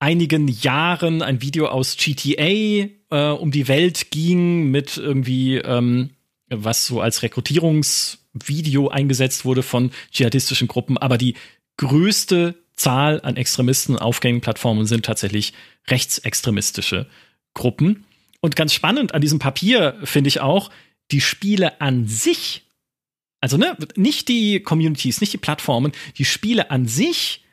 einigen 0.00 0.48
Jahren 0.48 1.22
ein 1.22 1.40
Video 1.40 1.68
aus 1.68 1.96
GTA 1.96 2.44
äh, 2.44 2.88
um 3.10 3.50
die 3.50 3.68
Welt 3.68 4.10
ging 4.10 4.70
mit 4.70 4.98
irgendwie, 4.98 5.56
ähm, 5.56 6.10
was 6.48 6.86
so 6.86 7.00
als 7.00 7.22
Rekrutierungsvideo 7.22 8.88
eingesetzt 8.88 9.46
wurde 9.46 9.62
von 9.62 9.92
dschihadistischen 10.12 10.68
Gruppen. 10.68 10.98
Aber 10.98 11.16
die 11.16 11.36
größte 11.78 12.54
Zahl 12.74 13.22
an 13.22 13.36
Extremisten 13.36 13.96
auf 13.98 14.20
Gaming-Plattformen 14.20 14.84
sind 14.84 15.06
tatsächlich 15.06 15.54
rechtsextremistische 15.88 17.06
Gruppen. 17.54 18.04
Und 18.40 18.56
ganz 18.56 18.72
spannend 18.72 19.14
an 19.14 19.20
diesem 19.20 19.38
Papier 19.38 19.98
finde 20.04 20.28
ich 20.28 20.40
auch, 20.40 20.70
die 21.10 21.20
Spiele 21.20 21.80
an 21.80 22.06
sich, 22.06 22.66
also 23.40 23.56
ne, 23.56 23.76
nicht 23.96 24.28
die 24.28 24.60
Communities, 24.60 25.20
nicht 25.20 25.32
die 25.32 25.38
Plattformen, 25.38 25.92
die 26.16 26.24
Spiele 26.24 26.70
an 26.70 26.86
sich 26.86 27.44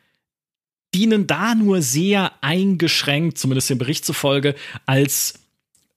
dienen 0.94 1.28
da 1.28 1.54
nur 1.56 1.82
sehr 1.82 2.32
eingeschränkt, 2.42 3.38
zumindest 3.38 3.70
dem 3.70 3.78
Bericht 3.78 4.06
zufolge, 4.06 4.56
als 4.86 5.48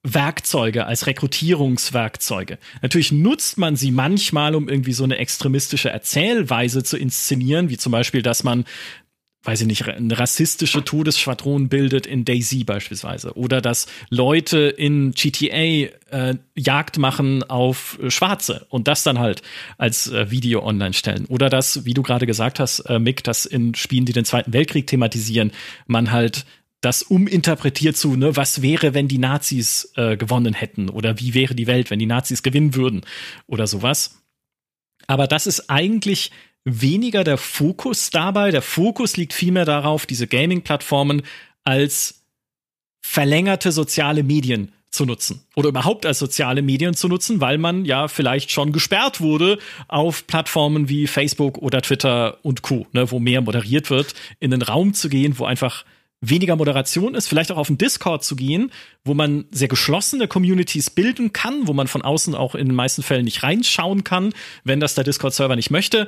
Werkzeuge, 0.03 0.85
als 0.85 1.05
Rekrutierungswerkzeuge. 1.05 2.57
Natürlich 2.81 3.11
nutzt 3.11 3.57
man 3.57 3.75
sie 3.75 3.91
manchmal, 3.91 4.55
um 4.55 4.67
irgendwie 4.67 4.93
so 4.93 5.03
eine 5.03 5.17
extremistische 5.17 5.89
Erzählweise 5.89 6.83
zu 6.83 6.97
inszenieren, 6.97 7.69
wie 7.69 7.77
zum 7.77 7.91
Beispiel, 7.91 8.23
dass 8.23 8.43
man 8.43 8.65
weiß 9.43 9.61
ich 9.61 9.67
nicht, 9.67 9.87
eine 9.87 10.19
rassistische 10.19 10.83
Todesschwadron 10.83 11.67
bildet 11.67 12.05
in 12.05 12.25
Daisy 12.25 12.63
beispielsweise. 12.63 13.35
Oder 13.35 13.59
dass 13.59 13.87
Leute 14.09 14.59
in 14.59 15.11
GTA 15.11 15.89
äh, 16.11 16.35
Jagd 16.55 16.99
machen 16.99 17.43
auf 17.43 17.97
Schwarze 18.09 18.67
und 18.69 18.87
das 18.87 19.01
dann 19.01 19.17
halt 19.17 19.41
als 19.79 20.11
äh, 20.11 20.29
Video 20.29 20.63
online 20.63 20.93
stellen. 20.93 21.25
Oder 21.25 21.49
dass, 21.49 21.85
wie 21.85 21.95
du 21.95 22.03
gerade 22.03 22.27
gesagt 22.27 22.59
hast, 22.59 22.81
äh, 22.81 22.99
Mick, 22.99 23.23
dass 23.23 23.47
in 23.47 23.73
Spielen, 23.73 24.05
die 24.05 24.13
den 24.13 24.25
Zweiten 24.25 24.53
Weltkrieg 24.53 24.85
thematisieren, 24.85 25.51
man 25.87 26.11
halt 26.11 26.45
das 26.81 27.03
uminterpretiert 27.03 27.95
zu, 27.97 28.15
ne, 28.15 28.35
was 28.35 28.61
wäre, 28.61 28.93
wenn 28.93 29.07
die 29.07 29.19
Nazis 29.19 29.91
äh, 29.95 30.17
gewonnen 30.17 30.53
hätten? 30.53 30.89
Oder 30.89 31.19
wie 31.19 31.33
wäre 31.33 31.55
die 31.55 31.67
Welt, 31.67 31.89
wenn 31.89 31.99
die 31.99 32.07
Nazis 32.07 32.43
gewinnen 32.43 32.75
würden? 32.75 33.01
Oder 33.47 33.65
sowas. 33.65 34.21
Aber 35.07 35.27
das 35.27 35.47
ist 35.47 35.69
eigentlich 35.69 36.31
weniger 36.63 37.23
der 37.23 37.37
Fokus 37.37 38.09
dabei. 38.09 38.51
Der 38.51 38.61
Fokus 38.61 39.17
liegt 39.17 39.33
vielmehr 39.33 39.65
darauf, 39.65 40.05
diese 40.05 40.27
Gaming-Plattformen 40.27 41.23
als 41.63 42.23
verlängerte 43.01 43.71
soziale 43.71 44.23
Medien 44.23 44.71
zu 44.91 45.05
nutzen 45.05 45.41
oder 45.55 45.69
überhaupt 45.69 46.05
als 46.05 46.19
soziale 46.19 46.61
Medien 46.61 46.93
zu 46.93 47.07
nutzen, 47.07 47.39
weil 47.39 47.57
man 47.57 47.85
ja 47.85 48.09
vielleicht 48.09 48.51
schon 48.51 48.73
gesperrt 48.73 49.21
wurde 49.21 49.57
auf 49.87 50.27
Plattformen 50.27 50.89
wie 50.89 51.07
Facebook 51.07 51.57
oder 51.59 51.81
Twitter 51.81 52.37
und 52.43 52.61
Co, 52.61 52.85
ne, 52.91 53.09
wo 53.09 53.19
mehr 53.19 53.41
moderiert 53.41 53.89
wird, 53.89 54.13
in 54.39 54.51
den 54.51 54.61
Raum 54.61 54.93
zu 54.93 55.07
gehen, 55.07 55.39
wo 55.39 55.45
einfach 55.45 55.85
weniger 56.19 56.55
Moderation 56.55 57.15
ist, 57.15 57.27
vielleicht 57.27 57.51
auch 57.51 57.57
auf 57.57 57.67
den 57.67 57.77
Discord 57.77 58.23
zu 58.23 58.35
gehen, 58.35 58.71
wo 59.03 59.13
man 59.13 59.45
sehr 59.49 59.69
geschlossene 59.69 60.27
Communities 60.27 60.89
bilden 60.89 61.33
kann, 61.33 61.67
wo 61.67 61.73
man 61.73 61.87
von 61.87 62.03
außen 62.03 62.35
auch 62.35 62.53
in 62.53 62.67
den 62.67 62.75
meisten 62.75 63.01
Fällen 63.01 63.25
nicht 63.25 63.41
reinschauen 63.41 64.03
kann, 64.03 64.33
wenn 64.63 64.79
das 64.79 64.93
der 64.93 65.03
Discord-Server 65.03 65.55
nicht 65.55 65.71
möchte 65.71 66.07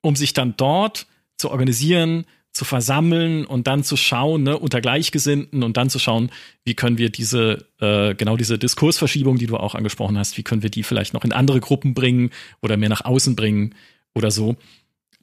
um 0.00 0.16
sich 0.16 0.32
dann 0.32 0.54
dort 0.56 1.06
zu 1.36 1.50
organisieren, 1.50 2.24
zu 2.52 2.64
versammeln 2.64 3.44
und 3.44 3.66
dann 3.66 3.84
zu 3.84 3.96
schauen, 3.96 4.42
ne, 4.42 4.58
unter 4.58 4.80
Gleichgesinnten 4.80 5.62
und 5.62 5.76
dann 5.76 5.90
zu 5.90 5.98
schauen, 5.98 6.30
wie 6.64 6.74
können 6.74 6.98
wir 6.98 7.10
diese, 7.10 7.66
äh, 7.80 8.14
genau 8.14 8.36
diese 8.36 8.58
Diskursverschiebung, 8.58 9.38
die 9.38 9.46
du 9.46 9.56
auch 9.56 9.74
angesprochen 9.74 10.18
hast, 10.18 10.36
wie 10.38 10.42
können 10.42 10.62
wir 10.62 10.70
die 10.70 10.82
vielleicht 10.82 11.14
noch 11.14 11.24
in 11.24 11.32
andere 11.32 11.60
Gruppen 11.60 11.94
bringen 11.94 12.30
oder 12.60 12.76
mehr 12.76 12.88
nach 12.88 13.04
außen 13.04 13.36
bringen 13.36 13.74
oder 14.14 14.30
so. 14.30 14.56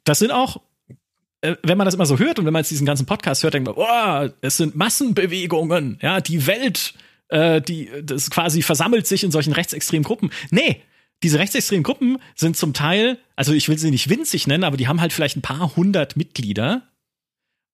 Das 0.06 0.20
sind 0.20 0.32
auch 0.32 0.62
äh, 1.42 1.58
wenn 1.64 1.78
man 1.78 1.86
das 1.86 1.94
immer 1.94 2.06
so 2.06 2.18
hört 2.18 2.40
und 2.40 2.46
wenn 2.46 2.54
man 2.54 2.62
jetzt 2.62 2.72
diesen 2.72 2.86
ganzen 2.86 3.06
Podcast 3.06 3.44
hört, 3.44 3.54
denkt 3.54 3.68
man, 3.68 3.76
oh, 3.78 4.34
es 4.42 4.58
sind 4.58 4.76
Massenbewegungen, 4.76 6.00
ja, 6.02 6.22
die 6.22 6.48
Welt, 6.48 6.94
äh, 7.30 7.62
die, 7.62 7.90
das 8.04 8.30
quasi 8.30 8.62
versammelt 8.62 9.08
sich 9.08 9.24
in 9.24 9.32
solchen 9.32 9.54
rechtsextremen 9.54 10.04
Gruppen. 10.04 10.32
Nee, 10.52 10.82
diese 11.26 11.40
rechtsextremen 11.40 11.82
Gruppen 11.82 12.20
sind 12.36 12.56
zum 12.56 12.74
Teil, 12.74 13.18
also 13.36 13.52
ich 13.52 13.68
will 13.68 13.80
sie 13.80 13.90
nicht 13.90 14.12
winzig 14.12 14.46
nennen, 14.46 14.64
aber 14.64 14.78
die 14.78 14.88
haben 14.88 15.02
halt 15.02 15.12
vielleicht 15.12 15.38
ein 15.38 15.42
paar 15.42 15.76
hundert 15.76 16.16
Mitglieder. 16.16 16.84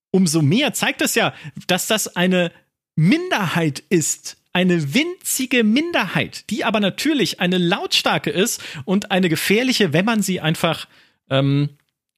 Umso 0.09 0.41
mehr 0.41 0.71
zeigt 0.71 1.01
das 1.01 1.15
ja, 1.15 1.33
dass 1.67 1.85
das 1.85 2.15
eine 2.15 2.53
Minderheit 2.95 3.83
ist, 3.89 4.37
eine 4.53 4.93
winzige 4.93 5.65
Minderheit, 5.65 6.49
die 6.49 6.63
aber 6.63 6.79
natürlich 6.79 7.41
eine 7.41 7.57
lautstarke 7.57 8.29
ist 8.29 8.63
und 8.85 9.11
eine 9.11 9.27
gefährliche, 9.27 9.91
wenn 9.91 10.05
man 10.05 10.21
sie 10.21 10.39
einfach 10.39 10.87
ähm, 11.29 11.71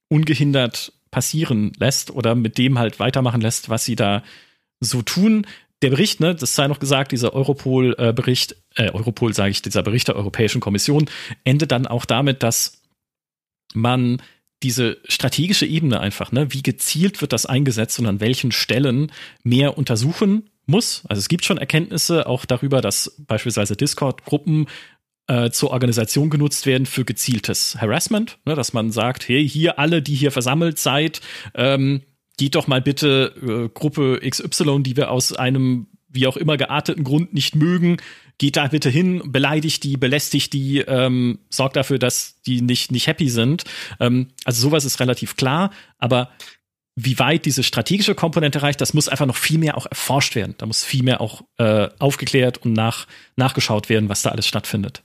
ungehindert 0.08 0.92
passieren 1.10 1.72
lässt 1.80 2.12
oder 2.12 2.36
mit 2.36 2.58
dem 2.58 2.78
halt 2.78 3.00
weitermachen 3.00 3.40
lässt, 3.40 3.68
was 3.70 3.84
sie 3.84 3.96
da 3.96 4.22
so 4.78 5.02
tun. 5.02 5.48
Der 5.84 5.90
Bericht, 5.90 6.18
ne, 6.18 6.34
das 6.34 6.54
sei 6.54 6.66
noch 6.66 6.78
gesagt, 6.78 7.12
dieser 7.12 7.34
Europol-Bericht, 7.34 8.56
äh, 8.74 8.90
Europol 8.92 9.34
sage 9.34 9.50
ich, 9.50 9.60
dieser 9.60 9.82
Bericht 9.82 10.08
der 10.08 10.16
Europäischen 10.16 10.62
Kommission 10.62 11.10
endet 11.44 11.72
dann 11.72 11.86
auch 11.86 12.06
damit, 12.06 12.42
dass 12.42 12.80
man 13.74 14.22
diese 14.62 14.96
strategische 15.04 15.66
Ebene 15.66 16.00
einfach, 16.00 16.32
ne, 16.32 16.54
wie 16.54 16.62
gezielt 16.62 17.20
wird 17.20 17.34
das 17.34 17.44
eingesetzt 17.44 17.98
und 17.98 18.06
an 18.06 18.20
welchen 18.20 18.50
Stellen 18.50 19.12
mehr 19.42 19.76
untersuchen 19.76 20.48
muss. 20.64 21.02
Also 21.06 21.20
es 21.20 21.28
gibt 21.28 21.44
schon 21.44 21.58
Erkenntnisse 21.58 22.26
auch 22.26 22.46
darüber, 22.46 22.80
dass 22.80 23.16
beispielsweise 23.18 23.76
Discord-Gruppen 23.76 24.68
äh, 25.26 25.50
zur 25.50 25.70
Organisation 25.70 26.30
genutzt 26.30 26.64
werden 26.64 26.86
für 26.86 27.04
gezieltes 27.04 27.76
Harassment, 27.78 28.38
ne, 28.46 28.54
dass 28.54 28.72
man 28.72 28.90
sagt, 28.90 29.28
hey, 29.28 29.46
hier 29.46 29.78
alle, 29.78 30.00
die 30.00 30.14
hier 30.14 30.30
versammelt 30.30 30.78
seid, 30.78 31.20
ähm, 31.54 32.04
geht 32.36 32.54
doch 32.54 32.66
mal 32.66 32.80
bitte 32.80 33.34
äh, 33.40 33.68
Gruppe 33.72 34.20
XY, 34.28 34.82
die 34.82 34.96
wir 34.96 35.10
aus 35.10 35.32
einem 35.32 35.86
wie 36.08 36.26
auch 36.28 36.36
immer 36.36 36.56
gearteten 36.56 37.02
Grund 37.02 37.34
nicht 37.34 37.56
mögen, 37.56 37.96
geht 38.38 38.56
da 38.56 38.68
bitte 38.68 38.88
hin, 38.88 39.32
beleidigt 39.32 39.82
die, 39.82 39.96
belästigt 39.96 40.52
die, 40.52 40.78
ähm, 40.78 41.40
sorgt 41.50 41.74
dafür, 41.76 41.98
dass 41.98 42.40
die 42.42 42.62
nicht, 42.62 42.92
nicht 42.92 43.08
happy 43.08 43.28
sind. 43.28 43.64
Ähm, 43.98 44.28
also 44.44 44.62
sowas 44.62 44.84
ist 44.84 45.00
relativ 45.00 45.36
klar, 45.36 45.70
aber 45.98 46.30
wie 46.94 47.18
weit 47.18 47.44
diese 47.44 47.64
strategische 47.64 48.14
Komponente 48.14 48.62
reicht, 48.62 48.80
das 48.80 48.94
muss 48.94 49.08
einfach 49.08 49.26
noch 49.26 49.36
viel 49.36 49.58
mehr 49.58 49.76
auch 49.76 49.86
erforscht 49.86 50.36
werden. 50.36 50.54
Da 50.58 50.66
muss 50.66 50.84
viel 50.84 51.02
mehr 51.02 51.20
auch 51.20 51.42
äh, 51.58 51.88
aufgeklärt 51.98 52.58
und 52.58 52.72
nach, 52.72 53.08
nachgeschaut 53.34 53.88
werden, 53.88 54.08
was 54.08 54.22
da 54.22 54.30
alles 54.30 54.46
stattfindet 54.46 55.02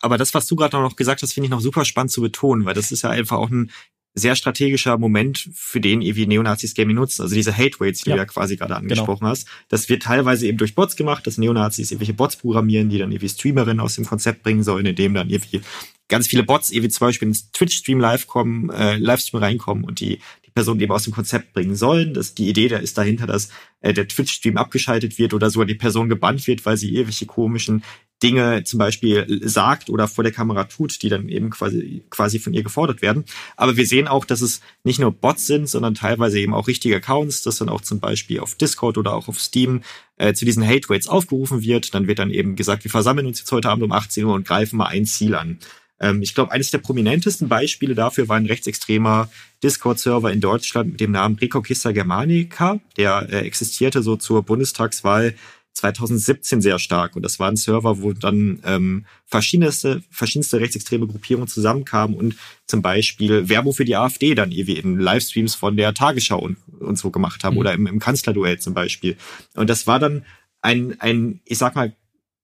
aber 0.00 0.18
das, 0.18 0.34
was 0.34 0.46
du 0.46 0.56
gerade 0.56 0.76
noch 0.76 0.96
gesagt 0.96 1.22
hast, 1.22 1.32
finde 1.32 1.46
ich 1.46 1.50
noch 1.50 1.60
super 1.60 1.84
spannend 1.84 2.10
zu 2.10 2.20
betonen, 2.20 2.64
weil 2.64 2.74
das 2.74 2.92
ist 2.92 3.02
ja 3.02 3.10
einfach 3.10 3.38
auch 3.38 3.50
ein 3.50 3.70
sehr 4.18 4.36
strategischer 4.36 4.98
Moment, 4.98 5.48
für 5.54 5.80
den 5.80 6.02
irgendwie 6.02 6.26
Neonazis 6.26 6.74
Gaming 6.74 6.96
nutzen. 6.96 7.22
Also 7.22 7.34
diese 7.34 7.56
Hate 7.56 7.80
Waits, 7.80 8.02
die 8.02 8.10
ja. 8.10 8.16
du 8.16 8.22
ja 8.22 8.26
quasi 8.26 8.56
gerade 8.56 8.74
genau. 8.74 8.80
angesprochen 8.80 9.20
genau. 9.20 9.30
hast. 9.30 9.46
Das 9.68 9.88
wird 9.88 10.02
teilweise 10.02 10.46
eben 10.46 10.58
durch 10.58 10.74
Bots 10.74 10.96
gemacht, 10.96 11.26
dass 11.26 11.38
Neonazis 11.38 11.90
irgendwelche 11.90 12.14
Bots 12.14 12.36
programmieren, 12.36 12.88
die 12.88 12.98
dann 12.98 13.10
irgendwie 13.10 13.28
Streamerinnen 13.28 13.80
aus 13.80 13.94
dem 13.94 14.04
Konzept 14.04 14.42
bringen 14.42 14.62
sollen, 14.62 14.86
indem 14.86 15.14
dann 15.14 15.30
irgendwie 15.30 15.60
ganz 16.08 16.26
viele 16.26 16.42
Bots 16.42 16.70
irgendwie 16.70 16.88
zum 16.88 17.06
Beispiel 17.06 17.28
ins 17.28 17.52
Twitch-Stream 17.52 18.00
live 18.00 18.26
kommen, 18.26 18.70
äh, 18.70 18.96
Livestream 18.96 19.42
reinkommen 19.42 19.84
und 19.84 20.00
die, 20.00 20.18
die 20.46 20.50
Person 20.50 20.80
eben 20.80 20.92
aus 20.92 21.04
dem 21.04 21.12
Konzept 21.12 21.52
bringen 21.52 21.76
sollen. 21.76 22.14
Das, 22.14 22.34
die 22.34 22.48
Idee 22.48 22.68
da 22.68 22.78
ist 22.78 22.98
dahinter, 22.98 23.26
dass 23.26 23.50
äh, 23.80 23.92
der 23.92 24.08
Twitch-Stream 24.08 24.56
abgeschaltet 24.56 25.18
wird 25.18 25.34
oder 25.34 25.50
sogar 25.50 25.66
die 25.66 25.74
Person 25.74 26.08
gebannt 26.08 26.46
wird, 26.46 26.64
weil 26.66 26.76
sie 26.76 26.94
irgendwelche 26.94 27.26
komischen 27.26 27.84
Dinge 28.22 28.64
zum 28.64 28.78
Beispiel 28.78 29.40
sagt 29.44 29.90
oder 29.90 30.08
vor 30.08 30.24
der 30.24 30.32
Kamera 30.32 30.64
tut, 30.64 31.02
die 31.02 31.08
dann 31.08 31.28
eben 31.28 31.50
quasi, 31.50 32.02
quasi 32.10 32.38
von 32.38 32.52
ihr 32.52 32.62
gefordert 32.62 33.00
werden. 33.02 33.24
Aber 33.56 33.76
wir 33.76 33.86
sehen 33.86 34.08
auch, 34.08 34.24
dass 34.24 34.40
es 34.40 34.60
nicht 34.82 34.98
nur 34.98 35.12
Bots 35.12 35.46
sind, 35.46 35.68
sondern 35.68 35.94
teilweise 35.94 36.40
eben 36.40 36.54
auch 36.54 36.66
richtige 36.66 36.96
Accounts, 36.96 37.42
dass 37.42 37.58
dann 37.58 37.68
auch 37.68 37.80
zum 37.80 38.00
Beispiel 38.00 38.40
auf 38.40 38.54
Discord 38.56 38.98
oder 38.98 39.14
auch 39.14 39.28
auf 39.28 39.40
Steam 39.40 39.82
äh, 40.16 40.32
zu 40.34 40.44
diesen 40.44 40.66
Hate 40.66 40.90
Rates 40.90 41.08
aufgerufen 41.08 41.62
wird. 41.62 41.94
Dann 41.94 42.08
wird 42.08 42.18
dann 42.18 42.30
eben 42.30 42.56
gesagt, 42.56 42.84
wir 42.84 42.90
versammeln 42.90 43.26
uns 43.26 43.38
jetzt 43.38 43.52
heute 43.52 43.70
Abend 43.70 43.84
um 43.84 43.92
18 43.92 44.24
Uhr 44.24 44.34
und 44.34 44.46
greifen 44.46 44.78
mal 44.78 44.86
ein 44.86 45.06
Ziel 45.06 45.34
an. 45.34 45.58
Ähm, 46.00 46.22
ich 46.22 46.34
glaube, 46.34 46.52
eines 46.52 46.70
der 46.70 46.78
prominentesten 46.78 47.48
Beispiele 47.48 47.94
dafür 47.94 48.28
war 48.28 48.36
ein 48.36 48.46
rechtsextremer 48.46 49.28
Discord-Server 49.62 50.32
in 50.32 50.40
Deutschland 50.40 50.92
mit 50.92 51.00
dem 51.00 51.12
Namen 51.12 51.36
Reconquista 51.36 51.92
Germanica. 51.92 52.80
Der 52.96 53.28
äh, 53.30 53.46
existierte 53.46 54.02
so 54.02 54.16
zur 54.16 54.42
Bundestagswahl 54.42 55.34
2017 55.74 56.60
sehr 56.60 56.78
stark. 56.78 57.16
Und 57.16 57.22
das 57.22 57.38
war 57.38 57.48
ein 57.48 57.56
Server, 57.56 58.02
wo 58.02 58.12
dann 58.12 58.60
ähm, 58.64 59.06
verschiedenste, 59.26 60.02
verschiedenste 60.10 60.60
rechtsextreme 60.60 61.06
Gruppierungen 61.06 61.48
zusammenkamen 61.48 62.16
und 62.16 62.36
zum 62.66 62.82
Beispiel 62.82 63.48
Werbung 63.48 63.72
für 63.72 63.84
die 63.84 63.96
AfD 63.96 64.34
dann 64.34 64.50
irgendwie 64.50 64.78
in 64.78 64.98
Livestreams 64.98 65.54
von 65.54 65.76
der 65.76 65.94
Tagesschau 65.94 66.38
und, 66.38 66.56
und 66.80 66.98
so 66.98 67.10
gemacht 67.10 67.44
haben 67.44 67.54
mhm. 67.54 67.60
oder 67.60 67.72
im, 67.74 67.86
im 67.86 67.98
Kanzlerduell 67.98 68.58
zum 68.58 68.74
Beispiel. 68.74 69.16
Und 69.54 69.70
das 69.70 69.86
war 69.86 69.98
dann 69.98 70.24
ein, 70.60 71.00
ein, 71.00 71.40
ich 71.44 71.58
sag 71.58 71.74
mal, 71.74 71.94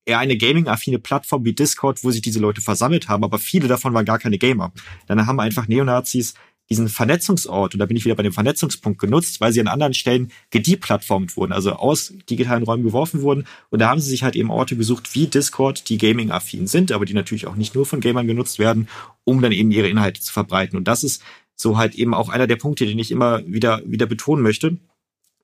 eher 0.06 0.18
eine 0.18 0.36
gaming-affine 0.36 0.98
Plattform 0.98 1.44
wie 1.44 1.54
Discord, 1.54 2.04
wo 2.04 2.10
sich 2.10 2.22
diese 2.22 2.38
Leute 2.38 2.60
versammelt 2.60 3.08
haben, 3.08 3.24
aber 3.24 3.38
viele 3.38 3.68
davon 3.68 3.94
waren 3.94 4.04
gar 4.04 4.18
keine 4.18 4.38
Gamer. 4.38 4.72
Dann 5.06 5.26
haben 5.26 5.40
einfach 5.40 5.66
Neonazis 5.66 6.34
diesen 6.70 6.88
Vernetzungsort, 6.88 7.74
und 7.74 7.78
da 7.78 7.86
bin 7.86 7.96
ich 7.96 8.04
wieder 8.04 8.14
bei 8.14 8.22
dem 8.22 8.32
Vernetzungspunkt 8.32 8.98
genutzt, 8.98 9.40
weil 9.40 9.52
sie 9.52 9.60
an 9.60 9.68
anderen 9.68 9.94
Stellen 9.94 10.32
gedeplatformt 10.50 11.36
wurden, 11.36 11.52
also 11.52 11.72
aus 11.72 12.14
digitalen 12.30 12.62
Räumen 12.62 12.84
geworfen 12.84 13.22
wurden. 13.22 13.46
Und 13.70 13.80
da 13.80 13.88
haben 13.88 14.00
sie 14.00 14.10
sich 14.10 14.22
halt 14.22 14.34
eben 14.34 14.50
Orte 14.50 14.76
gesucht 14.76 15.14
wie 15.14 15.26
Discord, 15.26 15.88
die 15.88 15.98
gaming-affin 15.98 16.66
sind, 16.66 16.90
aber 16.92 17.04
die 17.04 17.14
natürlich 17.14 17.46
auch 17.46 17.56
nicht 17.56 17.74
nur 17.74 17.84
von 17.84 18.00
Gamern 18.00 18.26
genutzt 18.26 18.58
werden, 18.58 18.88
um 19.24 19.42
dann 19.42 19.52
eben 19.52 19.70
ihre 19.70 19.88
Inhalte 19.88 20.20
zu 20.20 20.32
verbreiten. 20.32 20.76
Und 20.78 20.88
das 20.88 21.04
ist 21.04 21.22
so 21.54 21.76
halt 21.76 21.94
eben 21.94 22.14
auch 22.14 22.30
einer 22.30 22.46
der 22.46 22.56
Punkte, 22.56 22.86
den 22.86 22.98
ich 22.98 23.10
immer 23.10 23.46
wieder, 23.46 23.82
wieder 23.84 24.06
betonen 24.06 24.42
möchte. 24.42 24.78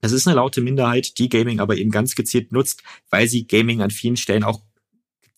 Das 0.01 0.13
ist 0.13 0.27
eine 0.27 0.37
laute 0.37 0.63
Minderheit, 0.63 1.19
die 1.19 1.29
Gaming 1.29 1.61
aber 1.61 1.77
eben 1.77 1.91
ganz 1.91 2.15
gezielt 2.15 2.53
nutzt, 2.53 2.83
weil 3.11 3.29
sie 3.29 3.47
Gaming 3.47 3.83
an 3.83 3.91
vielen 3.91 4.17
Stellen 4.17 4.45
auch 4.45 4.63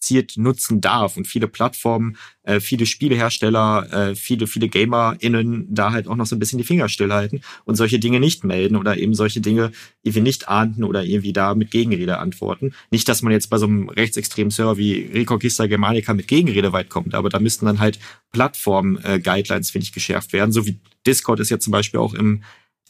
gezielt 0.02 0.36
nutzen 0.36 0.80
darf 0.80 1.16
und 1.16 1.28
viele 1.28 1.46
Plattformen, 1.46 2.16
äh, 2.42 2.58
viele 2.58 2.86
Spielehersteller, 2.86 4.10
äh, 4.10 4.14
viele, 4.16 4.48
viele 4.48 4.68
GamerInnen 4.68 5.72
da 5.72 5.92
halt 5.92 6.08
auch 6.08 6.16
noch 6.16 6.26
so 6.26 6.34
ein 6.34 6.40
bisschen 6.40 6.58
die 6.58 6.64
Finger 6.64 6.88
stillhalten 6.88 7.40
und 7.64 7.76
solche 7.76 8.00
Dinge 8.00 8.18
nicht 8.18 8.42
melden 8.42 8.74
oder 8.74 8.96
eben 8.96 9.14
solche 9.14 9.40
Dinge 9.40 9.70
irgendwie 10.02 10.22
nicht 10.22 10.48
ahnden 10.48 10.82
oder 10.82 11.04
irgendwie 11.04 11.32
da 11.32 11.54
mit 11.54 11.70
Gegenrede 11.70 12.18
antworten. 12.18 12.74
Nicht, 12.90 13.08
dass 13.08 13.22
man 13.22 13.32
jetzt 13.32 13.48
bei 13.48 13.58
so 13.58 13.66
einem 13.66 13.88
rechtsextremen 13.88 14.50
Server 14.50 14.76
wie 14.76 15.08
Reconquista 15.14 15.66
Germanica 15.66 16.12
mit 16.14 16.26
Gegenrede 16.26 16.72
weit 16.72 16.90
kommt, 16.90 17.14
aber 17.14 17.28
da 17.28 17.38
müssten 17.38 17.66
dann 17.66 17.78
halt 17.78 18.00
Plattform-Guidelines, 18.32 19.70
finde 19.70 19.84
ich, 19.84 19.92
geschärft 19.92 20.32
werden, 20.32 20.50
so 20.50 20.66
wie 20.66 20.80
Discord 21.06 21.38
ist 21.38 21.50
ja 21.50 21.60
zum 21.60 21.70
Beispiel 21.70 22.00
auch 22.00 22.14
im 22.14 22.42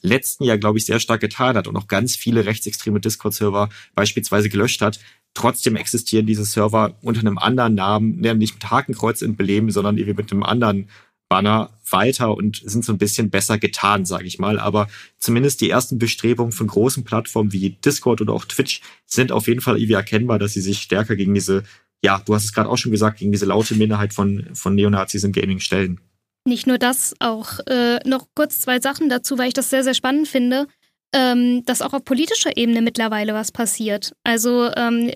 letzten 0.03 0.45
Jahr, 0.45 0.59
glaube 0.59 0.79
ich, 0.79 0.87
sehr 0.87 0.99
stark 0.99 1.21
getan 1.21 1.57
hat 1.57 1.69
und 1.69 1.77
auch 1.77 1.87
ganz 1.87 2.17
viele 2.17 2.45
rechtsextreme 2.45 3.01
Discord-Server 3.01 3.69
beispielsweise 3.95 4.49
gelöscht 4.49 4.81
hat. 4.81 4.99
Trotzdem 5.35 5.77
existieren 5.77 6.27
diese 6.27 6.45
Server 6.45 6.97
unter 7.03 7.21
einem 7.21 7.39
anderen 7.39 7.75
Namen, 7.75 8.21
nicht 8.21 8.55
mit 8.55 8.71
Hakenkreuz 8.71 9.23
in 9.23 9.37
Beleben, 9.37 9.71
sondern 9.71 9.97
irgendwie 9.97 10.23
mit 10.23 10.33
einem 10.33 10.43
anderen 10.43 10.89
Banner 11.33 11.71
weiter 11.89 12.37
und 12.37 12.61
sind 12.63 12.85
so 12.85 12.93
ein 12.93 12.99
bisschen 12.99 13.31
besser 13.31 13.57
getan, 13.57 14.05
sage 14.05 14.27
ich 14.27 14.39
mal. 14.39 14.59
Aber 14.59 14.89
zumindest 15.19 15.63
die 15.63 15.71
ersten 15.71 15.99
Bestrebungen 15.99 16.53
von 16.53 16.67
großen 16.67 17.05
Plattformen 17.05 17.53
wie 17.53 17.71
Discord 17.71 18.21
oder 18.21 18.35
auch 18.35 18.45
Twitch 18.45 18.83
sind 19.07 19.33
auf 19.33 19.47
jeden 19.47 19.63
Fall 19.63 19.79
irgendwie 19.79 19.95
erkennbar, 19.95 20.39
dass 20.39 20.53
sie 20.53 20.61
sich 20.61 20.83
stärker 20.83 21.17
gegen 21.17 21.33
diese, 21.33 21.63
ja, 22.05 22.21
du 22.27 22.35
hast 22.35 22.45
es 22.45 22.53
gerade 22.53 22.69
auch 22.69 22.77
schon 22.77 22.93
gesagt, 22.93 23.19
gegen 23.19 23.33
diese 23.33 23.47
laute 23.47 23.75
Minderheit 23.75 24.13
von, 24.13 24.51
von 24.53 24.75
Neonazis 24.75 25.25
im 25.25 25.33
Gaming 25.33 25.61
stellen. 25.61 26.01
Nicht 26.45 26.67
nur 26.67 26.77
das, 26.77 27.15
auch 27.21 27.61
äh, 27.67 28.01
noch 28.07 28.27
kurz 28.35 28.61
zwei 28.61 28.81
Sachen 28.81 29.09
dazu, 29.09 29.39
weil 29.39 29.49
ich 29.49 29.55
das 29.55 29.71
sehr, 29.71 29.85
sehr 29.85 29.95
spannend 29.95 30.29
finde, 30.29 30.67
ähm, 31.13 31.65
dass 31.65 31.83
auch 31.83 31.93
auf 31.93 32.05
politischer 32.05 32.57
Ebene 32.57 32.83
mittlerweile 32.83 33.35
was 33.35 33.53
passiert. 33.53 34.15
Also 34.25 34.71
ähm, 34.77 35.11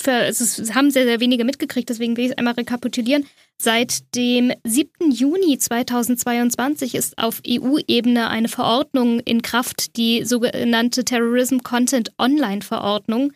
für, 0.00 0.24
es 0.26 0.74
haben 0.74 0.90
sehr, 0.90 1.04
sehr 1.04 1.20
wenige 1.20 1.44
mitgekriegt, 1.44 1.88
deswegen 1.88 2.16
will 2.16 2.26
ich 2.26 2.30
es 2.32 2.38
einmal 2.38 2.54
rekapitulieren. 2.54 3.26
Seit 3.58 4.14
dem 4.14 4.52
7. 4.64 5.10
Juni 5.10 5.58
2022 5.58 6.94
ist 6.94 7.16
auf 7.16 7.40
EU-Ebene 7.46 8.28
eine 8.28 8.48
Verordnung 8.48 9.20
in 9.20 9.40
Kraft, 9.40 9.96
die 9.96 10.24
sogenannte 10.24 11.04
Terrorism 11.04 11.58
Content 11.58 12.12
Online 12.18 12.60
Verordnung, 12.60 13.32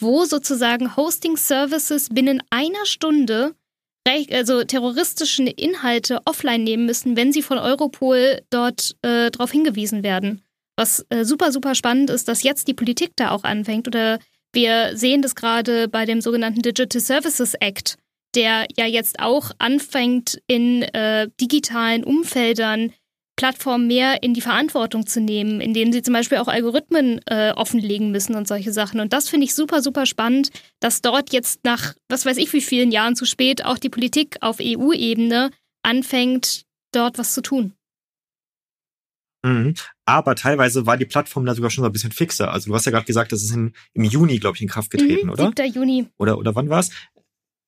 wo 0.00 0.24
sozusagen 0.24 0.96
Hosting 0.96 1.36
Services 1.36 2.08
binnen 2.10 2.42
einer 2.50 2.86
Stunde 2.86 3.54
also 4.32 4.64
terroristischen 4.64 5.46
Inhalte 5.46 6.20
offline 6.26 6.62
nehmen 6.62 6.84
müssen, 6.84 7.16
wenn 7.16 7.32
sie 7.32 7.42
von 7.42 7.58
Europol 7.58 8.42
dort 8.50 8.96
äh, 9.00 9.30
darauf 9.30 9.50
hingewiesen 9.50 10.02
werden. 10.02 10.43
Was 10.76 11.04
äh, 11.08 11.24
super, 11.24 11.52
super 11.52 11.74
spannend 11.74 12.10
ist, 12.10 12.28
dass 12.28 12.42
jetzt 12.42 12.68
die 12.68 12.74
Politik 12.74 13.12
da 13.16 13.30
auch 13.30 13.44
anfängt. 13.44 13.86
Oder 13.86 14.18
wir 14.52 14.96
sehen 14.96 15.22
das 15.22 15.34
gerade 15.34 15.88
bei 15.88 16.04
dem 16.04 16.20
sogenannten 16.20 16.62
Digital 16.62 17.00
Services 17.00 17.54
Act, 17.54 17.96
der 18.34 18.66
ja 18.76 18.86
jetzt 18.86 19.20
auch 19.20 19.50
anfängt, 19.58 20.40
in 20.46 20.82
äh, 20.82 21.28
digitalen 21.40 22.04
Umfeldern 22.04 22.92
Plattformen 23.36 23.88
mehr 23.88 24.22
in 24.22 24.32
die 24.32 24.40
Verantwortung 24.40 25.06
zu 25.06 25.20
nehmen, 25.20 25.60
indem 25.60 25.92
sie 25.92 26.02
zum 26.02 26.14
Beispiel 26.14 26.38
auch 26.38 26.46
Algorithmen 26.46 27.20
äh, 27.26 27.50
offenlegen 27.50 28.12
müssen 28.12 28.36
und 28.36 28.46
solche 28.46 28.72
Sachen. 28.72 29.00
Und 29.00 29.12
das 29.12 29.28
finde 29.28 29.44
ich 29.44 29.54
super, 29.54 29.82
super 29.82 30.06
spannend, 30.06 30.50
dass 30.80 31.02
dort 31.02 31.32
jetzt 31.32 31.64
nach, 31.64 31.94
was 32.08 32.26
weiß 32.26 32.36
ich, 32.36 32.52
wie 32.52 32.60
vielen 32.60 32.92
Jahren 32.92 33.16
zu 33.16 33.24
spät 33.24 33.64
auch 33.64 33.78
die 33.78 33.90
Politik 33.90 34.36
auf 34.40 34.58
EU-Ebene 34.60 35.50
anfängt, 35.82 36.62
dort 36.92 37.18
was 37.18 37.34
zu 37.34 37.42
tun. 37.42 37.74
Mhm. 39.44 39.74
Aber 40.06 40.34
teilweise 40.34 40.86
war 40.86 40.96
die 40.96 41.04
Plattform 41.04 41.44
da 41.44 41.54
sogar 41.54 41.70
schon 41.70 41.82
so 41.82 41.88
ein 41.88 41.92
bisschen 41.92 42.12
fixer. 42.12 42.50
Also 42.50 42.70
du 42.70 42.74
hast 42.74 42.86
ja 42.86 42.92
gerade 42.92 43.04
gesagt, 43.04 43.30
das 43.30 43.42
ist 43.42 43.54
in, 43.54 43.74
im 43.92 44.04
Juni, 44.04 44.38
glaube 44.38 44.56
ich, 44.56 44.62
in 44.62 44.68
Kraft 44.68 44.90
getreten, 44.90 45.26
mhm, 45.26 45.32
oder? 45.32 45.52
7. 45.56 45.72
Juni. 45.72 46.06
Oder, 46.16 46.38
oder 46.38 46.54
wann 46.54 46.70
war 46.70 46.80
es? 46.80 46.90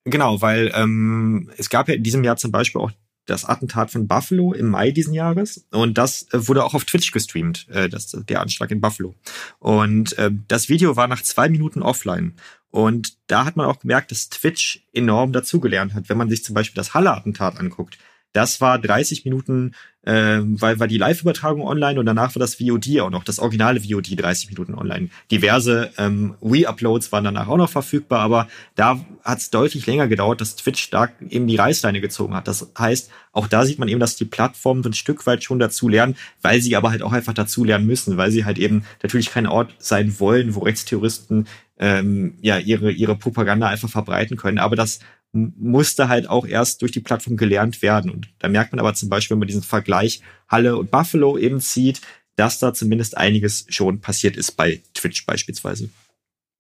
Genau, 0.05 0.41
weil 0.41 0.73
ähm, 0.75 1.51
es 1.59 1.69
gab 1.69 1.89
ja 1.89 1.95
in 1.95 2.03
diesem 2.03 2.25
Jahr 2.25 2.37
zum 2.37 2.51
Beispiel 2.51 2.81
auch 2.81 2.93
das 3.27 3.45
Attentat 3.45 3.91
von 3.91 4.07
Buffalo 4.07 4.53
im 4.53 4.69
Mai 4.69 4.93
diesen 4.93 5.13
Jahres 5.13 5.67
und 5.73 5.99
das 5.99 6.29
äh, 6.33 6.49
wurde 6.49 6.65
auch 6.65 6.75
auf 6.75 6.85
Twitch 6.85 7.11
gestreamt, 7.11 7.67
äh, 7.69 7.89
das, 7.89 8.13
der 8.13 8.41
Anschlag 8.41 8.71
in 8.71 8.81
Buffalo. 8.81 9.15
Und 9.59 10.17
äh, 10.17 10.31
das 10.49 10.69
Video 10.69 10.97
war 10.97 11.09
nach 11.09 11.23
zwei 11.23 11.49
Minuten 11.49 11.83
offline. 11.83 12.35
Und 12.71 13.19
da 13.27 13.45
hat 13.45 13.57
man 13.57 13.67
auch 13.67 13.81
gemerkt, 13.81 14.13
dass 14.13 14.29
Twitch 14.29 14.87
enorm 14.93 15.33
dazugelernt 15.33 15.95
hat. 15.95 16.09
Wenn 16.09 16.19
man 16.19 16.31
sich 16.31 16.45
zum 16.45 16.55
Beispiel 16.55 16.77
das 16.77 16.95
Halle-Attentat 16.95 17.59
anguckt, 17.59 17.99
das 18.37 18.61
war 18.61 18.79
30 18.79 19.25
Minuten, 19.25 19.73
äh, 20.03 20.41
weil 20.43 20.79
war 20.79 20.87
die 20.87 20.99
Live-Übertragung 20.99 21.63
online 21.63 21.99
und 21.99 22.05
danach 22.05 22.35
war 22.35 22.41
das 22.41 22.57
VOD 22.57 23.01
auch 23.01 23.11
noch, 23.11 23.25
das 23.25 23.39
originale 23.39 23.81
VOD 23.81 24.21
30 24.21 24.51
Minuten 24.51 24.75
online. 24.75 25.09
Diverse 25.31 25.91
ähm, 25.97 26.35
Re-Uploads 26.43 27.11
waren 27.13 27.25
danach 27.25 27.49
auch 27.49 27.57
noch 27.57 27.71
verfügbar, 27.71 28.21
aber 28.21 28.47
da 28.75 29.01
hat 29.25 29.39
es 29.39 29.51
deutlich 29.51 29.87
länger 29.87 30.07
gedauert, 30.07 30.43
dass 30.43 30.55
Twitch 30.57 30.83
stark 30.83 31.15
eben 31.31 31.47
die 31.47 31.57
Reißleine 31.57 32.03
gezogen 32.03 32.35
hat. 32.35 32.47
Das 32.47 32.71
heißt, 32.79 33.11
auch 33.33 33.49
da 33.49 33.65
sieht 33.65 33.79
man 33.79 33.89
eben, 33.89 34.01
dass 34.01 34.17
die 34.17 34.27
Plattformen 34.27 34.85
ein 34.85 34.93
Stück 34.93 35.27
weit 35.27 35.43
schon 35.43 35.59
dazu 35.59 35.89
lernen, 35.89 36.17
weil 36.43 36.61
sie 36.61 36.77
aber 36.77 36.91
halt 36.91 37.03
auch 37.03 37.13
einfach 37.13 37.35
dazu 37.35 37.65
lernen 37.65 37.87
müssen, 37.87 38.19
weil 38.19 38.31
sie 38.31 38.45
halt 38.45 38.59
eben 38.59 38.85
natürlich 39.03 39.31
kein 39.31 39.47
Ort 39.47 39.75
sein 39.79 40.21
wollen, 40.21 40.55
wo 40.55 40.61
Rechtsterroristen 40.61 41.47
ähm, 41.79 42.39
ja 42.41 42.59
ihre 42.59 42.91
ihre 42.91 43.17
Propaganda 43.17 43.69
einfach 43.69 43.91
verbreiten 43.91 44.37
können. 44.37 44.59
Aber 44.59 44.77
das 44.77 45.01
musste 45.37 46.09
halt 46.09 46.29
auch 46.29 46.47
erst 46.47 46.83
durch 46.83 46.93
die 46.93 47.01
Plattform 47.01 47.37
gelernt 47.37 47.83
werden. 47.83 48.11
Und 48.11 48.29
da 48.39 48.49
merkt 48.49 48.73
man 48.73 48.81
aber 48.81 48.95
zum 48.95 49.09
Beispiel, 49.09 49.35
wenn 49.35 49.41
man 49.41 49.49
diesen 49.49 49.63
Vergleich 49.63 50.21
Halle 50.49 50.77
und 50.77 50.91
Buffalo 50.91 51.39
eben 51.39 51.61
zieht, 51.61 52.01
dass 52.37 52.59
da 52.59 52.75
zumindest 52.75 53.17
einiges 53.17 53.67
schon 53.69 54.01
passiert 54.01 54.37
ist 54.37 54.53
bei 54.53 54.83
Twitch 54.95 55.25
beispielsweise. 55.27 55.89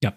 Ja, 0.02 0.14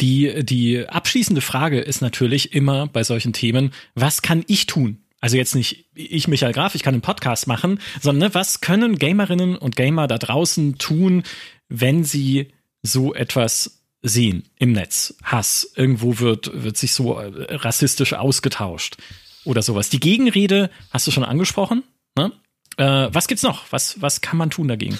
die, 0.00 0.44
die 0.44 0.86
abschließende 0.86 1.40
Frage 1.40 1.80
ist 1.80 2.02
natürlich 2.02 2.52
immer 2.54 2.86
bei 2.86 3.04
solchen 3.04 3.32
Themen, 3.32 3.72
was 3.94 4.22
kann 4.22 4.44
ich 4.46 4.66
tun? 4.66 4.98
Also 5.20 5.38
jetzt 5.38 5.54
nicht 5.54 5.86
ich, 5.94 6.28
Michael 6.28 6.52
Graf, 6.52 6.74
ich 6.74 6.82
kann 6.82 6.94
einen 6.94 7.00
Podcast 7.00 7.46
machen, 7.46 7.80
sondern 8.02 8.28
ne, 8.28 8.34
was 8.34 8.60
können 8.60 8.98
Gamerinnen 8.98 9.56
und 9.56 9.76
Gamer 9.76 10.06
da 10.06 10.18
draußen 10.18 10.76
tun, 10.76 11.22
wenn 11.70 12.04
sie 12.04 12.48
so 12.82 13.14
etwas 13.14 13.83
sehen 14.04 14.44
im 14.58 14.72
Netz. 14.72 15.14
Hass. 15.24 15.72
Irgendwo 15.74 16.18
wird, 16.18 16.62
wird 16.62 16.76
sich 16.76 16.92
so 16.92 17.18
äh, 17.18 17.54
rassistisch 17.56 18.12
ausgetauscht 18.12 18.98
oder 19.44 19.62
sowas. 19.62 19.88
Die 19.88 19.98
Gegenrede 19.98 20.70
hast 20.90 21.06
du 21.06 21.10
schon 21.10 21.24
angesprochen. 21.24 21.82
Ne? 22.16 22.30
Äh, 22.76 23.08
was 23.12 23.26
gibt's 23.26 23.42
noch? 23.42 23.72
Was, 23.72 24.00
was 24.00 24.20
kann 24.20 24.36
man 24.36 24.50
tun 24.50 24.68
dagegen? 24.68 24.98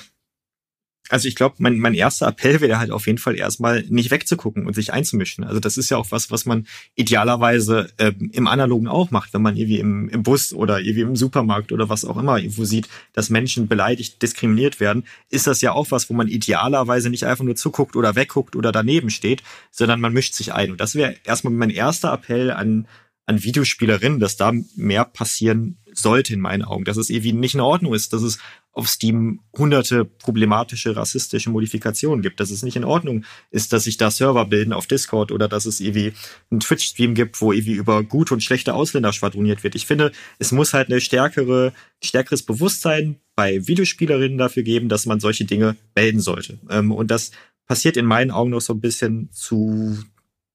Also 1.11 1.28
ich 1.28 1.36
glaube, 1.36 1.57
mein, 1.59 1.78
mein 1.78 1.92
erster 1.92 2.26
Appell 2.26 2.61
wäre 2.61 2.78
halt 2.78 2.90
auf 2.90 3.07
jeden 3.07 3.18
Fall 3.18 3.36
erstmal 3.36 3.82
nicht 3.88 4.11
wegzugucken 4.11 4.66
und 4.66 4.74
sich 4.74 4.92
einzumischen. 4.92 5.44
Also 5.44 5.61
das 5.61 5.76
ist 5.76 5.90
ja 5.90 5.98
auch 5.98 6.11
was, 6.11 6.30
was 6.30 6.46
man 6.46 6.66
idealerweise 6.94 7.90
äh, 7.98 8.12
im 8.32 8.46
Analogen 8.46 8.88
auch 8.88 9.11
macht, 9.11 9.34
wenn 9.34 9.42
man 9.42 9.57
irgendwie 9.57 9.80
im, 9.80 10.09
im 10.09 10.22
Bus 10.22 10.55
oder 10.55 10.80
irgendwie 10.80 11.02
im 11.02 11.16
Supermarkt 11.16 11.72
oder 11.72 11.90
was 11.90 12.07
auch 12.07 12.16
immer 12.16 12.38
irgendwo 12.38 12.64
sieht, 12.64 12.88
dass 13.12 13.28
Menschen 13.28 13.68
beleidigt, 13.68 14.22
diskriminiert 14.22 14.80
werden, 14.80 15.05
ist 15.28 15.46
das 15.46 15.61
ja 15.61 15.72
auch 15.72 15.90
was, 15.90 16.09
wo 16.09 16.14
man 16.14 16.28
idealerweise 16.28 17.11
nicht 17.11 17.24
einfach 17.24 17.44
nur 17.44 17.57
zuguckt 17.57 17.96
oder 17.96 18.16
wegguckt 18.16 18.57
oder 18.57 18.72
daneben 18.72 19.11
steht, 19.11 19.42
sondern 19.70 20.00
man 20.00 20.14
mischt 20.14 20.34
sich 20.34 20.55
ein. 20.55 20.70
Und 20.70 20.80
das 20.80 20.94
wäre 20.94 21.16
erstmal 21.24 21.52
mein 21.52 21.70
erster 21.70 22.12
Appell 22.12 22.50
an 22.50 22.86
an 23.26 23.42
Videospielerinnen, 23.42 24.20
dass 24.20 24.36
da 24.36 24.52
mehr 24.76 25.05
passieren 25.05 25.78
sollte 25.92 26.34
in 26.34 26.40
meinen 26.40 26.62
Augen, 26.62 26.84
dass 26.84 26.96
es 26.96 27.09
irgendwie 27.09 27.32
nicht 27.32 27.55
in 27.55 27.61
Ordnung 27.61 27.94
ist, 27.94 28.12
dass 28.12 28.22
es 28.22 28.38
auf 28.75 28.89
Steam 28.89 29.41
hunderte 29.57 30.05
problematische 30.05 30.97
rassistische 30.97 31.49
Modifikationen 31.49 32.22
gibt, 32.22 32.41
dass 32.41 32.51
es 32.51 32.64
nicht 32.64 32.77
in 32.77 32.85
Ordnung 32.85 33.25
ist, 33.51 33.72
dass 33.72 33.85
sich 33.85 33.97
da 33.97 34.11
Server 34.11 34.45
bilden 34.47 34.72
auf 34.72 34.89
Discord 34.89 35.31
oder 35.31 35.49
dass 35.49 35.64
es 35.64 35.81
irgendwie 35.81 36.12
einen 36.51 36.61
Twitch-Stream 36.61 37.14
gibt, 37.14 37.41
wo 37.41 37.53
irgendwie 37.53 37.75
über 37.75 38.03
gute 38.03 38.35
und 38.35 38.43
schlechte 38.43 38.75
Ausländer 38.75 39.12
schwadroniert 39.12 39.62
wird. 39.62 39.77
Ich 39.77 39.87
finde, 39.87 40.11
es 40.41 40.51
muss 40.51 40.75
halt 40.75 40.91
eine 40.91 41.01
stärkere, 41.01 41.72
stärkeres 42.03 42.43
Bewusstsein 42.43 43.20
bei 43.37 43.66
Videospielerinnen 43.66 44.39
dafür 44.39 44.64
geben, 44.64 44.89
dass 44.89 45.07
man 45.07 45.20
solche 45.20 45.45
Dinge 45.45 45.77
melden 45.95 46.20
sollte. 46.20 46.59
Ähm, 46.68 46.91
und 46.91 47.11
das 47.12 47.31
passiert 47.66 47.97
in 47.97 48.07
meinen 48.07 48.33
Augen 48.33 48.51
noch 48.51 48.61
so 48.61 48.75
ein 48.75 48.81
bisschen 48.81 49.31
zu 49.33 49.97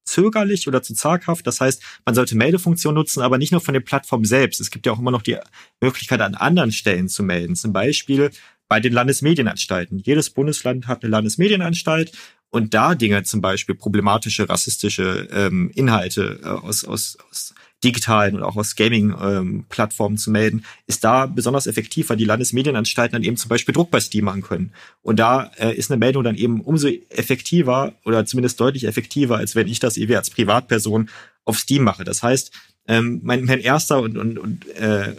zögerlich 0.09 0.67
oder 0.67 0.81
zu 0.81 0.93
zaghaft. 0.93 1.45
Das 1.47 1.61
heißt, 1.61 1.81
man 2.05 2.15
sollte 2.15 2.35
Meldefunktion 2.35 2.95
nutzen, 2.95 3.21
aber 3.21 3.37
nicht 3.37 3.51
nur 3.51 3.61
von 3.61 3.73
der 3.73 3.81
Plattform 3.81 4.25
selbst. 4.25 4.59
Es 4.59 4.71
gibt 4.71 4.85
ja 4.85 4.91
auch 4.91 4.99
immer 4.99 5.11
noch 5.11 5.21
die 5.21 5.37
Möglichkeit, 5.81 6.21
an 6.21 6.35
anderen 6.35 6.71
Stellen 6.71 7.07
zu 7.07 7.23
melden. 7.23 7.55
Zum 7.55 7.73
Beispiel 7.73 8.31
bei 8.67 8.79
den 8.79 8.93
Landesmedienanstalten. 8.93 9.99
Jedes 9.99 10.29
Bundesland 10.29 10.87
hat 10.87 11.03
eine 11.03 11.11
Landesmedienanstalt 11.11 12.11
und 12.51 12.73
da 12.73 12.95
Dinge, 12.95 13.23
zum 13.23 13.41
Beispiel 13.41 13.75
problematische, 13.75 14.49
rassistische 14.49 15.27
ähm, 15.31 15.71
Inhalte 15.75 16.39
äh, 16.43 16.47
aus, 16.47 16.83
aus, 16.83 17.17
aus 17.29 17.53
digitalen 17.83 18.35
und 18.35 18.43
auch 18.43 18.57
aus 18.57 18.75
Gaming-Plattformen 18.75 20.15
ähm, 20.15 20.17
zu 20.17 20.31
melden, 20.31 20.65
ist 20.87 21.03
da 21.03 21.25
besonders 21.25 21.65
effektiv, 21.65 22.09
weil 22.09 22.17
die 22.17 22.25
Landesmedienanstalten 22.25 23.13
dann 23.13 23.23
eben 23.23 23.37
zum 23.37 23.49
Beispiel 23.49 23.73
Druck 23.73 23.89
bei 23.89 23.99
Steam 23.99 24.25
machen 24.25 24.41
können. 24.41 24.73
Und 25.01 25.19
da 25.19 25.51
äh, 25.57 25.73
ist 25.75 25.89
eine 25.89 25.97
Meldung 25.97 26.23
dann 26.23 26.35
eben 26.35 26.61
umso 26.61 26.89
effektiver 27.09 27.93
oder 28.03 28.25
zumindest 28.25 28.59
deutlich 28.59 28.85
effektiver, 28.85 29.37
als 29.37 29.55
wenn 29.55 29.67
ich 29.67 29.79
das 29.79 29.95
irgendwie 29.95 30.17
als 30.17 30.29
Privatperson 30.29 31.09
auf 31.45 31.57
Steam 31.57 31.83
mache. 31.83 32.03
Das 32.03 32.21
heißt, 32.21 32.51
ähm, 32.87 33.21
mein, 33.23 33.45
mein 33.45 33.59
erster 33.59 34.01
und, 34.01 34.17
und, 34.17 34.37
und 34.37 34.67
äh, 34.75 35.15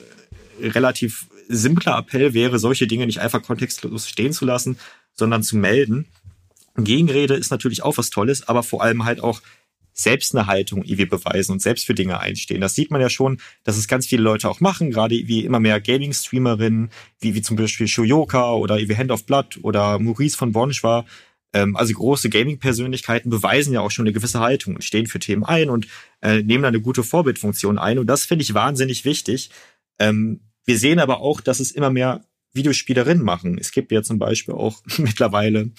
relativ 0.61 1.29
simpler 1.49 1.99
Appell 1.99 2.35
wäre, 2.35 2.59
solche 2.59 2.87
Dinge 2.87 3.07
nicht 3.07 3.21
einfach 3.21 3.43
kontextlos 3.43 4.09
stehen 4.09 4.33
zu 4.33 4.45
lassen, 4.45 4.79
sondern 5.15 5.43
zu 5.43 5.57
melden. 5.57 6.07
Gegenrede 6.77 7.35
ist 7.35 7.51
natürlich 7.51 7.83
auch 7.83 7.99
was 7.99 8.11
Tolles, 8.11 8.49
aber 8.49 8.63
vor 8.63 8.83
allem 8.83 9.05
halt 9.05 9.21
auch 9.21 9.41
selbst 10.03 10.35
eine 10.35 10.47
Haltung 10.47 10.83
irgendwie 10.83 11.07
beweisen 11.07 11.53
und 11.53 11.63
selbst 11.63 11.87
für 11.87 11.95
Dinge 11.95 12.21
einstehen. 12.21 12.61
Das 12.61 12.75
sieht 12.75 12.91
man 12.91 13.01
ja 13.01 13.11
schon, 13.11 13.41
dass 13.65 13.77
es 13.77 13.89
ganz 13.89 14.07
viele 14.07 14.23
Leute 14.23 14.49
auch 14.49 14.61
machen, 14.61 14.91
gerade 14.91 15.15
wie 15.15 15.45
immer 15.45 15.61
mehr 15.61 15.81
Gaming-Streamerinnen, 15.81 16.91
wie, 17.21 17.35
wie 17.35 17.43
zum 17.43 17.57
Beispiel 17.57 17.89
Shoyoka 17.89 18.55
oder 18.55 18.79
wie 18.79 18.97
Hand 18.97 19.11
of 19.11 19.27
Blood 19.27 19.59
oder 19.63 19.99
Maurice 19.99 20.37
von 20.37 20.53
Bonschwa. 20.53 21.05
Ähm, 21.53 21.77
also 21.77 21.93
große 21.95 22.31
Gaming-Persönlichkeiten 22.31 23.31
beweisen 23.31 23.73
ja 23.73 23.81
auch 23.81 23.91
schon 23.91 24.05
eine 24.05 24.13
gewisse 24.13 24.41
Haltung 24.41 24.77
und 24.77 24.85
stehen 24.85 25.07
für 25.07 25.19
Themen 25.19 25.45
ein 25.45 25.71
und 25.71 25.87
äh, 26.23 26.43
nehmen 26.43 26.63
da 26.63 26.69
eine 26.69 26.81
gute 26.81 27.03
Vorbildfunktion 27.03 27.79
ein. 27.79 27.99
Und 27.99 28.07
das 28.07 28.25
finde 28.25 28.43
ich 28.43 28.55
wahnsinnig 28.55 29.05
wichtig. 29.05 29.51
Ähm, 29.99 30.41
wir 30.65 30.79
sehen 30.79 30.99
aber 30.99 31.21
auch, 31.21 31.41
dass 31.41 31.61
es 31.61 31.73
immer 31.73 31.91
mehr 31.91 32.25
Videospielerinnen 32.53 33.25
machen. 33.25 33.59
Es 33.59 33.73
gibt 33.73 33.93
ja 33.93 34.03
zum 34.03 34.19
Beispiel 34.19 34.55
auch 34.55 34.83
mittlerweile 34.99 35.71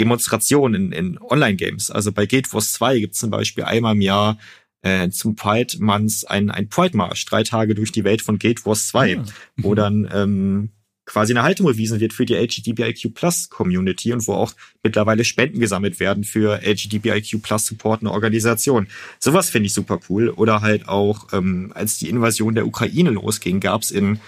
Demonstrationen 0.00 0.92
in, 0.92 0.92
in 0.92 1.18
Online-Games. 1.18 1.90
Also 1.90 2.10
bei 2.10 2.26
Guild 2.26 2.52
Wars 2.52 2.72
2 2.72 2.98
gibt 3.00 3.14
es 3.14 3.20
zum 3.20 3.30
Beispiel 3.30 3.64
einmal 3.64 3.94
im 3.94 4.00
Jahr 4.00 4.38
äh, 4.82 5.10
zum 5.10 5.36
Pride 5.36 5.76
Month 5.78 6.24
ein, 6.28 6.50
ein 6.50 6.68
Pride-Marsch, 6.68 7.26
drei 7.26 7.42
Tage 7.42 7.74
durch 7.74 7.92
die 7.92 8.04
Welt 8.04 8.22
von 8.22 8.38
Guild 8.38 8.64
Wars 8.64 8.88
2, 8.88 9.18
ah. 9.18 9.24
wo 9.58 9.74
dann 9.74 10.08
ähm, 10.12 10.70
quasi 11.04 11.32
eine 11.32 11.42
Haltung 11.42 11.66
bewiesen 11.66 12.00
wird 12.00 12.12
für 12.12 12.24
die 12.24 12.34
LGBTIQ 12.34 13.14
Plus 13.14 13.50
Community 13.50 14.12
und 14.12 14.26
wo 14.26 14.34
auch 14.34 14.52
mittlerweile 14.82 15.24
Spenden 15.24 15.60
gesammelt 15.60 16.00
werden 16.00 16.24
für 16.24 16.60
LGBTIQ 16.62 17.42
Plus 17.42 17.66
supportende 17.66 18.12
Organisationen. 18.12 18.88
Sowas 19.18 19.50
finde 19.50 19.66
ich 19.66 19.74
super 19.74 20.00
cool. 20.08 20.30
Oder 20.30 20.62
halt 20.62 20.88
auch, 20.88 21.32
ähm, 21.32 21.72
als 21.74 21.98
die 21.98 22.08
Invasion 22.08 22.54
der 22.54 22.66
Ukraine 22.66 23.10
losging, 23.10 23.60
gab 23.60 23.82
es 23.82 23.90
in 23.90 24.20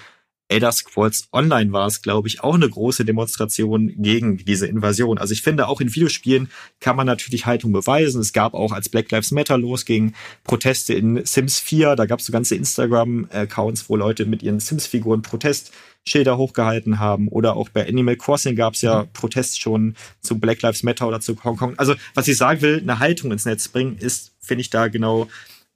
Elder 0.53 0.71
Scrolls 0.71 1.29
Online 1.33 1.73
war 1.73 1.87
es, 1.87 2.03
glaube 2.03 2.29
ich, 2.29 2.43
auch 2.43 2.55
eine 2.55 2.69
große 2.69 3.07
Demonstration 3.07 3.95
gegen 3.97 4.37
diese 4.37 4.67
Invasion. 4.67 5.17
Also 5.17 5.33
ich 5.33 5.41
finde, 5.41 5.67
auch 5.67 5.81
in 5.81 5.95
Videospielen 5.95 6.51
kann 6.79 6.95
man 6.95 7.07
natürlich 7.07 7.47
Haltung 7.47 7.73
beweisen. 7.73 8.21
Es 8.21 8.35
gab 8.35 8.53
auch, 8.53 8.73
als 8.73 8.91
Black 8.91 9.11
Lives 9.11 9.31
Matter 9.31 9.57
losging, 9.57 10.13
Proteste 10.45 10.93
in 10.93 11.25
Sims 11.25 11.59
4. 11.59 11.97
Da 11.97 12.05
gab 12.05 12.21
es 12.21 12.27
so 12.27 12.33
ganze 12.33 12.55
Instagram-Accounts, 12.55 13.89
wo 13.89 13.97
Leute 13.97 14.27
mit 14.27 14.43
ihren 14.43 14.61
Sims-Figuren 14.61 15.23
Protestschilder 15.23 16.37
hochgehalten 16.37 16.99
haben. 16.99 17.29
Oder 17.29 17.57
auch 17.57 17.71
bei 17.71 17.89
Animal 17.89 18.17
Crossing 18.17 18.55
gab 18.55 18.75
es 18.75 18.83
ja 18.83 19.07
Protest 19.15 19.59
schon 19.59 19.97
zu 20.21 20.39
Black 20.39 20.61
Lives 20.61 20.83
Matter 20.83 21.09
oder 21.09 21.21
zu 21.21 21.43
Hongkong. 21.43 21.79
Also 21.79 21.95
was 22.13 22.29
ich 22.29 22.37
sagen 22.37 22.61
will, 22.61 22.81
eine 22.81 22.99
Haltung 22.99 23.33
ins 23.33 23.47
Netz 23.47 23.69
bringen, 23.69 23.97
ist, 23.97 24.33
finde 24.41 24.61
ich, 24.61 24.69
da 24.69 24.89
genau 24.89 25.29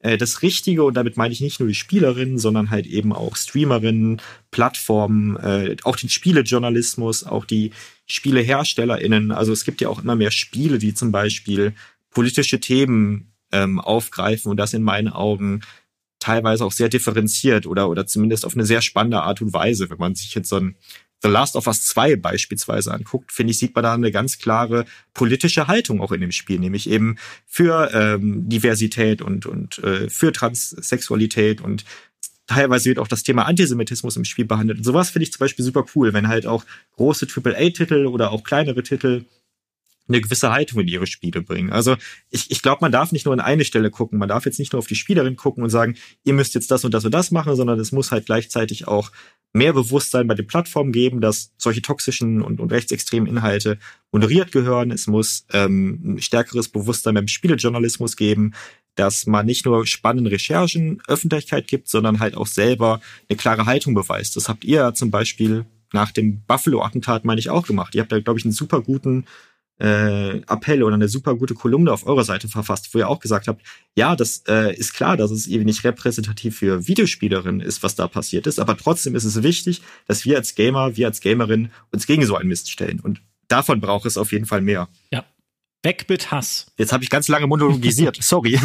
äh, 0.07 0.17
das 0.17 0.43
Richtige, 0.43 0.85
und 0.85 0.95
damit 0.95 1.17
meine 1.17 1.33
ich 1.33 1.41
nicht 1.41 1.59
nur 1.59 1.69
die 1.69 1.75
Spielerinnen, 1.75 2.39
sondern 2.39 2.71
halt 2.71 2.87
eben 2.87 3.13
auch 3.13 3.35
Streamerinnen, 3.35 4.23
Plattformen, 4.53 5.37
äh, 5.37 5.77
auch 5.83 5.97
den 5.97 6.09
Spielejournalismus, 6.09 7.25
auch 7.25 7.45
die 7.45 7.73
SpieleherstellerInnen. 8.07 9.33
Also 9.33 9.53
es 9.53 9.65
gibt 9.65 9.81
ja 9.81 9.89
auch 9.89 10.03
immer 10.03 10.15
mehr 10.15 10.31
Spiele, 10.31 10.79
die 10.79 10.95
zum 10.95 11.11
Beispiel 11.11 11.75
politische 12.11 12.61
Themen 12.61 13.33
ähm, 13.51 13.81
aufgreifen 13.81 14.51
und 14.51 14.59
das 14.59 14.75
in 14.75 14.83
meinen 14.83 15.09
Augen 15.09 15.63
teilweise 16.21 16.65
auch 16.65 16.73
sehr 16.73 16.89
differenziert 16.89 17.67
oder, 17.67 17.89
oder 17.89 18.07
zumindest 18.07 18.47
auf 18.47 18.55
eine 18.55 18.65
sehr 18.65 18.83
spannende 18.83 19.23
Art 19.23 19.43
und 19.43 19.53
Weise. 19.53 19.91
Wenn 19.91 19.99
man 19.99 20.15
sich 20.15 20.35
jetzt 20.35 20.49
so 20.49 20.57
ein 20.57 20.77
The 21.23 21.29
Last 21.29 21.57
of 21.57 21.67
Us 21.67 21.85
2 21.87 22.17
beispielsweise 22.17 22.93
anguckt, 22.93 23.33
finde 23.33 23.51
ich, 23.53 23.59
sieht 23.59 23.75
man 23.75 23.85
da 23.85 23.95
eine 23.95 24.13
ganz 24.13 24.39
klare 24.39 24.85
politische 25.15 25.67
Haltung 25.67 26.01
auch 26.01 26.13
in 26.13 26.21
dem 26.21 26.33
Spiel, 26.33 26.59
nämlich 26.59 26.89
eben 26.89 27.17
für 27.47 27.91
ähm, 27.95 28.49
Diversität 28.49 29.23
und, 29.23 29.47
und 29.47 29.79
äh, 29.79 30.11
für 30.11 30.33
Transsexualität 30.33 31.61
und 31.61 31.85
teilweise 32.47 32.89
wird 32.89 32.99
auch 32.99 33.09
das 33.09 33.23
Thema 33.23 33.47
Antisemitismus 33.47 34.17
im 34.17 34.25
Spiel 34.25 34.45
behandelt. 34.45 34.79
Und 34.79 34.85
sowas 34.85 35.11
finde 35.11 35.25
ich 35.25 35.33
zum 35.33 35.41
Beispiel 35.41 35.65
super 35.65 35.85
cool, 35.95 36.13
wenn 36.13 36.29
halt 36.29 36.47
auch 36.47 36.65
große 36.97 37.27
AAA-Titel 37.27 38.07
oder 38.07 38.31
auch 38.31 38.45
kleinere 38.45 38.83
Titel 38.83 39.25
eine 40.09 40.21
gewisse 40.21 40.53
Haltung 40.53 40.81
in 40.81 40.89
ihre 40.89 41.07
Spiele 41.07 41.43
bringen. 41.43 41.73
Also 41.73 41.97
ich, 42.31 42.51
ich 42.51 42.63
glaube, 42.63 42.79
man 42.81 42.93
darf 42.93 43.11
nicht 43.11 43.25
nur 43.25 43.35
in 43.35 43.41
eine 43.41 43.65
Stelle 43.65 43.91
gucken, 43.91 44.19
man 44.19 44.29
darf 44.29 44.47
jetzt 44.47 44.59
nicht 44.59 44.73
nur 44.73 44.79
auf 44.79 44.87
die 44.87 44.95
Spielerin 44.95 45.37
gucken 45.37 45.65
und 45.65 45.71
sagen, 45.71 45.97
ihr 46.25 46.33
müsst 46.33 46.55
jetzt 46.55 46.71
das 46.71 46.85
und 46.85 46.95
das 46.95 47.05
und 47.05 47.13
das 47.13 47.31
machen, 47.31 47.57
sondern 47.57 47.81
es 47.81 47.91
muss 47.91 48.13
halt 48.13 48.27
gleichzeitig 48.27 48.87
auch 48.87 49.11
mehr 49.57 49.73
Bewusstsein 49.73 50.27
bei 50.27 50.35
den 50.35 50.47
Plattformen 50.47 50.93
geben, 50.93 51.21
dass 51.21 51.53
solche 51.57 51.83
toxischen 51.83 52.43
und, 52.43 52.61
und 52.61 52.73
rechtsextremen 52.73 53.29
Inhalte 53.29 53.79
moderiert 54.13 54.53
gehören. 54.53 54.91
Es 54.91 55.07
muss 55.07 55.47
ähm, 55.53 56.01
ein 56.05 56.23
stärkeres 56.23 56.69
Bewusstsein 56.69 57.15
beim 57.15 57.29
Spielejournalismus 57.29 58.17
geben, 58.17 58.53
dass 58.95 59.27
man 59.27 59.47
nicht 59.47 59.65
nur 59.65 59.87
spannende 59.87 60.31
Recherchen 60.31 61.01
Öffentlichkeit 61.09 61.69
gibt, 61.69 61.89
sondern 61.89 62.21
halt 62.21 62.37
auch 62.37 62.47
selber 62.47 63.01
eine 63.29 63.37
klare 63.37 63.67
Haltung 63.67 63.95
beweist. 63.95 64.37
Das 64.37 64.49
habt 64.49 64.65
ihr 64.65 64.95
zum 64.95 65.11
Beispiel 65.11 65.67
nach 65.93 66.13
dem 66.13 66.43
Buffalo-Attentat, 66.47 67.25
meine 67.25 67.39
ich, 67.39 67.51
auch 67.51 67.67
gemacht. 67.67 67.95
Ihr 67.95 68.03
habt 68.03 68.13
da, 68.13 68.21
glaube 68.21 68.39
ich, 68.39 68.45
einen 68.45 68.53
super 68.53 68.83
guten 68.83 69.25
äh, 69.79 70.39
Appell 70.39 70.83
oder 70.83 70.95
eine 70.95 71.09
super 71.09 71.35
gute 71.35 71.55
Kolumne 71.55 71.93
auf 71.93 72.07
eurer 72.07 72.25
Seite 72.25 72.49
verfasst, 72.49 72.93
wo 72.93 72.99
ihr 72.99 73.09
auch 73.09 73.21
gesagt 73.21 73.49
habt, 73.49 73.63
ja, 73.95 74.17
das 74.17 74.43
äh, 74.49 74.75
ist 74.75 74.95
klar, 74.95 75.17
dass 75.17 75.31
es 75.31 75.47
eben 75.47 75.65
nicht 75.65 75.85
repräsentativ 75.85 76.57
für 76.59 76.87
Videospielerinnen 76.87 77.61
ist, 77.61 77.83
was 77.83 77.95
da 77.95 78.09
passiert 78.09 78.47
ist, 78.47 78.59
aber 78.59 78.77
trotzdem 78.77 79.15
ist 79.15 79.25
es 79.25 79.43
wichtig, 79.43 79.83
dass 80.07 80.25
wir 80.25 80.37
als 80.37 80.55
Gamer, 80.55 80.97
wir 80.97 81.07
als 81.07 81.21
Gamerin 81.21 81.71
uns 81.93 82.07
gegen 82.07 82.25
so 82.25 82.37
einen 82.37 82.49
Mist 82.49 82.71
stellen. 82.71 83.01
Und 83.01 83.21
davon 83.49 83.81
braucht 83.81 84.07
es 84.07 84.17
auf 84.17 84.33
jeden 84.33 84.47
Fall 84.47 84.61
mehr. 84.61 84.89
Ja, 85.13 85.25
Weg 85.87 86.09
mit 86.09 86.33
Hass. 86.33 86.67
Jetzt 86.77 86.93
habe 86.93 87.05
ich 87.05 87.11
ganz 87.11 87.29
lange 87.29 87.47
monologisiert. 87.47 88.19
Sorry. 88.21 88.59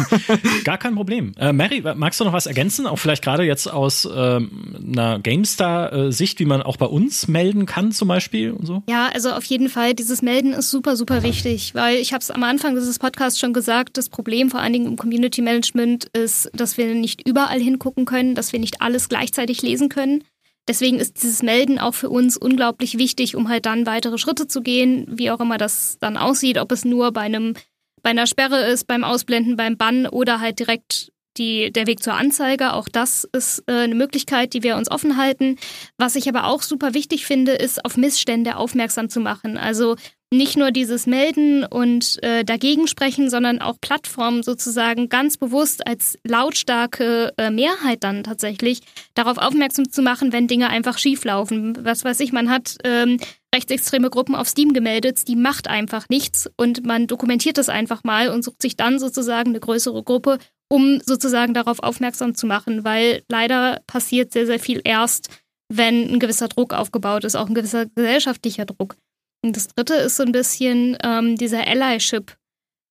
Gar 0.64 0.76
kein 0.78 0.96
Problem. 0.96 1.32
Äh, 1.38 1.52
Mary, 1.52 1.80
magst 1.94 2.18
du 2.18 2.24
noch 2.24 2.32
was 2.32 2.46
ergänzen? 2.46 2.88
Auch 2.88 2.96
vielleicht 2.98 3.22
gerade 3.22 3.44
jetzt 3.44 3.68
aus 3.68 4.08
ähm, 4.12 4.76
einer 4.84 5.20
GameStar-Sicht, 5.20 6.40
wie 6.40 6.44
man 6.44 6.62
auch 6.62 6.76
bei 6.76 6.86
uns 6.86 7.28
melden 7.28 7.64
kann 7.64 7.92
zum 7.92 8.08
Beispiel 8.08 8.50
und 8.50 8.66
so? 8.66 8.82
Ja, 8.88 9.08
also 9.14 9.30
auf 9.30 9.44
jeden 9.44 9.68
Fall. 9.68 9.94
Dieses 9.94 10.20
Melden 10.20 10.52
ist 10.52 10.70
super, 10.70 10.96
super 10.96 11.22
wichtig, 11.22 11.76
weil 11.76 11.98
ich 11.98 12.12
habe 12.12 12.22
es 12.22 12.32
am 12.32 12.42
Anfang 12.42 12.74
dieses 12.74 12.98
Podcasts 12.98 13.38
schon 13.38 13.52
gesagt, 13.52 13.96
das 13.96 14.08
Problem 14.08 14.50
vor 14.50 14.58
allen 14.58 14.72
Dingen 14.72 14.86
im 14.86 14.96
Community 14.96 15.42
Management 15.42 16.06
ist, 16.12 16.50
dass 16.54 16.76
wir 16.76 16.92
nicht 16.94 17.26
überall 17.26 17.60
hingucken 17.60 18.04
können, 18.04 18.34
dass 18.34 18.52
wir 18.52 18.58
nicht 18.58 18.82
alles 18.82 19.08
gleichzeitig 19.08 19.62
lesen 19.62 19.88
können. 19.88 20.24
Deswegen 20.68 21.00
ist 21.00 21.22
dieses 21.22 21.42
Melden 21.42 21.78
auch 21.78 21.94
für 21.94 22.08
uns 22.08 22.36
unglaublich 22.36 22.98
wichtig, 22.98 23.34
um 23.34 23.48
halt 23.48 23.66
dann 23.66 23.86
weitere 23.86 24.18
Schritte 24.18 24.46
zu 24.46 24.62
gehen, 24.62 25.06
wie 25.08 25.30
auch 25.30 25.40
immer 25.40 25.58
das 25.58 25.98
dann 25.98 26.16
aussieht, 26.16 26.58
ob 26.58 26.70
es 26.72 26.84
nur 26.84 27.12
bei 27.12 27.22
einem 27.22 27.54
bei 28.02 28.10
einer 28.10 28.26
Sperre 28.26 28.66
ist, 28.66 28.86
beim 28.88 29.04
Ausblenden, 29.04 29.56
beim 29.56 29.76
Bann 29.76 30.06
oder 30.06 30.40
halt 30.40 30.58
direkt 30.58 31.12
die, 31.36 31.72
der 31.72 31.86
Weg 31.86 32.02
zur 32.02 32.14
Anzeige. 32.14 32.74
Auch 32.74 32.88
das 32.88 33.24
ist 33.32 33.62
äh, 33.66 33.72
eine 33.72 33.94
Möglichkeit, 33.94 34.54
die 34.54 34.62
wir 34.62 34.76
uns 34.76 34.90
offen 34.90 35.16
halten. 35.16 35.56
Was 35.96 36.16
ich 36.16 36.28
aber 36.28 36.46
auch 36.46 36.62
super 36.62 36.94
wichtig 36.94 37.24
finde, 37.26 37.52
ist 37.52 37.84
auf 37.84 37.96
Missstände 37.96 38.56
aufmerksam 38.56 39.08
zu 39.08 39.20
machen. 39.20 39.56
Also 39.56 39.96
nicht 40.32 40.56
nur 40.56 40.70
dieses 40.70 41.06
Melden 41.06 41.64
und 41.64 42.22
äh, 42.22 42.44
dagegen 42.44 42.88
sprechen, 42.88 43.30
sondern 43.30 43.60
auch 43.60 43.76
Plattformen 43.80 44.42
sozusagen 44.42 45.08
ganz 45.08 45.36
bewusst 45.36 45.86
als 45.86 46.18
lautstarke 46.24 47.32
äh, 47.36 47.50
Mehrheit 47.50 48.02
dann 48.02 48.24
tatsächlich 48.24 48.80
darauf 49.14 49.38
aufmerksam 49.38 49.90
zu 49.90 50.02
machen, 50.02 50.32
wenn 50.32 50.48
Dinge 50.48 50.70
einfach 50.70 50.98
schieflaufen. 50.98 51.84
Was 51.84 52.04
weiß 52.04 52.20
ich, 52.20 52.32
man 52.32 52.50
hat 52.50 52.76
ähm, 52.84 53.18
rechtsextreme 53.54 54.08
Gruppen 54.10 54.34
auf 54.34 54.48
Steam 54.48 54.72
gemeldet, 54.72 55.28
die 55.28 55.36
macht 55.36 55.68
einfach 55.68 56.08
nichts 56.08 56.50
und 56.56 56.86
man 56.86 57.06
dokumentiert 57.06 57.58
das 57.58 57.68
einfach 57.68 58.02
mal 58.02 58.30
und 58.30 58.42
sucht 58.42 58.62
sich 58.62 58.76
dann 58.76 58.98
sozusagen 58.98 59.50
eine 59.50 59.60
größere 59.60 60.02
Gruppe, 60.02 60.38
um 60.68 61.00
sozusagen 61.04 61.52
darauf 61.52 61.82
aufmerksam 61.82 62.34
zu 62.34 62.46
machen, 62.46 62.84
weil 62.84 63.22
leider 63.28 63.80
passiert 63.86 64.32
sehr, 64.32 64.46
sehr 64.46 64.58
viel 64.58 64.80
erst, 64.84 65.28
wenn 65.68 66.14
ein 66.14 66.18
gewisser 66.18 66.48
Druck 66.48 66.72
aufgebaut 66.72 67.24
ist, 67.24 67.36
auch 67.36 67.48
ein 67.48 67.54
gewisser 67.54 67.86
gesellschaftlicher 67.86 68.64
Druck. 68.64 68.96
Und 69.44 69.56
das 69.56 69.68
dritte 69.68 69.94
ist 69.94 70.16
so 70.16 70.22
ein 70.22 70.32
bisschen 70.32 70.96
ähm, 71.02 71.36
dieser 71.36 71.66
Allyship, 71.66 72.36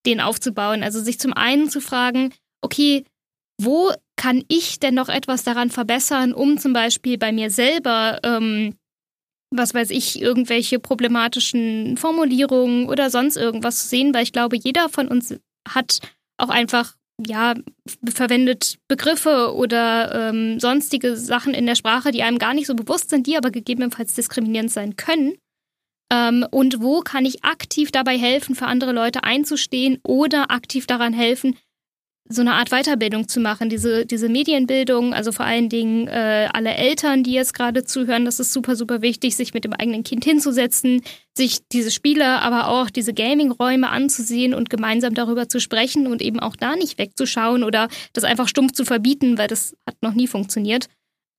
den 0.06 0.20
aufzubauen. 0.20 0.84
Also 0.84 1.02
sich 1.02 1.20
zum 1.20 1.34
einen 1.34 1.70
zu 1.70 1.80
fragen, 1.80 2.34
okay, 2.62 3.06
wo 3.60 3.92
kann 4.16 4.44
ich 4.48 4.80
denn 4.80 4.94
noch 4.94 5.10
etwas 5.10 5.44
daran 5.44 5.70
verbessern, 5.70 6.34
um 6.34 6.58
zum 6.58 6.74
Beispiel 6.74 7.18
bei 7.18 7.32
mir 7.32 7.50
selber, 7.50 8.20
ähm, 8.24 8.76
was 9.54 9.74
weiß 9.74 9.90
ich, 9.92 10.22
irgendwelche 10.22 10.80
problematischen 10.80 11.98
Formulierungen 11.98 12.88
oder 12.88 13.10
sonst 13.10 13.38
irgendwas 13.38 13.82
zu 13.82 13.88
sehen, 13.88 14.14
weil 14.14 14.24
ich 14.24 14.34
glaube, 14.34 14.58
jeder 14.58 14.90
von 14.90 15.08
uns 15.08 15.36
hat 15.68 16.00
auch 16.38 16.50
einfach 16.50 16.96
ja, 17.28 17.56
verwendet 18.14 18.78
Begriffe 18.88 19.54
oder 19.54 20.30
ähm, 20.30 20.60
sonstige 20.60 21.16
Sachen 21.16 21.54
in 21.54 21.66
der 21.66 21.76
Sprache, 21.76 22.12
die 22.12 22.24
einem 22.24 22.40
gar 22.40 22.54
nicht 22.54 22.68
so 22.68 22.76
bewusst 22.76 23.10
sind, 23.10 23.28
die 23.28 23.38
aber 23.38 23.52
gegebenenfalls 23.52 24.14
diskriminierend 24.14 24.72
sein 24.72 24.96
können. 24.96 25.36
Ähm, 26.12 26.46
und 26.52 26.82
wo 26.82 27.00
kann 27.00 27.26
ich 27.26 27.44
aktiv 27.44 27.92
dabei 27.92 28.18
helfen, 28.18 28.54
für 28.54 28.68
andere 28.68 28.92
Leute 28.92 29.24
einzustehen 29.24 30.00
oder 30.04 30.52
aktiv 30.52 30.86
daran 30.86 31.14
helfen, 31.14 31.56
so 32.28 32.42
eine 32.42 32.54
Art 32.54 32.70
Weiterbildung 32.70 33.28
zu 33.28 33.40
machen, 33.40 33.70
diese, 33.70 34.06
diese 34.06 34.30
Medienbildung, 34.30 35.14
also 35.14 35.32
vor 35.32 35.46
allen 35.46 35.70
Dingen 35.70 36.08
äh, 36.08 36.48
alle 36.54 36.74
Eltern, 36.76 37.24
die 37.24 37.34
jetzt 37.34 37.54
gerade 37.54 37.84
zuhören, 37.84 38.26
das 38.26 38.40
ist 38.40 38.54
super, 38.54 38.76
super 38.76 39.02
wichtig, 39.02 39.36
sich 39.36 39.54
mit 39.54 39.66
dem 39.66 39.74
eigenen 39.74 40.04
Kind 40.04 40.24
hinzusetzen, 40.24 41.02
sich 41.36 41.60
diese 41.72 41.92
Spiele, 41.92 42.42
aber 42.42 42.68
auch 42.68 42.90
diese 42.90 43.14
Gaming-Räume 43.14 43.90
anzusehen 43.90 44.54
und 44.54 44.70
gemeinsam 44.70 45.14
darüber 45.14 45.50
zu 45.50 45.60
sprechen 45.60 46.08
und 46.08 46.22
eben 46.22 46.40
auch 46.40 46.56
da 46.56 46.76
nicht 46.76 46.98
wegzuschauen 46.98 47.64
oder 47.64 47.90
das 48.14 48.24
einfach 48.24 48.48
stumpf 48.48 48.74
zu 48.74 48.86
verbieten, 48.86 49.38
weil 49.38 49.48
das 49.48 49.76
hat 49.86 49.96
noch 50.02 50.14
nie 50.14 50.28
funktioniert. 50.28 50.88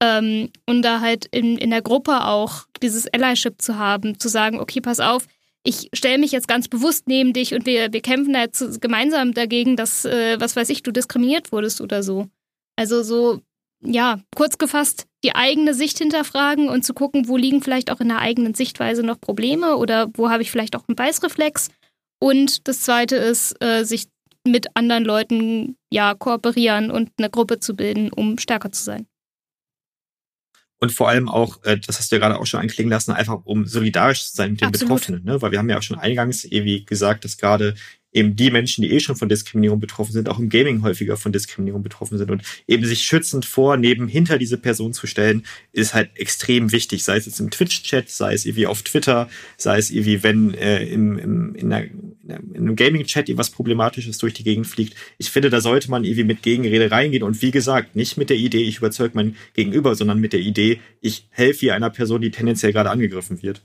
Ähm, 0.03 0.51
und 0.67 0.83
da 0.83 1.01
halt 1.01 1.27
in, 1.27 1.57
in 1.57 1.71
der 1.71 1.81
Gruppe 1.81 2.25
auch 2.27 2.65
dieses 2.83 3.07
Allyship 3.15 3.63
zu 3.63 3.79
haben, 3.79 4.19
zu 4.19 4.29
sagen, 4.29 4.59
okay, 4.59 4.81
pass 4.81 4.99
auf, 4.99 5.27
ich 5.63 5.91
stelle 5.95 6.19
mich 6.19 6.33
jetzt 6.33 6.49
ganz 6.49 6.67
bewusst 6.67 7.07
neben 7.07 7.33
dich 7.33 7.55
und 7.55 7.67
wir, 7.67 7.93
wir 7.93 8.01
kämpfen 8.01 8.33
da 8.33 8.41
jetzt 8.41 8.81
gemeinsam 8.81 9.33
dagegen, 9.33 9.77
dass, 9.77 10.05
äh, 10.05 10.41
was 10.41 10.57
weiß 10.57 10.71
ich, 10.71 10.83
du 10.83 10.91
diskriminiert 10.91 11.53
wurdest 11.53 11.81
oder 11.81 12.03
so. 12.03 12.27
Also 12.75 13.05
so, 13.05 13.43
ja, 13.81 14.19
kurz 14.35 14.59
gefasst, 14.59 15.07
die 15.23 15.37
eigene 15.37 15.73
Sicht 15.73 15.99
hinterfragen 15.99 16.69
und 16.69 16.85
zu 16.85 16.95
gucken, 16.95 17.29
wo 17.29 17.37
liegen 17.37 17.63
vielleicht 17.63 17.93
auch 17.93 18.01
in 18.01 18.09
der 18.09 18.19
eigenen 18.19 18.55
Sichtweise 18.55 19.05
noch 19.05 19.21
Probleme 19.21 19.77
oder 19.77 20.09
wo 20.15 20.31
habe 20.31 20.43
ich 20.43 20.51
vielleicht 20.51 20.75
auch 20.75 20.89
einen 20.89 20.97
Beißreflex. 20.97 21.69
Und 22.19 22.67
das 22.67 22.81
zweite 22.81 23.15
ist, 23.15 23.55
äh, 23.63 23.85
sich 23.85 24.09
mit 24.45 24.67
anderen 24.75 25.05
Leuten 25.05 25.77
ja 25.93 26.15
kooperieren 26.15 26.91
und 26.91 27.11
eine 27.19 27.31
Gruppe 27.31 27.61
zu 27.61 27.77
bilden, 27.77 28.13
um 28.13 28.39
stärker 28.39 28.73
zu 28.73 28.83
sein 28.83 29.07
und 30.83 30.91
vor 30.91 31.09
allem 31.09 31.29
auch, 31.29 31.63
äh, 31.63 31.79
das 31.79 32.01
hast 32.01 32.11
du 32.11 32.17
ja 32.17 32.21
gerade 32.21 32.41
auch 32.41 32.45
schon 32.45 32.59
anklingen 32.59 32.91
lassen, 32.91 33.13
einfach 33.13 33.39
um 33.45 33.67
solidarisch 33.67 34.27
zu 34.27 34.35
sein 34.35 34.51
mit 34.51 34.63
den 34.63 34.69
Absolut. 34.69 34.97
Betroffenen, 34.97 35.25
ne? 35.25 35.41
Weil 35.41 35.53
wir 35.53 35.61
haben 35.61 35.71
ja 35.71 35.79
auch 35.79 35.83
schon 35.83 35.97
eingangs 35.97 36.45
irgendwie 36.45 36.85
gesagt, 36.85 37.25
dass 37.25 37.37
gerade 37.37 37.77
eben 38.13 38.37
die 38.37 38.51
Menschen, 38.51 38.83
die 38.83 38.93
eh 38.93 39.01
schon 39.01 39.17
von 39.17 39.29
Diskriminierung 39.29 39.81
betroffen 39.81 40.13
sind, 40.13 40.29
auch 40.29 40.39
im 40.39 40.49
Gaming 40.49 40.83
häufiger 40.83 41.17
von 41.17 41.33
Diskriminierung 41.33 41.83
betroffen 41.83 42.19
sind. 42.19 42.31
Und 42.31 42.43
eben 42.67 42.85
sich 42.85 43.03
schützend 43.03 43.45
vor, 43.45 43.77
neben, 43.77 44.09
hinter 44.09 44.39
diese 44.39 44.59
Person 44.59 44.93
zu 44.93 45.07
stellen, 45.07 45.45
ist 45.73 45.95
halt 45.95 46.11
extrem 46.17 46.73
wichtig. 46.73 47.05
Sei 47.05 47.17
es 47.17 47.27
jetzt 47.27 47.41
im 47.41 47.51
Twitch-Chat, 47.51 48.11
sei 48.11 48.35
es 48.35 48.45
irgendwie 48.45 48.67
auf 48.67 48.83
Twitter, 48.83 49.29
sei 49.57 49.79
es 49.79 49.91
irgendwie, 49.91 50.23
wenn 50.23 50.55
äh, 50.55 50.85
im, 50.85 51.19
im, 51.19 51.55
in, 51.55 51.73
einer, 51.73 51.87
in 51.87 52.57
einem 52.57 52.77
Gaming-Chat 52.77 53.29
irgendwas 53.29 53.51
Problematisches 53.51 54.19
durch 54.19 54.35
die 54.35 54.45
Gegend 54.45 54.67
fliegt. 54.67 54.95
Ich 55.19 55.31
finde, 55.31 55.51
da 55.51 55.61
sollte 55.61 55.91
man 55.91 56.05
irgendwie 56.05 56.25
mit 56.25 56.43
Gegenrede 56.43 56.91
reingehen. 56.91 57.23
Und 57.23 57.41
wie 57.41 57.51
gesagt, 57.51 57.97
nicht 57.97 58.19
mit 58.19 58.31
der 58.31 58.37
Idee, 58.37 58.63
ich 58.63 58.79
überzeuge 58.79 59.13
mein 59.15 59.37
Gegenüber, 59.55 59.95
sondern 59.95 60.19
mit 60.19 60.33
der 60.33 60.41
Idee, 60.41 60.81
ich 61.01 61.27
helfe 61.31 61.61
hier 61.61 61.75
einer 61.75 61.91
Person, 61.91 62.21
die 62.21 62.31
tendenziell 62.31 62.73
gerade 62.73 62.91
angegriffen 62.91 63.43
wird. 63.43 63.63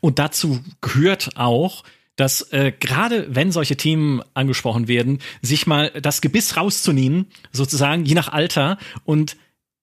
Und 0.00 0.18
dazu 0.18 0.60
gehört 0.80 1.30
auch, 1.36 1.84
dass 2.16 2.42
äh, 2.52 2.72
gerade 2.78 3.26
wenn 3.34 3.52
solche 3.52 3.76
Themen 3.76 4.22
angesprochen 4.34 4.88
werden, 4.88 5.18
sich 5.40 5.66
mal 5.66 5.90
das 5.90 6.20
Gebiss 6.20 6.56
rauszunehmen, 6.56 7.26
sozusagen 7.52 8.04
je 8.04 8.14
nach 8.14 8.28
Alter 8.28 8.78
und 9.04 9.36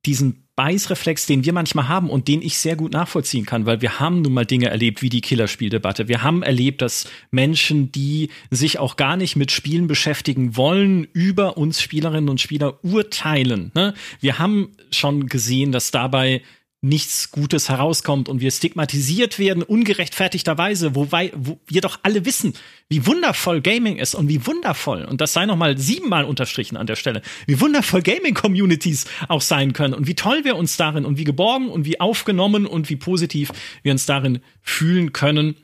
diesen 0.05 0.43
Beißreflex, 0.59 1.25
den 1.25 1.45
wir 1.45 1.53
manchmal 1.53 1.87
haben 1.87 2.09
und 2.09 2.27
den 2.27 2.41
ich 2.41 2.57
sehr 2.57 2.75
gut 2.75 2.91
nachvollziehen 2.91 3.45
kann, 3.45 3.65
weil 3.65 3.81
wir 3.81 4.01
haben 4.01 4.21
nun 4.21 4.33
mal 4.33 4.45
Dinge 4.45 4.67
erlebt 4.67 5.01
wie 5.01 5.07
die 5.07 5.21
Killerspieldebatte. 5.21 6.09
Wir 6.09 6.21
haben 6.21 6.43
erlebt, 6.43 6.81
dass 6.81 7.07
Menschen, 7.31 7.93
die 7.93 8.29
sich 8.51 8.77
auch 8.77 8.97
gar 8.97 9.15
nicht 9.15 9.37
mit 9.37 9.53
Spielen 9.53 9.87
beschäftigen 9.87 10.57
wollen, 10.57 11.07
über 11.13 11.55
uns 11.55 11.81
Spielerinnen 11.81 12.29
und 12.29 12.41
Spieler 12.41 12.83
urteilen. 12.83 13.71
Ne? 13.73 13.93
Wir 14.19 14.37
haben 14.37 14.71
schon 14.91 15.27
gesehen, 15.27 15.71
dass 15.71 15.91
dabei 15.91 16.41
nichts 16.81 17.31
Gutes 17.31 17.67
herauskommt 17.67 18.29
und 18.29 18.39
wir 18.39 18.51
stigmatisiert 18.51 19.37
werden, 19.37 19.63
ungerechtfertigterweise, 19.63 20.95
wobei 20.95 21.31
wo 21.35 21.59
wir 21.67 21.81
doch 21.81 21.99
alle 22.03 22.25
wissen, 22.25 22.53
wie 22.87 23.05
wundervoll 23.05 23.61
Gaming 23.61 23.97
ist 23.97 24.15
und 24.15 24.29
wie 24.29 24.45
wundervoll, 24.45 25.03
und 25.03 25.19
das 25.19 25.33
sei 25.33 25.45
nochmal 25.45 25.77
siebenmal 25.77 26.23
unterstrichen 26.23 26.77
an 26.77 26.87
der 26.87 26.95
Stelle, 26.95 27.21
wie 27.47 27.59
wundervoll 27.59 28.01
Gaming-Communities 28.01 29.05
auch 29.27 29.41
sein 29.41 29.73
können 29.73 29.93
und 29.93 30.07
wie 30.07 30.15
toll 30.15 30.45
wir 30.45 30.55
uns 30.55 30.77
darin 30.77 31.05
und 31.05 31.17
wie 31.17 31.25
geborgen 31.25 31.69
und 31.69 31.85
wie 31.85 31.99
aufgenommen 31.99 32.65
und 32.65 32.89
wie 32.89 32.95
positiv 32.95 33.51
wir 33.83 33.91
uns 33.91 34.05
darin 34.05 34.39
fühlen 34.61 35.11
können 35.11 35.55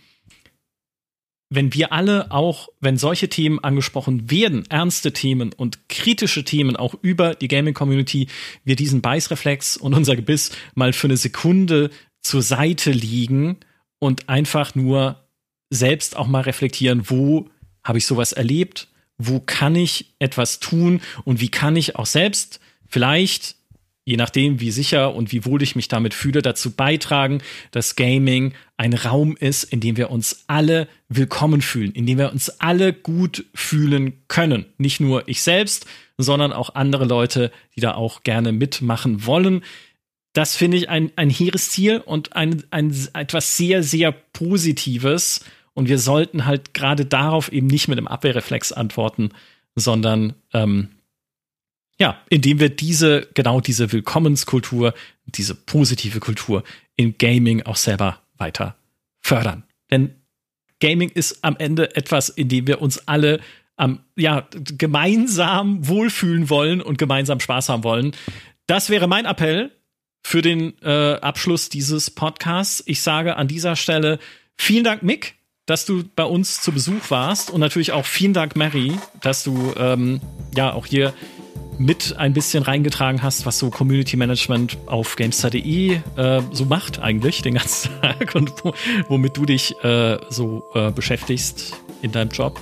wenn 1.55 1.73
wir 1.73 1.91
alle 1.91 2.31
auch, 2.31 2.69
wenn 2.79 2.97
solche 2.97 3.29
Themen 3.29 3.59
angesprochen 3.59 4.29
werden, 4.29 4.63
ernste 4.69 5.13
Themen 5.13 5.53
und 5.53 5.89
kritische 5.89 6.43
Themen 6.43 6.75
auch 6.75 6.95
über 7.01 7.35
die 7.35 7.47
Gaming-Community, 7.47 8.27
wir 8.63 8.75
diesen 8.75 9.01
Beißreflex 9.01 9.77
und 9.77 9.93
unser 9.93 10.15
Gebiss 10.15 10.51
mal 10.75 10.93
für 10.93 11.07
eine 11.07 11.17
Sekunde 11.17 11.89
zur 12.21 12.41
Seite 12.41 12.91
liegen 12.91 13.57
und 13.99 14.29
einfach 14.29 14.75
nur 14.75 15.25
selbst 15.69 16.15
auch 16.15 16.27
mal 16.27 16.41
reflektieren, 16.41 17.09
wo 17.09 17.49
habe 17.83 17.97
ich 17.97 18.05
sowas 18.05 18.31
erlebt, 18.31 18.87
wo 19.17 19.39
kann 19.39 19.75
ich 19.75 20.13
etwas 20.19 20.59
tun? 20.59 21.01
Und 21.23 21.39
wie 21.39 21.49
kann 21.49 21.75
ich 21.75 21.95
auch 21.95 22.05
selbst 22.05 22.59
vielleicht 22.87 23.55
je 24.05 24.17
nachdem, 24.17 24.59
wie 24.59 24.71
sicher 24.71 25.15
und 25.15 25.31
wie 25.31 25.45
wohl 25.45 25.63
ich 25.63 25.75
mich 25.75 25.87
damit 25.87 26.13
fühle, 26.13 26.43
dazu 26.43 26.71
beitragen, 26.71 27.41
dass 27.71 27.95
Gaming 27.95 28.53
ein 28.77 28.93
Raum 28.93 29.35
ist, 29.35 29.63
in 29.63 29.79
dem 29.79 29.97
wir 29.97 30.11
uns 30.11 30.43
alle 30.47 30.87
willkommen 31.09 31.61
fühlen, 31.61 31.91
in 31.91 32.05
dem 32.05 32.19
wir 32.19 32.31
uns 32.31 32.49
alle 32.61 32.93
gut 32.93 33.45
fühlen 33.55 34.21
können. 34.27 34.65
Nicht 34.77 34.99
nur 34.99 35.27
ich 35.27 35.41
selbst, 35.41 35.87
sondern 36.17 36.53
auch 36.53 36.75
andere 36.75 37.05
Leute, 37.05 37.51
die 37.75 37.81
da 37.81 37.95
auch 37.95 38.21
gerne 38.23 38.51
mitmachen 38.51 39.25
wollen. 39.25 39.63
Das 40.33 40.55
finde 40.55 40.77
ich 40.77 40.87
ein, 40.87 41.11
ein 41.15 41.31
hehres 41.31 41.71
Ziel 41.71 41.97
und 41.97 42.35
ein, 42.35 42.63
ein 42.69 42.95
etwas 43.13 43.57
sehr, 43.57 43.81
sehr 43.81 44.11
Positives. 44.11 45.43
Und 45.73 45.89
wir 45.89 45.97
sollten 45.97 46.45
halt 46.45 46.73
gerade 46.73 47.05
darauf 47.05 47.51
eben 47.51 47.67
nicht 47.67 47.87
mit 47.87 47.97
einem 47.97 48.07
Abwehrreflex 48.07 48.71
antworten, 48.71 49.31
sondern 49.75 50.35
ähm, 50.53 50.89
ja, 51.99 52.21
indem 52.29 52.59
wir 52.59 52.69
diese, 52.69 53.27
genau 53.33 53.61
diese 53.61 53.91
Willkommenskultur, 53.91 54.93
diese 55.25 55.55
positive 55.55 56.19
Kultur 56.19 56.63
in 56.95 57.17
Gaming 57.17 57.63
auch 57.63 57.77
selber 57.77 58.21
weiter 58.37 58.75
fördern. 59.21 59.63
Denn 59.91 60.15
Gaming 60.79 61.09
ist 61.09 61.43
am 61.43 61.55
Ende 61.57 61.95
etwas, 61.95 62.29
in 62.29 62.49
dem 62.49 62.67
wir 62.67 62.81
uns 62.81 63.07
alle 63.07 63.39
am, 63.77 63.99
ja, 64.15 64.47
gemeinsam 64.51 65.87
wohlfühlen 65.87 66.49
wollen 66.49 66.81
und 66.81 66.97
gemeinsam 66.97 67.39
Spaß 67.39 67.69
haben 67.69 67.83
wollen. 67.83 68.15
Das 68.67 68.89
wäre 68.89 69.07
mein 69.07 69.25
Appell 69.25 69.71
für 70.23 70.41
den 70.41 70.73
äh, 70.81 71.15
Abschluss 71.15 71.69
dieses 71.69 72.09
Podcasts. 72.09 72.83
Ich 72.85 73.01
sage 73.01 73.35
an 73.35 73.47
dieser 73.47 73.75
Stelle 73.75 74.19
vielen 74.57 74.83
Dank, 74.83 75.03
Mick, 75.03 75.35
dass 75.65 75.85
du 75.85 76.03
bei 76.15 76.23
uns 76.23 76.61
zu 76.61 76.71
Besuch 76.71 77.09
warst 77.09 77.49
und 77.49 77.59
natürlich 77.59 77.91
auch 77.91 78.05
vielen 78.05 78.33
Dank, 78.33 78.55
Mary, 78.55 78.93
dass 79.21 79.43
du 79.43 79.73
ähm, 79.77 80.21
ja 80.55 80.73
auch 80.73 80.85
hier 80.85 81.13
mit 81.77 82.15
ein 82.17 82.33
bisschen 82.33 82.63
reingetragen 82.63 83.21
hast, 83.21 83.45
was 83.45 83.59
so 83.59 83.69
Community 83.69 84.17
Management 84.17 84.77
auf 84.85 85.15
Gamestar.de 85.15 85.99
äh, 86.15 86.41
so 86.51 86.65
macht 86.65 86.99
eigentlich 86.99 87.41
den 87.41 87.55
ganzen 87.55 87.91
Tag 88.01 88.35
und 88.35 88.53
wo, 88.63 88.73
womit 89.07 89.37
du 89.37 89.45
dich 89.45 89.75
äh, 89.83 90.17
so 90.29 90.63
äh, 90.73 90.91
beschäftigst 90.91 91.73
in 92.01 92.11
deinem 92.11 92.29
Job. 92.29 92.59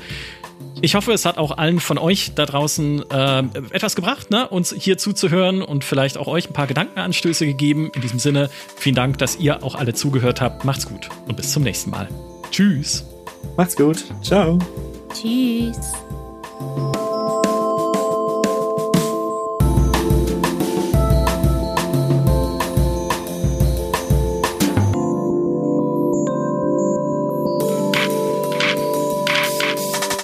Ich 0.81 0.95
hoffe, 0.95 1.14
es 1.14 1.26
hat 1.26 1.38
auch 1.38 1.57
allen 1.57 1.80
von 1.80 1.98
euch 1.98 2.34
da 2.35 2.45
draußen 2.45 3.10
äh, 3.10 3.40
etwas 3.72 3.95
gebracht, 3.95 4.31
ne? 4.31 4.48
uns 4.49 4.73
hier 4.77 4.98
zuzuhören 4.98 5.61
und 5.61 5.84
vielleicht 5.84 6.18
auch 6.18 6.27
euch 6.27 6.49
ein 6.49 6.53
paar 6.53 6.68
Gedankenanstöße 6.68 7.45
gegeben. 7.45 7.91
In 7.95 8.02
diesem 8.02 8.19
Sinne, 8.19 8.49
vielen 8.76 8.95
Dank, 8.95 9.18
dass 9.18 9.38
ihr 9.38 9.64
auch 9.64 9.76
alle 9.76 9.94
zugehört 9.94 10.41
habt. 10.41 10.65
Macht's 10.65 10.88
gut 10.88 11.10
und 11.27 11.38
bis 11.38 11.52
zum 11.52 11.64
nächsten 11.64 11.90
Mal. 11.90 12.10
Tschüss. 12.52 13.06
Macht's 13.56 13.76
gut. 13.76 14.03
Ciao. 14.22 14.60
Tschüss. 15.14 15.94